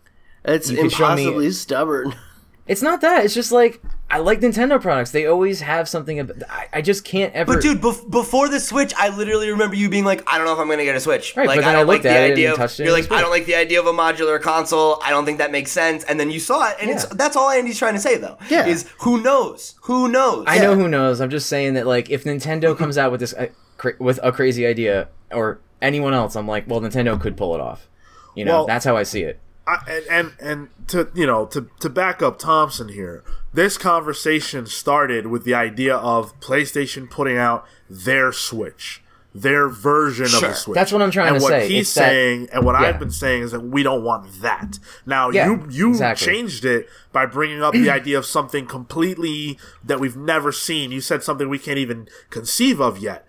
it's 0.44 0.70
You 0.70 0.76
could 0.78 0.84
me- 0.86 0.90
impossibly 0.92 1.52
stubborn. 1.52 2.16
it's 2.68 2.82
not 2.82 3.02
that. 3.02 3.26
It's 3.26 3.34
just 3.34 3.52
like 3.52 3.82
I 4.10 4.20
like 4.20 4.40
Nintendo 4.42 4.80
products. 4.82 5.12
They 5.12 5.26
always 5.26 5.62
have 5.62 5.90
something. 5.90 6.20
Ab- 6.20 6.44
I, 6.50 6.68
I 6.74 6.82
just 6.82 7.04
can't 7.04 7.34
ever. 7.34 7.54
But 7.56 7.62
dude, 7.62 7.82
bef- 7.82 8.10
before 8.10 8.48
the 8.48 8.60
Switch, 8.60 8.94
I 8.96 9.10
literally 9.10 9.50
remember 9.50 9.76
you 9.76 9.90
being 9.90 10.06
like, 10.06 10.24
"I 10.32 10.38
don't 10.38 10.46
know 10.46 10.54
if 10.54 10.60
I'm 10.60 10.70
gonna 10.70 10.84
get 10.86 10.96
a 10.96 11.00
Switch." 11.00 11.36
Right, 11.36 11.48
like, 11.48 11.58
but 11.58 11.66
then 11.66 11.70
I 11.76 11.80
I 11.80 11.82
don't 11.82 11.88
like 11.88 12.04
the 12.04 12.18
idea. 12.18 12.54
Of, 12.54 12.80
you're 12.80 12.92
like, 12.92 13.12
"I 13.12 13.22
don't 13.22 13.32
like 13.32 13.46
the 13.46 13.56
idea 13.56 13.80
of 13.80 13.88
a 13.88 13.92
modular 13.92 14.40
console. 14.42 15.00
I 15.04 15.10
don't 15.10 15.26
think 15.26 15.40
that 15.40 15.52
makes 15.52 15.72
sense." 15.72 16.04
And 16.06 16.20
then 16.20 16.30
you 16.32 16.40
saw 16.40 16.70
it, 16.70 16.78
and 16.80 16.90
it's 16.90 17.06
that's 17.06 17.36
all 17.36 17.50
Andy's 17.50 17.78
trying 17.80 17.96
to 17.96 18.00
say 18.00 18.18
though. 18.18 18.38
Yeah. 18.50 18.66
is 18.68 18.90
who 19.00 19.22
knows? 19.22 19.76
Who 19.84 20.08
knows? 20.08 20.46
I 20.48 20.60
know 20.60 20.76
who 20.76 20.88
knows. 20.88 21.20
I'm 21.22 21.30
just 21.32 21.48
saying 21.48 21.74
that 21.74 21.86
like 21.88 22.10
if 22.10 22.24
Nintendo 22.24 22.78
comes 22.78 22.98
out 22.98 23.12
with 23.12 23.20
this 23.20 23.34
uh, 23.34 23.48
cra- 23.78 23.96
with 24.00 24.20
a 24.24 24.32
crazy 24.32 24.66
idea 24.66 25.10
or 25.32 25.60
anyone 25.82 26.14
else, 26.14 26.36
I'm 26.36 26.48
like, 26.48 26.66
well, 26.68 26.80
Nintendo 26.80 27.20
could 27.20 27.36
pull 27.36 27.56
it 27.56 27.62
off. 27.62 27.90
You 28.36 28.46
know, 28.46 28.60
Well- 28.60 28.66
that's 28.68 28.86
how 28.86 28.96
I 28.96 29.04
see 29.04 29.24
it. 29.24 29.40
I, 29.66 29.78
and, 29.88 30.06
and 30.10 30.32
and 30.40 30.70
to 30.90 31.10
you 31.14 31.26
know 31.26 31.46
to 31.48 31.70
to 31.80 31.90
back 31.90 32.22
up 32.22 32.38
Thompson 32.40 32.90
here, 32.90 33.24
this 33.54 33.78
conversation 33.78 34.66
started 34.66 35.28
with 35.28 35.46
the 35.46 35.54
idea 35.54 35.96
of 35.96 36.38
PlayStation 36.42 37.10
putting 37.10 37.38
out 37.38 37.66
their 37.90 38.34
Switch, 38.34 39.02
their 39.34 39.70
version 39.70 40.26
of 40.26 40.42
the 40.42 40.54
Switch. 40.54 40.76
That's 40.76 40.92
what 40.92 41.02
I'm 41.02 41.12
trying 41.12 41.30
and 41.30 41.38
to 41.40 41.44
what 41.44 41.50
say. 41.52 41.68
he's 41.70 41.82
It's 41.88 41.94
that- 41.94 42.10
saying, 42.10 42.50
and 42.52 42.66
what 42.66 42.80
yeah. 42.80 42.88
I've 42.88 43.00
been 43.00 43.10
saying 43.12 43.44
is 43.44 43.52
that 43.52 43.62
we 43.62 43.84
don't 43.84 44.04
want 44.04 44.42
that. 44.42 44.80
Now 45.06 45.30
Yeah, 45.30 45.46
you 45.48 45.68
you 45.70 45.90
exactly. 45.92 46.26
changed 46.28 46.66
it 46.66 46.88
by 47.14 47.26
bringing 47.26 47.64
up 47.64 47.72
the 47.74 47.90
idea 47.90 48.18
of 48.18 48.26
something 48.26 48.66
completely 48.66 49.58
that 49.84 50.00
we've 50.00 50.18
never 50.18 50.52
seen. 50.52 50.92
You 50.92 51.00
said 51.00 51.24
something 51.24 51.48
we 51.48 51.60
can't 51.60 51.78
even 51.78 52.10
conceive 52.30 52.82
of 52.82 52.98
yet. 52.98 53.26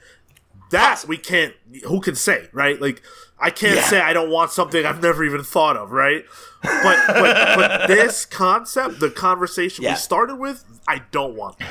That 0.71 1.05
we 1.07 1.17
can't. 1.19 1.55
Who 1.87 2.01
can 2.01 2.17
say, 2.17 2.49
right? 2.53 2.81
Like 2.81 3.03
I 3.39 3.51
can't 3.51 3.77
Yeah. 3.77 3.83
say 3.83 4.01
I 4.01 4.13
don't 4.13 4.31
want 4.31 4.53
something 4.53 4.87
I've 4.87 5.03
never 5.03 5.25
even 5.25 5.43
thought 5.43 5.77
of, 5.77 5.91
right? 5.93 6.25
But 6.63 6.99
but 7.09 7.57
but 7.57 7.87
this 7.89 8.25
concept, 8.25 9.01
the 9.01 9.11
conversation 9.11 9.85
Yeah. 9.85 9.91
we 9.93 9.97
started 9.97 10.37
with, 10.37 10.65
I 10.89 11.03
don't 11.11 11.35
want. 11.35 11.59
That. 11.59 11.69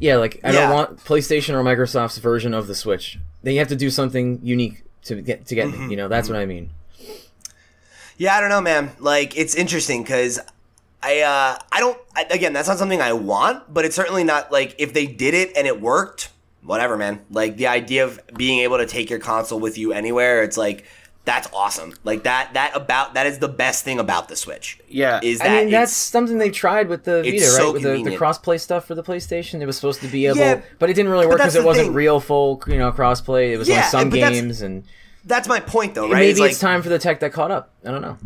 Yeah, 0.00 0.16
like 0.16 0.40
I 0.44 0.52
Yeah. 0.52 0.60
don't 0.66 0.74
want 0.74 1.04
PlayStation 1.04 1.54
or 1.54 1.62
Microsoft's 1.62 2.18
version 2.18 2.54
of 2.54 2.66
the 2.66 2.74
Switch. 2.74 3.18
They 3.42 3.56
have 3.56 3.68
to 3.68 3.76
do 3.76 3.90
something 3.90 4.40
unique 4.42 4.84
to 5.04 5.20
get 5.20 5.46
to 5.46 5.54
get 5.54 5.68
Mm-hmm. 5.68 5.84
me. 5.86 5.90
You 5.90 5.96
know, 5.96 6.08
that's 6.08 6.28
what 6.28 6.38
I 6.38 6.46
mean. 6.46 6.70
Yeah, 8.16 8.34
I 8.36 8.40
don't 8.40 8.48
know, 8.50 8.60
man. 8.60 8.92
Like 8.98 9.36
it's 9.36 9.54
interesting 9.54 10.02
because 10.02 10.38
I 11.02 11.20
uh 11.20 11.58
I 11.70 11.80
don't 11.80 11.98
I, 12.14 12.26
again 12.30 12.52
that's 12.52 12.68
not 12.68 12.78
something 12.78 13.00
I 13.02 13.12
want, 13.12 13.72
but 13.72 13.84
it's 13.84 13.94
certainly 13.96 14.24
not 14.24 14.50
like 14.50 14.74
if 14.78 14.92
they 14.94 15.06
did 15.06 15.34
it 15.34 15.52
and 15.56 15.66
it 15.66 15.80
worked, 15.80 16.30
whatever, 16.66 16.96
man. 16.96 17.20
Like 17.30 17.56
the 17.56 17.68
idea 17.68 18.04
of 18.04 18.20
being 18.36 18.60
able 18.60 18.78
to 18.78 18.86
take 18.86 19.08
your 19.10 19.18
console 19.20 19.60
with 19.60 19.78
you 19.78 19.92
anywhere, 19.92 20.42
it's 20.42 20.56
like 20.56 20.84
that's 21.24 21.48
awesome. 21.52 21.92
Like 22.04 22.22
that 22.22 22.54
that 22.54 22.76
about 22.76 23.14
that 23.14 23.26
is 23.26 23.38
the 23.40 23.48
best 23.48 23.84
thing 23.84 23.98
about 23.98 24.28
the 24.28 24.36
Switch. 24.36 24.78
Yeah. 24.88 25.18
Is 25.22 25.40
that 25.40 25.50
I 25.50 25.60
mean, 25.62 25.70
that's 25.70 25.92
something 25.92 26.38
they 26.38 26.50
tried 26.50 26.88
with 26.88 27.02
the 27.04 27.22
Vita, 27.22 27.30
right? 27.58 27.72
with 27.72 27.82
the, 27.82 27.88
the 27.88 27.94
convenient. 27.94 28.16
cross-play 28.18 28.58
stuff 28.58 28.84
for 28.86 28.94
the 28.94 29.02
PlayStation. 29.02 29.60
It 29.60 29.66
was 29.66 29.76
supposed 29.76 30.00
to 30.02 30.08
be 30.08 30.26
able, 30.26 30.38
Yeah, 30.38 30.60
but 30.78 30.88
it 30.90 30.94
didn't 30.94 31.10
really 31.10 31.26
work 31.26 31.38
because 31.38 31.56
it 31.56 31.64
wasn't 31.64 31.86
thing. 31.88 31.94
real 31.94 32.20
full, 32.20 32.62
you 32.68 32.78
know, 32.78 32.92
cross-play. 32.92 33.52
It 33.52 33.58
was 33.58 33.68
Yeah, 33.68 33.76
only 33.76 33.90
some 33.90 34.10
games, 34.10 34.62
and 34.62 34.84
that's 35.24 35.48
my 35.48 35.58
point 35.58 35.96
though, 35.96 36.04
right? 36.04 36.14
maybe 36.20 36.30
It's 36.30 36.38
like, 36.40 36.50
it's 36.52 36.60
time 36.60 36.82
for 36.82 36.88
the 36.90 37.00
tech 37.00 37.18
that 37.20 37.32
caught 37.32 37.50
up. 37.50 37.74
I 37.84 37.90
don't 37.90 38.02
know. 38.02 38.16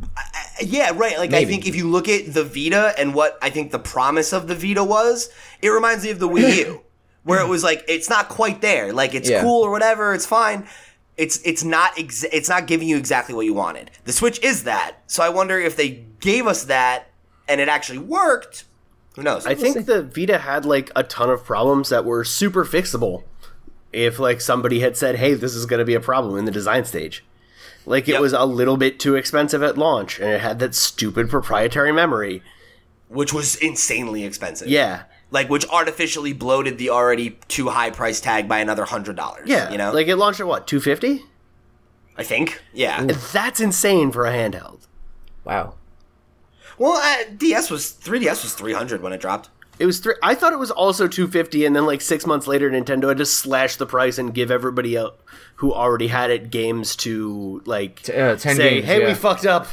Yeah, 0.62 0.92
right. 0.94 1.16
Like 1.16 1.32
I 1.32 1.46
think 1.46 1.66
if 1.66 1.74
you 1.74 1.88
look 1.88 2.06
at 2.06 2.34
the 2.34 2.44
Vita 2.44 2.92
and 2.98 3.14
what 3.14 3.38
I 3.40 3.48
think 3.48 3.70
the 3.72 3.78
promise 3.78 4.34
of 4.34 4.46
the 4.46 4.54
Vita 4.54 4.84
was, 4.84 5.30
it 5.62 5.70
reminds 5.70 6.04
me 6.04 6.10
of 6.10 6.18
the 6.18 6.28
Wii 6.28 6.56
U, 6.66 6.82
where 7.24 7.40
it 7.40 7.48
was 7.48 7.62
like 7.62 7.84
it's 7.88 8.09
not 8.10 8.28
quite 8.28 8.60
there. 8.60 8.92
Like 8.92 9.14
it's 9.14 9.28
Yeah. 9.28 9.42
cool 9.42 9.62
or 9.62 9.70
whatever, 9.70 10.14
it's 10.14 10.26
fine. 10.26 10.66
It's 11.16 11.38
it's 11.44 11.62
not 11.64 11.98
ex- 11.98 12.24
it's 12.32 12.48
not 12.48 12.66
giving 12.66 12.88
you 12.88 12.97
exactly 12.97 13.34
what 13.34 13.44
you 13.47 13.52
wanted. 13.55 13.90
The 14.05 14.12
Switch 14.12 14.42
is 14.42 14.64
that. 14.64 14.97
So 15.06 15.22
I 15.22 15.28
wonder 15.28 15.59
if 15.59 15.76
they 15.76 16.05
gave 16.20 16.47
us 16.47 16.64
that 16.64 17.09
and 17.48 17.60
it 17.60 17.68
actually 17.68 17.98
worked. 17.98 18.64
Who 19.16 19.22
knows? 19.22 19.44
I 19.44 19.55
think 19.55 19.86
the 19.86 20.02
Vita 20.02 20.38
had 20.38 20.64
like 20.64 20.90
a 20.97 21.02
ton 21.02 21.28
of 21.30 21.44
problems 21.44 21.88
that 21.90 22.05
were 22.05 22.24
super 22.24 22.64
fixable. 22.64 23.24
If 23.92 24.18
like 24.20 24.40
somebody 24.40 24.80
had 24.80 24.97
said, 24.97 25.16
"Hey, 25.16 25.34
this 25.34 25.55
is 25.55 25.66
going 25.66 25.80
to 25.80 25.84
be 25.84 25.94
a 25.94 26.01
problem 26.01 26.38
in 26.38 26.44
the 26.44 26.52
design 26.52 26.84
stage," 26.84 27.24
like 27.84 28.09
it 28.09 28.12
Yep. 28.12 28.20
was 28.20 28.32
a 28.32 28.44
little 28.44 28.76
bit 28.76 29.01
too 29.01 29.16
expensive 29.16 29.64
at 29.64 29.76
launch, 29.76 30.20
and 30.20 30.30
it 30.30 30.40
had 30.40 30.60
that 30.60 30.74
stupid 30.76 31.28
proprietary 31.28 31.92
memory. 31.92 32.42
which 33.09 33.32
was 33.32 33.56
insanely 33.56 34.24
expensive. 34.24 34.68
Yeah, 34.68 35.02
Like 35.31 35.48
which 35.48 35.66
artificially 35.69 36.32
bloated 36.32 36.78
the 36.78 36.90
already 36.90 37.39
too 37.48 37.69
high 37.69 37.90
price 37.90 38.20
tag 38.20 38.48
by 38.48 38.59
another 38.59 38.85
hundred 38.85 39.16
dollars. 39.16 39.48
yeah. 39.48 39.70
You 39.70 39.78
know? 39.78 39.93
like 39.93 40.09
it 40.09 40.16
launched 40.16 40.40
at 40.40 40.47
what 40.47 40.66
two 40.66 40.81
fifty? 40.81 41.24
I 42.16 42.23
think. 42.24 42.61
Yeah. 42.73 43.05
That's 43.32 43.61
insane 43.61 44.11
for 44.11 44.27
a 44.27 44.32
handheld. 44.32 44.86
Wow. 45.44 45.74
Well, 46.78 46.93
uh, 46.93 47.31
DS 47.36 47.70
was 47.70 47.93
3DS 47.93 48.43
was 48.43 48.55
300 48.55 49.02
when 49.02 49.12
it 49.12 49.20
dropped. 49.20 49.51
It 49.78 49.86
was 49.86 49.98
three. 50.01 50.15
I 50.23 50.35
thought 50.35 50.52
it 50.52 50.59
was 50.59 50.70
also 50.70 51.09
two 51.09 51.27
fifty, 51.27 51.65
and 51.65 51.74
then 51.74 51.86
like 51.86 52.02
six 52.02 52.27
months 52.27 52.47
later, 52.47 52.70
Nintendo 52.70 53.09
had 53.09 53.16
to 53.16 53.24
slash 53.24 53.77
the 53.77 53.86
price 53.86 54.19
and 54.19 54.35
give 54.35 54.51
everybody 54.51 54.94
else 54.94 55.15
who 55.55 55.73
already 55.73 56.09
had 56.09 56.31
it 56.31 56.51
games 56.51 56.94
to 56.97 57.62
like 57.65 58.02
T- 58.02 58.12
uh, 58.12 58.36
10 58.36 58.57
say, 58.57 58.74
games, 58.74 58.85
"Hey, 58.85 59.07
we 59.07 59.15
fucked 59.15 59.47
up." 59.47 59.69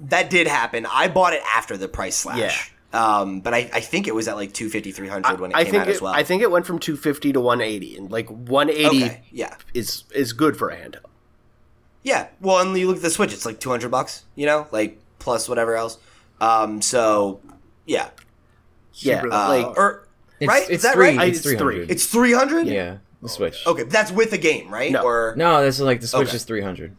That 0.00 0.28
did 0.28 0.48
happen. 0.48 0.86
I 0.86 1.06
bought 1.06 1.34
it 1.34 1.42
after 1.54 1.76
the 1.76 1.86
price 1.86 2.16
slash. 2.16 2.72
Um, 2.92 3.40
but 3.40 3.52
I, 3.52 3.68
I 3.72 3.80
think 3.80 4.08
it 4.08 4.14
was 4.14 4.28
at 4.28 4.36
like 4.36 4.52
250, 4.54 4.92
300 4.92 5.40
when 5.40 5.50
it 5.50 5.56
I 5.56 5.64
came 5.64 5.72
think 5.72 5.82
out 5.82 5.88
it, 5.88 5.96
as 5.96 6.00
well. 6.00 6.14
I 6.14 6.22
think 6.22 6.40
it 6.42 6.50
went 6.50 6.64
from 6.66 6.78
250 6.78 7.34
to 7.34 7.40
180, 7.40 7.96
and 7.98 8.10
like 8.10 8.28
180 8.30 9.04
Okay, 9.04 9.22
yeah. 9.30 9.54
is 9.74 10.04
is 10.14 10.32
good 10.32 10.56
for 10.56 10.70
a 10.70 10.76
handheld. 10.76 11.04
Yeah. 12.02 12.28
Well, 12.40 12.60
and 12.60 12.76
you 12.78 12.86
look 12.86 12.96
at 12.96 13.02
the 13.02 13.10
Switch, 13.10 13.32
it's 13.34 13.44
like 13.44 13.60
200 13.60 13.90
bucks, 13.90 14.24
you 14.36 14.46
know, 14.46 14.66
like 14.70 14.98
plus 15.18 15.48
whatever 15.48 15.76
else. 15.76 15.98
Um, 16.40 16.80
so 16.80 17.40
yeah. 17.84 18.08
Yeah, 18.94 19.22
Uh, 19.24 19.48
like 19.48 19.66
or 19.76 20.08
It's, 20.40 20.48
right? 20.48 20.62
It's 20.62 20.70
Is 20.70 20.82
that 20.82 20.94
three. 20.94 21.16
right? 21.18 21.28
It's 21.28 21.38
It's 21.38 21.46
three. 21.46 21.56
300. 21.56 21.90
It's 21.90 22.06
300? 22.06 22.66
yeah, 22.68 22.96
the 23.20 23.28
Switch. 23.28 23.66
Okay, 23.66 23.82
that's 23.82 24.10
with 24.10 24.30
the 24.30 24.38
game, 24.38 24.70
right? 24.72 24.90
No. 24.90 25.02
Or 25.02 25.34
No, 25.36 25.62
this 25.62 25.74
is 25.76 25.82
like 25.82 26.00
the 26.00 26.06
Switch 26.06 26.28
Okay. 26.28 26.36
is 26.36 26.44
300. 26.44 26.96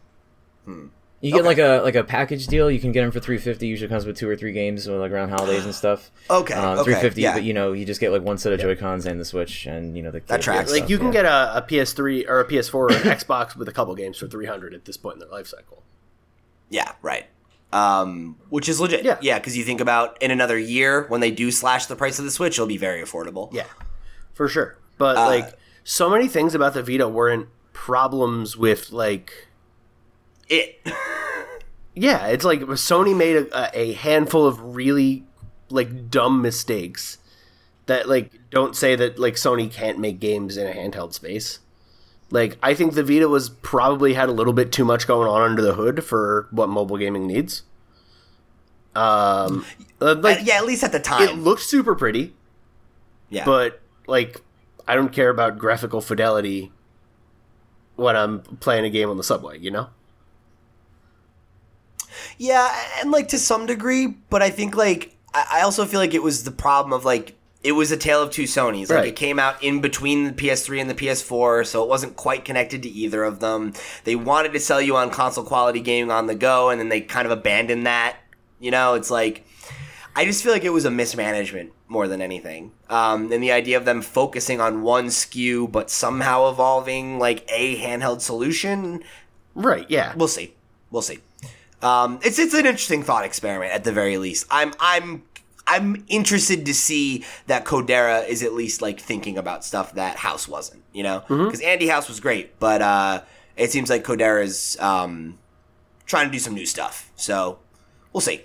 You 1.21 1.31
get 1.33 1.39
Okay. 1.39 1.47
like 1.47 1.57
a 1.57 1.81
like 1.83 1.95
a 1.95 2.03
package 2.05 2.47
deal. 2.47 2.71
You 2.71 2.79
can 2.79 2.93
get 2.93 3.01
them 3.01 3.11
for 3.11 3.19
350. 3.19 3.67
Usually 3.67 3.89
comes 3.89 4.05
with 4.05 4.15
two 4.17 4.29
or 4.29 4.37
three 4.37 4.53
games, 4.53 4.87
or 4.87 4.97
like 4.97 5.11
around 5.11 5.29
holidays 5.29 5.65
and 5.65 5.75
stuff. 5.75 6.11
Okay, 6.29 6.53
um, 6.53 6.79
okay, 6.79 6.83
350. 6.93 7.21
yeah. 7.21 7.33
But 7.33 7.43
you 7.43 7.53
know, 7.53 7.73
you 7.73 7.85
just 7.85 7.99
get 7.99 8.11
like 8.11 8.21
one 8.21 8.37
set 8.37 8.53
of 8.53 8.59
Joy 8.61 8.75
Cons 8.77 9.05
and 9.05 9.19
the 9.19 9.25
Switch, 9.25 9.65
and 9.65 9.97
you 9.97 10.03
know 10.03 10.11
the 10.11 10.21
That 10.27 10.41
tracks. 10.41 10.71
like 10.71 10.77
stuff, 10.79 10.89
you 10.89 10.97
can 10.97 11.07
yeah. 11.07 11.13
get 11.13 11.25
a, 11.25 11.57
a 11.57 11.61
PS3 11.61 12.29
or 12.29 12.39
a 12.39 12.45
PS4 12.47 12.73
or 12.75 12.91
an 12.91 12.95
Xbox 13.17 13.55
with 13.57 13.67
a 13.67 13.71
couple 13.73 13.93
games 13.95 14.17
for 14.17 14.27
300 14.27 14.73
at 14.73 14.85
this 14.85 14.95
point 14.95 15.15
in 15.15 15.19
their 15.19 15.29
life 15.29 15.47
cycle. 15.47 15.83
Yeah, 16.69 16.91
right. 17.01 17.25
Um, 17.73 18.37
which 18.49 18.69
is 18.69 18.79
legit. 18.79 19.03
Yeah. 19.03 19.17
Yeah, 19.21 19.39
because 19.39 19.57
you 19.57 19.63
think 19.65 19.81
about 19.81 20.21
in 20.23 20.31
another 20.31 20.57
year 20.57 21.05
when 21.09 21.19
they 21.21 21.31
do 21.31 21.51
slash 21.51 21.85
the 21.87 21.95
price 21.95 22.17
of 22.19 22.25
the 22.25 22.31
Switch, 22.31 22.53
it'll 22.55 22.65
be 22.67 22.77
very 22.77 23.01
affordable. 23.03 23.51
Yeah, 23.53 23.65
for 24.33 24.47
sure. 24.47 24.77
But 24.97 25.17
Uh, 25.17 25.25
like 25.25 25.53
so 25.83 26.09
many 26.09 26.27
things 26.29 26.55
about 26.55 26.73
the 26.73 26.81
Vita 26.83 27.07
weren't 27.09 27.47
problems 27.73 28.55
with 28.55 28.91
like 28.91 29.47
It. 30.49 30.81
Yeah, 31.95 32.27
it's 32.27 32.45
like 32.45 32.61
Sony 32.61 33.15
made 33.15 33.35
a, 33.35 33.77
a 33.77 33.93
handful 33.93 34.45
of 34.45 34.75
really 34.75 35.25
like 35.69 36.09
dumb 36.09 36.41
mistakes 36.41 37.17
that 37.87 38.07
like 38.07 38.31
don't 38.51 38.75
say 38.75 38.95
that 38.95 39.19
like 39.19 39.35
Sony 39.35 39.69
can't 39.69 39.99
make 39.99 40.19
games 40.19 40.55
in 40.55 40.65
a 40.65 40.71
handheld 40.71 41.13
space. 41.13 41.59
Like 42.31 42.57
I 42.63 42.73
think 42.73 42.93
the 42.93 43.03
Vita 43.03 43.27
was 43.27 43.49
probably 43.49 44.13
had 44.13 44.29
a 44.29 44.31
little 44.31 44.53
bit 44.53 44.71
too 44.71 44.85
much 44.85 45.07
going 45.07 45.27
on 45.27 45.41
under 45.41 45.61
the 45.61 45.73
hood 45.73 46.03
for 46.03 46.47
what 46.51 46.69
mobile 46.69 46.97
gaming 46.97 47.27
needs. 47.27 47.63
Um, 48.95 49.65
uh, 49.99 50.15
like 50.15 50.39
Uh, 50.39 50.43
yeah, 50.43 50.57
at 50.57 50.65
least 50.65 50.83
at 50.83 50.91
the 50.91 50.99
time, 50.99 51.27
it 51.27 51.35
looked 51.35 51.61
super 51.61 51.95
pretty, 51.95 52.33
yeah, 53.29 53.45
but 53.45 53.81
like 54.07 54.41
I 54.87 54.95
don't 54.95 55.11
care 55.11 55.29
about 55.29 55.57
graphical 55.57 56.01
fidelity 56.01 56.71
when 57.95 58.15
I'm 58.15 58.39
playing 58.41 58.85
a 58.85 58.89
game 58.89 59.09
on 59.09 59.17
the 59.17 59.23
subway. 59.23 59.59
You 59.59 59.71
know? 59.71 59.89
Yeah, 62.37 62.69
and 63.01 63.11
like 63.11 63.27
to 63.29 63.39
some 63.39 63.65
degree, 63.65 64.07
but 64.29 64.41
I 64.41 64.49
think 64.49 64.75
like 64.75 65.15
I 65.33 65.61
also 65.61 65.85
feel 65.85 65.99
like 65.99 66.13
it 66.13 66.23
was 66.23 66.43
the 66.43 66.51
problem 66.51 66.93
of 66.93 67.05
like 67.05 67.35
it 67.61 67.73
was 67.73 67.91
a 67.91 67.97
tale 67.97 68.21
of 68.23 68.31
two 68.31 68.43
Sonys. 68.43 68.89
Like 68.89 68.97
Right. 68.99 69.07
it 69.07 69.15
came 69.17 69.37
out 69.37 69.61
in 69.61 69.81
between 69.81 70.23
the 70.23 70.31
PS3 70.31 70.79
and 70.81 70.89
the 70.89 70.95
PS4, 70.95 71.65
so 71.67 71.83
it 71.83 71.89
wasn't 71.89 72.15
quite 72.15 72.45
connected 72.45 72.83
to 72.83 72.89
either 72.89 73.23
of 73.23 73.41
them. 73.41 73.73
They 74.05 74.15
wanted 74.15 74.53
to 74.53 74.59
sell 74.61 74.81
you 74.81 74.95
on 74.95 75.09
console 75.11 75.43
quality 75.43 75.81
gaming 75.81 76.09
on 76.11 76.27
the 76.27 76.35
go, 76.35 76.69
and 76.69 76.79
then 76.79 76.87
they 76.89 77.01
kind 77.01 77.25
of 77.25 77.31
abandoned 77.31 77.85
that. 77.85 78.15
You 78.61 78.71
know, 78.71 78.93
it's 78.93 79.11
like 79.11 79.45
I 80.15 80.25
just 80.25 80.41
feel 80.43 80.51
like 80.51 80.63
it 80.63 80.69
was 80.71 80.85
a 80.85 80.91
mismanagement 80.91 81.73
more 81.87 82.07
than 82.07 82.21
anything. 82.21 82.71
Um, 82.89 83.31
and 83.31 83.41
the 83.43 83.51
idea 83.51 83.77
of 83.77 83.85
them 83.85 84.01
focusing 84.01 84.59
on 84.61 84.81
one 84.81 85.07
SKU 85.07 85.71
but 85.71 85.89
somehow 85.89 86.49
evolving 86.49 87.19
like 87.19 87.45
a 87.51 87.77
handheld 87.81 88.21
solution 88.21 89.03
Right? 89.55 89.85
Yeah. 89.89 90.13
we'll 90.15 90.27
see. 90.27 90.53
We'll 90.91 91.01
see. 91.01 91.19
Um, 91.81 92.19
it's 92.23 92.39
it's 92.39 92.53
an 92.53 92.65
interesting 92.65 93.03
thought 93.03 93.25
experiment 93.25 93.71
at 93.71 93.83
the 93.83 93.91
very 93.91 94.17
least. 94.17 94.45
I'm 94.51 94.73
I'm 94.79 95.23
I'm 95.65 96.03
interested 96.07 96.65
to 96.65 96.73
see 96.73 97.23
that 97.47 97.63
Kodera 97.63 98.27
is 98.27 98.43
at 98.43 98.53
least 98.53 98.81
like 98.81 98.99
thinking 98.99 99.37
about 99.37 99.63
stuff 99.63 99.93
that 99.93 100.17
House 100.17 100.47
wasn't. 100.47 100.83
You 100.93 101.03
know, 101.03 101.23
because 101.27 101.61
Andy 101.61 101.87
House 101.87 102.07
was 102.09 102.19
great, 102.19 102.59
but 102.59 102.81
uh, 102.81 103.21
it 103.55 103.71
seems 103.71 103.89
like 103.89 104.03
Kodera 104.03 104.43
is 104.43 104.77
um, 104.79 105.37
trying 106.05 106.27
to 106.27 106.31
do 106.31 106.39
some 106.39 106.53
new 106.53 106.65
stuff. 106.65 107.11
So 107.15 107.59
we'll 108.11 108.21
see. 108.21 108.41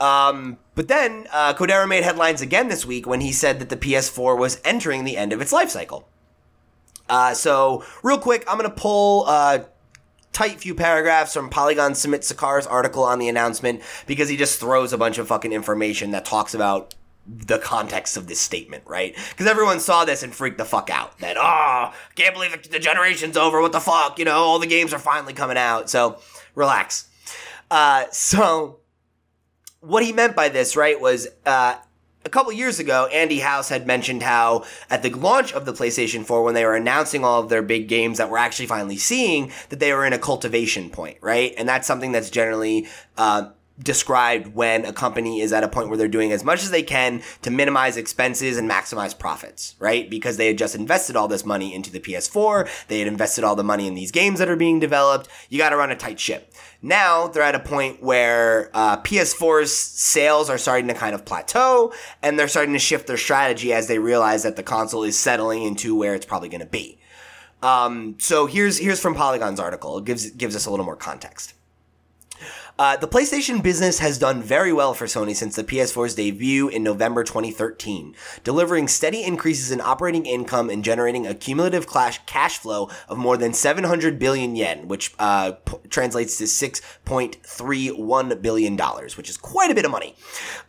Um, 0.00 0.58
but 0.74 0.88
then 0.88 1.28
uh, 1.32 1.54
Kodera 1.54 1.86
made 1.88 2.02
headlines 2.02 2.40
again 2.40 2.68
this 2.68 2.84
week 2.84 3.06
when 3.06 3.20
he 3.20 3.30
said 3.30 3.60
that 3.60 3.68
the 3.68 3.76
PS4 3.76 4.36
was 4.36 4.60
entering 4.64 5.04
the 5.04 5.16
end 5.16 5.32
of 5.32 5.40
its 5.40 5.52
life 5.52 5.70
cycle. 5.70 6.08
Uh, 7.08 7.34
so 7.34 7.84
real 8.02 8.18
quick, 8.18 8.44
I'm 8.48 8.56
gonna 8.56 8.70
pull 8.70 9.24
uh, 9.26 9.60
tight 10.32 10.60
few 10.60 10.74
paragraphs 10.74 11.34
from 11.34 11.50
Polygon 11.50 11.94
Samit 11.94 12.22
Sarkar's 12.22 12.66
article 12.66 13.04
on 13.04 13.18
the 13.18 13.28
announcement 13.28 13.82
because 14.06 14.28
he 14.28 14.36
just 14.36 14.58
throws 14.58 14.92
a 14.92 14.98
bunch 14.98 15.18
of 15.18 15.28
fucking 15.28 15.52
information 15.52 16.10
that 16.12 16.24
talks 16.24 16.54
about 16.54 16.94
the 17.26 17.58
context 17.58 18.16
of 18.16 18.26
this 18.26 18.40
statement, 18.40 18.82
right? 18.86 19.14
Because 19.30 19.46
everyone 19.46 19.78
saw 19.78 20.04
this 20.04 20.22
and 20.22 20.34
freaked 20.34 20.58
the 20.58 20.64
fuck 20.64 20.90
out. 20.90 21.18
That, 21.18 21.36
oh, 21.38 21.94
can't 22.16 22.34
believe 22.34 22.70
the 22.70 22.78
generation's 22.78 23.36
over. 23.36 23.60
What 23.60 23.72
the 23.72 23.80
fuck? 23.80 24.18
You 24.18 24.24
know, 24.24 24.38
all 24.38 24.58
the 24.58 24.66
games 24.66 24.92
are 24.92 24.98
finally 24.98 25.32
coming 25.32 25.56
out. 25.56 25.88
So 25.88 26.18
relax. 26.54 27.08
Uh, 27.70 28.06
so 28.10 28.80
what 29.80 30.04
he 30.04 30.12
meant 30.12 30.34
by 30.34 30.48
this, 30.48 30.76
right, 30.76 31.00
was 31.00 31.28
uh, 31.46 31.76
a 32.24 32.28
couple 32.28 32.52
years 32.52 32.78
ago, 32.78 33.06
Andy 33.06 33.40
House 33.40 33.68
had 33.68 33.86
mentioned 33.86 34.22
how 34.22 34.64
at 34.90 35.02
the 35.02 35.10
launch 35.10 35.52
of 35.52 35.64
the 35.64 35.72
PlayStation 35.72 36.24
4, 36.24 36.42
when 36.42 36.54
they 36.54 36.64
were 36.64 36.74
announcing 36.74 37.24
all 37.24 37.40
of 37.40 37.48
their 37.48 37.62
big 37.62 37.88
games 37.88 38.18
that 38.18 38.30
we're 38.30 38.38
actually 38.38 38.66
finally 38.66 38.96
seeing, 38.96 39.50
that 39.68 39.80
they 39.80 39.92
were 39.92 40.06
in 40.06 40.12
a 40.12 40.18
cultivation 40.18 40.90
point, 40.90 41.18
right? 41.20 41.54
And 41.56 41.68
that's 41.68 41.86
something 41.86 42.12
that's 42.12 42.30
generally 42.30 42.86
uh, 43.16 43.50
described 43.82 44.54
when 44.54 44.84
a 44.84 44.92
company 44.92 45.40
is 45.40 45.52
at 45.52 45.64
a 45.64 45.68
point 45.68 45.88
where 45.88 45.98
they're 45.98 46.08
doing 46.08 46.32
as 46.32 46.44
much 46.44 46.62
as 46.62 46.70
they 46.70 46.82
can 46.82 47.22
to 47.42 47.50
minimize 47.50 47.96
expenses 47.96 48.56
and 48.56 48.70
maximize 48.70 49.18
profits, 49.18 49.74
right? 49.78 50.08
Because 50.08 50.36
they 50.36 50.46
had 50.46 50.58
just 50.58 50.74
invested 50.74 51.16
all 51.16 51.28
this 51.28 51.44
money 51.44 51.74
into 51.74 51.90
the 51.90 52.00
PS4, 52.00 52.68
they 52.88 52.98
had 52.98 53.08
invested 53.08 53.44
all 53.44 53.56
the 53.56 53.64
money 53.64 53.86
in 53.86 53.94
these 53.94 54.10
games 54.10 54.38
that 54.38 54.48
are 54.48 54.56
being 54.56 54.80
developed. 54.80 55.28
You 55.48 55.58
got 55.58 55.70
to 55.70 55.76
run 55.76 55.90
a 55.90 55.96
tight 55.96 56.20
ship. 56.20 56.52
Now 56.82 57.28
they're 57.28 57.42
at 57.42 57.54
a 57.54 57.60
point 57.60 58.02
where 58.02 58.70
uh, 58.74 59.00
PS4's 59.02 59.72
sales 59.72 60.50
are 60.50 60.58
starting 60.58 60.88
to 60.88 60.94
kind 60.94 61.14
of 61.14 61.24
plateau, 61.24 61.92
and 62.22 62.38
they're 62.38 62.48
starting 62.48 62.72
to 62.72 62.80
shift 62.80 63.06
their 63.06 63.16
strategy 63.16 63.72
as 63.72 63.86
they 63.86 63.98
realize 63.98 64.42
that 64.42 64.56
the 64.56 64.62
console 64.62 65.04
is 65.04 65.18
settling 65.18 65.62
into 65.62 65.94
where 65.94 66.14
it's 66.14 66.26
probably 66.26 66.48
going 66.48 66.60
to 66.60 66.66
be. 66.66 66.98
Um, 67.62 68.16
so 68.18 68.46
here's 68.46 68.78
here's 68.78 69.00
from 69.00 69.14
Polygon's 69.14 69.60
article. 69.60 69.98
It 69.98 70.04
gives 70.04 70.30
gives 70.30 70.56
us 70.56 70.66
a 70.66 70.70
little 70.70 70.84
more 70.84 70.96
context. 70.96 71.54
Uh, 72.78 72.96
the 72.96 73.06
PlayStation 73.06 73.62
business 73.62 73.98
has 73.98 74.16
done 74.16 74.42
very 74.42 74.72
well 74.72 74.94
for 74.94 75.04
Sony 75.04 75.36
since 75.36 75.56
the 75.56 75.64
PS4's 75.64 76.14
debut 76.14 76.68
in 76.68 76.82
November 76.82 77.22
2013, 77.22 78.14
delivering 78.44 78.88
steady 78.88 79.22
increases 79.22 79.70
in 79.70 79.78
operating 79.80 80.24
income 80.24 80.70
and 80.70 80.82
generating 80.82 81.26
a 81.26 81.34
cumulative 81.34 81.86
cash 81.86 82.58
flow 82.58 82.88
of 83.08 83.18
more 83.18 83.36
than 83.36 83.52
700 83.52 84.18
billion 84.18 84.56
yen, 84.56 84.88
which 84.88 85.14
uh, 85.18 85.52
p- 85.52 85.76
translates 85.90 86.38
to 86.38 86.44
6.31 86.44 88.42
billion 88.42 88.74
dollars, 88.74 89.18
which 89.18 89.28
is 89.28 89.36
quite 89.36 89.70
a 89.70 89.74
bit 89.74 89.84
of 89.84 89.90
money 89.90 90.16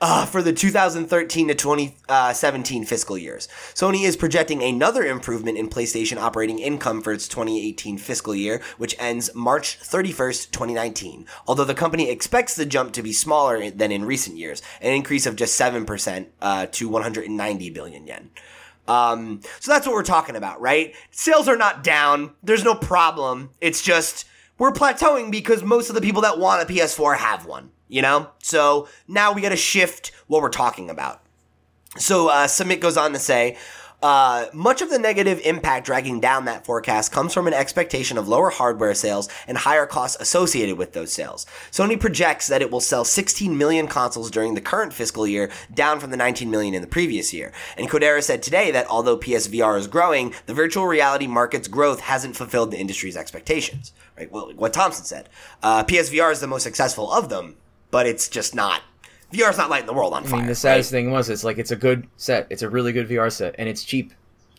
uh, 0.01 0.25
for 0.25 0.41
the 0.41 0.51
2013 0.51 1.47
to 1.47 1.55
2017 1.55 2.83
fiscal 2.83 3.17
years. 3.17 3.47
Sony 3.73 4.03
is 4.03 4.17
projecting 4.17 4.61
another 4.61 5.03
improvement 5.03 5.57
in 5.57 5.69
PlayStation 5.69 6.17
operating 6.17 6.59
income 6.59 7.01
for 7.01 7.13
its 7.13 7.29
2018 7.29 7.97
fiscal 7.97 8.35
year, 8.35 8.61
which 8.77 8.93
ends 8.99 9.33
March 9.33 9.79
31st, 9.79 10.51
2019. 10.51 11.25
Although 11.47 11.63
the 11.63 11.73
company 11.73 11.92
expects 11.99 12.55
the 12.55 12.65
jump 12.65 12.93
to 12.93 13.03
be 13.03 13.13
smaller 13.13 13.69
than 13.69 13.91
in 13.91 14.05
recent 14.05 14.37
years, 14.37 14.61
an 14.81 14.93
increase 14.93 15.25
of 15.25 15.35
just 15.35 15.59
7% 15.59 16.27
uh, 16.41 16.65
to 16.71 16.89
190 16.89 17.69
billion 17.69 18.07
yen. 18.07 18.29
Um, 18.87 19.41
so 19.59 19.71
that's 19.71 19.87
what 19.87 19.93
we're 19.93 20.03
talking 20.03 20.35
about, 20.35 20.59
right? 20.59 20.93
Sales 21.11 21.47
are 21.47 21.55
not 21.55 21.83
down. 21.83 22.33
There's 22.43 22.63
no 22.63 22.75
problem. 22.75 23.51
It's 23.61 23.81
just 23.81 24.25
we're 24.57 24.71
plateauing 24.71 25.31
because 25.31 25.63
most 25.63 25.89
of 25.89 25.95
the 25.95 26.01
people 26.01 26.21
that 26.23 26.37
want 26.37 26.61
a 26.61 26.71
PS4 26.71 27.17
have 27.17 27.45
one, 27.45 27.71
you 27.87 28.01
know? 28.01 28.29
So 28.39 28.87
now 29.07 29.31
we 29.31 29.41
got 29.41 29.49
to 29.49 29.55
shift 29.55 30.11
what 30.27 30.41
we're 30.41 30.49
talking 30.49 30.89
about. 30.89 31.21
So 31.97 32.27
uh, 32.27 32.47
Samit 32.47 32.81
goes 32.81 32.97
on 32.97 33.13
to 33.13 33.19
say, 33.19 33.57
uh, 34.03 34.47
much 34.51 34.81
of 34.81 34.89
the 34.89 34.99
negative 34.99 35.39
impact 35.45 35.85
dragging 35.85 36.19
down 36.19 36.43
that 36.43 36.65
forecast 36.65 37.13
comes 37.13 37.33
from 37.33 37.47
an 37.47 37.53
expectation 37.53 38.17
of 38.17 38.27
lower 38.27 38.49
hardware 38.49 38.93
sales 38.93 39.29
and 39.47 39.57
higher 39.57 39.85
costs 39.85 40.19
associated 40.19 40.77
with 40.77 40.91
those 40.91 41.13
sales. 41.13 41.45
Sony 41.71 41.97
projects 41.97 42.47
that 42.47 42.61
it 42.61 42.69
will 42.69 42.81
sell 42.81 43.05
16 43.05 43.57
million 43.57 43.87
consoles 43.87 44.29
during 44.29 44.55
the 44.55 44.61
current 44.61 44.91
fiscal 44.93 45.25
year, 45.25 45.49
down 45.73 46.01
from 46.01 46.11
the 46.11 46.17
19 46.17 46.51
million 46.51 46.73
in 46.73 46.81
the 46.81 46.87
previous 46.87 47.33
year. 47.33 47.53
And 47.77 47.89
Kodera 47.89 48.21
said 48.21 48.43
today 48.43 48.71
that 48.71 48.87
although 48.87 49.17
PSVR 49.17 49.79
is 49.79 49.87
growing, 49.87 50.33
the 50.47 50.53
virtual 50.53 50.85
reality 50.85 51.25
market's 51.25 51.69
growth 51.69 52.01
hasn't 52.01 52.35
fulfilled 52.35 52.71
the 52.71 52.79
industry's 52.79 53.15
expectations. 53.15 53.93
Right? 54.17 54.29
Well, 54.29 54.51
what 54.53 54.73
Thompson 54.73 55.05
said. 55.05 55.29
Uh, 55.63 55.85
PSVR 55.85 56.33
is 56.33 56.41
the 56.41 56.47
most 56.47 56.63
successful 56.63 57.09
of 57.09 57.29
them, 57.29 57.55
but 57.89 58.05
it's 58.05 58.27
just 58.27 58.53
not. 58.53 58.81
VR's 59.33 59.57
not 59.57 59.69
lighting 59.69 59.87
the 59.87 59.93
world 59.93 60.13
on 60.13 60.23
fire. 60.23 60.35
I 60.35 60.37
mean, 60.39 60.47
the 60.47 60.55
saddest 60.55 60.91
thing 60.91 61.11
was 61.11 61.29
it's 61.29 61.43
like 61.43 61.57
it's 61.57 61.71
a 61.71 61.75
good 61.75 62.07
set. 62.17 62.47
It's 62.49 62.61
a 62.61 62.69
really 62.69 62.91
good 62.93 63.07
VR 63.09 63.31
set, 63.31 63.55
and 63.57 63.67
it's 63.67 63.83
cheap, 63.83 64.13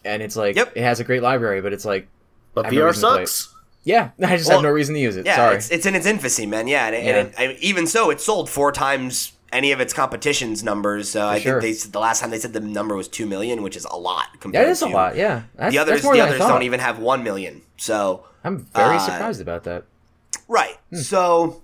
and 0.04 0.22
it's 0.22 0.36
like 0.36 0.56
Yep. 0.56 0.72
it 0.76 0.82
has 0.82 1.00
a 1.00 1.04
great 1.04 1.22
library, 1.22 1.60
but 1.62 1.72
it's 1.72 1.84
like 1.84 2.08
But 2.54 2.66
I 2.66 2.68
have 2.68 2.74
no 2.74 2.80
VR 2.80 2.86
reason 2.88 3.02
to 3.02 3.08
play 3.14 3.22
it. 3.22 3.28
sucks. 3.28 3.54
yeah, 3.84 4.10
I 4.22 4.36
just 4.36 4.48
Well, 4.48 4.58
have 4.58 4.64
no 4.64 4.70
reason 4.70 4.94
to 4.94 5.00
use 5.00 5.16
it. 5.16 5.24
Yeah, 5.26 5.36
Sorry. 5.36 5.56
It's, 5.56 5.70
it's 5.70 5.86
in 5.86 5.94
its 5.94 6.06
infancy, 6.06 6.46
man. 6.46 6.66
Yeah, 6.68 6.86
and, 6.88 7.06
Yeah. 7.06 7.16
and 7.16 7.28
it, 7.28 7.34
I 7.38 7.58
even 7.60 7.86
so, 7.86 8.10
it 8.10 8.20
sold 8.20 8.50
four 8.50 8.72
times 8.72 9.32
any 9.52 9.70
of 9.70 9.78
its 9.80 9.92
competition's 9.92 10.64
numbers. 10.64 11.08
So 11.10 11.26
I 11.26 11.38
sure. 11.38 11.60
think 11.60 11.78
they 11.80 11.88
the 11.90 12.00
last 12.00 12.20
time 12.20 12.30
they 12.30 12.38
said 12.40 12.52
the 12.52 12.60
number 12.60 12.96
was 12.96 13.06
two 13.06 13.24
million, 13.26 13.62
which 13.62 13.76
is 13.76 13.84
a 13.84 13.96
lot 13.96 14.26
compared 14.40 14.66
that 14.66 14.70
is 14.70 14.82
a 14.82 14.88
lot. 14.88 15.14
Yeah, 15.16 15.42
that's, 15.54 15.72
The 15.72 15.78
others, 15.78 16.02
the 16.02 16.20
others 16.20 16.38
don't 16.38 16.62
even 16.64 16.80
have 16.80 16.98
one 16.98 17.22
million. 17.22 17.62
So 17.76 18.24
I'm 18.42 18.58
very 18.74 18.96
uh, 18.96 18.98
surprised 18.98 19.40
about 19.40 19.62
that. 19.64 19.84
Right. 20.48 20.76
So 20.92 21.62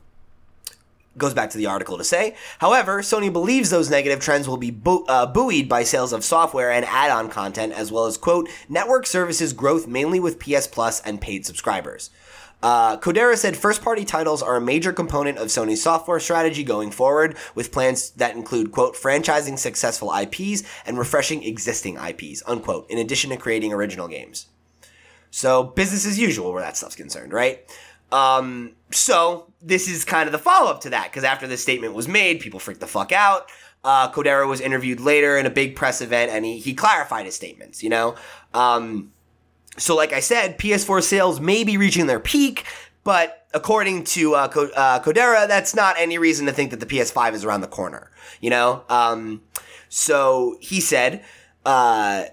goes 1.21 1.35
back 1.35 1.51
to 1.51 1.59
the 1.59 1.67
article 1.67 1.97
to 1.99 2.05
say, 2.05 2.35
however, 2.59 3.03
Sony 3.03 3.33
believes 3.33 3.71
those 3.71 3.91
negative 3.91 4.19
trends 4.19 4.49
will 4.49 4.57
be 4.57 4.71
bu- 4.71 5.05
uh, 5.05 5.27
buoyed 5.27 5.69
by 5.69 5.85
sales 5.85 6.13
of 6.13 6.25
software 6.25 6.73
and 6.73 6.85
add-on 6.85 7.29
content, 7.29 7.73
as 7.73 7.93
well 7.93 8.07
as 8.07 8.17
quote 8.17 8.49
network 8.69 9.07
services 9.07 9.53
growth 9.53 9.87
mainly 9.87 10.19
with 10.19 10.41
PS 10.41 10.67
Plus 10.67 11.01
and 11.03 11.21
paid 11.21 11.47
subscribers. 11.47 12.11
Uh, 12.63 12.99
Kodera 12.99 13.37
said 13.37 13.57
first-party 13.57 14.05
titles 14.05 14.43
are 14.43 14.57
a 14.57 14.61
major 14.61 14.93
component 14.93 15.39
of 15.39 15.49
Sony's 15.49 15.83
software 15.83 16.21
strategy 16.21 16.63
going 16.63 16.91
forward, 16.91 17.37
with 17.55 17.73
plans 17.73 18.11
that 18.11 18.35
include 18.37 18.73
quote 18.73 18.95
franchising 18.95 19.59
successful 19.59 20.13
IPs 20.15 20.63
and 20.85 20.99
refreshing 20.99 21.43
existing 21.43 21.97
IPs 21.97 22.43
unquote, 22.47 22.91
in 22.91 22.99
addition 22.99 23.31
to 23.31 23.37
creating 23.37 23.73
original 23.73 24.09
games. 24.09 24.47
So 25.31 25.63
business 25.63 26.07
as 26.07 26.19
usual 26.19 26.53
where 26.53 26.63
that 26.63 26.77
stuff's 26.77 26.97
concerned, 26.97 27.33
right? 27.33 27.65
Um, 28.13 28.73
so 28.91 29.53
this 29.63 29.89
is 29.89 30.05
kind 30.05 30.27
of 30.27 30.33
the 30.33 30.39
follow 30.39 30.71
up 30.71 30.81
to 30.83 30.91
that 30.91 31.11
because 31.11 31.25
after 31.25 31.47
this 31.47 31.63
statement 31.63 31.95
was 31.95 32.09
made, 32.09 32.41
people 32.41 32.61
freaked 32.61 32.81
the 32.81 32.87
fuck 32.87 33.13
out. 33.13 33.49
Uh, 33.85 34.11
Kodera 34.13 34.49
was 34.49 34.61
interviewed 34.61 35.01
later 35.01 35.39
in 35.39 35.47
a 35.47 35.51
big 35.51 35.77
press 35.77 36.01
event 36.01 36.31
and 36.31 36.45
he, 36.45 36.59
he 36.59 36.75
clarified 36.75 37.25
his 37.25 37.35
statements, 37.35 37.83
you 37.83 37.89
know? 37.89 38.15
Um, 38.53 39.13
so 39.79 39.97
like 39.97 40.13
I 40.13 40.21
said, 40.21 40.59
PS4 40.59 41.03
sales 41.03 41.41
may 41.41 41.65
be 41.65 41.77
reaching 41.79 42.07
their 42.07 42.21
peak, 42.21 42.67
But 43.05 43.47
according 43.55 44.05
to 44.05 44.35
uh, 44.35 44.49
Co- 44.49 44.71
uh, 44.75 45.01
Kodera, 45.01 45.49
that's 45.49 45.75
not 45.75 45.97
any 45.99 46.19
reason 46.19 46.47
to 46.47 46.53
think 46.53 46.71
that 46.71 46.81
the 46.81 46.87
PS5 46.87 47.33
is 47.35 47.45
around 47.45 47.63
the 47.63 47.67
corner. 47.67 48.11
You 48.41 48.51
know, 48.51 48.85
um, 48.89 49.43
so 49.89 50.57
he 50.61 50.81
said 50.81 51.25
uh, 51.65 52.25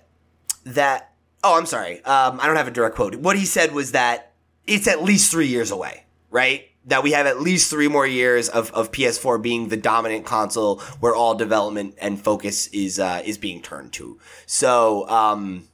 that. 0.65 1.13
Oh, 1.43 1.57
I'm 1.57 1.65
sorry. 1.65 2.03
Um, 2.03 2.39
I 2.39 2.47
don't 2.47 2.55
have 2.55 2.67
a 2.67 2.71
direct 2.71 2.95
quote. 2.95 3.15
What 3.15 3.37
he 3.37 3.45
said 3.45 3.71
was 3.71 3.91
that 3.91 4.26
it's 4.67 4.87
at 4.87 5.01
least 5.01 5.31
three 5.31 5.47
years 5.47 5.71
away, 5.71 6.03
right? 6.29 6.65
That 6.85 7.03
we 7.03 7.11
have 7.11 7.25
at 7.25 7.41
least 7.41 7.69
three 7.69 7.87
more 7.87 8.05
years 8.05 8.49
of, 8.49 8.71
of 8.71 8.91
PS4 8.91 9.41
being 9.41 9.69
the 9.69 9.77
dominant 9.77 10.25
console 10.25 10.79
where 10.99 11.15
all 11.15 11.35
development 11.35 11.95
and 11.99 12.21
focus 12.21 12.67
is 12.67 12.99
uh, 12.99 13.21
is 13.25 13.37
being 13.37 13.61
turned 13.61 13.93
to. 13.93 14.19
So, 14.45 15.07
um, 15.09 15.67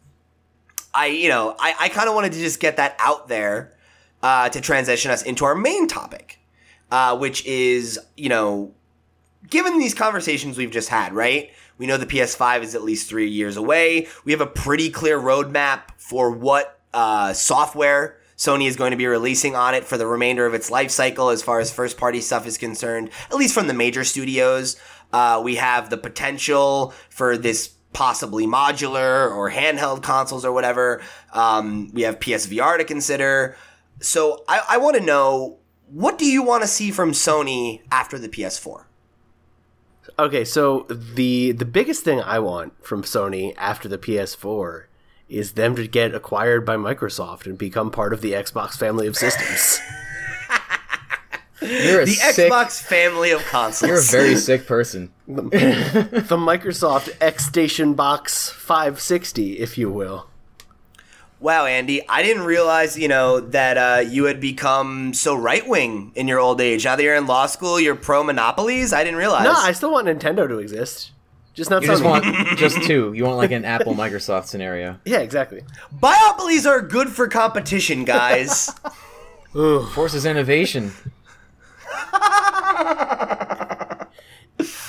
I 0.94 1.08
you 1.08 1.30
know 1.30 1.56
I, 1.60 1.76
I 1.80 1.90
kind 1.90 2.08
of 2.08 2.16
wanted 2.16 2.34
to 2.34 2.40
just 2.40 2.60
get 2.60 2.78
that 2.78 2.96
out 3.00 3.28
there 3.28 3.74
uh, 4.22 4.50
to 4.50 4.62
transition 4.62 5.12
us 5.12 5.24
into 5.24 5.46
our 5.46 5.56
main 5.56 5.88
topic, 5.88 6.40
uh, 6.92 7.18
which 7.18 7.46
is 7.46 8.00
you 8.16 8.30
know 8.30 8.74
given 9.50 9.78
these 9.78 9.94
conversations 9.94 10.58
we've 10.58 10.72
just 10.72 10.90
had, 10.90 11.14
right? 11.14 11.52
We 11.78 11.88
know 11.88 11.98
the 11.98 12.06
PS5 12.06 12.62
is 12.62 12.76
at 12.76 12.84
least 12.84 13.10
three 13.10 13.30
years 13.30 13.58
away. 13.58 14.08
We 14.24 14.32
have 14.32 14.42
a 14.42 14.48
pretty 14.48 14.90
clear 14.90 15.20
roadmap 15.20 15.82
for 15.98 16.32
what 16.32 16.80
uh, 16.94 17.34
software 17.34 18.20
Sony 18.44 18.68
is 18.68 18.76
going 18.76 18.92
to 18.92 18.98
be 18.98 19.08
releasing 19.08 19.56
on 19.56 19.74
it 19.74 19.86
for 19.86 19.98
the 19.98 20.06
remainder 20.06 20.46
of 20.46 20.54
its 20.54 20.70
life 20.70 20.92
cycle 20.92 21.30
as 21.30 21.42
far 21.42 21.62
as 21.62 21.72
first 21.72 21.96
party 21.96 22.20
stuff 22.20 22.46
is 22.46 22.58
concerned, 22.58 23.10
at 23.32 23.36
least 23.36 23.54
from 23.54 23.68
the 23.68 23.74
major 23.74 24.04
studios. 24.04 24.76
Uh, 25.14 25.40
we 25.42 25.56
have 25.56 25.90
the 25.90 25.96
potential 25.96 26.94
for 27.10 27.38
this 27.38 27.70
possibly 27.94 28.46
modular 28.46 29.34
or 29.34 29.50
handheld 29.52 30.04
consoles 30.04 30.44
or 30.44 30.52
whatever. 30.52 31.02
Um, 31.32 31.90
we 31.94 32.02
have 32.02 32.20
PSVR 32.20 32.80
to 32.80 32.84
consider. 32.84 33.56
So 34.02 34.44
I, 34.50 34.62
I 34.72 34.78
want 34.78 34.98
to 34.98 35.04
know 35.04 35.60
what 35.90 36.18
do 36.18 36.26
you 36.26 36.44
want 36.44 36.64
to 36.64 36.68
see 36.68 36.92
from 36.92 37.14
Sony 37.14 37.82
after 37.92 38.20
the 38.20 38.28
PS4? 38.28 38.84
Okay, 40.20 40.44
so 40.44 40.86
the 40.90 41.54
the 41.54 41.66
biggest 41.66 42.04
thing 42.04 42.20
I 42.20 42.40
want 42.40 42.86
from 42.86 43.04
Sony 43.04 43.54
after 43.58 43.88
the 43.88 43.98
PS4 43.98 44.84
is 45.34 45.54
them 45.54 45.76
to 45.76 45.88
get 45.88 46.14
acquired 46.14 46.66
by 46.66 46.76
Microsoft 46.76 47.46
and 47.46 47.58
become 47.58 47.92
part 47.92 48.14
of 48.14 48.22
the 48.22 48.34
Xbox 48.34 48.78
family 48.78 49.08
of 49.08 49.16
systems. 49.16 49.80
You're 51.62 52.02
a 52.02 52.06
The 52.06 52.12
sick, 52.12 52.52
Xbox 52.52 52.82
family 52.82 53.32
of 53.32 53.42
consoles. 53.46 53.90
You're 53.90 54.00
a 54.00 54.26
very 54.26 54.36
sick 54.36 54.68
person. 54.68 55.14
the 55.28 56.38
Microsoft 56.38 57.16
X 57.22 57.46
Station 57.46 57.94
Box 57.94 58.50
560, 58.50 59.60
if 59.60 59.78
you 59.78 59.90
will. 59.90 60.28
Wow, 61.40 61.66
Andy, 61.66 62.08
I 62.08 62.24
didn't 62.24 62.44
realize, 62.44 62.98
you 62.98 63.08
know, 63.08 63.40
that 63.42 63.78
uh, 63.78 64.00
you 64.00 64.26
had 64.26 64.40
become 64.40 65.14
so 65.14 65.36
right 65.36 65.68
wing 65.68 66.12
in 66.16 66.28
your 66.28 66.40
old 66.40 66.62
age. 66.62 66.86
Now 66.86 66.96
that 66.96 67.04
you're 67.04 67.16
in 67.16 67.28
law 67.28 67.48
school, 67.48 67.80
you're 67.80 67.96
pro 67.96 68.24
monopolies. 68.24 68.94
I 68.94 69.04
didn't 69.04 69.20
realize. 69.20 69.44
No, 69.44 69.54
I 69.54 69.72
still 69.74 69.92
want 69.92 70.08
Nintendo 70.08 70.48
to 70.48 70.60
exist. 70.60 71.12
Just 71.54 71.70
not 71.70 71.84
You 71.84 71.88
just 71.90 72.02
Sony. 72.02 72.06
want 72.10 72.58
just 72.58 72.82
two. 72.84 73.14
You 73.14 73.26
want 73.26 73.38
like 73.38 73.52
an 73.52 73.64
Apple 73.64 73.94
Microsoft 73.94 74.46
scenario. 74.46 75.00
yeah, 75.06 75.20
exactly. 75.20 75.62
Biopolies 76.00 76.66
are 76.68 76.82
good 76.82 77.10
for 77.10 77.28
competition, 77.28 78.06
guys. 78.06 78.72
Forces 79.54 80.26
innovation. 80.26 80.92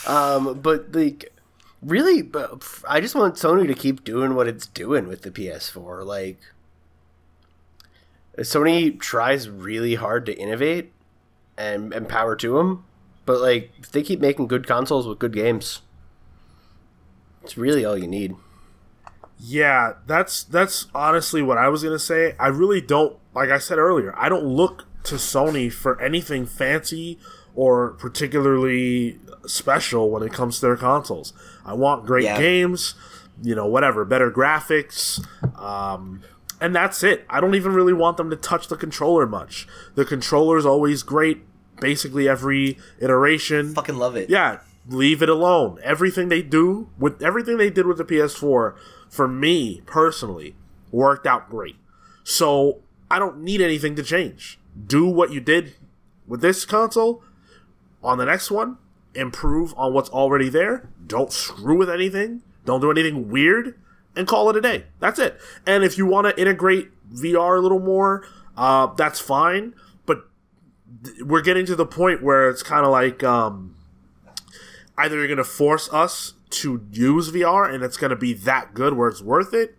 Um, 0.07 0.61
but 0.61 0.95
like, 0.95 1.32
really, 1.82 2.20
but 2.23 2.62
I 2.89 3.01
just 3.01 3.15
want 3.15 3.36
Sony 3.36 3.66
to 3.66 3.74
keep 3.74 4.05
doing 4.05 4.35
what 4.35 4.47
it's 4.47 4.66
doing 4.66 5.09
with 5.09 5.23
the 5.23 5.31
PS4. 5.31 6.05
Like, 6.05 6.39
Sony 8.39 9.01
tries 9.01 9.49
really 9.49 9.95
hard 9.95 10.27
to 10.27 10.39
innovate 10.39 10.93
and, 11.57 11.93
and 11.95 12.07
power 12.09 12.36
to 12.36 12.59
them, 12.59 12.85
but 13.24 13.41
like, 13.41 13.73
if 13.78 13.91
they 13.93 14.03
keep 14.03 14.20
making 14.20 14.47
good 14.47 14.66
consoles 14.66 15.07
with 15.07 15.19
good 15.19 15.32
games, 15.32 15.81
it's 17.45 17.57
really 17.57 17.85
all 17.85 17.97
you 17.97 18.07
need. 18.09 18.35
Yeah, 19.39 19.95
that's 20.07 20.43
that's 20.45 20.87
honestly 20.95 21.43
what 21.43 21.59
I 21.59 21.69
was 21.69 21.83
gonna 21.83 21.99
say. 21.99 22.35
I 22.39 22.49
really 22.49 22.81
don't 22.81 23.16
like 23.35 23.51
I 23.51 23.59
said 23.59 23.79
earlier, 23.79 24.15
I 24.16 24.29
don't 24.29 24.45
look 24.45 24.85
to 25.05 25.16
Sony 25.16 25.71
for 25.73 26.01
anything 26.01 26.47
fancy 26.47 27.19
or 27.55 27.91
particularly 27.91 29.19
special 29.47 30.11
when 30.11 30.23
it 30.23 30.33
comes 30.33 30.57
to 30.57 30.61
their 30.62 30.77
consoles. 30.77 31.33
I 31.65 31.75
want 31.75 32.07
great 32.07 32.25
Yeah. 32.25 32.39
games, 32.39 32.95
you 33.43 33.55
know, 33.55 33.66
whatever, 33.66 34.05
better 34.05 34.31
graphics, 34.31 35.23
um, 35.59 36.23
and 36.61 36.75
that's 36.75 37.03
it. 37.03 37.25
I 37.29 37.41
don't 37.41 37.55
even 37.55 37.75
really 37.75 37.93
want 37.93 38.16
them 38.16 38.31
to 38.31 38.37
touch 38.37 38.69
the 38.69 38.77
controller 38.77 39.27
much. 39.27 39.69
The 39.95 40.05
controller's 40.05 40.65
always 40.65 41.03
great, 41.03 41.45
basically 41.81 42.29
every 42.29 42.79
iteration. 43.01 43.75
Fucking 43.75 43.97
love 43.97 44.16
it. 44.16 44.31
Yeah, 44.31 44.61
leave 44.86 45.23
it 45.23 45.28
alone. 45.28 45.78
Everything 45.82 46.28
they 46.28 46.43
do 46.43 46.89
with 46.98 47.23
everything 47.23 47.56
they 47.56 47.70
did 47.70 47.86
with 47.86 47.98
the 47.98 48.05
PS4, 48.05 48.74
for 49.09 49.28
me 49.28 49.82
personally, 49.86 50.56
worked 50.90 51.27
out 51.27 51.51
great. 51.51 51.77
So 52.23 52.81
I 53.11 53.19
don't 53.19 53.43
need 53.43 53.61
anything 53.61 53.97
to 53.97 54.02
change. 54.02 54.59
Do 54.86 55.06
what 55.06 55.32
you 55.32 55.40
did 55.40 55.74
with 56.27 56.40
this 56.40 56.65
console 56.65 57.23
on 58.02 58.19
the 58.19 58.24
next 58.24 58.51
one. 58.51 58.78
Improve 59.15 59.74
on 59.77 59.93
what's 59.93 60.11
already 60.11 60.48
there. 60.48 60.89
Don't 61.06 61.32
screw 61.32 61.78
with 61.78 61.90
anything. 61.90 62.43
Don't 62.65 62.81
do 62.81 62.90
anything 62.90 63.31
weird, 63.31 63.78
and 64.16 64.27
call 64.27 64.48
it 64.51 64.56
a 64.56 64.61
day. 64.61 64.85
That's 64.98 65.19
it. 65.19 65.39
And 65.66 65.85
if 65.85 65.98
you 65.98 66.06
want 66.06 66.27
to 66.27 66.40
integrate 66.40 66.90
VR 67.12 67.59
a 67.59 67.61
little 67.61 67.78
more, 67.78 68.27
uh, 68.56 68.86
that's 68.94 69.20
fine. 69.20 69.74
But 70.06 70.24
th- 71.05 71.23
we're 71.23 71.43
getting 71.43 71.66
to 71.66 71.77
the 71.77 71.86
point 71.86 72.23
where 72.23 72.48
it's 72.48 72.62
kind 72.62 72.85
of 72.85 72.90
like. 72.90 73.23
Um, 73.23 73.77
either 74.97 75.16
you're 75.16 75.27
going 75.27 75.37
to 75.39 75.45
force 75.45 75.93
us 75.93 76.35
to 76.51 76.87
use 76.91 77.31
VR 77.31 77.73
and 77.73 77.83
it's 77.83 77.97
going 77.97 78.11
to 78.11 78.16
be 78.16 78.33
that 78.33 78.75
good 78.75 78.95
where 78.95 79.09
it's 79.09 79.23
worth 79.23 79.53
it, 79.53 79.77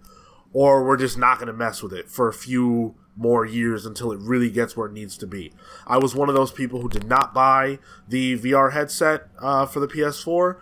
or 0.54 0.86
we're 0.86 0.98
just 0.98 1.18
not 1.18 1.38
going 1.38 1.48
to 1.48 1.54
mess 1.54 1.82
with 1.82 1.94
it 1.94 2.10
for 2.10 2.28
a 2.28 2.34
few 2.34 2.96
more 3.16 3.46
years 3.46 3.86
until 3.86 4.12
it 4.12 4.20
really 4.20 4.50
gets 4.50 4.76
where 4.76 4.88
it 4.88 4.94
needs 4.94 5.18
to 5.18 5.28
be. 5.28 5.54
I 5.88 5.98
was 5.98 6.14
one 6.16 6.30
of 6.30 6.36
those 6.36 6.52
people 6.52 6.82
who 6.82 6.90
did 6.90 7.08
not 7.08 7.34
buy 7.34 7.80
the 8.08 8.38
VR 8.38 8.74
headset 8.74 9.28
uh, 9.40 9.66
for 9.66 9.80
the 9.80 9.88
PS4. 9.88 10.58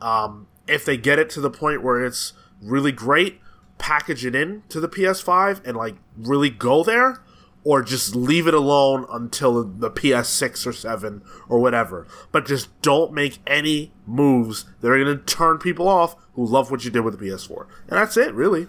Um, 0.00 0.46
if 0.66 0.84
they 0.84 0.96
get 0.96 1.18
it 1.18 1.28
to 1.30 1.40
the 1.40 1.50
point 1.50 1.82
where 1.82 2.04
it's 2.04 2.32
really 2.62 2.92
great, 2.92 3.40
package 3.78 4.24
it 4.24 4.34
in 4.34 4.62
to 4.68 4.80
the 4.80 4.88
PS5 4.88 5.66
and 5.66 5.76
like 5.76 5.96
really 6.16 6.50
go 6.50 6.82
there, 6.82 7.22
or 7.68 7.82
just 7.82 8.16
leave 8.16 8.46
it 8.46 8.54
alone 8.54 9.04
until 9.10 9.62
the 9.62 9.90
PS6 9.90 10.66
or 10.66 10.72
7 10.72 11.20
or 11.50 11.58
whatever. 11.60 12.06
But 12.32 12.46
just 12.46 12.68
don't 12.80 13.12
make 13.12 13.40
any 13.46 13.92
moves 14.06 14.64
that 14.80 14.88
are 14.90 15.04
going 15.04 15.18
to 15.18 15.22
turn 15.24 15.58
people 15.58 15.86
off 15.86 16.16
who 16.32 16.46
love 16.46 16.70
what 16.70 16.84
you 16.86 16.90
did 16.90 17.00
with 17.00 17.18
the 17.18 17.26
PS4. 17.26 17.66
And 17.88 17.98
that's 17.98 18.16
it, 18.16 18.32
really. 18.32 18.68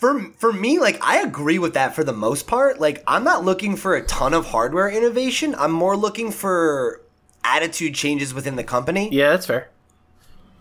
for 0.00 0.30
for 0.38 0.52
me, 0.52 0.78
like 0.78 0.98
I 1.02 1.18
agree 1.20 1.58
with 1.58 1.74
that 1.74 1.94
for 1.94 2.04
the 2.04 2.12
most 2.12 2.46
part. 2.46 2.80
Like 2.80 3.02
I'm 3.06 3.24
not 3.24 3.44
looking 3.44 3.76
for 3.76 3.94
a 3.94 4.02
ton 4.06 4.34
of 4.34 4.46
hardware 4.46 4.88
innovation. 4.88 5.54
I'm 5.56 5.72
more 5.72 5.96
looking 5.96 6.30
for 6.30 7.00
attitude 7.44 7.94
changes 7.94 8.34
within 8.34 8.56
the 8.56 8.64
company. 8.64 9.08
Yeah, 9.12 9.30
that's 9.30 9.46
fair. 9.46 9.70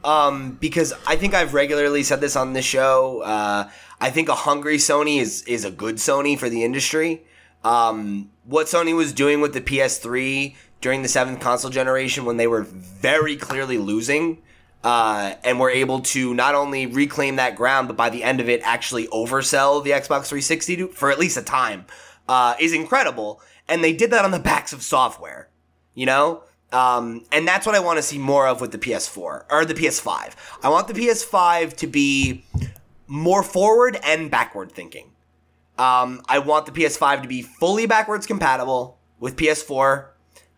Um, 0.04 0.58
because 0.62 0.94
I 1.06 1.16
think 1.18 1.34
I've 1.34 1.54
regularly 1.54 2.04
said 2.04 2.22
this 2.22 2.36
on 2.36 2.54
the 2.54 2.62
show. 2.62 3.22
Uh, 3.24 3.70
I 4.00 4.10
think 4.10 4.30
a 4.30 4.36
hungry 4.36 4.78
Sony 4.78 5.20
is 5.20 5.44
is 5.44 5.66
a 5.66 5.72
good 5.72 5.96
Sony 5.96 6.38
for 6.38 6.50
the 6.50 6.64
industry. 6.64 7.24
Um, 7.64 8.30
what 8.46 8.68
Sony 8.68 8.96
was 8.96 9.12
doing 9.12 9.42
with 9.42 9.54
the 9.54 9.62
PS3 9.62 10.56
during 10.80 11.02
the 11.02 11.08
seventh 11.08 11.40
console 11.40 11.72
generation 11.72 12.24
when 12.24 12.38
they 12.38 12.48
were 12.48 12.62
very 12.62 13.36
clearly 13.36 13.78
losing, 13.78 14.42
uh, 14.84 15.34
and 15.44 15.60
were 15.60 15.70
able 15.70 16.00
to 16.00 16.34
not 16.34 16.56
only 16.56 16.86
reclaim 16.86 17.36
that 17.38 17.56
ground, 17.56 17.88
but 17.88 17.98
by 17.98 18.10
the 18.10 18.24
end 18.24 18.40
of 18.40 18.48
it 18.48 18.62
actually 18.64 19.08
oversell 19.08 19.84
the 19.84 19.92
Xbox 19.92 20.28
360 20.28 20.76
to, 20.78 20.88
for 20.90 21.12
at 21.12 21.20
least 21.20 21.38
a 21.38 21.42
time, 21.42 21.86
uh, 22.30 22.56
is 22.60 22.74
incredible. 22.74 23.42
And 23.68 23.84
they 23.84 23.94
did 23.94 24.12
that 24.12 24.24
on 24.24 24.32
the 24.32 24.40
backs 24.40 24.72
of 24.72 24.82
software, 24.82 25.50
you 25.94 26.06
know? 26.06 26.44
Um, 26.72 27.26
and 27.32 27.48
that's 27.48 27.66
what 27.66 27.76
I 27.76 27.80
want 27.80 27.98
to 27.98 28.04
see 28.04 28.18
more 28.18 28.48
of 28.48 28.62
with 28.62 28.72
the 28.72 28.78
PS4 28.78 29.44
or 29.50 29.66
the 29.66 29.74
PS5. 29.74 30.34
I 30.64 30.70
want 30.70 30.88
the 30.88 30.94
PS5 30.94 31.76
to 31.78 31.88
be 31.88 32.46
more 33.08 33.44
forward 33.44 34.00
and 34.04 34.30
backward 34.30 34.72
thinking. 34.72 35.12
Um, 35.78 36.22
I 36.28 36.40
want 36.40 36.66
the 36.66 36.72
PS5 36.72 37.22
to 37.22 37.28
be 37.28 37.42
fully 37.42 37.86
backwards 37.86 38.26
compatible 38.26 38.98
with 39.20 39.36
PS4. 39.36 40.08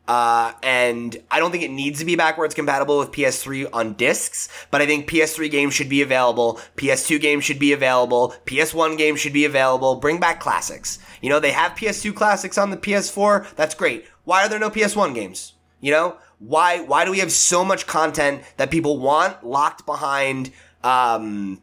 Uh, 0.08 0.54
and 0.64 1.18
I 1.30 1.40
don't 1.40 1.52
think 1.52 1.64
it 1.64 1.70
needs 1.70 2.00
to 2.00 2.06
be 2.06 2.16
backwards 2.16 2.56
compatible 2.56 2.98
with 2.98 3.12
PS3 3.12 3.70
on 3.72 3.94
discs, 3.94 4.50
but 4.72 4.82
I 4.82 4.88
think 4.88 5.08
PS3 5.08 5.52
games 5.52 5.76
should 5.76 5.88
be 5.88 6.02
available, 6.02 6.60
PS2 6.78 7.22
games 7.22 7.44
should 7.44 7.60
be 7.60 7.74
available, 7.74 8.34
PS1 8.48 8.98
games 8.98 9.20
should 9.20 9.34
be 9.34 9.46
available. 9.46 9.98
Bring 9.98 10.20
back 10.20 10.40
classics. 10.40 10.98
You 11.22 11.30
know, 11.30 11.40
they 11.40 11.52
have 11.52 11.74
PS2 11.74 12.16
classics 12.16 12.58
on 12.58 12.72
the 12.72 12.78
PS4. 12.78 13.54
That's 13.56 13.76
great. 13.76 14.06
Why 14.24 14.44
are 14.44 14.50
there 14.50 14.58
no 14.58 14.72
PS1 14.72 15.14
games? 15.14 15.54
You 15.80 15.92
know, 15.92 16.18
why 16.40 16.82
why 16.82 17.06
do 17.06 17.12
we 17.12 17.20
have 17.20 17.32
so 17.32 17.64
much 17.64 17.86
content 17.86 18.42
that 18.58 18.72
people 18.72 18.98
want 18.98 19.46
locked 19.46 19.86
behind 19.86 20.52
um 20.84 21.62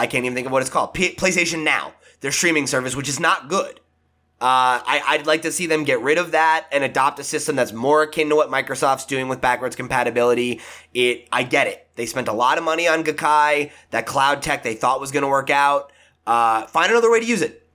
I 0.00 0.06
can't 0.06 0.24
even 0.24 0.34
think 0.34 0.46
of 0.46 0.52
what 0.52 0.62
it's 0.62 0.70
called. 0.70 0.94
P- 0.94 1.14
PlayStation 1.14 1.62
Now, 1.62 1.92
their 2.20 2.32
streaming 2.32 2.66
service 2.66 2.96
which 2.96 3.08
is 3.08 3.20
not 3.20 3.48
good. 3.48 3.80
Uh, 4.40 4.80
I, 4.86 5.02
I'd 5.06 5.26
like 5.26 5.42
to 5.42 5.52
see 5.52 5.66
them 5.66 5.84
get 5.84 6.00
rid 6.00 6.16
of 6.16 6.30
that 6.30 6.66
and 6.72 6.82
adopt 6.82 7.18
a 7.18 7.24
system 7.24 7.56
that's 7.56 7.74
more 7.74 8.02
akin 8.04 8.30
to 8.30 8.36
what 8.36 8.48
Microsoft's 8.48 9.04
doing 9.04 9.28
with 9.28 9.42
backwards 9.42 9.76
compatibility. 9.76 10.62
It, 10.94 11.28
I 11.30 11.42
get 11.42 11.66
it. 11.66 11.86
They 11.96 12.06
spent 12.06 12.26
a 12.26 12.32
lot 12.32 12.56
of 12.56 12.64
money 12.64 12.88
on 12.88 13.04
Gaikai, 13.04 13.70
that 13.90 14.06
cloud 14.06 14.40
tech 14.40 14.62
they 14.62 14.74
thought 14.74 14.98
was 14.98 15.12
going 15.12 15.24
to 15.24 15.28
work 15.28 15.50
out. 15.50 15.92
Uh, 16.26 16.66
find 16.68 16.90
another 16.90 17.10
way 17.10 17.20
to 17.20 17.26
use 17.26 17.42
it. 17.42 17.68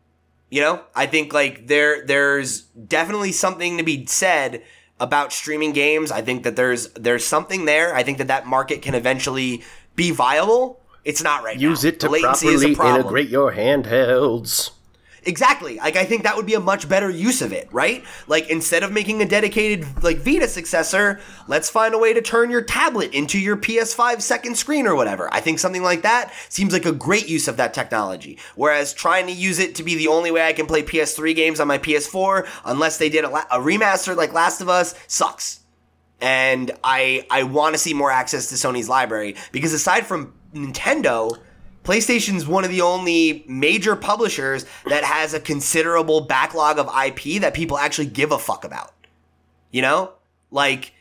You 0.50 0.62
know, 0.62 0.82
I 0.96 1.06
think 1.06 1.34
like 1.34 1.68
there, 1.68 2.04
there's 2.04 2.62
definitely 2.62 3.32
something 3.32 3.78
to 3.78 3.84
be 3.84 4.08
said 4.08 4.64
about 5.00 5.32
streaming 5.32 5.74
games. 5.74 6.10
I 6.10 6.24
think 6.24 6.42
that 6.46 6.56
there's, 6.56 6.90
there's 6.94 7.26
something 7.26 7.66
there. 7.66 7.94
I 7.94 8.02
think 8.02 8.18
that 8.18 8.28
that 8.30 8.48
market 8.48 8.82
can 8.82 8.96
eventually 8.96 9.64
be 9.96 10.10
viable. 10.10 10.82
It's 11.06 11.24
not 11.24 11.44
right 11.44 11.58
Use 11.58 11.84
now. 11.84 11.90
it 11.90 12.00
to 12.02 12.08
The 12.08 12.12
latency 12.12 12.48
is 12.48 12.64
a 12.64 12.76
properly 12.76 13.00
integrate 13.00 13.30
your 13.30 13.54
handhelds. 13.54 14.72
Exactly. 15.28 15.78
Like 15.78 15.96
I 15.96 16.06
think 16.06 16.22
that 16.24 16.36
would 16.36 16.46
be 16.46 16.54
a 16.54 16.60
much 16.60 16.88
better 16.88 17.10
use 17.10 17.42
of 17.42 17.52
it, 17.52 17.68
right? 17.72 18.04
Like 18.28 18.48
instead 18.50 18.84
of 18.84 18.92
making 18.92 19.24
a 19.24 19.26
dedicated 19.26 20.04
like 20.04 20.18
Vita 20.18 20.48
successor, 20.48 21.20
let's 21.48 21.68
find 21.68 21.96
a 21.96 21.98
way 21.98 22.14
to 22.14 22.22
turn 22.22 22.52
your 22.52 22.62
tablet 22.62 23.12
into 23.12 23.40
your 23.40 23.58
PS5 23.58 24.22
second 24.22 24.56
screen 24.56 24.86
or 24.86 24.96
whatever. 24.96 25.34
I 25.34 25.40
think 25.40 25.58
something 25.58 25.82
like 25.82 26.04
that 26.04 26.32
seems 26.50 26.74
like 26.74 26.86
a 26.86 26.92
great 26.92 27.28
use 27.28 27.48
of 27.48 27.58
that 27.58 27.74
technology. 27.74 28.38
Whereas 28.56 28.94
trying 28.94 29.26
to 29.26 29.34
use 29.34 29.58
it 29.58 29.74
to 29.76 29.84
be 29.84 29.96
the 29.96 30.10
only 30.10 30.30
way 30.30 30.46
I 30.48 30.54
can 30.54 30.68
play 30.68 30.84
PS3 30.84 31.36
games 31.36 31.60
on 31.60 31.68
my 31.68 31.80
PS4 31.80 32.48
unless 32.64 33.00
they 33.00 33.10
did 33.10 33.24
a, 33.24 33.30
la- 33.30 33.46
a 33.50 33.58
remaster 33.58 34.16
like 34.16 34.32
Last 34.32 34.62
of 34.62 34.70
Us 34.70 34.94
sucks. 35.08 35.62
And 36.22 36.70
I 36.84 37.26
I 37.32 37.44
want 37.44 37.74
to 37.74 37.80
see 37.80 37.96
more 37.96 38.12
access 38.12 38.48
to 38.50 38.56
Sony's 38.56 38.88
library 38.88 39.36
because 39.52 39.74
aside 39.74 40.06
from 40.06 40.35
Nintendo, 40.56 41.38
PlayStation's 41.84 42.48
one 42.48 42.64
of 42.64 42.72
the 42.72 42.82
only 42.82 43.46
major 43.48 43.96
publishers 43.96 44.66
that 44.88 45.04
has 45.04 45.34
a 45.34 45.40
considerable 45.40 46.22
backlog 46.22 46.80
of 46.80 46.88
IP 46.88 47.42
that 47.42 47.54
people 47.54 47.78
actually 47.78 48.08
give 48.08 48.32
a 48.32 48.40
fuck 48.40 48.64
about. 48.64 48.94
You 49.72 49.82
know? 49.82 50.14
Like, 50.50 50.94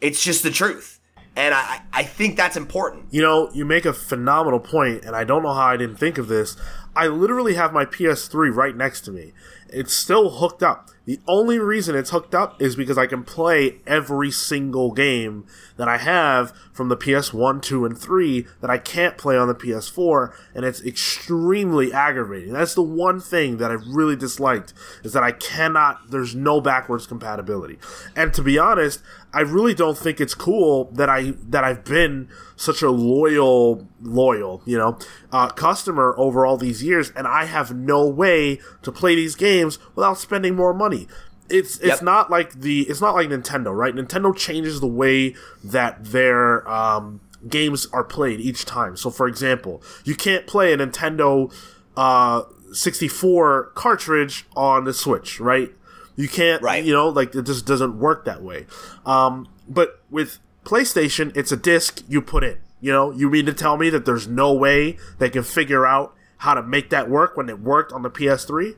it's 0.00 0.22
just 0.22 0.42
the 0.42 0.50
truth. 0.50 0.98
And 1.36 1.54
I, 1.54 1.82
I 1.92 2.02
think 2.02 2.36
that's 2.36 2.56
important. 2.56 3.04
You 3.12 3.22
know, 3.22 3.48
you 3.54 3.64
make 3.64 3.84
a 3.84 3.92
phenomenal 3.92 4.58
point, 4.58 5.04
and 5.04 5.14
I 5.14 5.22
don't 5.22 5.44
know 5.44 5.52
how 5.52 5.68
I 5.68 5.76
didn't 5.76 5.96
think 5.96 6.18
of 6.18 6.26
this. 6.26 6.56
I 6.96 7.06
literally 7.06 7.54
have 7.54 7.72
my 7.72 7.84
PS3 7.84 8.52
right 8.52 8.76
next 8.76 9.02
to 9.02 9.12
me. 9.12 9.32
It's 9.68 9.92
still 9.92 10.30
hooked 10.30 10.64
up. 10.64 10.90
The 11.04 11.20
only 11.28 11.60
reason 11.60 11.94
it's 11.94 12.10
hooked 12.10 12.34
up 12.34 12.60
is 12.60 12.74
because 12.74 12.98
I 12.98 13.06
can 13.06 13.22
play 13.22 13.76
every 13.86 14.32
single 14.32 14.90
game 14.90 15.46
that 15.78 15.88
I 15.88 15.96
have 15.96 16.52
from 16.72 16.88
the 16.88 16.96
PS1, 16.96 17.62
2, 17.62 17.86
and 17.86 17.96
3 17.96 18.46
that 18.60 18.68
I 18.68 18.76
can't 18.76 19.16
play 19.16 19.38
on 19.38 19.48
the 19.48 19.54
PS4, 19.54 20.34
and 20.54 20.64
it's 20.64 20.82
extremely 20.82 21.92
aggravating. 21.92 22.52
That's 22.52 22.74
the 22.74 22.82
one 22.82 23.20
thing 23.20 23.56
that 23.56 23.70
I 23.70 23.74
really 23.74 24.16
disliked, 24.16 24.74
is 25.02 25.14
that 25.14 25.22
I 25.22 25.32
cannot, 25.32 26.10
there's 26.10 26.34
no 26.34 26.60
backwards 26.60 27.06
compatibility. 27.06 27.78
And 28.14 28.34
to 28.34 28.42
be 28.42 28.58
honest, 28.58 29.02
I 29.32 29.40
really 29.40 29.74
don't 29.74 29.96
think 29.96 30.20
it's 30.20 30.34
cool 30.34 30.84
that 30.92 31.10
I 31.10 31.34
that 31.48 31.62
I've 31.62 31.84
been 31.84 32.28
such 32.56 32.80
a 32.80 32.90
loyal 32.90 33.86
loyal 34.00 34.62
you 34.64 34.78
know 34.78 34.98
uh, 35.30 35.50
customer 35.50 36.14
over 36.16 36.46
all 36.46 36.56
these 36.56 36.82
years, 36.82 37.12
and 37.14 37.26
I 37.26 37.44
have 37.44 37.74
no 37.74 38.06
way 38.06 38.58
to 38.82 38.90
play 38.90 39.14
these 39.14 39.34
games 39.34 39.78
without 39.94 40.18
spending 40.18 40.56
more 40.56 40.72
money. 40.72 41.08
It's 41.50 41.76
it's 41.78 41.86
Yep. 41.86 42.02
not 42.02 42.30
like 42.30 42.60
the 42.60 42.82
it's 42.82 43.00
not 43.00 43.14
like 43.14 43.28
Nintendo, 43.28 43.74
right? 43.74 43.94
Nintendo 43.94 44.36
changes 44.36 44.80
the 44.80 44.86
way 44.86 45.34
that 45.64 46.04
their 46.04 46.68
um, 46.68 47.20
games 47.48 47.86
are 47.92 48.04
played 48.04 48.40
each 48.40 48.64
time. 48.64 48.96
So, 48.96 49.10
for 49.10 49.26
example, 49.28 49.82
you 50.04 50.14
can't 50.14 50.46
play 50.46 50.72
a 50.72 50.76
Nintendo 50.76 51.52
uh, 51.96 52.42
64 52.72 53.72
cartridge 53.74 54.46
on 54.56 54.84
the 54.84 54.92
Switch, 54.92 55.40
right? 55.40 55.70
You 56.16 56.28
can't, 56.28 56.60
Right. 56.62 56.84
you 56.84 56.92
know, 56.92 57.08
like 57.08 57.34
it 57.34 57.42
just 57.46 57.64
doesn't 57.64 57.98
work 57.98 58.24
that 58.24 58.42
way. 58.42 58.66
Um, 59.06 59.48
but 59.68 60.00
with 60.10 60.38
PlayStation, 60.64 61.34
it's 61.36 61.52
a 61.52 61.56
disc 61.56 62.02
you 62.08 62.20
put 62.20 62.42
in. 62.44 62.58
You 62.80 62.92
know, 62.92 63.10
you 63.12 63.30
mean 63.30 63.46
to 63.46 63.52
tell 63.54 63.76
me 63.76 63.88
that 63.90 64.04
there's 64.04 64.26
no 64.28 64.52
way 64.52 64.96
they 65.18 65.30
can 65.30 65.42
figure 65.44 65.86
out 65.86 66.14
how 66.38 66.54
to 66.54 66.62
make 66.62 66.90
that 66.90 67.08
work 67.08 67.36
when 67.36 67.48
it 67.48 67.60
worked 67.60 67.92
on 67.92 68.02
the 68.02 68.10
PS3? 68.10 68.76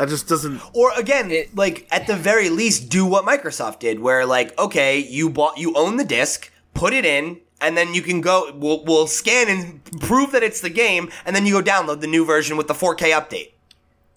That 0.00 0.08
just 0.08 0.28
doesn't. 0.28 0.62
Or 0.72 0.92
again, 0.96 1.30
like 1.54 1.86
at 1.90 2.06
the 2.06 2.16
very 2.16 2.48
least, 2.48 2.88
do 2.88 3.04
what 3.04 3.26
Microsoft 3.26 3.80
did, 3.80 4.00
where 4.00 4.24
like, 4.24 4.58
okay, 4.58 4.98
you 4.98 5.28
bought, 5.28 5.58
you 5.58 5.74
own 5.76 5.98
the 5.98 6.06
disc, 6.06 6.50
put 6.72 6.94
it 6.94 7.04
in, 7.04 7.38
and 7.60 7.76
then 7.76 7.92
you 7.92 8.00
can 8.00 8.22
go. 8.22 8.50
We'll, 8.54 8.82
we'll 8.82 9.06
scan 9.06 9.50
and 9.50 9.84
prove 10.00 10.32
that 10.32 10.42
it's 10.42 10.62
the 10.62 10.70
game, 10.70 11.10
and 11.26 11.36
then 11.36 11.44
you 11.44 11.62
go 11.62 11.70
download 11.70 12.00
the 12.00 12.06
new 12.06 12.24
version 12.24 12.56
with 12.56 12.66
the 12.66 12.72
4K 12.72 13.12
update. 13.12 13.50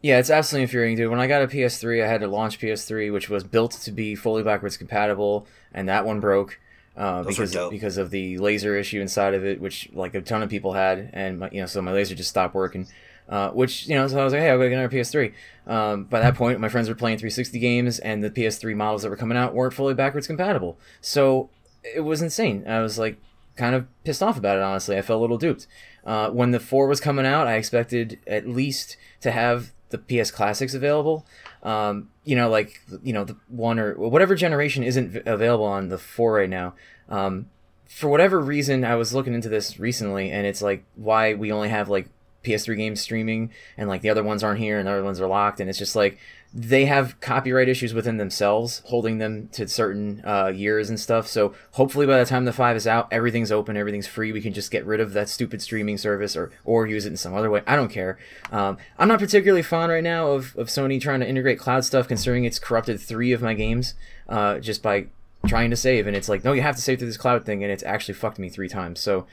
Yeah, 0.02 0.20
it's 0.20 0.30
absolutely 0.30 0.64
infuriating, 0.64 0.96
dude. 0.96 1.12
When 1.12 1.20
I 1.20 1.28
got 1.28 1.42
a 1.42 1.48
PS3, 1.48 2.02
I 2.02 2.08
had 2.08 2.22
to 2.22 2.28
launch 2.28 2.62
PS3, 2.62 3.12
which 3.12 3.30
was 3.30 3.44
built 3.44 3.74
to 3.74 3.92
be 3.92 4.16
fully 4.16 4.42
backwards 4.42 4.78
compatible, 4.78 5.48
and 5.74 5.90
that 5.90 6.06
one 6.06 6.22
broke 6.22 6.62
uh, 6.96 7.24
because 7.24 7.54
because 7.70 7.98
of 7.98 8.10
the 8.10 8.38
laser 8.38 8.78
issue 8.78 9.02
inside 9.02 9.34
of 9.34 9.46
it, 9.46 9.60
which 9.60 9.90
like 9.92 10.16
a 10.16 10.22
ton 10.22 10.44
of 10.44 10.50
people 10.50 10.72
had, 10.72 11.10
and 11.12 11.40
my, 11.40 11.50
you 11.52 11.60
know, 11.60 11.68
so 11.68 11.82
my 11.82 11.92
laser 11.92 12.16
just 12.16 12.30
stopped 12.30 12.56
working. 12.56 12.88
Uh, 13.30 13.50
which 13.52 13.88
you 13.88 13.96
know, 13.96 14.08
so 14.08 14.20
I 14.20 14.24
was 14.24 14.34
like, 14.34 14.42
hey, 14.42 14.50
I'll 14.50 14.58
go 14.58 14.68
get 14.68 14.78
another 14.78 14.96
PS3. 14.96 15.34
Um, 15.66 16.04
by 16.06 16.20
that 16.20 16.36
point, 16.36 16.60
my 16.60 16.70
friends 16.70 16.90
were 16.90 16.96
playing 16.96 17.18
360 17.18 17.58
games, 17.60 18.00
and 18.00 18.24
the 18.24 18.30
PS3 18.30 18.76
models 18.76 19.04
that 19.04 19.10
were 19.10 19.18
coming 19.18 19.38
out 19.38 19.54
weren't 19.54 19.74
fully 19.74 19.94
backwards 19.94 20.28
compatible. 20.28 20.78
So 21.02 21.50
it 21.84 22.02
was 22.02 22.22
insane. 22.22 22.66
I 22.68 22.82
was 22.82 23.00
like, 23.00 23.18
kind 23.56 23.76
of 23.76 23.88
pissed 24.04 24.24
off 24.24 24.38
about 24.38 24.58
it. 24.58 24.64
Honestly, 24.64 24.98
I 24.98 25.02
felt 25.02 25.20
a 25.20 25.22
little 25.22 25.38
duped. 25.38 25.68
Uh, 26.06 26.30
when 26.30 26.52
the 26.52 26.60
four 26.60 26.88
was 26.88 27.00
coming 27.00 27.26
out, 27.26 27.48
I 27.48 27.56
expected 27.56 28.20
at 28.28 28.48
least 28.48 28.98
to 29.22 29.32
have 29.32 29.72
the 29.90 29.98
PS 29.98 30.32
Classics 30.32 30.74
available. 30.74 31.26
Um, 31.62 32.10
you 32.26 32.36
know, 32.36 32.50
like 32.50 32.82
you 33.04 33.14
know 33.14 33.24
the 33.24 33.38
one 33.48 33.80
or 33.80 33.94
whatever 33.96 34.36
generation 34.36 34.84
isn't 34.84 35.16
available 35.26 35.66
on 35.66 35.90
the 35.90 35.98
four 35.98 36.34
right 36.34 36.50
now. 36.50 36.74
Um, 37.08 37.48
for 37.86 38.10
whatever 38.10 38.40
reason, 38.40 38.84
I 38.84 38.96
was 38.96 39.14
looking 39.14 39.34
into 39.34 39.50
this 39.50 39.80
recently, 39.80 40.32
and 40.32 40.46
it's 40.46 40.62
like 40.62 40.84
why 40.96 41.36
we 41.36 41.52
only 41.52 41.70
have 41.70 41.90
like 41.90 42.10
PS3 42.44 42.78
games 42.78 43.02
streaming, 43.02 43.52
and 43.78 43.90
like 43.90 44.02
the 44.02 44.10
other 44.10 44.24
ones 44.24 44.44
aren't 44.44 44.60
here, 44.60 44.78
and 44.78 44.88
the 44.88 44.92
other 44.92 45.04
ones 45.04 45.20
are 45.20 45.28
locked, 45.28 45.60
and 45.60 45.70
it's 45.70 45.80
just 45.80 45.96
like 45.96 46.18
they 46.56 46.86
have 46.86 47.20
copyright 47.20 47.68
issues 47.68 47.96
within 47.96 48.18
themselves, 48.18 48.84
holding 48.86 49.18
them 49.18 49.48
to 49.54 49.68
certain 49.68 50.22
uh, 50.24 50.52
years 50.54 50.88
and 50.88 51.00
stuff. 51.00 51.26
So 51.28 51.56
hopefully, 51.72 52.06
by 52.06 52.20
the 52.20 52.26
time 52.26 52.46
the 52.46 52.54
five 52.54 52.76
is 52.76 52.86
out, 52.86 53.08
everything's 53.12 53.52
open, 53.52 53.76
everything's 53.76 54.06
free. 54.06 54.32
We 54.32 54.42
can 54.42 54.54
just 54.54 54.70
get 54.70 54.86
rid 54.86 55.00
of 55.00 55.14
that 55.14 55.30
stupid 55.30 55.62
streaming 55.62 55.98
service, 55.98 56.36
or 56.36 56.52
or 56.64 56.86
use 56.86 57.06
it 57.06 57.10
in 57.10 57.18
some 57.18 57.34
other 57.34 57.50
way. 57.50 57.64
I 57.66 57.76
don't 57.76 57.90
care. 57.90 58.20
Um, 58.52 58.78
I'm 59.00 59.08
not 59.08 59.20
particularly 59.20 59.64
fond 59.64 59.92
right 59.92 60.04
now 60.04 60.28
of, 60.28 60.56
of 60.56 60.68
Sony 60.68 61.02
trying 61.02 61.22
to 61.22 61.28
integrate 61.28 61.58
cloud 61.58 61.86
stuff, 61.86 62.08
considering 62.08 62.46
it's 62.46 62.60
corrupted 62.60 63.00
three 63.00 63.32
of 63.32 63.42
my 63.42 63.56
games 63.56 63.96
uh, 64.30 64.60
just 64.60 64.84
by 64.84 65.08
trying 65.48 65.70
to 65.72 65.76
save. 65.76 66.08
And 66.08 66.16
it's 66.16 66.30
like, 66.30 66.44
no, 66.44 66.54
you 66.54 66.62
have 66.62 66.76
to 66.76 66.82
save 66.82 67.00
through 67.00 67.08
this 67.08 67.18
cloud 67.18 67.46
thing, 67.46 67.64
and 67.64 67.72
it's 67.72 67.84
actually 67.84 68.14
fucked 68.14 68.40
me 68.40 68.50
three 68.50 68.70
times. 68.70 69.00
So 69.00 69.26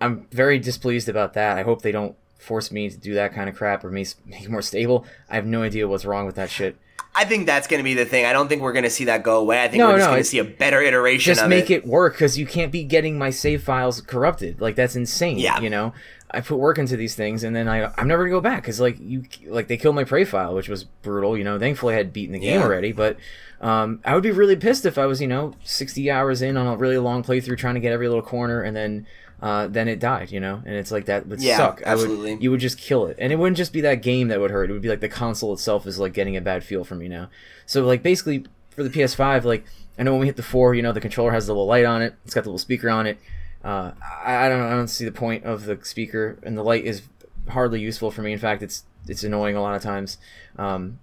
I'm 0.00 0.26
very 0.30 0.58
displeased 0.58 1.08
about 1.08 1.34
that. 1.34 1.58
I 1.58 1.62
hope 1.62 1.82
they 1.82 1.92
don't 1.92 2.16
force 2.40 2.70
me 2.72 2.88
to 2.90 2.96
do 2.96 3.14
that 3.14 3.34
kind 3.34 3.48
of 3.48 3.54
crap 3.56 3.84
or 3.84 3.90
make 3.90 4.08
make 4.26 4.42
it 4.44 4.50
more 4.50 4.62
stable. 4.62 5.04
I 5.28 5.34
have 5.36 5.46
no 5.46 5.62
idea 5.62 5.86
what's 5.88 6.04
wrong 6.04 6.26
with 6.26 6.36
that 6.36 6.50
shit. 6.50 6.76
I 7.12 7.24
think 7.24 7.46
that's 7.46 7.66
going 7.66 7.80
to 7.80 7.84
be 7.84 7.94
the 7.94 8.04
thing. 8.04 8.24
I 8.24 8.32
don't 8.32 8.46
think 8.48 8.62
we're 8.62 8.72
going 8.72 8.84
to 8.84 8.90
see 8.90 9.06
that 9.06 9.24
go 9.24 9.40
away. 9.40 9.60
I 9.64 9.66
think 9.66 9.80
No, 9.80 9.88
we're 9.88 9.96
just 9.96 10.06
no, 10.06 10.12
going 10.12 10.22
to 10.22 10.28
see 10.28 10.38
a 10.38 10.44
better 10.44 10.80
iteration 10.80 11.34
Just 11.34 11.48
make 11.48 11.68
it. 11.68 11.78
it, 11.78 11.86
work 11.86 12.12
because 12.12 12.38
you 12.38 12.46
can't 12.46 12.70
be 12.70 12.84
getting 12.84 13.18
my 13.18 13.30
save 13.30 13.64
files 13.64 14.00
corrupted. 14.00 14.60
Like 14.60 14.76
that's 14.76 14.94
insane. 14.94 15.38
Yeah. 15.38 15.58
You 15.60 15.70
know, 15.70 15.92
I 16.30 16.40
put 16.40 16.58
work 16.58 16.78
into 16.78 16.96
these 16.96 17.16
things 17.16 17.42
and 17.42 17.54
then 17.56 17.66
I 17.66 17.92
I'm 17.98 18.06
never 18.06 18.22
gonna 18.24 18.36
go 18.36 18.40
back 18.40 18.62
because 18.62 18.78
like 18.80 18.96
you 19.00 19.24
like 19.48 19.66
they 19.66 19.76
killed 19.76 19.96
my 19.96 20.04
prey 20.04 20.24
file, 20.24 20.54
which 20.54 20.68
was 20.68 20.84
brutal. 20.84 21.36
You 21.36 21.42
know, 21.42 21.58
thankfully 21.58 21.94
I 21.94 21.96
had 21.96 22.12
beaten 22.12 22.32
the 22.32 22.38
game 22.38 22.60
Yeah. 22.60 22.64
already, 22.64 22.92
but 22.92 23.16
um, 23.60 23.98
I 24.04 24.14
would 24.14 24.22
be 24.22 24.30
really 24.30 24.54
pissed 24.56 24.86
if 24.86 24.96
I 24.96 25.06
was 25.06 25.20
you 25.20 25.26
know 25.26 25.54
60 25.64 26.08
hours 26.12 26.40
in 26.42 26.56
on 26.56 26.68
a 26.68 26.76
really 26.76 26.98
long 26.98 27.24
playthrough 27.24 27.58
trying 27.58 27.74
to 27.74 27.80
get 27.80 27.92
every 27.92 28.06
little 28.06 28.22
corner 28.22 28.62
and 28.62 28.76
then. 28.76 29.06
Uh, 29.42 29.66
then 29.66 29.88
it 29.88 29.98
died, 29.98 30.30
you 30.30 30.38
know, 30.38 30.62
and 30.66 30.74
it's 30.74 30.90
like 30.90 31.06
that 31.06 31.26
would 31.26 31.40
Yeah, 31.40 31.56
suck. 31.56 31.80
I 31.86 31.90
absolutely. 31.92 32.34
would, 32.34 32.42
you 32.42 32.50
would 32.50 32.60
just 32.60 32.76
kill 32.76 33.06
it, 33.06 33.16
and 33.18 33.32
it 33.32 33.36
wouldn't 33.36 33.56
just 33.56 33.72
be 33.72 33.80
that 33.80 34.02
game 34.02 34.28
that 34.28 34.38
would 34.38 34.50
hurt. 34.50 34.68
It 34.68 34.72
would 34.74 34.82
be 34.82 34.88
like 34.90 35.00
the 35.00 35.08
console 35.08 35.52
itself 35.54 35.86
is 35.86 35.98
like 35.98 36.12
getting 36.12 36.36
a 36.36 36.42
bad 36.42 36.62
feel 36.62 36.84
for 36.84 36.94
me 36.94 37.08
now. 37.08 37.30
So 37.64 37.84
like 37.86 38.02
basically 38.02 38.44
for 38.70 38.82
the 38.82 38.90
PS5, 38.90 39.44
like 39.44 39.64
I 39.98 40.02
know 40.02 40.12
when 40.12 40.20
we 40.20 40.26
hit 40.26 40.36
the 40.36 40.42
four, 40.42 40.74
you 40.74 40.82
know, 40.82 40.92
the 40.92 41.00
controller 41.00 41.32
has 41.32 41.46
the 41.46 41.52
little 41.54 41.66
light 41.66 41.86
on 41.86 42.02
it. 42.02 42.14
It's 42.24 42.34
got 42.34 42.44
the 42.44 42.50
little 42.50 42.58
speaker 42.58 42.90
on 42.90 43.06
it. 43.06 43.18
Uh, 43.64 43.92
I, 44.24 44.46
I 44.46 44.48
don't, 44.50 44.60
I 44.60 44.70
don't 44.70 44.88
see 44.88 45.04
the 45.06 45.12
point 45.12 45.44
of 45.44 45.64
the 45.64 45.78
speaker, 45.84 46.38
and 46.42 46.56
the 46.56 46.62
light 46.62 46.84
is 46.84 47.02
hardly 47.48 47.80
useful 47.80 48.10
for 48.10 48.20
me. 48.22 48.32
In 48.34 48.38
fact, 48.38 48.62
it's 48.62 48.84
it's 49.08 49.24
annoying 49.24 49.56
a 49.56 49.62
lot 49.62 49.74
of 49.74 49.82
times. 49.82 50.18
Um, 50.58 50.98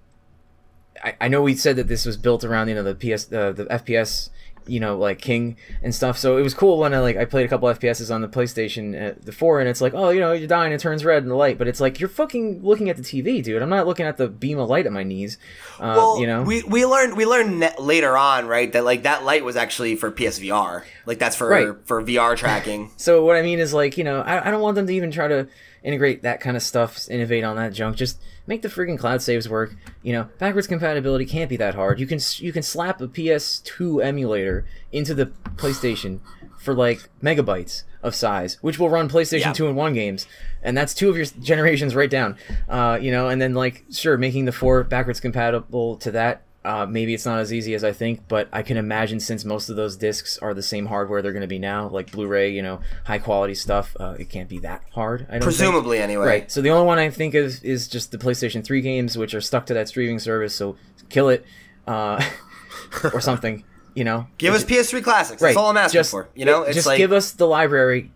I, 1.03 1.15
I 1.21 1.27
know 1.27 1.41
we 1.41 1.55
said 1.55 1.75
that 1.75 1.87
this 1.87 2.05
was 2.05 2.17
built 2.17 2.43
around 2.43 2.69
you 2.69 2.75
know 2.75 2.83
the 2.83 2.95
PS 2.95 3.31
uh, 3.31 3.51
the 3.51 3.65
FPS 3.65 4.29
you 4.67 4.79
know 4.79 4.97
like 4.97 5.19
King 5.19 5.57
and 5.81 5.93
stuff. 5.93 6.17
So 6.17 6.37
it 6.37 6.41
was 6.41 6.53
cool 6.53 6.77
when 6.79 6.93
I 6.93 6.99
like 6.99 7.17
I 7.17 7.25
played 7.25 7.45
a 7.45 7.49
couple 7.49 7.67
FPSs 7.69 8.13
on 8.13 8.21
the 8.21 8.27
PlayStation 8.27 9.11
uh, 9.11 9.15
the 9.23 9.31
four, 9.31 9.59
and 9.59 9.69
it's 9.69 9.81
like 9.81 9.93
oh 9.95 10.09
you 10.09 10.19
know 10.19 10.31
you're 10.33 10.47
dying, 10.47 10.71
it 10.73 10.79
turns 10.79 11.03
red 11.05 11.23
in 11.23 11.29
the 11.29 11.35
light, 11.35 11.57
but 11.57 11.67
it's 11.67 11.79
like 11.81 11.99
you're 11.99 12.09
fucking 12.09 12.63
looking 12.63 12.89
at 12.89 12.97
the 12.97 13.03
TV, 13.03 13.43
dude. 13.43 13.61
I'm 13.61 13.69
not 13.69 13.87
looking 13.87 14.05
at 14.05 14.17
the 14.17 14.27
beam 14.27 14.59
of 14.59 14.69
light 14.69 14.85
at 14.85 14.91
my 14.91 15.03
knees. 15.03 15.37
Uh, 15.79 15.93
Well, 15.97 16.19
you 16.19 16.27
know 16.27 16.43
we 16.43 16.63
we 16.63 16.85
learned 16.85 17.17
we 17.17 17.25
learned 17.25 17.59
ne- 17.59 17.73
later 17.79 18.17
on, 18.17 18.47
right, 18.47 18.71
that 18.73 18.83
like 18.85 19.03
that 19.03 19.23
light 19.23 19.43
was 19.43 19.55
actually 19.55 19.95
for 19.95 20.11
PSVR. 20.11 20.83
Like 21.05 21.19
that's 21.19 21.35
for 21.35 21.47
Right. 21.47 21.67
for 21.85 22.01
VR 22.03 22.35
tracking. 22.37 22.91
So 22.97 23.23
what 23.23 23.35
I 23.37 23.41
mean 23.41 23.59
is 23.59 23.73
like 23.73 23.97
you 23.97 24.03
know 24.03 24.21
I, 24.21 24.47
I 24.47 24.51
don't 24.51 24.61
want 24.61 24.75
them 24.75 24.87
to 24.87 24.93
even 24.93 25.11
try 25.11 25.27
to 25.27 25.47
integrate 25.87 26.21
that 26.23 26.41
kind 26.41 26.57
of 26.57 26.61
stuff, 26.63 27.09
innovate 27.09 27.45
on 27.45 27.55
that 27.55 27.71
junk. 27.71 27.95
Just 27.95 28.19
make 28.45 28.61
the 28.61 28.67
freaking 28.67 28.99
cloud 28.99 29.21
saves 29.21 29.47
work. 29.47 29.75
You 30.03 30.11
know, 30.11 30.29
backwards 30.37 30.67
compatibility 30.67 31.25
can't 31.25 31.49
be 31.49 31.55
that 31.57 31.75
hard. 31.75 31.99
You 31.99 32.05
can 32.05 32.19
you 32.37 32.51
can 32.51 32.61
slap 32.61 32.99
a 32.99 33.07
PS2 33.07 34.03
emulator 34.03 34.65
into 34.91 35.13
the 35.13 35.27
PlayStation 35.55 36.19
for 36.59 36.73
like 36.73 37.09
megabytes 37.23 37.83
of 38.03 38.13
size, 38.13 38.57
which 38.61 38.77
will 38.77 38.89
run 38.89 39.07
PlayStation 39.09 39.39
Yeah. 39.45 39.53
2 39.53 39.67
and 39.67 39.75
1 39.77 39.93
games. 39.93 40.27
And 40.61 40.77
that's 40.77 40.93
two 40.93 41.09
of 41.09 41.15
your 41.15 41.25
generations 41.25 41.95
right 41.95 42.09
down. 42.09 42.35
Uh, 42.67 42.99
you 43.01 43.11
know, 43.11 43.29
and 43.29 43.41
then 43.41 43.53
like 43.53 43.85
sure, 43.91 44.17
making 44.17 44.45
the 44.45 44.51
4 44.51 44.83
backwards 44.83 45.19
compatible 45.21 45.95
to 45.97 46.11
that 46.11 46.41
uh, 46.67 46.85
maybe 46.85 47.13
it's 47.13 47.25
not 47.25 47.39
as 47.39 47.53
easy 47.53 47.73
as 47.75 47.83
I 47.85 47.93
think, 47.93 48.27
but 48.27 48.49
I 48.51 48.61
can 48.61 48.75
imagine 48.75 49.21
since 49.21 49.45
most 49.45 49.69
of 49.69 49.77
those 49.77 49.95
discs 49.95 50.37
are 50.39 50.53
the 50.53 50.61
same 50.61 50.87
hardware 50.87 51.21
they're 51.21 51.31
going 51.31 51.39
to 51.39 51.47
be 51.47 51.59
now, 51.59 51.87
like 51.87 52.11
Blu-ray, 52.11 52.51
you 52.51 52.61
know, 52.61 52.81
high 53.05 53.19
quality 53.19 53.55
stuff. 53.55 53.95
Uh, 53.97 54.15
it 54.19 54.29
can't 54.29 54.49
be 54.49 54.59
that 54.59 54.83
hard. 54.91 55.21
I 55.21 55.23
don't 55.23 55.29
think. 55.31 55.43
Presumably, 55.43 55.99
anyway. 55.99 56.27
Right. 56.27 56.51
So 56.51 56.61
the 56.61 56.69
only 56.71 56.85
one 56.85 56.99
I 56.99 57.09
think 57.09 57.35
of 57.35 57.63
is 57.63 57.87
just 57.87 58.11
the 58.11 58.17
PlayStation 58.17 58.65
3 58.65 58.81
games, 58.81 59.17
which 59.17 59.33
are 59.33 59.39
stuck 59.39 59.65
to 59.67 59.73
that 59.75 59.87
streaming 59.87 60.19
service. 60.19 60.53
So 60.53 60.75
kill 61.07 61.29
it, 61.29 61.45
uh, 61.87 62.21
or 63.13 63.21
something. 63.21 63.63
You 63.95 64.03
know, 64.03 64.27
Give 64.37 64.53
us 64.53 64.65
PS3 64.65 65.01
classics. 65.03 65.41
right. 65.41 65.49
That's 65.49 65.57
all 65.57 65.69
I'm 65.69 65.77
asking 65.77 65.99
just, 65.99 66.11
for. 66.11 66.27
You 66.35 66.43
know, 66.43 66.63
it's 66.63 66.75
just 66.75 66.85
like 66.85 66.97
give 66.97 67.13
us 67.13 67.31
the 67.31 67.47
library. 67.47 68.11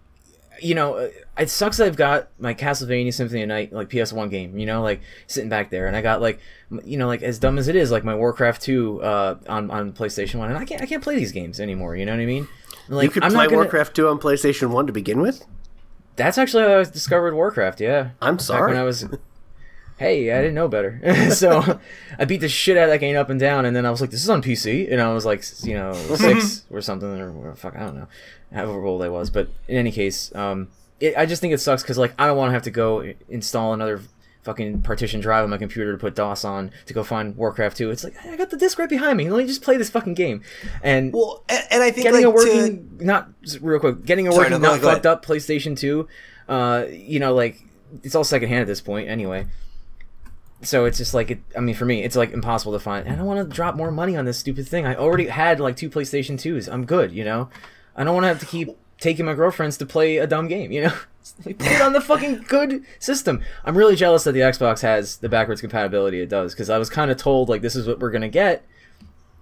You 0.62 0.76
know, 0.76 1.10
it 1.38 1.50
sucks 1.50 1.78
that 1.78 1.88
I've 1.88 1.96
got 1.96 2.30
my 2.40 2.54
Castlevania 2.54 3.14
Symphony 3.14 3.42
of 3.42 3.48
Night 3.50 3.74
like 3.74 3.90
PS1 3.90 4.30
game. 4.30 4.58
You 4.58 4.66
know, 4.66 4.82
like 4.82 5.02
sitting 5.28 5.50
back 5.50 5.70
there, 5.70 5.88
and 5.88 5.96
I 5.96 6.02
got 6.02 6.22
like, 6.22 6.40
you 6.84 6.98
know, 6.98 7.08
like 7.08 7.24
as 7.24 7.40
dumb 7.40 7.58
as 7.58 7.68
it 7.68 7.76
is, 7.76 7.92
like 7.92 8.04
my 8.04 8.16
Warcraft 8.16 8.62
2 8.62 9.02
uh, 9.02 9.36
on 9.48 9.72
on 9.72 9.94
PlayStation 9.94 10.36
One, 10.36 10.50
and 10.50 10.58
I 10.58 10.66
can't 10.66 10.82
I 10.82 10.86
can't 10.86 11.04
play 11.04 11.16
these 11.16 11.32
games 11.32 11.60
anymore. 11.60 11.96
You 11.96 12.06
know 12.06 12.14
what 12.14 12.22
I 12.22 12.26
mean? 12.26 12.48
Like 12.90 13.06
You 13.06 13.10
could 13.12 13.24
I'm 13.24 13.32
play 13.32 13.46
gonna, 13.46 13.58
Warcraft 13.58 13.96
2 13.96 14.08
on 14.08 14.20
PlayStation 14.20 14.70
1 14.70 14.88
to 14.88 14.94
begin 14.94 15.22
with? 15.22 15.46
That's 16.16 16.38
actually 16.38 16.64
how 16.64 16.80
I 16.80 16.84
discovered 16.84 17.34
Warcraft. 17.34 17.80
Yeah. 17.82 18.12
I'm 18.22 18.36
Back 18.36 18.42
sorry. 18.42 18.72
when 18.74 18.80
I 18.80 18.84
was. 18.84 19.06
Hey, 20.02 20.32
I 20.32 20.38
didn't 20.38 20.56
know 20.56 20.68
better. 20.68 21.30
so 21.32 21.80
I 22.18 22.26
beat 22.26 22.42
the 22.42 22.50
shit 22.50 22.76
out 22.76 22.86
of 22.86 22.90
that 22.90 22.98
game 22.98 23.16
up 23.16 23.30
and 23.30 23.40
down, 23.40 23.66
and 23.66 23.76
then 23.76 23.86
I 23.86 23.92
was 23.92 24.02
like, 24.02 24.10
"This 24.10 24.24
is 24.24 24.30
on 24.30 24.42
PC," 24.42 24.92
and 24.92 25.00
I 25.02 25.14
was 25.14 25.26
like, 25.26 25.44
you 25.64 25.76
know, 25.76 25.94
six 26.16 26.66
or 26.72 26.82
something, 26.82 27.08
or 27.08 27.56
fuck, 27.56 27.76
I 27.76 27.82
don't 27.82 27.96
know, 27.96 28.08
however 28.52 28.84
old 28.84 29.04
I 29.04 29.10
was. 29.10 29.30
But 29.30 29.50
in 29.68 29.78
any 29.78 29.92
case, 29.92 30.34
um, 30.34 30.70
it, 31.00 31.16
I 31.16 31.26
just 31.26 31.40
think 31.42 31.54
it 31.54 31.60
sucks 31.60 31.84
because 31.84 31.98
like 31.98 32.14
I 32.18 32.26
don't 32.26 32.38
want 32.38 32.50
to 32.50 32.54
have 32.54 32.64
to 32.64 32.72
go 32.72 33.14
install 33.30 33.74
another 33.74 34.02
fucking 34.44 34.82
partition 34.82 35.20
drive 35.20 35.44
on 35.44 35.52
my 35.52 35.58
computer 35.58 35.92
to 35.92 36.00
put 36.00 36.16
DOS 36.16 36.44
on 36.44 36.72
to 36.88 36.94
go 36.96 37.04
find 37.04 37.38
Warcraft 37.38 37.78
2. 37.78 37.92
It's 37.92 38.04
like 38.04 38.16
I 38.26 38.36
got 38.36 38.50
the 38.50 38.58
disc 38.58 38.80
right 38.80 38.90
behind 38.90 39.18
me. 39.18 39.30
Let 39.30 39.38
me 39.38 39.46
just 39.46 39.62
play 39.62 39.78
this 39.78 39.92
fucking 39.92 40.16
game. 40.16 40.42
And 40.82 41.14
well, 41.14 41.44
and, 41.48 41.64
and 41.70 41.84
I 41.84 41.92
think 41.92 42.06
getting 42.06 42.26
like 42.26 42.34
a 42.34 42.44
to- 42.44 42.52
working 42.52 42.98
not 43.00 43.30
real 43.62 43.80
quick 43.80 44.04
getting 44.04 44.28
a 44.28 44.32
Sorry, 44.32 44.46
working 44.46 44.62
no, 44.62 44.70
not 44.70 44.80
ahead, 44.80 44.94
fucked 44.94 45.06
up 45.06 45.24
PlayStation 45.24 45.78
2 45.78 46.08
uh 46.50 46.86
you 46.90 47.20
know 47.20 47.36
like 47.36 47.62
it's 48.04 48.16
all 48.16 48.24
secondhand 48.24 48.62
at 48.62 48.68
this 48.68 48.82
point 48.82 49.08
anyway 49.08 49.46
so 50.64 50.86
it's 50.86 50.98
just 50.98 51.14
like 51.14 51.32
it 51.32 51.40
I 51.56 51.60
mean 51.60 51.76
for 51.76 51.86
me 51.86 52.04
it's 52.04 52.16
like 52.16 52.32
impossible 52.32 52.74
to 52.74 52.80
find. 52.80 53.08
I 53.08 53.16
don't 53.16 53.26
want 53.26 53.48
to 53.48 53.56
drop 53.56 53.76
more 53.76 53.92
money 53.92 54.16
on 54.16 54.26
this 54.26 54.38
stupid 54.38 54.68
thing. 54.68 54.86
I 54.86 54.96
already 54.96 55.28
had 55.28 55.60
like 55.60 55.76
two 55.76 55.90
PlayStation 55.90 56.36
2s 56.36 56.72
I'm 56.72 56.86
good 56.86 57.12
you 57.12 57.24
know? 57.24 57.50
I 57.96 58.04
don't 58.04 58.14
want 58.14 58.24
to 58.24 58.30
have 58.30 58.40
to 58.40 58.46
keep 58.46 58.70
taking 59.00 59.26
my 59.26 59.34
girlfriends 59.34 59.78
to 59.78 59.86
play 59.86 60.18
a 60.18 60.28
dumb 60.28 60.48
game 60.48 60.72
you 60.72 60.84
know? 60.84 60.94
Like, 61.46 61.60
put 61.60 61.68
it 61.68 61.82
on 61.82 61.94
the 61.94 62.02
fucking 62.02 62.46
good 62.48 62.84
system. 62.98 63.44
I'm 63.64 63.78
really 63.78 63.96
jealous 63.96 64.24
that 64.24 64.32
the 64.32 64.40
Xbox 64.40 64.82
has 64.82 65.18
the 65.18 65.30
backwards 65.30 65.62
compatibility 65.62 66.20
it 66.20 66.30
does 66.30 66.54
because 66.54 66.72
I 66.72 66.80
was 66.80 66.90
kind 66.90 67.12
of 67.12 67.18
told 67.18 67.48
like 67.48 67.62
this 67.62 67.76
is 67.76 67.88
what 67.88 68.00
we're 68.00 68.10
gonna 68.10 68.28
get 68.28 68.66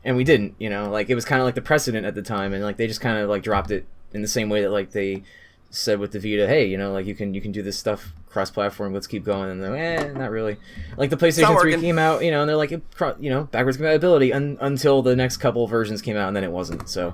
and 0.03 0.17
we 0.17 0.25
didn't 0.25 0.55
you 0.59 0.69
know? 0.69 0.89
Like 0.89 1.09
it 1.09 1.15
was 1.15 1.23
kind 1.23 1.41
of 1.41 1.45
like 1.45 1.55
the 1.55 1.61
precedent 1.61 2.05
at 2.05 2.15
the 2.15 2.21
time 2.21 2.53
and 2.53 2.63
like 2.63 2.75
they 2.75 2.85
just 2.85 2.99
kind 2.99 3.17
of 3.17 3.29
like 3.29 3.43
dropped 3.43 3.71
it 3.71 3.87
in 4.13 4.21
the 4.21 4.27
same 4.27 4.49
way 4.49 4.61
that 4.61 4.71
like 4.71 4.91
they 4.91 5.23
said 5.71 5.99
with 5.99 6.11
the 6.11 6.19
vita 6.19 6.47
hey 6.47 6.65
you 6.65 6.77
know 6.77 6.91
like 6.91 7.05
you 7.05 7.13
can 7.13 7.33
you 7.33 7.41
can 7.41 7.51
do 7.51 7.61
this 7.61 7.77
stuff 7.77 8.11
cross 8.27 8.49
platform 8.49 8.91
let's 8.93 9.05
keep 9.07 9.23
going 9.23 9.49
and 9.51 9.61
then 9.63 9.75
eh, 9.75 10.11
not 10.13 10.31
really 10.31 10.57
like 10.97 11.09
the 11.11 11.17
playstation 11.17 11.59
3 11.61 11.79
came 11.79 11.99
out 11.99 12.23
you 12.23 12.31
know 12.31 12.41
and 12.41 12.49
they're 12.49 12.55
like 12.57 12.71
you 12.71 12.81
know 13.29 13.43
backwards 13.45 13.77
compatibility 13.77 14.33
un- 14.33 14.57
until 14.61 15.01
the 15.03 15.15
next 15.15 15.37
couple 15.37 15.67
versions 15.67 16.01
came 16.01 16.17
out 16.17 16.27
and 16.27 16.35
then 16.35 16.43
it 16.43 16.51
wasn't 16.51 16.87
so 16.89 17.13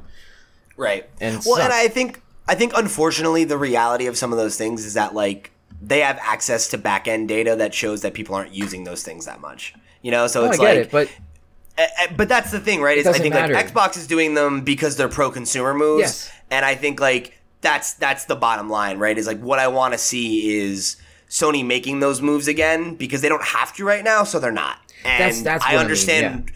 Right. 0.77 1.09
And 1.21 1.41
well, 1.45 1.61
and. 1.61 1.71
I 1.71 1.87
think 1.87 2.21
I 2.47 2.55
think 2.55 2.73
unfortunately 2.75 3.45
the 3.45 3.57
reality 3.57 4.07
of 4.07 4.17
some 4.17 4.31
of 4.33 4.37
those 4.37 4.57
things 4.57 4.85
is 4.85 4.93
that 4.95 5.13
like 5.13 5.51
they 5.81 6.01
have 6.01 6.17
access 6.21 6.67
to 6.69 6.77
back 6.77 7.07
end 7.07 7.29
data 7.29 7.55
that 7.55 7.73
shows 7.73 8.01
that 8.01 8.13
people 8.13 8.35
aren't 8.35 8.53
using 8.53 8.83
those 8.83 9.01
things 9.03 9.25
that 9.25 9.39
much. 9.39 9.73
You 10.01 10.11
know, 10.11 10.27
so 10.27 10.41
Oh, 10.41 10.45
I 10.45 10.49
it's 10.49 10.57
get 10.59 10.63
like 10.65 10.77
it 10.77 10.91
but 10.91 12.17
but 12.17 12.29
that's 12.29 12.51
the 12.51 12.59
thing, 12.59 12.81
right? 12.81 12.97
Is 12.97 13.07
I 13.07 13.13
think 13.13 13.33
matter. 13.33 13.53
like 13.53 13.73
Xbox 13.73 13.95
is 13.97 14.05
doing 14.07 14.33
them 14.33 14.61
because 14.61 14.97
they're 14.97 15.07
pro 15.09 15.31
consumer 15.31 15.73
moves, 15.73 15.99
Yes. 16.01 16.31
and 16.51 16.65
I 16.65 16.75
think 16.75 16.99
like 16.99 17.39
that's 17.61 17.93
that's 17.95 18.25
the 18.25 18.35
bottom 18.35 18.69
line, 18.69 18.97
right? 18.99 19.17
Is 19.17 19.27
like 19.27 19.39
what 19.39 19.59
I 19.59 19.67
want 19.67 19.93
to 19.93 19.97
see 19.97 20.57
is 20.59 20.97
Sony 21.29 21.65
making 21.65 21.99
those 21.99 22.21
moves 22.21 22.47
again 22.47 22.95
because 22.95 23.21
they 23.21 23.29
don't 23.29 23.43
have 23.43 23.73
to 23.75 23.85
right 23.85 24.03
now, 24.03 24.23
so 24.23 24.39
they're 24.39 24.51
not. 24.51 24.77
And 25.03 25.19
That's- 25.19 25.41
that's 25.41 25.63
I 25.65 25.69
I 25.69 25.71
mean, 25.73 25.79
understand. 25.81 26.51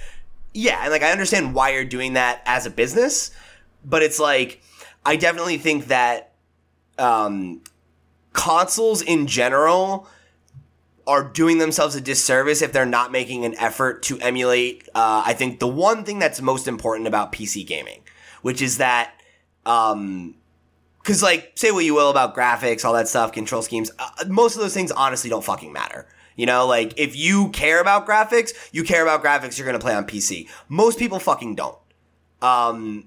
yeah, 0.54 0.82
and 0.84 0.92
like 0.92 1.04
I 1.04 1.12
understand 1.12 1.54
why 1.54 1.70
you're 1.74 1.86
doing 1.86 2.14
that 2.14 2.42
as 2.46 2.66
a 2.66 2.70
business, 2.70 3.32
but 3.84 4.02
it's 4.04 4.20
like 4.20 4.62
I 5.06 5.16
definitely 5.16 5.58
think 5.58 5.88
that 5.88 6.32
um, 6.98 7.62
consoles 8.34 9.02
in 9.02 9.28
general 9.28 10.08
are 11.08 11.24
doing 11.24 11.58
themselves 11.58 11.96
a 11.96 12.02
disservice 12.02 12.62
if 12.62 12.72
they're 12.72 12.86
not 12.86 13.12
making 13.12 13.44
an 13.46 13.56
effort 13.58 14.04
to 14.04 14.20
emulate. 14.20 14.88
Uh, 14.94 15.24
I 15.26 15.34
think 15.34 15.60
the 15.60 15.68
one 15.68 16.04
thing 16.04 16.20
that's 16.20 16.40
most 16.42 16.68
important 16.68 17.08
about 17.08 17.32
PC 17.32 17.66
gaming, 17.66 18.02
which 18.44 18.62
is 18.62 18.78
that, 18.78 19.14
um, 19.66 20.36
because 21.10 21.24
like 21.24 21.54
say 21.56 21.72
what 21.72 21.84
you 21.84 21.96
will 21.96 22.12
about 22.12 22.36
graphics, 22.36 22.86
all 22.86 22.94
that 22.94 23.08
stuff, 23.08 23.32
control 23.32 23.64
schemes, 23.64 23.90
uh, 23.98 24.26
most 24.28 24.54
of 24.54 24.62
those 24.62 24.76
things 24.76 24.92
honestly 24.92 25.28
don't 25.28 25.44
fucking 25.44 25.74
matter. 25.74 26.08
You 26.36 26.46
know, 26.46 26.68
like 26.68 26.94
if 27.00 27.16
you 27.16 27.50
care 27.50 27.82
about 27.82 28.06
graphics, 28.06 28.52
you 28.72 28.84
care 28.84 29.02
about 29.02 29.24
graphics. 29.24 29.58
You're 29.58 29.66
gonna 29.66 29.80
play 29.80 29.96
on 29.96 30.06
PC. 30.06 30.48
Most 30.68 31.00
people 31.00 31.18
fucking 31.18 31.56
don't. 31.56 31.76
Um, 32.44 33.06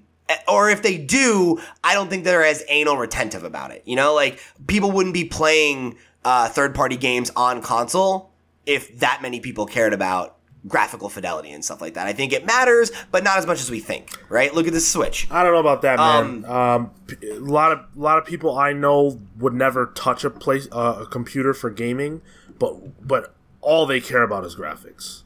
or 0.49 0.69
if 0.69 0.81
they 0.81 0.97
do, 0.97 1.61
I 1.81 1.93
don't 1.93 2.09
think 2.09 2.25
they're 2.25 2.43
as 2.43 2.65
anal 2.67 2.97
retentive 2.97 3.45
about 3.45 3.71
it. 3.71 3.83
You 3.85 3.95
know, 3.95 4.13
like 4.13 4.37
people 4.67 4.91
wouldn't 4.91 5.13
be 5.13 5.23
playing 5.23 5.95
uh, 6.25 6.49
third 6.49 6.75
party 6.75 6.97
games 6.97 7.31
on 7.37 7.61
console 7.61 8.33
if 8.65 8.99
that 8.99 9.21
many 9.21 9.39
people 9.39 9.65
cared 9.65 9.93
about 9.93 10.35
graphical 10.67 11.09
fidelity 11.09 11.51
and 11.51 11.63
stuff 11.63 11.81
like 11.81 11.95
that. 11.95 12.07
I 12.07 12.13
think 12.13 12.31
it 12.33 12.45
matters, 12.45 12.91
but 13.11 13.23
not 13.23 13.37
as 13.37 13.45
much 13.45 13.59
as 13.59 13.69
we 13.69 13.79
think. 13.79 14.09
Right? 14.29 14.53
Look 14.53 14.67
at 14.67 14.73
the 14.73 14.79
Switch. 14.79 15.27
I 15.29 15.43
don't 15.43 15.53
know 15.53 15.59
about 15.59 15.81
that, 15.81 15.97
man. 15.99 16.45
Um, 16.45 16.91
p- 17.07 17.29
a 17.29 17.39
lot 17.39 17.71
of 17.71 17.79
a 17.79 17.99
lot 17.99 18.17
of 18.17 18.25
people 18.25 18.57
I 18.57 18.73
know 18.73 19.19
would 19.39 19.53
never 19.53 19.87
touch 19.95 20.23
a 20.23 20.29
place 20.29 20.67
uh, 20.71 20.99
a 21.01 21.05
computer 21.05 21.53
for 21.53 21.69
gaming, 21.69 22.21
but 22.59 23.05
but 23.05 23.33
all 23.61 23.85
they 23.85 23.99
care 24.01 24.23
about 24.23 24.45
is 24.45 24.55
graphics. 24.55 25.23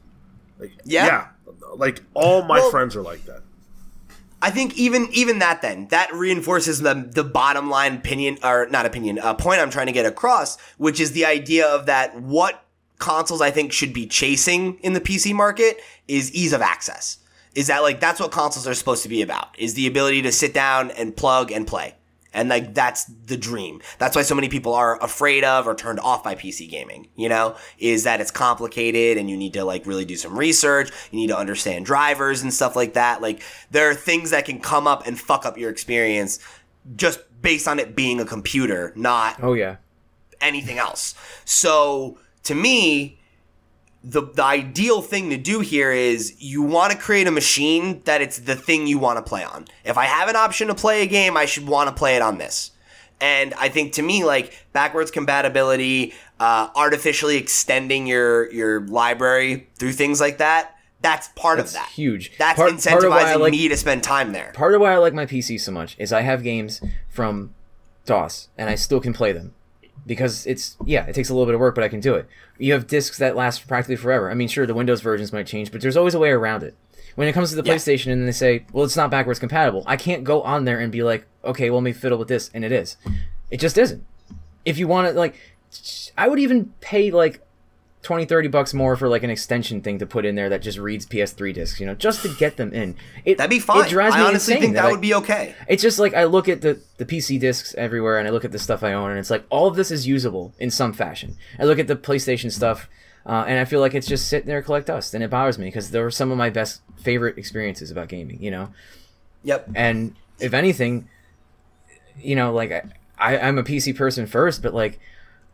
Like, 0.58 0.72
Yeah. 0.84 1.28
like 1.76 2.02
all 2.14 2.42
my 2.42 2.58
Well- 2.60 2.70
friends 2.70 2.96
are 2.96 3.02
like 3.02 3.24
that. 3.26 3.42
I 4.40 4.50
think 4.50 4.76
even 4.78 5.08
even 5.12 5.40
that 5.40 5.62
then 5.62 5.88
that 5.88 6.12
reinforces 6.14 6.80
the 6.80 6.94
the 7.12 7.24
bottom 7.24 7.68
line 7.68 7.94
opinion 7.96 8.38
or 8.44 8.68
not 8.70 8.86
opinion 8.86 9.18
uh, 9.18 9.34
point 9.34 9.60
I'm 9.60 9.70
trying 9.70 9.86
to 9.86 9.92
get 9.92 10.06
across, 10.06 10.56
which 10.76 11.00
is 11.00 11.10
the 11.10 11.26
idea 11.26 11.66
of 11.66 11.86
that 11.86 12.20
what 12.20 12.62
consoles 12.98 13.40
I 13.40 13.50
think 13.50 13.72
should 13.72 13.92
be 13.92 14.06
chasing 14.06 14.78
in 14.80 14.92
the 14.92 15.00
PC 15.00 15.34
market 15.34 15.80
is 16.06 16.32
ease 16.32 16.52
of 16.52 16.60
access. 16.60 17.18
Is 17.54 17.68
that 17.68 17.82
like 17.82 18.00
that's 18.00 18.20
what 18.20 18.30
consoles 18.30 18.66
are 18.66 18.74
supposed 18.74 19.02
to 19.04 19.08
be 19.08 19.22
about? 19.22 19.58
Is 19.58 19.74
the 19.74 19.86
ability 19.86 20.22
to 20.22 20.32
sit 20.32 20.54
down 20.54 20.90
and 20.92 21.16
plug 21.16 21.50
and 21.50 21.66
play. 21.66 21.94
And 22.34 22.50
like 22.50 22.74
that's 22.74 23.04
the 23.04 23.36
dream. 23.36 23.80
That's 23.98 24.14
why 24.14 24.22
so 24.22 24.34
many 24.34 24.48
people 24.48 24.74
are 24.74 25.02
afraid 25.02 25.44
of 25.44 25.66
or 25.66 25.74
turned 25.74 25.98
off 25.98 26.22
by 26.22 26.34
PC 26.34 26.68
gaming, 26.68 27.08
you 27.16 27.28
know, 27.28 27.56
is 27.78 28.04
that 28.04 28.20
it's 28.20 28.30
complicated 28.30 29.16
and 29.16 29.30
you 29.30 29.36
need 29.36 29.54
to 29.54 29.64
like 29.64 29.86
really 29.86 30.04
do 30.04 30.14
some 30.14 30.38
research. 30.38 30.90
You 31.10 31.18
need 31.18 31.28
to 31.28 31.38
understand 31.38 31.86
drivers 31.86 32.42
and 32.42 32.52
stuff 32.52 32.76
like 32.76 32.92
that. 32.94 33.22
Like 33.22 33.42
there 33.70 33.90
are 33.90 33.94
things 33.94 34.30
that 34.30 34.44
can 34.44 34.60
come 34.60 34.86
up 34.86 35.06
and 35.06 35.18
fuck 35.18 35.46
up 35.46 35.56
your 35.56 35.70
experience 35.70 36.38
just 36.96 37.20
based 37.40 37.66
on 37.66 37.78
it 37.78 37.96
being 37.96 38.20
a 38.20 38.24
computer, 38.24 38.92
not 38.94 39.42
oh 39.42 39.54
yeah 39.54 39.76
anything 40.40 40.78
else. 40.78 41.14
So 41.44 42.18
to 42.44 42.54
me, 42.54 43.18
the 44.04 44.22
the 44.22 44.42
ideal 44.44 45.02
thing 45.02 45.30
to 45.30 45.36
do 45.36 45.60
here 45.60 45.90
is 45.90 46.34
you 46.40 46.62
want 46.62 46.92
to 46.92 46.98
create 46.98 47.26
a 47.26 47.30
machine 47.30 48.00
that 48.04 48.22
it's 48.22 48.38
the 48.38 48.54
thing 48.54 48.86
you 48.86 48.98
want 48.98 49.18
to 49.18 49.22
play 49.28 49.42
on. 49.44 49.66
If 49.84 49.98
I 49.98 50.04
have 50.04 50.28
an 50.28 50.36
option 50.36 50.68
to 50.68 50.74
play 50.74 51.02
a 51.02 51.06
game, 51.06 51.36
I 51.36 51.46
should 51.46 51.66
want 51.66 51.88
to 51.88 51.94
play 51.94 52.16
it 52.16 52.22
on 52.22 52.38
this. 52.38 52.70
And 53.20 53.52
I 53.54 53.68
think 53.68 53.94
to 53.94 54.02
me, 54.02 54.24
like 54.24 54.64
backwards 54.72 55.10
compatibility, 55.10 56.14
uh, 56.38 56.68
artificially 56.76 57.36
extending 57.36 58.06
your 58.06 58.50
your 58.52 58.86
library 58.86 59.68
through 59.76 59.92
things 59.92 60.20
like 60.20 60.38
that, 60.38 60.76
that's 61.02 61.26
part 61.34 61.58
That's 61.58 61.70
of 61.70 61.74
that. 61.74 61.80
That's 61.82 61.94
huge. 61.94 62.32
That's 62.38 62.56
Part- 62.56 62.72
incentivizing 62.72 62.90
part 62.92 63.04
of 63.04 63.10
why 63.10 63.32
I 63.32 63.34
like- 63.34 63.50
me 63.50 63.68
to 63.68 63.76
spend 63.76 64.04
time 64.04 64.32
there. 64.32 64.52
part 64.54 64.74
of 64.74 64.80
why 64.80 64.92
I 64.92 64.98
like 64.98 65.14
my 65.14 65.26
PC 65.26 65.58
so 65.60 65.72
much 65.72 65.96
is 65.98 66.12
I 66.12 66.20
have 66.22 66.44
games 66.44 66.80
from 67.08 67.52
DOS 68.06 68.48
and 68.56 68.70
I 68.70 68.76
still 68.76 69.00
can 69.00 69.12
play 69.12 69.32
them 69.32 69.54
because 70.08 70.44
it's 70.46 70.76
yeah 70.84 71.04
it 71.06 71.14
takes 71.14 71.28
a 71.28 71.32
little 71.34 71.46
bit 71.46 71.54
of 71.54 71.60
work 71.60 71.76
but 71.76 71.84
I 71.84 71.88
can 71.88 72.00
do 72.00 72.14
it. 72.14 72.26
You 72.58 72.72
have 72.72 72.88
discs 72.88 73.18
that 73.18 73.36
last 73.36 73.68
practically 73.68 73.94
forever. 73.96 74.28
I 74.30 74.34
mean 74.34 74.48
sure 74.48 74.66
the 74.66 74.74
Windows 74.74 75.00
versions 75.00 75.32
might 75.32 75.46
change 75.46 75.70
but 75.70 75.80
there's 75.80 75.96
always 75.96 76.14
a 76.14 76.18
way 76.18 76.30
around 76.30 76.64
it. 76.64 76.74
When 77.14 77.28
it 77.28 77.32
comes 77.32 77.50
to 77.50 77.56
the 77.56 77.62
Yeah. 77.62 77.74
PlayStation 77.74 78.10
and 78.12 78.26
they 78.26 78.32
say 78.32 78.64
well 78.72 78.84
it's 78.84 78.96
not 78.96 79.10
backwards 79.10 79.38
compatible, 79.38 79.84
I 79.86 79.96
can't 79.96 80.24
go 80.24 80.42
on 80.42 80.64
there 80.64 80.80
and 80.80 80.90
be 80.90 81.02
like 81.04 81.26
okay 81.44 81.70
well 81.70 81.78
let 81.80 81.84
me 81.84 81.92
fiddle 81.92 82.18
with 82.18 82.28
this 82.28 82.50
and 82.52 82.64
it 82.64 82.72
is. 82.72 82.96
It 83.50 83.60
just 83.60 83.78
isn't. 83.78 84.04
If 84.64 84.78
you 84.78 84.88
want 84.88 85.08
to 85.08 85.14
like 85.14 85.36
I 86.16 86.26
would 86.28 86.38
even 86.40 86.72
pay 86.80 87.10
like 87.10 87.40
20 88.02 88.26
30 88.26 88.48
bucks 88.48 88.72
more 88.72 88.96
for 88.96 89.08
like 89.08 89.22
an 89.24 89.30
extension 89.30 89.80
thing 89.80 89.98
to 89.98 90.06
put 90.06 90.24
in 90.24 90.34
there 90.36 90.48
that 90.48 90.62
just 90.62 90.78
reads 90.78 91.04
PS3 91.04 91.52
discs, 91.52 91.80
you 91.80 91.86
know, 91.86 91.94
just 91.94 92.22
to 92.22 92.32
get 92.36 92.56
them 92.56 92.72
in. 92.72 92.94
It, 93.24 93.38
That'd 93.38 93.50
be 93.50 93.58
fine. 93.58 93.84
It 93.86 93.90
drives 93.90 94.14
I 94.14 94.20
me 94.20 94.24
honestly 94.26 94.54
insane 94.54 94.62
think 94.62 94.74
that 94.76 94.84
I- 94.86 94.90
would 94.92 95.00
be 95.00 95.14
okay. 95.14 95.54
it's 95.66 95.82
just 95.82 95.98
like 95.98 96.14
I 96.14 96.24
look 96.24 96.48
at 96.48 96.60
the 96.60 96.80
the 96.98 97.04
PC 97.04 97.40
discs 97.40 97.74
everywhere, 97.74 98.18
and 98.18 98.26
I 98.28 98.30
look 98.30 98.44
at 98.44 98.52
the 98.52 98.58
stuff 98.58 98.82
I 98.84 98.92
own, 98.92 99.10
and 99.10 99.18
it's 99.18 99.30
like 99.30 99.44
all 99.50 99.66
of 99.66 99.74
this 99.76 99.90
is 99.90 100.06
usable 100.06 100.54
in 100.58 100.70
some 100.70 100.92
fashion. 100.92 101.36
I 101.58 101.64
look 101.64 101.78
at 101.78 101.86
the 101.88 101.96
PlayStation 101.96 102.52
stuff, 102.52 102.88
uh, 103.26 103.44
and 103.48 103.58
I 103.58 103.64
feel 103.64 103.80
like 103.80 103.94
it's 103.94 104.06
just 104.06 104.28
sitting 104.28 104.46
there 104.46 104.62
collect 104.62 104.86
dust, 104.86 105.12
and 105.14 105.22
it 105.24 105.30
bothers 105.30 105.58
me 105.58 105.66
because 105.66 105.90
they 105.90 106.00
were 106.00 106.10
some 106.12 106.30
of 106.30 106.38
my 106.38 106.50
best 106.50 106.82
favorite 107.02 107.36
experiences 107.36 107.90
about 107.90 108.08
gaming, 108.08 108.42
you 108.42 108.50
know. 108.52 108.70
Yep. 109.42 109.70
And 109.74 110.14
if 110.40 110.54
anything, 110.54 111.08
you 112.20 112.36
know, 112.36 112.52
like 112.52 112.70
I, 112.72 112.82
I 113.18 113.38
I'm 113.38 113.58
a 113.58 113.64
PC 113.64 113.96
person 113.96 114.26
first, 114.26 114.62
but 114.62 114.72
like 114.72 114.98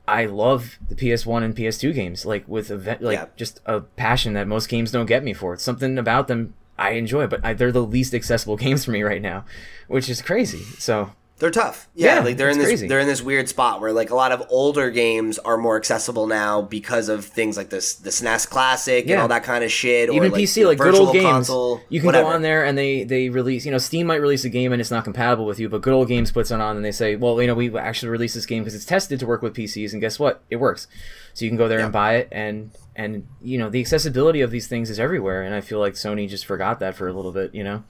I 0.07 0.27
love 0.27 0.79
the 0.89 0.95
PS1 0.95 1.43
and 1.43 1.57
PS2 1.57 1.95
games, 1.95 2.27
like 2.27 2.47
with 2.47 2.71
a 2.71 2.77
ve- 2.77 2.97
like 3.01 3.17
Yeah. 3.19 3.27
just 3.37 3.61
a 3.67 3.81
passion 3.81 4.35
that 4.35 4.47
most 4.47 4.69
games 4.69 4.91
don't 4.91 5.07
get 5.07 5.25
me 5.25 5.33
for. 5.33 5.55
It's 5.55 5.63
something 5.63 5.97
about 5.99 6.29
them 6.29 6.55
I 6.79 6.91
enjoy, 6.91 7.27
but 7.27 7.45
I, 7.45 7.55
they're 7.55 7.73
the 7.73 7.81
least 7.83 8.15
accessible 8.15 8.57
games 8.65 8.85
for 8.85 8.91
me 8.91 9.03
right 9.03 9.23
now, 9.23 9.45
which 9.89 10.09
is 10.11 10.21
crazy. 10.21 10.63
So 10.79 11.13
They're 11.45 11.51
tough. 11.51 11.91
Yeah, 11.95 12.15
Yeah, 12.15 12.25
like 12.25 12.37
they're 12.39 12.49
in 12.49 12.57
this 12.57 12.69
crazy. 12.69 12.89
they're 12.89 13.01
in 13.01 13.07
this 13.07 13.21
weird 13.21 13.51
spot 13.51 13.83
where 13.83 13.93
like 13.93 14.09
a 14.09 14.15
lot 14.15 14.33
of 14.33 14.43
older 14.49 14.91
games 14.91 15.39
are 15.39 15.59
more 15.59 15.77
accessible 15.77 16.27
now 16.27 16.63
because 16.63 17.11
of 17.11 17.27
things 17.27 17.59
like 17.59 17.69
this 17.69 17.97
the 17.97 18.09
SNES 18.09 18.49
Classic 18.49 19.07
and 19.11 19.21
all 19.21 19.29
that 19.29 19.43
kind 19.43 19.63
of 19.63 19.71
shit. 19.71 20.09
even 20.09 20.33
or, 20.33 20.35
PC, 20.35 20.55
the 20.55 20.65
like 20.65 20.79
good 20.79 20.95
old 20.95 21.13
games, 21.13 21.27
Console, 21.27 21.83
you 21.91 22.01
can 22.01 22.07
whatever. 22.07 22.31
go 22.31 22.35
on 22.35 22.41
there 22.41 22.65
and 22.65 22.79
they 22.79 23.05
they 23.05 23.29
release. 23.29 23.67
You 23.67 23.73
know, 23.73 23.77
Steam 23.77 24.07
might 24.07 24.23
release 24.23 24.47
a 24.47 24.49
game 24.49 24.73
and 24.73 24.81
it's 24.81 24.91
not 24.91 25.05
compatible 25.05 25.45
with 25.45 25.59
you, 25.61 25.69
but 25.69 25.83
good 25.83 25.93
old 25.93 26.09
games 26.09 26.33
puts 26.33 26.51
it 26.51 26.59
on 26.59 26.77
and 26.77 26.83
they 26.83 26.93
say, 26.93 27.15
well, 27.15 27.39
you 27.43 27.47
know, 27.47 27.55
we 27.55 27.77
actually 27.77 28.09
released 28.09 28.37
this 28.37 28.47
game 28.47 28.63
because 28.63 28.75
it's 28.75 28.87
tested 28.87 29.21
to 29.21 29.27
work 29.27 29.43
with 29.43 29.53
PCs, 29.55 29.93
and 29.93 30.01
guess 30.01 30.19
what? 30.19 30.43
It 30.49 30.57
works. 30.57 30.87
So 31.35 31.45
you 31.45 31.51
can 31.51 31.59
go 31.59 31.69
there 31.69 31.81
and 31.81 31.93
buy 31.93 32.15
it, 32.15 32.29
and 32.33 32.71
and 32.97 33.29
you 33.43 33.59
know 33.59 33.69
the 33.69 33.81
accessibility 33.81 34.41
of 34.41 34.51
these 34.51 34.67
things 34.67 34.89
is 34.89 34.99
everywhere, 34.99 35.43
and 35.43 35.55
I 35.55 35.61
feel 35.61 35.79
like 35.79 35.93
Sony 35.93 36.27
just 36.27 36.47
forgot 36.47 36.81
that 36.81 36.95
for 36.95 37.07
a 37.07 37.13
little 37.13 37.33
bit, 37.33 37.55
you 37.55 37.65
know. 37.65 37.85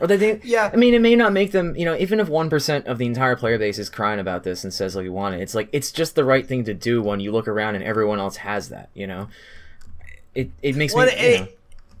Or 0.00 0.06
they, 0.06 0.16
they 0.16 0.40
Yeah. 0.42 0.70
I 0.72 0.76
mean, 0.76 0.94
it 0.94 1.00
may 1.00 1.14
not 1.14 1.32
make 1.32 1.52
them, 1.52 1.76
you 1.76 1.84
know, 1.84 1.96
even 1.96 2.20
if 2.20 2.28
one 2.28 2.48
percent 2.50 2.86
of 2.86 2.98
the 2.98 3.06
entire 3.06 3.36
player 3.36 3.58
base 3.58 3.78
is 3.78 3.88
crying 3.90 4.18
about 4.18 4.42
this 4.44 4.64
and 4.64 4.72
says 4.72 4.96
like 4.96 5.04
you 5.04 5.12
want 5.12 5.34
it, 5.34 5.40
it's 5.42 5.54
like 5.54 5.68
it's 5.72 5.92
just 5.92 6.14
the 6.14 6.24
right 6.24 6.46
thing 6.46 6.64
to 6.64 6.74
do 6.74 7.02
when 7.02 7.20
you 7.20 7.32
look 7.32 7.46
around 7.48 7.74
and 7.74 7.84
everyone 7.84 8.18
else 8.18 8.36
has 8.36 8.68
that, 8.70 8.88
you 8.94 9.06
know. 9.06 9.28
It 10.34 10.50
it 10.62 10.76
makes 10.76 10.94
Well, 10.94 11.06
me. 11.06 11.12
it, 11.12 11.32
you 11.32 11.44
know, 11.44 11.48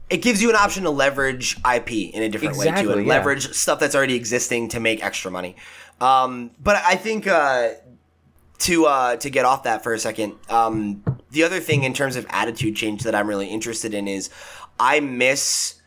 it 0.08 0.22
gives 0.22 0.42
you 0.42 0.50
an 0.50 0.56
option 0.56 0.82
to 0.84 0.90
leverage 0.90 1.56
IP 1.58 1.90
in 2.14 2.22
a 2.22 2.28
different 2.28 2.56
way 2.56 2.64
too, 2.64 2.70
Exactly, 2.70 2.92
and 2.94 3.06
yeah. 3.06 3.12
leverage 3.14 3.52
stuff 3.52 3.78
that's 3.78 3.94
already 3.94 4.14
existing 4.16 4.68
to 4.70 4.80
make 4.80 5.04
extra 5.04 5.30
money. 5.30 5.54
Um, 6.00 6.50
but 6.62 6.76
I 6.84 6.96
think 6.96 7.26
uh, 7.26 7.70
to 8.60 8.86
uh, 8.86 9.16
to 9.16 9.30
get 9.30 9.44
off 9.44 9.64
that 9.64 9.82
for 9.82 9.92
a 9.92 9.98
second, 9.98 10.34
um, 10.48 11.04
the 11.30 11.42
other 11.44 11.60
thing 11.60 11.84
in 11.84 11.92
terms 11.92 12.16
of 12.16 12.26
attitude 12.30 12.76
change 12.76 13.02
that 13.02 13.14
I'm 13.14 13.28
really 13.28 13.46
interested 13.48 13.94
in 13.94 14.08
is 14.08 14.30
I 14.78 15.00
miss 15.00 15.79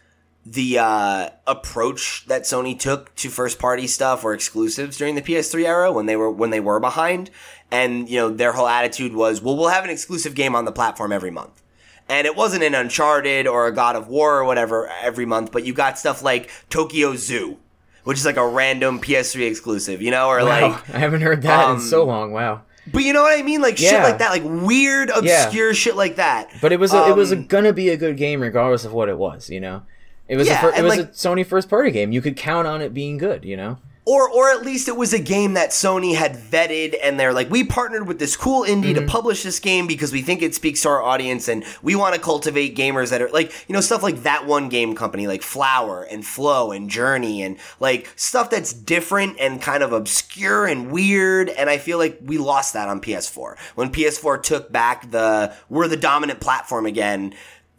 the 0.45 0.77
uh, 0.79 1.29
approach 1.47 2.25
that 2.27 2.43
Sony 2.43 2.77
took 2.77 3.15
to 3.15 3.29
first 3.29 3.59
party 3.59 3.87
stuff 3.87 4.23
or 4.23 4.33
exclusives 4.33 4.97
during 4.97 5.15
the 5.15 5.21
PS3 5.21 5.65
era 5.65 5.91
when 5.91 6.05
they 6.05 6.15
were 6.15 6.29
when 6.29 6.49
they 6.49 6.59
were 6.59 6.79
behind, 6.79 7.29
and 7.71 8.09
you 8.09 8.17
know 8.19 8.29
their 8.29 8.51
whole 8.53 8.67
attitude 8.67 9.13
was, 9.13 9.41
well, 9.41 9.55
we'll 9.55 9.69
have 9.69 9.83
an 9.83 9.89
exclusive 9.89 10.35
game 10.35 10.55
on 10.55 10.65
the 10.65 10.71
platform 10.71 11.11
every 11.11 11.31
month. 11.31 11.61
And 12.09 12.27
it 12.27 12.35
wasn't 12.35 12.63
an 12.63 12.75
Uncharted 12.75 13.47
or 13.47 13.65
a 13.67 13.71
God 13.73 13.95
of 13.95 14.09
War 14.09 14.37
or 14.37 14.43
whatever 14.43 14.89
every 15.01 15.25
month, 15.25 15.53
but 15.53 15.65
you 15.65 15.73
got 15.73 15.97
stuff 15.97 16.21
like 16.21 16.49
Tokyo 16.69 17.15
Zoo, 17.15 17.57
which 18.03 18.17
is 18.17 18.25
like 18.25 18.35
a 18.35 18.45
random 18.45 18.99
PS3 18.99 19.47
exclusive, 19.49 20.01
you 20.01 20.11
know, 20.11 20.27
or 20.27 20.39
Wow, 20.39 20.45
like 20.71 20.89
I 20.93 20.99
haven't 20.99 21.21
heard 21.21 21.41
that 21.43 21.65
um, 21.65 21.75
in 21.77 21.81
so 21.81 22.03
long. 22.03 22.33
Wow. 22.33 22.63
but 22.91 23.05
you 23.05 23.13
know 23.13 23.23
what 23.23 23.39
I 23.39 23.41
mean? 23.41 23.61
Like 23.61 23.77
shit 23.77 23.93
like 24.03 24.17
that, 24.17 24.31
like 24.31 24.43
weird, 24.43 25.09
obscure 25.09 25.73
shit 25.73 25.95
like 25.95 26.17
that. 26.17 26.49
But 26.61 26.73
it 26.73 26.79
was 26.81 26.93
a, 26.93 27.07
it 27.07 27.15
was 27.15 27.31
a, 27.31 27.37
Um, 27.37 27.45
gonna 27.47 27.71
be 27.71 27.87
a 27.87 27.95
good 27.97 28.17
game 28.17 28.41
regardless 28.41 28.83
of 28.83 28.91
what 28.91 29.07
it 29.07 29.17
was. 29.17 29.49
You 29.49 29.61
know, 29.61 29.83
it 30.27 30.37
was 30.37 30.47
Yeah, 30.47 30.59
a 30.59 30.71
fir- 30.71 30.77
it 30.79 30.83
was 30.83 30.97
like- 30.97 31.07
a 31.07 31.11
Sony 31.11 31.45
first 31.45 31.69
party 31.69 31.91
game. 31.91 32.11
You 32.11 32.21
could 32.21 32.37
count 32.37 32.67
on 32.67 32.81
it 32.81 32.93
being 32.93 33.17
good. 33.17 33.43
You 33.45 33.57
know. 33.57 33.77
or 34.05 34.29
or 34.29 34.49
at 34.51 34.65
least 34.65 34.89
it 34.89 34.97
was 34.97 35.13
a 35.13 35.19
game 35.19 35.53
that 35.53 35.69
Sony 35.69 36.13
had 36.13 36.35
vetted 36.35 36.93
and 37.01 37.17
they're 37.17 37.31
like 37.31 37.49
we 37.49 37.63
partnered 37.63 38.05
with 38.05 38.19
this 38.19 38.35
cool 38.35 38.63
indie 38.65 38.91
Mm-hmm. 38.93 39.05
to 39.05 39.09
publish 39.09 39.43
this 39.43 39.61
game 39.61 39.87
because 39.87 40.11
we 40.11 40.21
think 40.21 40.41
it 40.41 40.53
speaks 40.53 40.81
to 40.81 40.89
our 40.89 41.01
audience 41.01 41.47
and 41.47 41.63
we 41.81 41.95
want 41.95 42.13
to 42.13 42.19
cultivate 42.19 42.75
gamers 42.75 43.11
that 43.11 43.21
are 43.21 43.29
like 43.29 43.53
you 43.69 43.71
know 43.73 43.79
stuff 43.79 44.03
like 44.03 44.23
that 44.23 44.45
one 44.45 44.67
game 44.67 44.93
company 44.93 45.25
like 45.25 45.41
Flower 45.41 46.03
and 46.11 46.25
Flow 46.25 46.73
and 46.73 46.89
Journey 46.89 47.43
and 47.43 47.55
like 47.79 48.11
stuff 48.17 48.49
that's 48.49 48.73
different 48.73 49.37
and 49.39 49.61
kind 49.61 49.81
of 49.81 49.93
obscure 49.93 50.65
and 50.65 50.91
weird 50.91 51.47
and 51.47 51.69
I 51.69 51.77
feel 51.77 51.97
like 51.97 52.19
we 52.25 52.37
lost 52.37 52.73
that 52.73 52.89
on 52.89 52.99
PS4 52.99 53.55
when 53.75 53.89
PS4 53.89 54.43
took 54.43 54.69
back 54.69 55.11
the 55.11 55.53
we're 55.69 55.87
the 55.87 55.95
dominant 55.95 56.41
platform 56.41 56.85
again 56.85 57.33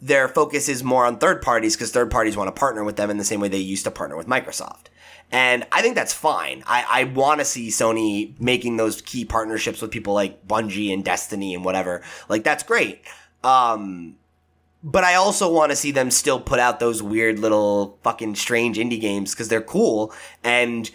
their 0.05 0.27
focus 0.27 0.69
is 0.69 0.83
more 0.83 1.03
on 1.03 1.17
third 1.17 1.41
parties 1.41 1.75
because 1.75 1.91
third 1.91 2.11
parties 2.11 2.37
want 2.37 2.47
to 2.47 2.59
partner 2.59 2.83
with 2.83 2.95
them 2.95 3.09
in 3.09 3.17
the 3.17 3.23
same 3.23 3.39
way 3.39 3.47
they 3.47 3.57
used 3.57 3.85
to 3.85 3.91
partner 3.91 4.15
with 4.15 4.27
Microsoft. 4.27 4.85
And 5.31 5.65
I 5.71 5.81
think 5.81 5.95
that's 5.95 6.13
fine. 6.13 6.63
I, 6.67 6.85
I 6.87 7.03
want 7.05 7.39
to 7.39 7.45
see 7.45 7.69
Sony 7.69 8.39
making 8.39 8.77
those 8.77 9.01
key 9.01 9.25
partnerships 9.25 9.81
with 9.81 9.89
people 9.89 10.13
like 10.13 10.47
Bungie 10.47 10.93
and 10.93 11.03
Destiny 11.03 11.55
and 11.55 11.65
whatever. 11.65 12.03
Like, 12.29 12.43
that's 12.43 12.61
great. 12.61 13.01
Um, 13.43 14.17
but 14.83 15.03
I 15.03 15.15
also 15.15 15.51
want 15.51 15.71
to 15.71 15.75
see 15.75 15.89
them 15.89 16.11
still 16.11 16.39
put 16.39 16.59
out 16.59 16.79
those 16.79 17.01
weird 17.01 17.39
little 17.39 17.97
fucking 18.03 18.35
strange 18.35 18.77
indie 18.77 19.01
games 19.01 19.33
because 19.33 19.49
they're 19.49 19.59
cool 19.59 20.13
and 20.43 20.91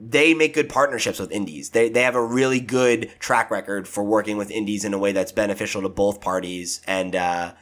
they 0.00 0.32
make 0.32 0.54
good 0.54 0.70
partnerships 0.70 1.20
with 1.20 1.30
indies. 1.30 1.70
They, 1.70 1.90
they 1.90 2.02
have 2.02 2.14
a 2.14 2.24
really 2.24 2.60
good 2.60 3.12
track 3.18 3.50
record 3.50 3.86
for 3.86 4.02
working 4.02 4.38
with 4.38 4.50
indies 4.50 4.86
in 4.86 4.94
a 4.94 4.98
way 4.98 5.12
that's 5.12 5.32
beneficial 5.32 5.82
to 5.82 5.90
both 5.90 6.22
parties. 6.22 6.80
And, 6.86 7.14
uh, 7.14 7.52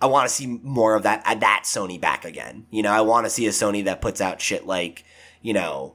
I 0.00 0.06
want 0.06 0.28
to 0.28 0.34
see 0.34 0.46
more 0.46 0.94
of 0.94 1.02
that, 1.02 1.22
uh, 1.26 1.34
that 1.36 1.62
Sony 1.64 2.00
back 2.00 2.24
again. 2.24 2.66
You 2.70 2.82
know, 2.82 2.90
I 2.90 3.02
want 3.02 3.26
to 3.26 3.30
see 3.30 3.46
a 3.46 3.50
Sony 3.50 3.84
that 3.84 4.00
puts 4.00 4.20
out 4.20 4.40
shit 4.40 4.66
like, 4.66 5.04
you 5.42 5.52
know, 5.52 5.94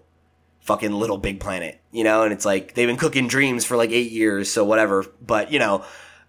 fucking 0.61 0.91
Little 0.91 1.17
Big 1.17 1.39
Planet, 1.39 1.79
you 1.91 2.03
know, 2.03 2.23
and 2.23 2.33
it's 2.33 2.45
like 2.45 2.73
they've 2.73 2.87
been 2.87 2.97
cooking 2.97 3.27
dreams 3.27 3.65
for 3.65 3.77
like 3.77 3.91
eight 3.91 4.11
years, 4.11 4.51
so 4.51 4.63
whatever. 4.63 5.05
But, 5.21 5.51
you 5.51 5.59
know, 5.59 5.83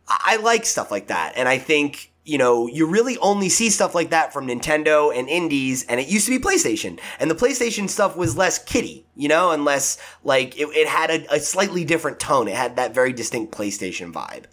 I, 0.09 0.19
I 0.25 0.37
like 0.37 0.67
stuff 0.67 0.91
like 0.91 1.09
that. 1.09 1.35
And 1.37 1.49
I 1.49 1.59
think, 1.59 2.13
you 2.25 2.39
know, 2.39 2.67
you 2.67 2.87
really 2.87 3.17
only 3.19 3.49
see 3.49 3.71
stuff 3.71 3.95
like 3.95 4.11
that 4.11 4.33
from 4.33 4.47
Nintendo 4.47 5.17
and 5.17 5.29
indies, 5.29 5.85
and 5.85 6.01
it 6.01 6.09
used 6.09 6.27
to 6.27 6.39
be 6.39 6.45
PlayStation. 6.45 6.99
And 7.21 7.31
the 7.31 7.35
PlayStation 7.35 7.89
stuff 7.89 8.17
was 8.17 8.37
less 8.37 8.63
kiddie, 8.63 9.07
you 9.15 9.29
know, 9.29 9.53
and 9.53 9.65
less 9.65 9.97
like 10.25 10.59
it, 10.59 10.69
it 10.75 10.89
had 10.89 11.11
a, 11.11 11.35
a 11.35 11.41
slightly 11.41 11.85
different 11.85 12.19
tone. 12.19 12.49
It 12.49 12.57
had 12.57 12.77
that 12.77 12.95
very 12.95 13.13
distinct 13.13 13.57
PlayStation 13.57 14.13
vibe. 14.13 14.45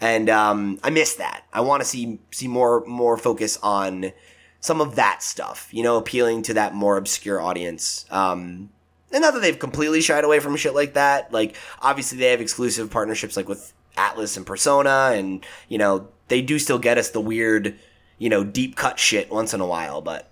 And 0.00 0.30
um, 0.30 0.78
I 0.84 0.90
miss 0.90 1.14
that. 1.16 1.44
I 1.52 1.60
want 1.60 1.82
to 1.82 1.88
see 1.88 2.20
see 2.30 2.46
more 2.48 2.84
more 2.86 3.16
focus 3.16 3.58
on 3.62 4.12
some 4.60 4.80
of 4.80 4.96
that 4.96 5.22
stuff, 5.22 5.68
you 5.72 5.82
know, 5.82 5.96
appealing 5.96 6.42
to 6.42 6.54
that 6.54 6.74
more 6.74 6.96
obscure 6.96 7.40
audience. 7.40 8.06
Um, 8.10 8.70
and 9.12 9.22
not 9.22 9.34
that 9.34 9.40
they've 9.40 9.58
completely 9.58 10.00
shied 10.00 10.24
away 10.24 10.40
from 10.40 10.56
shit 10.56 10.74
like 10.74 10.94
that. 10.94 11.32
Like, 11.32 11.56
obviously, 11.80 12.18
they 12.18 12.30
have 12.30 12.40
exclusive 12.40 12.90
partnerships 12.90 13.36
like 13.36 13.48
with 13.48 13.72
Atlus 13.96 14.36
and 14.36 14.44
Persona, 14.44 15.12
and, 15.14 15.44
you 15.68 15.78
know, 15.78 16.08
they 16.28 16.42
do 16.42 16.58
still 16.58 16.78
get 16.78 16.98
us 16.98 17.10
the 17.10 17.20
weird, 17.20 17.78
you 18.18 18.28
know, 18.28 18.44
deep 18.44 18.76
cut 18.76 18.98
shit 18.98 19.30
once 19.30 19.54
in 19.54 19.60
a 19.60 19.66
while. 19.66 20.02
But 20.02 20.28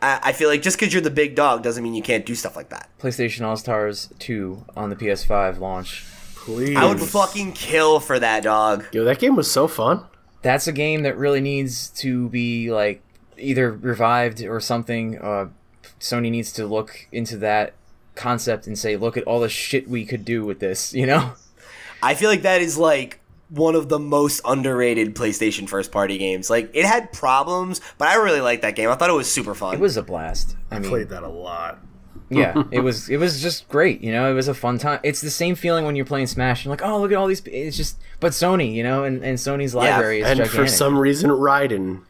I, 0.00 0.20
I 0.22 0.32
feel 0.32 0.48
like 0.48 0.62
just 0.62 0.78
because 0.78 0.92
you're 0.92 1.02
the 1.02 1.10
big 1.10 1.34
dog 1.34 1.62
doesn't 1.62 1.82
mean 1.82 1.94
you 1.94 2.02
can't 2.02 2.24
do 2.24 2.34
stuff 2.34 2.56
like 2.56 2.70
that. 2.70 2.88
PlayStation 2.98 3.42
All 3.42 3.56
Stars 3.56 4.08
2 4.18 4.64
on 4.76 4.88
the 4.88 4.96
PS5 4.96 5.58
launch. 5.58 6.06
Please. 6.44 6.76
I 6.76 6.86
would 6.86 7.00
fucking 7.00 7.52
kill 7.52 8.00
for 8.00 8.18
that 8.18 8.42
dog. 8.42 8.84
Yo, 8.92 9.04
that 9.04 9.20
game 9.20 9.36
was 9.36 9.50
so 9.50 9.68
fun. 9.68 10.04
That's 10.42 10.66
a 10.66 10.72
game 10.72 11.02
that 11.04 11.16
really 11.16 11.40
needs 11.40 11.88
to 12.00 12.28
be 12.30 12.72
like 12.72 13.00
either 13.38 13.70
revived 13.70 14.42
or 14.42 14.58
something. 14.58 15.18
Uh, 15.18 15.48
Sony 16.00 16.32
needs 16.32 16.52
to 16.54 16.66
look 16.66 17.06
into 17.12 17.36
that 17.38 17.74
concept 18.16 18.66
and 18.66 18.76
say, 18.76 18.96
look 18.96 19.16
at 19.16 19.22
all 19.22 19.38
the 19.38 19.48
shit 19.48 19.88
we 19.88 20.04
could 20.04 20.24
do 20.24 20.44
with 20.44 20.58
this. 20.58 20.92
You 21.02 21.06
know? 21.06 21.32
I 22.02 22.14
feel 22.14 22.28
like 22.28 22.42
that 22.42 22.60
is 22.60 22.76
like 22.76 23.20
one 23.48 23.76
of 23.76 23.88
the 23.88 23.98
most 23.98 24.40
underrated 24.44 25.14
PlayStation 25.14 25.68
first 25.68 25.92
party 25.92 26.18
games. 26.18 26.50
Like 26.50 26.70
it 26.74 26.84
had 26.84 27.12
problems, 27.12 27.80
but 27.98 28.08
I 28.08 28.16
really 28.16 28.40
liked 28.40 28.62
that 28.62 28.74
game. 28.74 28.88
I 28.88 28.96
thought 28.96 29.10
it 29.10 29.14
was 29.14 29.30
super 29.30 29.54
fun. 29.54 29.74
It 29.74 29.80
was 29.80 29.96
a 29.96 30.02
blast. 30.02 30.56
I 30.72 30.80
mean, 30.80 30.90
played 30.90 31.10
that 31.10 31.22
a 31.22 31.28
lot. 31.28 31.78
Yeah, 32.34 32.62
it 32.70 32.80
was. 32.80 33.08
It 33.08 33.18
was 33.18 33.40
just 33.42 33.68
great. 33.68 34.00
You 34.00 34.12
know, 34.12 34.30
it 34.30 34.34
was 34.34 34.48
a 34.48 34.54
fun 34.54 34.78
time. 34.78 35.00
It's 35.02 35.20
the 35.20 35.30
same 35.30 35.54
feeling 35.54 35.84
when 35.84 35.96
you're 35.96 36.04
playing 36.06 36.26
Smash. 36.26 36.64
You're 36.64 36.70
like, 36.70 36.82
oh, 36.82 37.00
look 37.00 37.10
at 37.12 37.16
all 37.16 37.26
these. 37.26 37.42
It's 37.46 37.76
just, 37.76 37.98
but 38.20 38.32
Sony, 38.32 38.72
you 38.74 38.82
know, 38.82 39.04
and, 39.04 39.22
and 39.24 39.38
Sony's 39.38 39.74
library 39.74 40.20
is 40.20 40.26
And 40.26 40.38
gigantic. 40.38 40.60
for 40.60 40.66
some 40.68 40.98
reason, 40.98 41.30
Raiden. 41.30 42.02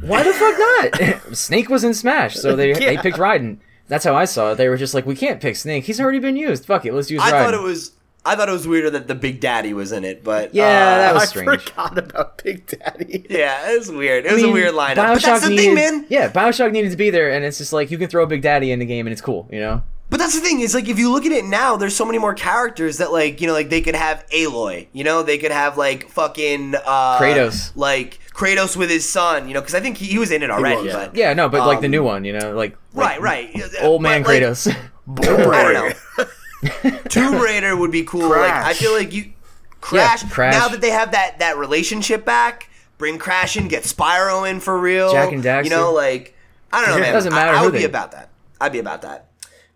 Why 0.00 0.22
the 0.22 0.32
fuck 0.32 0.58
not? 0.58 1.36
Snake 1.36 1.68
was 1.68 1.84
in 1.84 1.94
Smash, 1.94 2.34
so 2.36 2.54
they 2.56 2.72
they 2.72 2.96
picked 3.02 3.16
Raiden. 3.18 3.58
That's 3.88 4.04
how 4.04 4.14
I 4.16 4.24
saw 4.24 4.52
it. 4.52 4.56
They 4.56 4.68
were 4.68 4.76
just 4.76 4.94
like, 4.94 5.06
we 5.06 5.14
can't 5.14 5.40
pick 5.40 5.54
Snake. 5.56 5.84
He's 5.84 6.00
already 6.00 6.18
been 6.18 6.36
used. 6.36 6.64
Fuck 6.66 6.84
it, 6.86 6.92
let's 6.92 7.10
use 7.10 7.22
Raiden. 7.22 7.24
I 7.24 7.30
Raiden. 7.32 7.44
thought 7.44 7.54
it 7.54 7.62
was. 7.62 7.92
I 8.26 8.36
thought 8.36 8.48
it 8.48 8.52
was 8.52 8.66
weirder 8.66 8.90
that 8.90 9.08
the 9.08 9.14
Big 9.14 9.40
Daddy 9.40 9.72
was 9.72 9.92
in 9.92 10.04
it, 10.04 10.24
but 10.24 10.54
Yeah, 10.54 10.64
uh, 10.64 10.98
that 10.98 11.14
was 11.14 11.22
I 11.22 11.26
strange. 11.26 11.48
I 11.48 11.56
forgot 11.58 11.98
about 11.98 12.42
Big 12.42 12.66
Daddy. 12.66 13.26
yeah, 13.30 13.70
it 13.72 13.78
was 13.78 13.90
weird. 13.90 14.26
It 14.26 14.30
I 14.30 14.34
was 14.34 14.42
mean, 14.42 14.50
a 14.50 14.54
weird 14.54 14.74
lineup. 14.74 14.96
Bioshock 14.96 15.14
but 15.14 15.22
that's 15.22 15.42
the 15.44 15.50
needed, 15.50 15.62
thing, 15.64 15.74
man. 15.76 16.06
Yeah, 16.08 16.30
Bioshock 16.30 16.72
needed 16.72 16.90
to 16.90 16.96
be 16.96 17.10
there, 17.10 17.32
and 17.32 17.44
it's 17.44 17.58
just 17.58 17.72
like 17.72 17.90
you 17.90 17.98
can 17.98 18.08
throw 18.08 18.26
Big 18.26 18.42
Daddy 18.42 18.72
in 18.72 18.78
the 18.80 18.86
game, 18.86 19.06
and 19.06 19.12
it's 19.12 19.22
cool. 19.22 19.48
You 19.52 19.60
know. 19.60 19.82
But 20.08 20.18
that's 20.20 20.34
the 20.36 20.40
thing 20.40 20.60
is 20.60 20.72
like 20.72 20.88
if 20.88 21.00
you 21.00 21.10
look 21.10 21.26
at 21.26 21.32
it 21.32 21.44
now, 21.44 21.76
there's 21.76 21.96
so 21.96 22.04
many 22.04 22.18
more 22.18 22.32
characters 22.32 22.98
that 22.98 23.10
like 23.10 23.40
you 23.40 23.48
know 23.48 23.52
like 23.52 23.70
they 23.70 23.80
could 23.80 23.96
have 23.96 24.24
Aloy, 24.30 24.86
you 24.92 25.02
know 25.02 25.24
they 25.24 25.36
could 25.36 25.50
have 25.50 25.76
like 25.76 26.08
fucking 26.10 26.76
uh, 26.76 27.18
Kratos. 27.18 27.72
like 27.74 28.20
Kratos 28.32 28.76
with 28.76 28.88
his 28.88 29.08
son, 29.08 29.48
you 29.48 29.54
know 29.54 29.60
because 29.60 29.74
I 29.74 29.80
think 29.80 29.96
he, 29.96 30.06
he 30.06 30.18
was 30.20 30.30
in 30.30 30.44
it 30.44 30.50
already. 30.50 30.84
was. 30.84 30.92
But 30.94 31.16
Yeah, 31.16 31.32
no, 31.34 31.48
but 31.48 31.66
like 31.66 31.80
the 31.80 31.86
Um, 31.86 31.90
new 31.90 32.04
one, 32.04 32.24
you 32.24 32.34
know, 32.38 32.52
like, 32.54 32.76
right, 32.94 33.20
like 33.20 33.54
right, 33.54 33.62
old 33.82 34.00
man 34.00 34.22
But, 34.22 34.28
like, 34.28 34.42
Kratos. 34.42 34.76
I 35.18 35.24
don't 35.24 35.74
know. 35.74 36.24
Tomb 37.08 37.34
Raider 37.40 37.76
would 37.76 37.90
be 37.90 38.04
cool. 38.04 38.28
Like 38.30 38.52
I 38.52 38.74
feel 38.74 38.92
like 38.92 39.12
you 39.12 39.32
Crash, 39.80 40.22
Crash. 40.30 40.54
Now 40.54 40.68
that 40.68 40.80
they 40.80 40.90
have 40.90 41.12
that 41.12 41.38
that 41.40 41.58
relationship 41.58 42.24
back, 42.24 42.68
bring 42.98 43.18
Crash 43.18 43.56
in, 43.56 43.68
get 43.68 43.82
Spyro 43.84 44.48
in 44.48 44.60
for 44.60 44.78
real. 44.78 45.12
Jak 45.12 45.32
and 45.32 45.44
Daxter. 45.44 45.64
You 45.64 45.70
know, 45.70 45.92
like 45.92 46.34
I 46.72 46.80
don't 46.80 46.90
know, 46.90 46.96
Yeah. 46.96 47.02
man. 47.12 47.12
Doesn't 47.12 47.32
matter 47.32 47.52
I, 47.56 47.60
I 47.60 47.64
would 47.64 47.72
be 47.72 47.80
they- 47.80 47.84
about 47.84 48.12
that. 48.12 48.30
I'd 48.60 48.72
be 48.72 48.78
about 48.78 49.02
that. 49.02 49.28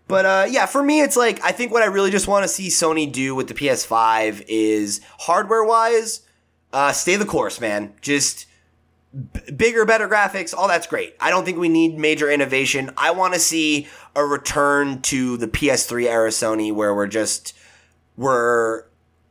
But 0.07 0.25
uh, 0.25 0.45
yeah, 0.49 0.65
for 0.65 0.83
me, 0.83 1.01
it's 1.01 1.15
like 1.15 1.41
I 1.43 1.51
think 1.53 1.71
what 1.71 1.83
I 1.83 1.85
really 1.85 2.11
just 2.11 2.27
want 2.27 2.43
to 2.43 2.47
see 2.49 2.67
Sony 2.67 3.09
do 3.09 3.33
with 3.35 3.47
the 3.47 3.53
PS5 3.53 4.43
is 4.49 4.99
hardware 5.19 5.63
wise, 5.63 6.21
uh, 6.73 6.91
stay 6.91 7.15
the 7.15 7.23
course, 7.25 7.61
man. 7.61 7.93
Just 8.01 8.45
b- 9.13 9.51
bigger, 9.55 9.85
better 9.85 10.09
graphics, 10.09 10.53
all 10.53 10.67
that's 10.67 10.85
great. 10.87 11.15
I 11.21 11.29
don't 11.29 11.45
think 11.45 11.59
we 11.59 11.69
need 11.69 11.97
major 11.97 12.29
innovation. 12.29 12.91
I 12.97 13.11
want 13.11 13.35
to 13.35 13.39
see 13.39 13.87
a 14.15 14.25
return 14.25 15.01
to 15.03 15.37
the 15.37 15.47
PS3 15.47 16.05
era 16.05 16.29
Sony 16.29 16.73
where 16.73 16.93
we're 16.93 17.07
just 17.07 17.53
we're 18.17 18.83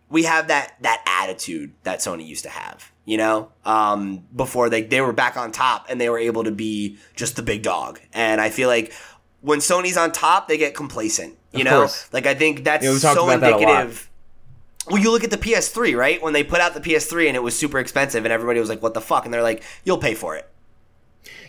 we 0.08 0.24
have 0.24 0.48
that 0.48 0.74
that 0.80 1.02
attitude 1.06 1.72
that 1.84 2.00
Sony 2.00 2.26
used 2.26 2.42
to 2.44 2.50
have, 2.50 2.90
you 3.04 3.16
know, 3.16 3.50
um, 3.64 4.24
before 4.34 4.68
they 4.68 4.82
they 4.82 5.00
were 5.00 5.12
back 5.12 5.36
on 5.36 5.52
top 5.52 5.86
and 5.88 6.00
they 6.00 6.08
were 6.08 6.18
able 6.18 6.44
to 6.44 6.50
be 6.50 6.98
just 7.14 7.36
the 7.36 7.42
big 7.42 7.62
dog. 7.62 8.00
And 8.12 8.40
I 8.40 8.50
feel 8.50 8.68
like 8.68 8.92
when 9.40 9.58
Sony's 9.60 9.96
on 9.96 10.12
top, 10.12 10.48
they 10.48 10.58
get 10.58 10.74
complacent. 10.74 11.36
You 11.52 11.60
Of 11.60 11.64
know, 11.66 11.78
course. 11.80 12.08
like 12.12 12.26
I 12.26 12.34
think 12.34 12.64
that's 12.64 12.84
Yeah, 12.84 12.96
so 12.96 13.28
indicative. 13.30 14.08
Well, 14.88 15.00
you 15.00 15.12
look 15.12 15.22
at 15.24 15.30
the 15.30 15.38
PS3, 15.38 15.94
right? 15.96 16.20
When 16.22 16.32
they 16.32 16.42
put 16.42 16.60
out 16.60 16.74
the 16.74 16.80
PS3 16.80 17.28
and 17.28 17.36
it 17.36 17.42
was 17.42 17.56
super 17.56 17.78
expensive, 17.78 18.24
and 18.24 18.32
everybody 18.32 18.58
was 18.58 18.68
like, 18.68 18.82
"What 18.82 18.94
the 18.94 19.00
fuck?" 19.00 19.24
and 19.24 19.32
they're 19.32 19.42
like, 19.42 19.62
"You'll 19.84 19.98
pay 19.98 20.14
for 20.14 20.34
it." 20.36 20.49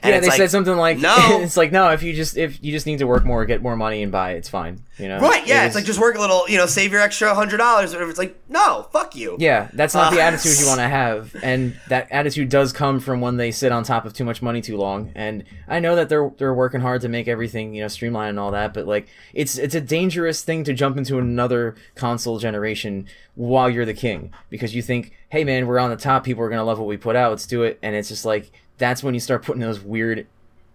And 0.03 0.13
yeah, 0.15 0.19
they 0.19 0.27
like, 0.29 0.37
said 0.37 0.49
something 0.49 0.75
like, 0.75 0.97
no. 0.97 1.15
it's 1.41 1.55
like, 1.57 1.71
no, 1.71 1.89
if 1.89 2.01
you 2.01 2.13
just 2.13 2.35
if 2.35 2.63
you 2.63 2.71
just 2.71 2.85
need 2.87 2.99
to 2.99 3.05
work 3.07 3.23
more, 3.23 3.45
get 3.45 3.61
more 3.61 3.75
money, 3.75 4.01
and 4.01 4.11
buy 4.11 4.31
it's 4.31 4.49
fine. 4.49 4.81
You 4.97 5.07
know, 5.07 5.19
Right? 5.19 5.45
Yeah, 5.47 5.63
It 5.63 5.67
it's 5.67 5.75
was- 5.75 5.81
like 5.81 5.85
just 5.85 5.99
work 5.99 6.15
a 6.15 6.19
little, 6.19 6.47
you 6.49 6.57
know, 6.57 6.65
save 6.65 6.91
your 6.91 7.01
extra 7.01 7.33
hundred 7.35 7.57
dollars. 7.57 7.91
or 7.93 7.97
Whatever. 7.97 8.09
It's 8.09 8.19
like, 8.19 8.35
no, 8.49 8.87
fuck 8.91 9.15
you. 9.15 9.35
Yeah, 9.39 9.69
that's 9.73 9.93
not 9.93 10.11
the 10.13 10.19
Uh, 10.19 10.23
attitude 10.23 10.59
you 10.59 10.65
want 10.71 10.79
to 10.79 10.87
have, 10.87 11.35
and 11.43 11.75
that 11.89 12.07
attitude 12.11 12.49
does 12.49 12.73
come 12.73 12.99
from 12.99 13.21
when 13.21 13.37
they 13.37 13.51
sit 13.51 13.71
on 13.71 13.83
top 13.83 14.05
of 14.05 14.13
too 14.13 14.25
much 14.25 14.41
money 14.41 14.59
too 14.61 14.77
long. 14.77 15.11
And 15.15 15.43
I 15.67 15.79
know 15.79 15.95
that 15.95 16.09
they're 16.09 16.31
they're 16.37 16.53
working 16.53 16.81
hard 16.81 17.01
to 17.01 17.09
make 17.09 17.27
everything 17.27 17.73
you 17.75 17.81
know 17.81 17.87
streamlined 17.87 18.29
and 18.31 18.39
all 18.39 18.51
that, 18.51 18.73
but 18.73 18.87
like 18.87 19.07
it's 19.33 19.57
it's 19.57 19.75
a 19.75 19.81
dangerous 19.81 20.43
thing 20.43 20.63
to 20.65 20.73
jump 20.73 20.97
into 20.97 21.19
another 21.19 21.75
console 21.95 22.39
generation 22.39 23.07
while 23.35 23.69
you're 23.69 23.85
the 23.85 23.93
king 23.93 24.31
because 24.49 24.75
you 24.75 24.81
think, 24.81 25.13
hey 25.29 25.43
man, 25.43 25.67
we're 25.67 25.79
on 25.79 25.89
the 25.89 25.95
top, 25.95 26.23
people 26.23 26.43
are 26.43 26.49
gonna 26.49 26.63
love 26.63 26.79
what 26.79 26.87
we 26.87 26.97
put 26.97 27.15
out, 27.15 27.31
let's 27.31 27.45
do 27.45 27.63
it, 27.63 27.79
and 27.81 27.95
it's 27.95 28.09
just 28.09 28.25
like 28.25 28.51
that's 28.81 29.01
when 29.03 29.13
you 29.13 29.19
start 29.21 29.43
putting 29.45 29.61
those 29.61 29.79
weird, 29.79 30.27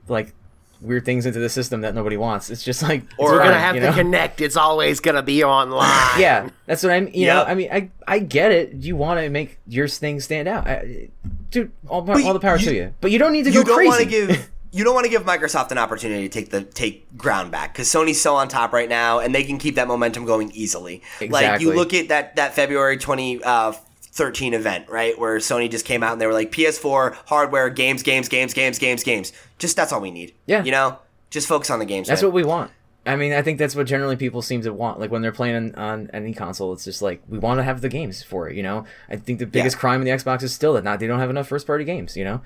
like 0.08 0.32
weird 0.80 1.04
things 1.04 1.26
into 1.26 1.38
the 1.40 1.48
system 1.48 1.80
that 1.80 1.94
nobody 1.94 2.16
wants. 2.16 2.48
It's 2.50 2.62
just 2.62 2.82
like 2.82 3.02
Or- 3.18 3.32
We're 3.32 3.38
gonna 3.38 3.58
have 3.58 3.74
you 3.74 3.80
to 3.82 3.92
connect. 3.92 4.40
It's 4.40 4.56
always 4.56 5.00
gonna 5.00 5.22
be 5.22 5.42
online. 5.44 6.20
yeah, 6.20 6.48
that's 6.66 6.82
what 6.82 6.92
I'm. 6.92 7.08
You 7.12 7.26
know, 7.26 7.42
I 7.44 7.54
mean, 7.54 7.68
I 7.72 7.90
I 8.06 8.20
get 8.20 8.52
it. 8.52 8.72
You 8.74 8.96
want 8.96 9.20
to 9.20 9.28
make 9.28 9.58
your 9.66 9.88
thing 9.88 10.20
stand 10.20 10.48
out, 10.48 10.66
I, 10.68 11.08
dude. 11.50 11.72
All, 11.88 12.02
But 12.02 12.22
all 12.24 12.32
the 12.32 12.40
power 12.40 12.56
you- 12.56 12.64
to 12.66 12.74
you, 12.74 12.94
but 13.00 13.10
you 13.10 13.18
don't 13.18 13.32
need 13.32 13.44
to 13.44 13.50
you 13.50 13.64
go 13.64 13.76
don't 13.76 13.84
want 13.86 13.96
crazy. 14.08 14.26
to 14.26 14.34
give 14.34 14.50
you 14.72 14.84
don't 14.84 14.94
want 14.94 15.04
to 15.06 15.10
give 15.10 15.22
Microsoft 15.24 15.70
an 15.72 15.78
opportunity 15.78 16.28
to 16.28 16.28
take 16.28 16.50
the 16.50 16.62
take 16.62 17.16
ground 17.16 17.50
back 17.50 17.72
because 17.72 17.88
Sony's 17.88 18.20
so 18.20 18.36
on 18.36 18.46
top 18.48 18.72
right 18.72 18.88
now 18.88 19.18
and 19.20 19.34
they 19.34 19.42
can 19.44 19.58
keep 19.58 19.74
that 19.76 19.88
momentum 19.88 20.24
going 20.26 20.50
easily. 20.52 21.02
Exactly. 21.20 21.30
Like 21.30 21.60
you 21.62 21.72
look 21.74 21.94
at 21.94 22.08
that 22.08 22.36
that 22.36 22.54
February 22.54 22.98
twenty 22.98 23.42
uh, 23.42 23.72
thirteen 24.16 24.54
event 24.54 24.88
right 24.88 25.18
where 25.18 25.36
Sony 25.38 25.70
just 25.70 25.84
came 25.84 26.02
out 26.02 26.12
and 26.12 26.20
they 26.20 26.26
were 26.26 26.32
like 26.32 26.50
PS4 26.50 27.14
hardware 27.26 27.68
games 27.68 28.02
games 28.02 28.28
games 28.28 28.54
games 28.54 28.78
games 28.78 29.02
games. 29.04 29.32
Just 29.58 29.76
that's 29.76 29.92
all 29.92 30.00
we 30.00 30.10
need. 30.10 30.32
Yeah. 30.46 30.64
you 30.64 30.72
know, 30.72 30.98
just 31.30 31.46
focus 31.46 31.68
on 31.70 31.78
the 31.78 31.84
games. 31.84 32.08
that's 32.08 32.22
man. 32.22 32.28
what 32.30 32.34
we 32.34 32.42
want. 32.44 32.70
I 33.04 33.14
mean, 33.14 33.32
I 33.32 33.42
think 33.42 33.58
that's 33.58 33.76
what 33.76 33.86
generally 33.86 34.16
people 34.16 34.42
seem 34.42 34.62
to 34.62 34.72
want. 34.72 34.98
Like 34.98 35.12
when 35.12 35.22
they're 35.22 35.30
playing 35.30 35.54
on, 35.54 35.74
on 35.76 36.10
any 36.12 36.34
console, 36.34 36.72
it's 36.72 36.84
just 36.84 37.02
like 37.02 37.22
we 37.28 37.38
want 37.38 37.58
to 37.58 37.62
have 37.62 37.80
the 37.80 37.88
games 37.88 38.22
for 38.22 38.48
it. 38.48 38.56
You 38.56 38.62
know, 38.64 38.84
I 39.08 39.16
think 39.16 39.38
the 39.38 39.46
biggest 39.46 39.76
Yeah. 39.76 39.80
crime 39.80 40.00
in 40.00 40.06
the 40.06 40.10
Xbox 40.12 40.42
is 40.42 40.52
still 40.52 40.72
that 40.72 40.82
not 40.82 40.98
they 40.98 41.06
don't 41.06 41.20
have 41.20 41.30
enough 41.30 41.46
first 41.46 41.66
party 41.68 41.84
games. 41.84 42.16
You 42.16 42.24
know, 42.24 42.40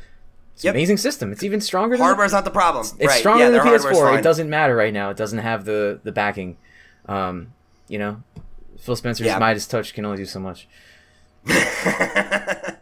it's 0.55 0.65
Yep. 0.65 0.75
an 0.75 0.79
amazing 0.79 0.97
system. 0.99 1.33
It's 1.33 1.43
even 1.45 1.61
stronger. 1.63 1.97
Than 1.97 2.05
Hardware's 2.05 2.33
not 2.33 2.45
the 2.45 2.51
problem. 2.51 2.85
It's 2.99 3.07
right. 3.09 3.19
stronger 3.21 3.45
yeah, 3.45 3.51
than 3.51 3.65
the 3.65 3.71
PS4. 3.71 4.19
It 4.19 4.23
doesn't 4.23 4.51
matter 4.51 4.77
right 4.77 4.93
now. 4.93 5.09
It 5.11 5.17
doesn't 5.17 5.39
have 5.39 5.65
the 5.65 6.01
the 6.03 6.13
backing. 6.13 6.57
Um, 7.07 7.53
you 7.89 7.99
know, 7.99 8.23
Phil 8.79 8.97
Spencer's 8.97 9.27
Yeah. 9.29 9.39
Midas 9.39 9.67
touch 9.67 9.95
can 9.95 10.05
only 10.05 10.19
do 10.19 10.27
so 10.27 10.41
much. 10.41 10.69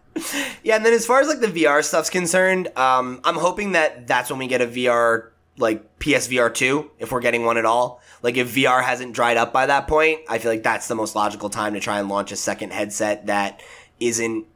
Yeah, 0.68 0.76
and 0.76 0.85
then 0.85 0.93
as 0.93 1.06
far 1.06 1.20
as 1.20 1.28
like 1.28 1.40
the 1.40 1.47
VR 1.47 1.82
stuff's 1.82 2.10
concerned, 2.10 2.68
um, 2.76 3.22
I'm 3.24 3.36
hoping 3.36 3.72
that 3.72 4.06
that's 4.06 4.28
when 4.28 4.39
we 4.39 4.47
get 4.47 4.60
a 4.60 4.66
VR 4.66 5.30
like 5.56 5.98
PSVR 5.98 6.52
two, 6.52 6.90
if 6.98 7.10
we're 7.10 7.22
getting 7.22 7.47
one 7.47 7.56
at 7.56 7.64
all. 7.64 8.02
Like 8.22 8.36
if 8.36 8.55
VR 8.55 8.82
hasn't 8.82 9.14
dried 9.14 9.39
up 9.39 9.51
by 9.51 9.64
that 9.64 9.89
point, 9.89 10.20
I 10.28 10.36
feel 10.36 10.51
like 10.51 10.62
that's 10.62 10.86
the 10.86 10.94
most 10.94 11.16
logical 11.16 11.48
time 11.48 11.72
to 11.72 11.80
try 11.80 11.98
and 11.98 12.10
launch 12.10 12.32
a 12.32 12.36
second 12.36 12.74
headset 12.74 13.28
that 13.28 13.62
isn't 13.98 14.47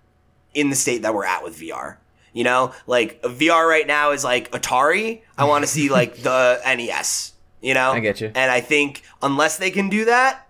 in 0.52 0.68
the 0.68 0.76
state 0.76 1.00
that 1.00 1.14
we're 1.14 1.24
at 1.24 1.42
with 1.42 1.58
VR. 1.58 1.96
You 2.34 2.44
know, 2.44 2.74
like 2.86 3.22
VR 3.22 3.66
right 3.66 3.86
now 3.86 4.10
is 4.10 4.22
like 4.22 4.50
Atari. 4.50 5.22
I 5.38 5.44
want 5.44 5.64
to 5.64 5.66
see 5.66 5.88
like 5.98 6.16
the 6.16 6.60
NES. 6.64 7.32
You 7.62 7.72
know, 7.72 7.92
I 7.92 8.00
get 8.00 8.20
you. 8.20 8.30
And 8.34 8.50
I 8.50 8.60
think 8.60 9.02
unless 9.22 9.56
they 9.56 9.70
can 9.70 9.88
do 9.88 10.04
that, 10.04 10.46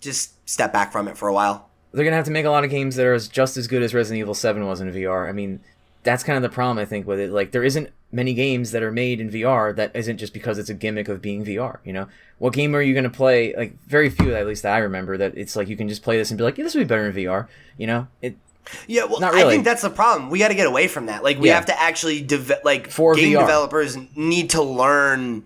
just 0.00 0.48
step 0.48 0.72
back 0.72 0.90
from 0.90 1.06
it 1.06 1.18
for 1.18 1.28
a 1.28 1.34
while. 1.34 1.68
They're 1.92 2.04
gonna 2.04 2.16
have 2.16 2.24
to 2.26 2.30
make 2.30 2.44
a 2.44 2.50
lot 2.50 2.64
of 2.64 2.70
games 2.70 2.96
that 2.96 3.06
are 3.06 3.14
as, 3.14 3.28
just 3.28 3.56
as 3.56 3.66
good 3.68 3.82
as 3.82 3.94
Resident 3.94 4.20
Evil 4.20 4.34
Seven 4.34 4.66
was 4.66 4.80
in 4.80 4.92
VR. 4.92 5.28
I 5.28 5.32
mean, 5.32 5.60
that's 6.02 6.22
kind 6.22 6.36
of 6.36 6.42
the 6.42 6.54
problem 6.54 6.78
I 6.78 6.84
think 6.84 7.06
with 7.06 7.18
it. 7.18 7.30
Like, 7.30 7.50
there 7.52 7.64
isn't 7.64 7.90
many 8.12 8.32
games 8.34 8.70
that 8.70 8.82
are 8.82 8.92
made 8.92 9.20
in 9.20 9.30
VR 9.30 9.74
that 9.76 9.90
isn't 9.94 10.18
just 10.18 10.32
because 10.32 10.58
it's 10.58 10.70
a 10.70 10.74
gimmick 10.74 11.08
of 11.08 11.20
being 11.20 11.44
VR. 11.44 11.78
You 11.84 11.92
know, 11.92 12.08
what 12.38 12.52
game 12.52 12.74
are 12.76 12.82
you 12.82 12.94
gonna 12.94 13.10
play? 13.10 13.54
Like, 13.56 13.76
very 13.86 14.10
few, 14.10 14.34
at 14.34 14.46
least 14.46 14.62
that 14.62 14.74
I 14.74 14.78
remember, 14.78 15.16
that 15.16 15.36
it's 15.36 15.56
like 15.56 15.68
you 15.68 15.76
can 15.76 15.88
just 15.88 16.02
play 16.02 16.16
this 16.16 16.30
and 16.30 16.38
be 16.38 16.44
like, 16.44 16.58
yeah, 16.58 16.64
this 16.64 16.74
would 16.74 16.80
be 16.80 16.84
better 16.86 17.06
in 17.06 17.12
VR. 17.14 17.48
You 17.78 17.86
know, 17.86 18.06
it 18.22 18.36
Yeah, 18.88 19.04
well, 19.04 19.20
Not 19.20 19.34
I 19.34 19.48
think 19.48 19.64
that's 19.64 19.82
the 19.82 19.90
problem. 19.90 20.28
We 20.28 20.40
got 20.40 20.48
to 20.48 20.54
get 20.54 20.66
away 20.66 20.88
from 20.88 21.06
that. 21.06 21.22
Like, 21.22 21.38
we 21.38 21.48
Yeah. 21.48 21.54
have 21.54 21.66
to 21.66 21.80
actually 21.80 22.20
deve- 22.20 22.50
like 22.64 22.88
For 22.90 23.14
game 23.14 23.32
VR. 23.32 23.40
developers 23.40 23.96
need 24.16 24.50
to 24.50 24.62
learn 24.62 25.44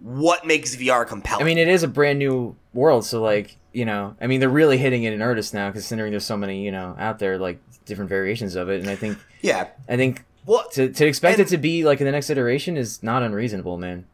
what 0.00 0.46
makes 0.46 0.76
VR 0.76 1.04
compelling. 1.06 1.42
I 1.42 1.46
mean, 1.46 1.56
it 1.58 1.68
is 1.68 1.82
a 1.82 1.88
brand 1.88 2.18
new 2.18 2.56
world, 2.74 3.04
so 3.06 3.22
like 3.22 3.56
you 3.78 3.84
know, 3.84 4.16
I 4.20 4.26
mean, 4.26 4.40
they're 4.40 4.48
really 4.62 4.78
hitting 4.78 5.02
it 5.04 5.12
in 5.12 5.22
earnest 5.22 5.54
now, 5.54 5.68
because 5.68 5.84
considering 5.84 6.10
there's 6.10 6.26
so 6.26 6.36
many 6.36 6.64
you 6.64 6.72
know 6.72 6.96
out 6.98 7.18
there 7.18 7.38
like 7.38 7.58
different 7.86 8.08
variations 8.08 8.54
of 8.56 8.68
it, 8.68 8.80
and 8.80 8.90
I 8.90 8.96
think 8.96 9.18
yeah. 9.42 9.68
I 9.88 9.96
think 9.96 10.24
Well, 10.46 10.64
to 10.72 10.90
to 10.98 11.06
expect 11.06 11.38
And- 11.38 11.46
it 11.46 11.50
to 11.50 11.58
be 11.58 11.84
like 11.84 12.00
in 12.00 12.06
the 12.06 12.12
next 12.12 12.28
iteration 12.30 12.76
is 12.76 13.02
not 13.02 13.22
unreasonable, 13.22 13.78
man. 13.78 14.04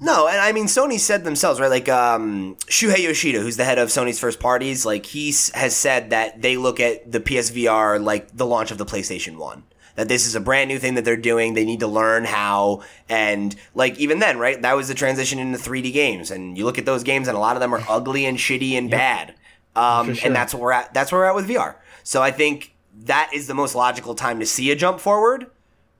no, 0.00 0.26
and 0.26 0.38
I 0.40 0.50
mean, 0.52 0.66
Sony 0.66 0.98
said 0.98 1.22
themselves, 1.24 1.60
right? 1.60 1.70
Like, 1.78 1.88
um, 1.88 2.56
Shuhei 2.66 3.02
Yoshida, 3.06 3.38
who's 3.40 3.56
the 3.56 3.64
head 3.64 3.78
of 3.78 3.88
Sony's 3.88 4.18
first 4.18 4.40
parties, 4.40 4.84
like 4.84 5.06
he 5.06 5.26
has 5.54 5.76
said 5.76 6.10
that 6.10 6.42
they 6.42 6.56
look 6.56 6.80
at 6.80 6.96
the 7.12 7.20
PSVR 7.20 8.02
like 8.02 8.24
the 8.36 8.46
launch 8.46 8.70
of 8.72 8.78
the 8.78 8.86
PlayStation 8.92 9.36
One. 9.36 9.62
That 9.96 10.08
this 10.08 10.26
is 10.26 10.34
a 10.34 10.40
brand 10.40 10.68
new 10.68 10.78
thing 10.78 10.94
that 10.94 11.04
they're 11.04 11.16
doing. 11.16 11.54
They 11.54 11.64
need 11.64 11.80
to 11.80 11.86
learn 11.86 12.24
how, 12.24 12.82
and 13.08 13.54
like 13.74 13.98
even 13.98 14.18
then, 14.18 14.38
right? 14.38 14.60
That 14.60 14.74
was 14.74 14.88
the 14.88 14.94
transition 14.94 15.38
into 15.38 15.58
3D 15.58 15.92
games, 15.92 16.30
and 16.30 16.56
you 16.56 16.64
look 16.64 16.78
at 16.78 16.86
those 16.86 17.02
games, 17.02 17.28
and 17.28 17.36
a 17.36 17.40
lot 17.40 17.56
of 17.56 17.60
them 17.60 17.74
are 17.74 17.82
ugly 17.88 18.26
and 18.26 18.38
shitty 18.38 18.72
and 18.72 18.90
bad. 18.90 19.34
Um, 19.74 20.14
sure. 20.14 20.26
And 20.26 20.36
that's 20.36 20.54
where 20.54 20.62
we're 20.62 20.72
at. 20.72 20.94
That's 20.94 21.12
where 21.12 21.22
we're 21.22 21.28
at 21.28 21.34
with 21.34 21.48
VR. 21.48 21.76
So 22.04 22.22
I 22.22 22.30
think 22.30 22.74
that 23.04 23.30
is 23.32 23.46
the 23.46 23.54
most 23.54 23.74
logical 23.74 24.14
time 24.14 24.40
to 24.40 24.46
see 24.46 24.70
a 24.70 24.76
jump 24.76 25.00
forward 25.00 25.50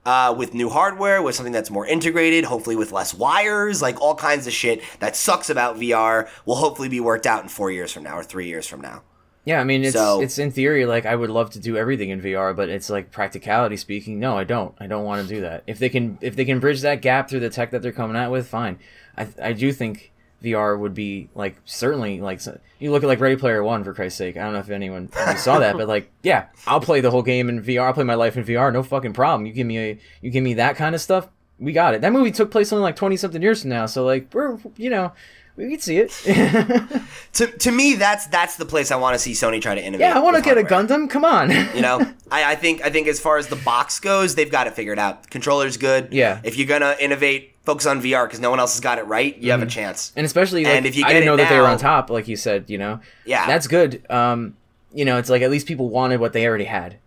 uh, 0.05 0.33
with 0.37 0.53
new 0.53 0.69
hardware, 0.69 1.21
with 1.21 1.35
something 1.35 1.53
that's 1.53 1.69
more 1.71 1.85
integrated, 1.85 2.45
hopefully 2.45 2.75
with 2.75 2.91
less 2.91 3.13
wires, 3.13 3.81
like 3.81 3.99
all 4.01 4.15
kinds 4.15 4.47
of 4.47 4.53
shit 4.53 4.83
that 4.99 5.15
sucks 5.15 5.49
about 5.49 5.77
VR 5.77 6.29
will 6.45 6.55
hopefully 6.55 6.89
be 6.89 6.99
worked 6.99 7.25
out 7.25 7.43
in 7.43 7.49
four 7.49 7.71
years 7.71 7.91
from 7.91 8.03
now 8.03 8.17
or 8.17 8.23
three 8.23 8.47
years 8.47 8.67
from 8.67 8.81
now. 8.81 9.01
Yeah, 9.45 9.59
I 9.59 9.63
mean, 9.65 9.83
it's 9.83 9.93
So- 9.93 10.21
it's 10.21 10.37
in 10.39 10.51
theory 10.51 10.85
like 10.85 11.05
I 11.05 11.15
would 11.15 11.29
love 11.29 11.49
to 11.51 11.59
do 11.59 11.75
everything 11.75 12.09
in 12.09 12.21
VR, 12.21 12.55
but 12.55 12.69
it's 12.69 12.89
like 12.89 13.11
practicality 13.11 13.75
speaking, 13.77 14.19
no, 14.19 14.37
I 14.37 14.43
don't. 14.45 14.73
I 14.79 14.87
don't 14.87 15.03
want 15.03 15.27
to 15.27 15.33
do 15.35 15.41
that. 15.41 15.63
If 15.67 15.79
they 15.79 15.89
can 15.89 16.17
if 16.21 16.35
they 16.35 16.45
can 16.45 16.59
bridge 16.59 16.81
that 16.81 17.01
gap 17.01 17.29
through 17.29 17.41
the 17.41 17.49
tech 17.49 17.71
that 17.71 17.81
they're 17.81 17.91
coming 17.91 18.15
out 18.15 18.31
with, 18.31 18.47
fine. 18.47 18.79
I 19.17 19.27
I 19.41 19.53
do 19.53 19.73
think 19.73 20.11
VR 20.43 20.77
would 20.77 20.93
be 20.93 21.29
like 21.35 21.55
certainly 21.65 22.19
like 22.21 22.39
you 22.79 22.91
look 22.91 23.03
at 23.03 23.07
like 23.07 23.19
Ready 23.19 23.35
Player 23.35 23.63
One 23.63 23.83
for 23.83 23.93
Christ's 23.93 24.17
sake. 24.17 24.37
I 24.37 24.43
don't 24.43 24.53
know 24.53 24.59
if 24.59 24.69
anyone 24.69 25.09
saw 25.37 25.59
that, 25.59 25.75
but 25.77 25.87
like 25.87 26.09
yeah, 26.21 26.45
I'll 26.67 26.81
play 26.81 27.01
the 27.01 27.11
whole 27.11 27.21
game 27.21 27.49
in 27.49 27.61
VR. 27.63 27.81
I'll 27.87 27.93
play 27.93 28.03
my 28.03 28.15
life 28.15 28.37
in 28.37 28.43
VR, 28.45 28.71
no 28.71 28.83
fucking 28.83 29.13
problem. 29.13 29.45
You 29.45 29.53
give 29.53 29.67
me 29.67 29.77
a 29.79 29.99
you 30.21 30.29
give 30.31 30.43
me 30.43 30.53
that 30.55 30.75
kind 30.77 30.95
of 30.95 31.01
stuff, 31.01 31.27
we 31.59 31.71
got 31.73 31.95
it. 31.95 32.01
That 32.01 32.11
movie 32.13 32.31
took 32.31 32.49
place 32.51 32.71
only 32.73 32.83
like 32.83 32.95
twenty 32.95 33.17
something 33.17 33.41
years 33.41 33.61
from 33.61 33.69
now, 33.71 33.85
so 33.87 34.05
like 34.05 34.33
we're 34.33 34.57
you 34.77 34.89
know 34.89 35.11
we 35.55 35.69
can 35.71 35.79
see 35.79 35.97
it. 35.97 36.11
To, 37.33 37.47
to 37.47 37.71
me, 37.71 37.95
that's 37.95 38.27
that's 38.27 38.57
the 38.57 38.65
place 38.65 38.91
I 38.91 38.95
want 38.95 39.15
to 39.15 39.19
see 39.19 39.31
Sony 39.31 39.59
try 39.59 39.73
to 39.73 39.83
innovate. 39.83 40.05
yeah, 40.05 40.15
I 40.15 40.19
want 40.19 40.35
to 40.35 40.41
get 40.43 40.55
a. 40.59 40.61
Gundam. 40.61 41.09
Come 41.09 41.25
on. 41.25 41.49
You 41.49 41.81
know, 41.81 41.99
I, 42.31 42.51
I 42.51 42.55
think 42.55 42.83
I 42.85 42.91
think 42.91 43.07
as 43.07 43.19
far 43.19 43.37
as 43.37 43.47
the 43.47 43.55
box 43.55 43.99
goes, 43.99 44.35
they've 44.35 44.51
got 44.51 44.67
it 44.67 44.75
figured 44.75 44.99
out. 44.99 45.31
Controller's 45.31 45.77
good. 45.77 46.13
Yeah. 46.13 46.41
If 46.43 46.57
you're 46.57 46.67
gonna 46.67 46.95
innovate, 46.99 47.55
focus 47.63 47.87
on 47.87 48.03
VR 48.03 48.25
because 48.27 48.39
no 48.39 48.51
one 48.51 48.59
else 48.59 48.73
has 48.75 48.81
got 48.81 48.99
it 48.99 49.07
right. 49.07 49.35
You 49.37 49.49
have 49.49 49.63
a 49.63 49.65
chance. 49.65 50.13
and 50.15 50.27
especially 50.27 50.63
like, 50.63 50.75
And 50.75 50.85
if 50.85 50.95
you 50.95 51.05
I 51.05 51.07
get 51.07 51.13
didn't 51.13 51.25
know 51.25 51.37
that 51.37 51.49
they 51.49 51.57
were 51.57 51.63
now- 51.63 51.71
on 51.71 51.77
top, 51.79 52.11
like 52.11 52.27
you 52.27 52.35
said. 52.35 52.69
You 52.69 52.77
know, 52.77 52.99
Yeah. 53.25 53.47
that's 53.47 53.65
good. 53.65 54.05
Um, 54.11 54.55
you 54.93 55.05
know, 55.05 55.17
it's 55.17 55.29
like 55.31 55.41
at 55.41 55.49
least 55.49 55.65
people 55.65 55.89
wanted 55.89 56.19
what 56.19 56.33
they 56.33 56.45
already 56.47 56.65
had. 56.65 56.97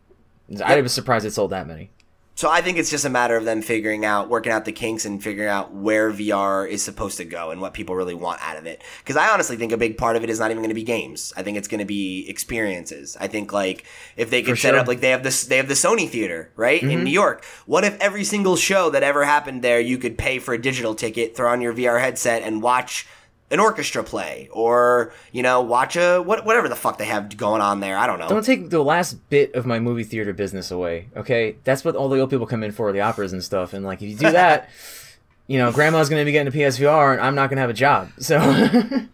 I 0.65 0.81
was 0.81 0.93
surprised 0.93 1.25
it 1.25 1.35
sold 1.35 1.51
that 1.53 1.69
many. 1.69 1.91
So 2.37 2.51
I 2.51 2.61
think 2.61 2.77
it's 2.77 2.91
just 2.91 3.07
a 3.07 3.11
matter 3.11 3.35
of 3.39 3.47
them 3.47 3.63
figuring 3.63 4.05
out, 4.05 4.29
working 4.29 4.53
out 4.53 4.67
the 4.67 4.73
kinks 4.73 5.07
and 5.07 5.23
figuring 5.23 5.49
out 5.49 5.73
where 5.73 6.13
VR 6.13 6.69
is 6.69 6.83
supposed 6.83 7.17
to 7.17 7.25
go 7.25 7.51
and 7.51 7.63
what 7.63 7.73
people 7.73 7.95
really 7.97 8.13
want 8.15 8.43
out 8.43 8.59
of 8.59 8.67
it. 8.67 8.83
Because 8.99 9.17
I 9.17 9.31
honestly 9.31 9.57
think 9.57 9.73
a 9.73 9.79
big 9.79 9.97
part 9.97 10.17
of 10.17 10.23
it 10.23 10.29
is 10.29 10.39
not 10.39 10.51
even 10.51 10.59
going 10.63 10.69
to 10.69 10.75
be 10.75 10.83
games. 10.83 11.33
I 11.35 11.43
think 11.43 11.57
it's 11.57 11.67
going 11.67 11.79
to 11.79 11.87
be 11.87 12.29
experiences. 12.29 13.17
I 13.19 13.27
think 13.27 13.55
like 13.55 13.87
if 14.19 14.29
they 14.29 14.43
could 14.43 14.51
For 14.53 14.57
set 14.57 14.73
sure. 14.73 14.81
up 14.81 14.87
like 14.87 15.01
they 15.01 15.09
have 15.11 15.23
this, 15.23 15.47
they 15.47 15.57
have 15.57 15.69
the 15.69 15.73
Sony 15.75 16.07
Theater 16.07 16.53
right 16.57 16.83
Mm-hmm. 16.83 16.91
in 16.91 17.05
New 17.05 17.11
York. 17.11 17.43
What 17.65 17.85
if 17.85 17.99
every 18.01 18.23
single 18.23 18.57
show 18.57 18.91
that 18.91 19.03
ever 19.03 19.25
happened 19.25 19.63
there, 19.63 19.81
you 19.81 19.97
could 19.97 20.19
pay 20.19 20.39
for 20.39 20.53
a 20.53 20.61
digital 20.61 20.95
ticket, 20.95 21.35
throw 21.35 21.51
on 21.51 21.63
your 21.63 21.73
VR 21.73 21.99
headset, 22.03 22.43
and 22.43 22.61
watch 22.63 23.07
an 23.51 23.61
orchestra 23.61 24.03
play, 24.03 24.49
or 24.53 25.13
you 25.33 25.43
know, 25.43 25.61
watch 25.61 25.97
a 25.97 26.21
what 26.21 26.45
whatever 26.45 26.69
the 26.69 26.77
fuck 26.77 26.99
they 26.99 27.07
have 27.07 27.37
going 27.37 27.61
on 27.61 27.81
there. 27.81 27.97
I 27.97 28.07
don't 28.07 28.19
know. 28.19 28.29
Don't 28.29 28.45
take 28.45 28.71
the 28.71 28.83
last 28.83 29.29
bit 29.31 29.55
of 29.55 29.67
my 29.67 29.79
movie 29.79 30.05
theater 30.05 30.33
business 30.33 30.71
away, 30.71 31.09
okay? 31.17 31.57
That's 31.65 31.85
what 31.85 31.97
all 31.97 32.09
the 32.09 32.19
old 32.19 32.31
people 32.31 32.47
come 32.47 32.63
in 32.63 32.73
for, 32.73 32.93
the 32.93 33.01
operas 33.01 33.33
and 33.33 33.43
stuff. 33.43 33.73
And 33.73 33.85
like, 33.85 34.03
if 34.03 34.09
you 34.09 34.17
do 34.17 34.33
that, 34.33 34.69
you 35.47 35.59
know, 35.59 35.73
grandma's 35.73 36.09
gonna 36.09 36.25
be 36.25 36.33
getting 36.33 36.53
a 36.53 36.57
PSVR, 36.57 37.13
and 37.13 37.21
I'm 37.21 37.35
not 37.35 37.51
gonna 37.51 37.61
have 37.61 37.71
a 37.71 37.75
job. 37.75 38.11
So, 38.19 38.39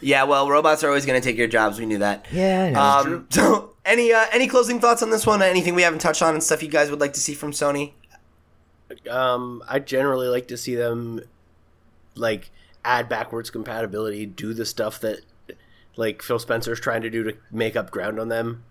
yeah, 0.00 0.24
well, 0.24 0.48
robots 0.48 0.84
are 0.84 0.88
always 0.88 1.06
going 1.06 1.20
to 1.20 1.26
take 1.26 1.36
your 1.36 1.48
jobs. 1.48 1.78
We 1.78 1.86
knew 1.86 1.98
that. 1.98 2.26
yeah, 2.32 2.64
I 2.64 2.70
know. 2.70 2.80
Um, 2.80 3.26
so, 3.30 3.74
any 3.84 4.12
uh, 4.12 4.26
any 4.32 4.46
closing 4.46 4.80
thoughts 4.80 5.02
on 5.02 5.10
this 5.10 5.26
one? 5.26 5.42
Anything 5.42 5.74
we 5.74 5.82
haven't 5.82 6.00
touched 6.00 6.22
on 6.22 6.34
and 6.34 6.42
stuff 6.42 6.62
you 6.62 6.68
guys 6.68 6.90
would 6.90 7.00
like 7.00 7.12
to 7.14 7.20
see 7.20 7.34
from 7.34 7.52
Sony? 7.52 7.92
Um, 9.10 9.62
I 9.68 9.78
generally 9.78 10.28
like 10.28 10.48
to 10.48 10.56
see 10.56 10.74
them 10.74 11.20
like 12.14 12.50
add 12.84 13.08
backwards 13.08 13.50
compatibility, 13.50 14.26
do 14.26 14.52
the 14.54 14.64
stuff 14.66 15.00
that 15.00 15.20
like 15.96 16.22
Phil 16.22 16.38
Spencer's 16.38 16.80
trying 16.80 17.02
to 17.02 17.10
do 17.10 17.22
to 17.24 17.36
make 17.50 17.76
up 17.76 17.90
ground 17.90 18.18
on 18.18 18.28
them, 18.28 18.64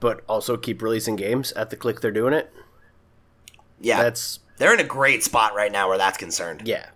but 0.00 0.22
also 0.28 0.56
keep 0.56 0.82
releasing 0.82 1.16
games 1.16 1.52
at 1.52 1.70
the 1.70 1.76
click 1.76 2.00
they're 2.00 2.10
doing 2.10 2.32
it. 2.34 2.52
Yeah, 3.80 4.02
That's 4.02 4.40
they're 4.56 4.74
in 4.74 4.80
a 4.80 4.84
great 4.84 5.22
spot 5.22 5.54
right 5.54 5.70
now 5.70 5.88
where 5.88 5.98
that's 5.98 6.18
concerned. 6.18 6.62
yeah. 6.64 6.86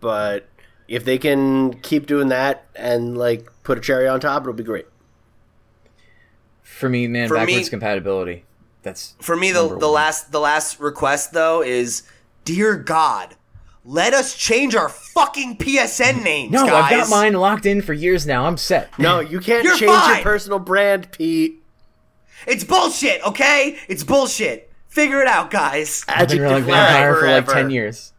But 0.00 0.48
if 0.88 1.04
they 1.04 1.18
can 1.18 1.74
keep 1.80 2.06
doing 2.06 2.28
that 2.28 2.66
and 2.74 3.16
like 3.16 3.48
put 3.62 3.78
a 3.78 3.80
cherry 3.80 4.08
on 4.08 4.18
top, 4.20 4.42
it'll 4.42 4.52
be 4.54 4.62
great. 4.64 4.86
For 6.62 6.88
me, 6.88 7.06
man, 7.06 7.28
For 7.28 7.34
me- 7.34 7.46
backwards 7.46 7.68
compatibility. 7.68 8.44
That's 8.82 9.14
For 9.20 9.36
me, 9.36 9.52
the 9.52 9.68
the 9.68 9.76
one. 9.86 9.92
last 9.92 10.32
the 10.32 10.40
last 10.40 10.80
request 10.80 11.32
though 11.32 11.62
is, 11.62 12.02
dear 12.44 12.76
God, 12.76 13.36
let 13.84 14.14
us 14.14 14.36
change 14.36 14.74
our 14.74 14.88
fucking 14.88 15.58
PSN 15.58 16.22
names, 16.22 16.52
no. 16.52 16.66
guys. 16.66 16.92
I've 16.92 17.00
got 17.00 17.10
mine 17.10 17.34
locked 17.34 17.66
in 17.66 17.82
for 17.82 17.92
years 17.92 18.26
now. 18.26 18.46
I'm 18.46 18.56
set. 18.56 18.96
No, 18.98 19.20
you 19.20 19.40
can't 19.40 19.64
You're 19.64 19.76
change 19.76 19.92
fine. 19.92 20.16
your 20.16 20.22
personal 20.22 20.58
brand, 20.58 21.10
Pete. 21.12 21.62
It's 22.46 22.64
bullshit. 22.64 23.24
Okay, 23.26 23.78
it's 23.88 24.04
bullshit. 24.04 24.70
Figure 24.88 25.20
it 25.20 25.28
out, 25.28 25.50
guys. 25.50 26.04
I've 26.08 26.28
been 26.28 26.38
Adjective 26.38 26.42
Relic 26.42 26.64
flag 26.64 26.92
Vampire 26.92 27.14
for 27.16 27.26
like 27.26 27.46
ten 27.46 27.70
years. 27.70 28.11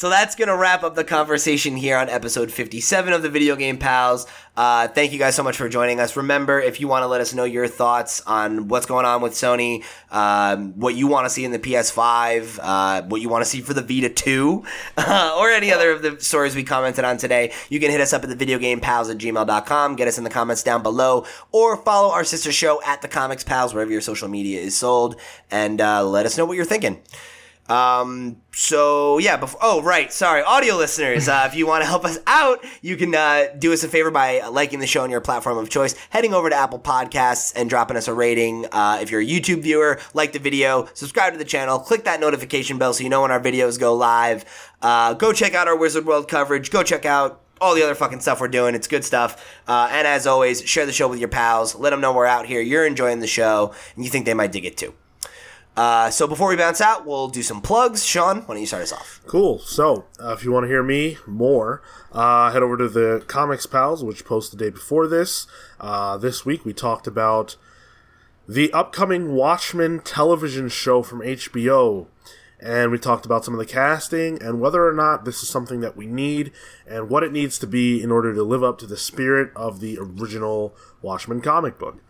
So 0.00 0.08
that's 0.08 0.34
going 0.34 0.48
to 0.48 0.56
wrap 0.56 0.82
up 0.82 0.94
the 0.94 1.04
conversation 1.04 1.76
here 1.76 1.98
on 1.98 2.08
episode 2.08 2.50
57 2.50 3.12
of 3.12 3.20
the 3.20 3.28
Video 3.28 3.54
Game 3.54 3.76
Pals. 3.76 4.26
Uh, 4.56 4.88
thank 4.88 5.12
you 5.12 5.18
guys 5.18 5.34
so 5.34 5.42
much 5.42 5.58
for 5.58 5.68
joining 5.68 6.00
us. 6.00 6.16
Remember, 6.16 6.58
if 6.58 6.80
you 6.80 6.88
want 6.88 7.02
to 7.02 7.06
let 7.06 7.20
us 7.20 7.34
know 7.34 7.44
your 7.44 7.68
thoughts 7.68 8.22
on 8.22 8.68
what's 8.68 8.86
going 8.86 9.04
on 9.04 9.20
with 9.20 9.34
Sony, 9.34 9.84
um, 10.10 10.72
what 10.80 10.94
you 10.94 11.06
want 11.06 11.26
to 11.26 11.28
see 11.30 11.44
in 11.44 11.52
the 11.52 11.58
PS5, 11.58 12.58
uh, 12.62 13.02
what 13.08 13.20
you 13.20 13.28
want 13.28 13.44
to 13.44 13.50
see 13.50 13.60
for 13.60 13.74
the 13.74 13.82
Vita 13.82 14.08
2, 14.08 14.64
uh, 14.96 15.36
or 15.38 15.50
any 15.50 15.70
other 15.70 15.90
of 15.90 16.00
the 16.00 16.18
stories 16.18 16.56
we 16.56 16.64
commented 16.64 17.04
on 17.04 17.18
today, 17.18 17.52
you 17.68 17.78
can 17.78 17.90
hit 17.90 18.00
us 18.00 18.14
up 18.14 18.24
at 18.24 18.30
the 18.30 18.46
videogamepals 18.46 19.10
at 19.10 19.18
gmail.com, 19.18 19.96
get 19.96 20.08
us 20.08 20.16
in 20.16 20.24
the 20.24 20.30
comments 20.30 20.62
down 20.62 20.82
below, 20.82 21.26
or 21.52 21.76
follow 21.76 22.10
our 22.10 22.24
sister 22.24 22.52
show 22.52 22.82
at 22.86 23.02
the 23.02 23.08
Comics 23.08 23.44
Pals, 23.44 23.74
wherever 23.74 23.92
your 23.92 24.00
social 24.00 24.28
media 24.28 24.62
is 24.62 24.74
sold, 24.74 25.20
and 25.50 25.78
uh, 25.78 26.02
let 26.02 26.24
us 26.24 26.38
know 26.38 26.46
what 26.46 26.56
you're 26.56 26.64
thinking. 26.64 27.02
Um, 27.70 28.42
so 28.52 29.18
yeah, 29.18 29.36
before, 29.36 29.60
oh, 29.62 29.80
right. 29.80 30.12
Sorry. 30.12 30.42
Audio 30.42 30.74
listeners, 30.74 31.28
uh, 31.28 31.44
if 31.46 31.54
you 31.54 31.68
want 31.68 31.82
to 31.82 31.88
help 31.88 32.04
us 32.04 32.18
out, 32.26 32.64
you 32.82 32.96
can, 32.96 33.14
uh, 33.14 33.44
do 33.56 33.72
us 33.72 33.84
a 33.84 33.88
favor 33.88 34.10
by 34.10 34.44
liking 34.48 34.80
the 34.80 34.88
show 34.88 35.02
on 35.02 35.10
your 35.10 35.20
platform 35.20 35.56
of 35.56 35.70
choice, 35.70 35.94
heading 36.10 36.34
over 36.34 36.50
to 36.50 36.56
Apple 36.56 36.80
Podcasts 36.80 37.52
and 37.54 37.70
dropping 37.70 37.96
us 37.96 38.08
a 38.08 38.12
rating. 38.12 38.66
Uh, 38.72 38.98
if 39.00 39.12
you're 39.12 39.20
a 39.20 39.26
YouTube 39.26 39.62
viewer, 39.62 40.00
like 40.14 40.32
the 40.32 40.40
video, 40.40 40.88
subscribe 40.94 41.32
to 41.32 41.38
the 41.38 41.44
channel, 41.44 41.78
click 41.78 42.04
that 42.04 42.18
notification 42.18 42.76
bell 42.76 42.92
so 42.92 43.04
you 43.04 43.08
know 43.08 43.22
when 43.22 43.30
our 43.30 43.40
videos 43.40 43.78
go 43.78 43.94
live. 43.94 44.44
Uh, 44.82 45.14
go 45.14 45.32
check 45.32 45.54
out 45.54 45.68
our 45.68 45.76
Wizard 45.76 46.04
World 46.04 46.26
coverage. 46.26 46.72
Go 46.72 46.82
check 46.82 47.04
out 47.04 47.40
all 47.60 47.76
the 47.76 47.84
other 47.84 47.94
fucking 47.94 48.18
stuff 48.18 48.40
we're 48.40 48.48
doing. 48.48 48.74
It's 48.74 48.88
good 48.88 49.04
stuff. 49.04 49.60
Uh, 49.68 49.88
and 49.92 50.08
as 50.08 50.26
always, 50.26 50.60
share 50.68 50.86
the 50.86 50.92
show 50.92 51.06
with 51.06 51.20
your 51.20 51.28
pals. 51.28 51.76
Let 51.76 51.90
them 51.90 52.00
know 52.00 52.12
we're 52.12 52.26
out 52.26 52.46
here. 52.46 52.60
You're 52.60 52.86
enjoying 52.86 53.20
the 53.20 53.28
show 53.28 53.74
and 53.94 54.04
you 54.04 54.10
think 54.10 54.26
they 54.26 54.34
might 54.34 54.50
dig 54.50 54.64
it 54.64 54.76
too. 54.76 54.94
Uh, 55.76 56.10
so 56.10 56.26
before 56.26 56.48
we 56.48 56.56
bounce 56.56 56.80
out, 56.80 57.06
we'll 57.06 57.28
do 57.28 57.42
some 57.42 57.60
plugs. 57.60 58.04
Sean, 58.04 58.38
why 58.42 58.54
don't 58.54 58.60
you 58.60 58.66
start 58.66 58.82
us 58.82 58.92
off? 58.92 59.20
Cool. 59.26 59.60
So, 59.60 60.04
uh, 60.22 60.32
if 60.32 60.44
you 60.44 60.52
want 60.52 60.64
to 60.64 60.68
hear 60.68 60.82
me 60.82 61.16
more, 61.26 61.80
uh, 62.12 62.50
head 62.52 62.62
over 62.62 62.76
to 62.76 62.88
the 62.88 63.24
Comics 63.28 63.66
Pals, 63.66 64.04
which 64.04 64.24
posted 64.24 64.58
the 64.58 64.64
day 64.64 64.70
before 64.70 65.06
this. 65.06 65.46
Uh, 65.78 66.16
this 66.18 66.44
week 66.44 66.64
we 66.64 66.72
talked 66.72 67.06
about 67.06 67.56
the 68.48 68.72
upcoming 68.72 69.32
Watchmen 69.34 70.00
television 70.00 70.68
show 70.68 71.02
from 71.02 71.20
HBO. 71.20 72.08
And 72.62 72.90
we 72.90 72.98
talked 72.98 73.24
about 73.24 73.44
some 73.44 73.54
of 73.54 73.58
the 73.58 73.64
casting 73.64 74.42
and 74.42 74.60
whether 74.60 74.86
or 74.86 74.92
not 74.92 75.24
this 75.24 75.42
is 75.42 75.48
something 75.48 75.80
that 75.80 75.96
we 75.96 76.06
need 76.06 76.52
and 76.86 77.08
what 77.08 77.22
it 77.22 77.32
needs 77.32 77.58
to 77.60 77.66
be 77.66 78.02
in 78.02 78.10
order 78.10 78.34
to 78.34 78.42
live 78.42 78.62
up 78.62 78.78
to 78.80 78.86
the 78.86 78.98
spirit 78.98 79.50
of 79.56 79.80
the 79.80 79.96
original 79.98 80.76
Watchmen 81.00 81.40
comic 81.40 81.78
book. 81.78 82.02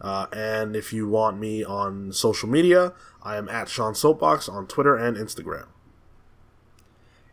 Uh, 0.00 0.26
and 0.32 0.76
if 0.76 0.92
you 0.92 1.08
want 1.08 1.38
me 1.38 1.64
on 1.64 2.12
social 2.12 2.48
media, 2.48 2.92
I 3.22 3.36
am 3.36 3.48
at 3.48 3.68
Sean 3.68 3.94
Soapbox 3.94 4.48
on 4.48 4.66
Twitter 4.66 4.96
and 4.96 5.16
Instagram. 5.16 5.66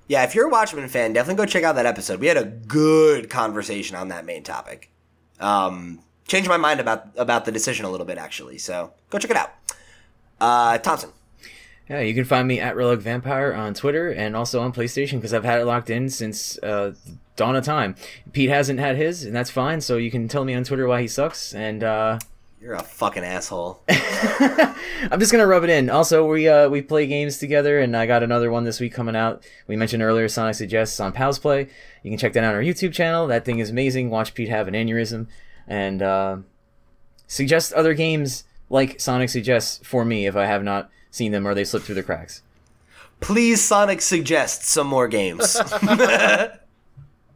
Yeah, 0.08 0.24
if 0.24 0.36
you're 0.36 0.48
a 0.48 0.50
Watchmen 0.50 0.88
fan, 0.88 1.14
definitely 1.14 1.44
go 1.44 1.50
check 1.50 1.64
out 1.64 1.76
that 1.76 1.86
episode. 1.86 2.20
We 2.20 2.28
had 2.28 2.38
a 2.38 2.46
good 2.46 3.30
conversation 3.30 3.96
on 3.96 4.10
that 4.10 4.26
main 4.26 4.44
topic. 4.44 4.92
Um, 5.40 6.02
changed 6.28 6.48
my 6.48 6.58
mind 6.58 6.80
about 6.80 7.08
about 7.18 7.46
the 7.46 7.52
decision 7.52 7.86
a 7.86 7.90
little 7.92 8.06
bit 8.06 8.18
actually. 8.18 8.58
So 8.58 8.94
go 9.10 9.18
check 9.18 9.32
it 9.32 9.38
out. 9.38 9.54
Uh, 10.40 10.78
Thompson. 10.78 11.12
Yeah, 11.90 12.02
you 12.02 12.16
can 12.16 12.26
find 12.26 12.48
me 12.48 12.60
at 12.60 12.76
Relic 12.76 13.00
Vampire 13.00 13.54
on 13.54 13.76
Twitter 13.76 14.10
and 14.10 14.36
also 14.36 14.60
on 14.60 14.74
PlayStation 14.74 15.14
because 15.14 15.36
I've 15.36 15.44
had 15.44 15.62
it 15.62 15.66
locked 15.66 15.92
in 15.92 16.10
since 16.10 16.58
uh, 16.64 16.94
dawn 17.36 17.56
of 17.56 17.64
time. 17.64 17.96
Pete 18.32 18.50
hasn't 18.50 18.80
had 18.80 18.96
his, 18.96 19.24
and 19.24 19.36
that's 19.36 19.52
fine. 19.52 19.82
So 19.82 19.98
you 19.98 20.10
can 20.10 20.28
tell 20.28 20.46
me 20.46 20.56
on 20.56 20.64
Twitter 20.64 20.88
why 20.88 21.02
he 21.02 21.08
sucks, 21.08 21.54
and 21.54 21.84
uh, 21.84 22.18
You're 22.66 22.74
a 22.74 22.82
fucking 22.82 23.24
asshole. 23.24 23.84
I'm 23.90 25.20
just 25.20 25.32
gonna 25.32 25.46
rub 25.46 25.64
it 25.64 25.70
in. 25.70 25.88
Also, 25.88 26.28
we 26.28 26.50
uh, 26.50 26.68
we 26.68 26.82
play 26.82 27.06
games 27.06 27.38
together, 27.38 27.80
and 27.80 27.96
I 27.96 28.08
got 28.08 28.24
another 28.24 28.50
one 28.50 28.64
this 28.64 28.80
week 28.80 28.92
coming 28.92 29.16
out. 29.16 29.46
We 29.68 29.76
mentioned 29.76 30.02
earlier 30.02 30.28
Sonic 30.28 30.56
Suggests 30.56 31.00
on 31.00 31.12
Pals 31.12 31.38
Play. 31.38 31.70
You 32.02 32.10
can 32.10 32.18
check 32.18 32.34
that 32.34 32.44
out 32.44 32.50
on 32.50 32.56
our 32.56 32.64
YouTube 32.64 32.92
channel. 32.92 33.28
That 33.28 33.46
thing 33.46 33.60
is 33.60 33.70
amazing. 33.70 34.10
Watch 34.10 34.34
Pete 34.34 34.50
have 34.50 34.68
an 34.68 34.74
aneurysm, 34.74 35.28
and 35.68 36.02
uh, 36.02 36.38
suggest 37.28 37.72
other 37.74 37.94
games 37.94 38.46
like 38.72 39.00
Sonic 39.00 39.30
Suggests 39.30 39.80
for 39.86 40.04
me 40.04 40.26
if 40.26 40.36
I 40.36 40.48
have 40.48 40.64
not 40.64 40.90
seen 41.12 41.32
them 41.32 41.48
or 41.48 41.54
they 41.54 41.66
slip 41.66 41.84
through 41.84 41.94
the 41.94 42.02
cracks. 42.02 42.42
Please, 43.20 43.64
Sonic, 43.64 44.02
suggest 44.02 44.64
some 44.66 44.88
more 44.88 45.08
games. 45.08 45.56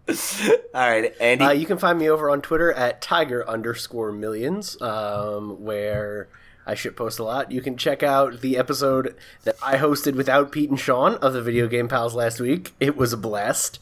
All 0.73 0.89
right, 0.89 1.13
Andy. 1.19 1.43
Uh, 1.43 1.51
you 1.51 1.65
can 1.65 1.77
find 1.77 1.99
me 1.99 2.09
over 2.09 2.29
on 2.29 2.41
Twitter 2.41 2.73
at 2.73 3.01
tiger 3.01 3.47
underscore 3.47 4.11
millions, 4.11 4.81
um, 4.81 5.63
where 5.63 6.29
I 6.65 6.75
shit 6.75 6.95
post 6.95 7.19
a 7.19 7.23
lot. 7.23 7.51
You 7.51 7.61
can 7.61 7.77
check 7.77 8.03
out 8.03 8.41
the 8.41 8.57
episode 8.57 9.15
that 9.43 9.55
I 9.61 9.77
hosted 9.77 10.15
without 10.15 10.51
Pete 10.51 10.69
and 10.69 10.79
Sean 10.79 11.15
of 11.15 11.33
the 11.33 11.41
Video 11.41 11.67
Game 11.67 11.87
Pals 11.87 12.15
last 12.15 12.39
week. 12.39 12.73
It 12.79 12.95
was 12.95 13.13
a 13.13 13.17
blast. 13.17 13.79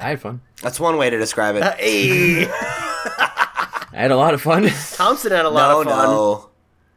I 0.00 0.10
had 0.10 0.20
fun. 0.20 0.40
That's 0.62 0.78
one 0.78 0.96
way 0.96 1.10
to 1.10 1.18
describe 1.18 1.56
it. 1.56 1.62
Hey, 1.62 2.46
I 2.50 3.86
had 3.92 4.10
a 4.10 4.16
lot 4.16 4.34
of 4.34 4.40
fun. 4.40 4.68
Thompson 4.92 5.32
had 5.32 5.44
a 5.44 5.50
lot 5.50 5.70
no, 5.70 5.80
of 5.80 5.86
fun. 5.86 6.08
no. 6.08 6.50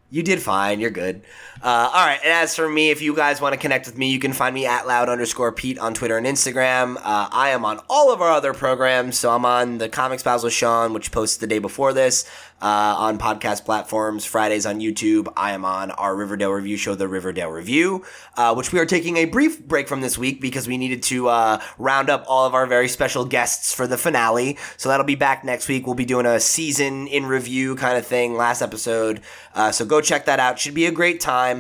You 0.10 0.24
did 0.24 0.42
fine. 0.42 0.80
You're 0.80 0.92
good. 0.92 1.22
Uh, 1.64 1.90
all 1.94 2.06
right. 2.08 2.20
And 2.24 2.34
as 2.34 2.56
for 2.56 2.68
me, 2.68 2.90
if 2.90 3.02
you 3.04 3.16
guys 3.16 3.40
want 3.40 3.54
to 3.54 3.60
connect 3.60 3.86
with 3.86 3.98
me, 3.98 4.10
you 4.12 4.18
can 4.20 4.34
find 4.34 4.54
me 4.54 4.66
at 4.66 4.88
loud 4.88 5.10
underscore 5.10 5.52
Pete 5.52 5.78
on 5.78 5.94
Twitter 5.94 6.18
and 6.18 6.26
Instagram. 6.26 6.98
Uh, 6.98 7.30
I 7.32 7.50
am 7.50 7.66
on 7.66 7.80
all 7.88 8.12
of 8.12 8.20
our 8.20 8.32
other 8.32 8.54
programs. 8.54 9.20
So 9.20 9.30
I'm 9.32 9.46
on 9.46 9.78
the 9.78 9.88
Comics 9.88 10.24
Pals 10.24 10.44
with 10.44 10.54
Sean, 10.54 10.92
which 10.94 11.12
posts 11.12 11.38
the 11.38 11.48
day 11.48 11.60
before 11.60 11.94
this. 11.94 12.26
uh, 12.62 12.96
on 12.98 13.18
podcast 13.18 13.66
platforms. 13.66 14.24
Fridays 14.26 14.66
on 14.66 14.80
YouTube. 14.80 15.32
I 15.36 15.54
am 15.54 15.66
on 15.66 15.92
our 15.92 16.16
Riverdale 16.16 16.52
review 16.52 16.78
show, 16.78 16.94
The 16.96 17.08
Riverdale 17.08 17.50
Review, 17.50 18.06
uh, 18.38 18.54
which 18.54 18.72
we 18.72 18.80
are 18.80 18.86
taking 18.86 19.18
a 19.18 19.26
brief 19.26 19.60
break 19.66 19.88
from 19.88 20.02
this 20.02 20.18
week 20.18 20.40
because 20.40 20.68
we 20.68 20.78
needed 20.78 21.02
to 21.04 21.28
uh, 21.30 21.62
round 21.80 22.10
up 22.10 22.24
all 22.28 22.46
of 22.46 22.54
our 22.54 22.68
very 22.68 22.88
special 22.88 23.26
guests 23.26 23.74
for 23.74 23.88
the 23.88 23.98
finale. 23.98 24.58
So 24.78 24.90
that'll 24.90 25.06
be 25.06 25.16
back 25.16 25.44
next 25.44 25.68
week. 25.68 25.86
We'll 25.86 25.96
be 25.96 26.06
doing 26.06 26.26
a 26.26 26.40
season 26.40 27.08
in 27.08 27.26
review 27.26 27.76
kind 27.76 27.98
of 27.98 28.06
thing. 28.06 28.36
Last 28.36 28.62
episode, 28.62 29.22
uh, 29.56 29.72
so 29.72 29.84
go 29.84 30.00
check 30.00 30.26
that 30.26 30.40
out. 30.40 30.60
Should 30.60 30.76
be 30.76 30.86
a 30.86 30.92
great 30.92 31.20
time. 31.20 31.51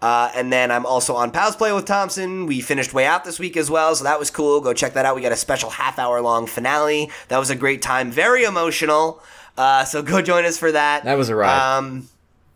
Uh, 0.00 0.30
and 0.34 0.52
then 0.52 0.70
I'm 0.70 0.86
also 0.86 1.16
on 1.16 1.30
Pals 1.32 1.56
Play 1.56 1.72
with 1.72 1.84
Thompson. 1.84 2.46
We 2.46 2.60
finished 2.60 2.94
Way 2.94 3.04
Out 3.04 3.24
this 3.24 3.38
week 3.38 3.56
as 3.56 3.68
well, 3.68 3.94
so 3.96 4.04
that 4.04 4.18
was 4.18 4.30
cool. 4.30 4.60
Go 4.60 4.72
check 4.72 4.92
that 4.94 5.04
out. 5.04 5.16
We 5.16 5.22
got 5.22 5.32
a 5.32 5.36
special 5.36 5.70
half 5.70 5.98
hour 5.98 6.20
long 6.20 6.46
finale. 6.46 7.10
That 7.28 7.38
was 7.38 7.50
a 7.50 7.56
great 7.56 7.82
time. 7.82 8.10
Very 8.12 8.44
emotional. 8.44 9.20
Uh, 9.56 9.84
so 9.84 10.02
go 10.02 10.22
join 10.22 10.44
us 10.44 10.56
for 10.56 10.70
that. 10.70 11.04
That 11.04 11.18
was 11.18 11.28
a 11.28 11.34
ride. 11.34 11.78
Um, 11.78 12.08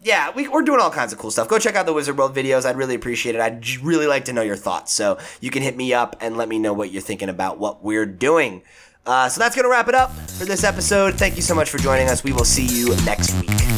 yeah, 0.04 0.30
we, 0.34 0.48
we're 0.48 0.62
doing 0.62 0.80
all 0.80 0.90
kinds 0.90 1.12
of 1.12 1.18
cool 1.18 1.30
stuff. 1.30 1.48
Go 1.48 1.58
check 1.58 1.74
out 1.74 1.86
the 1.86 1.92
Wizard 1.92 2.16
World 2.16 2.34
videos. 2.34 2.64
I'd 2.64 2.76
really 2.76 2.94
appreciate 2.94 3.34
it. 3.34 3.40
I'd 3.40 3.68
really 3.82 4.06
like 4.06 4.24
to 4.26 4.32
know 4.32 4.42
your 4.42 4.56
thoughts. 4.56 4.92
So 4.92 5.18
you 5.40 5.50
can 5.50 5.62
hit 5.62 5.76
me 5.76 5.92
up 5.92 6.16
and 6.20 6.36
let 6.36 6.48
me 6.48 6.58
know 6.58 6.72
what 6.72 6.92
you're 6.92 7.02
thinking 7.02 7.28
about 7.28 7.58
what 7.58 7.82
we're 7.82 8.06
doing. 8.06 8.62
Uh, 9.04 9.28
so 9.28 9.40
that's 9.40 9.56
going 9.56 9.64
to 9.64 9.70
wrap 9.70 9.88
it 9.88 9.94
up 9.94 10.12
for 10.12 10.44
this 10.44 10.62
episode. 10.62 11.14
Thank 11.14 11.34
you 11.36 11.42
so 11.42 11.54
much 11.54 11.70
for 11.70 11.78
joining 11.78 12.08
us. 12.08 12.22
We 12.22 12.32
will 12.32 12.44
see 12.44 12.66
you 12.66 12.94
next 13.04 13.32
week. 13.40 13.71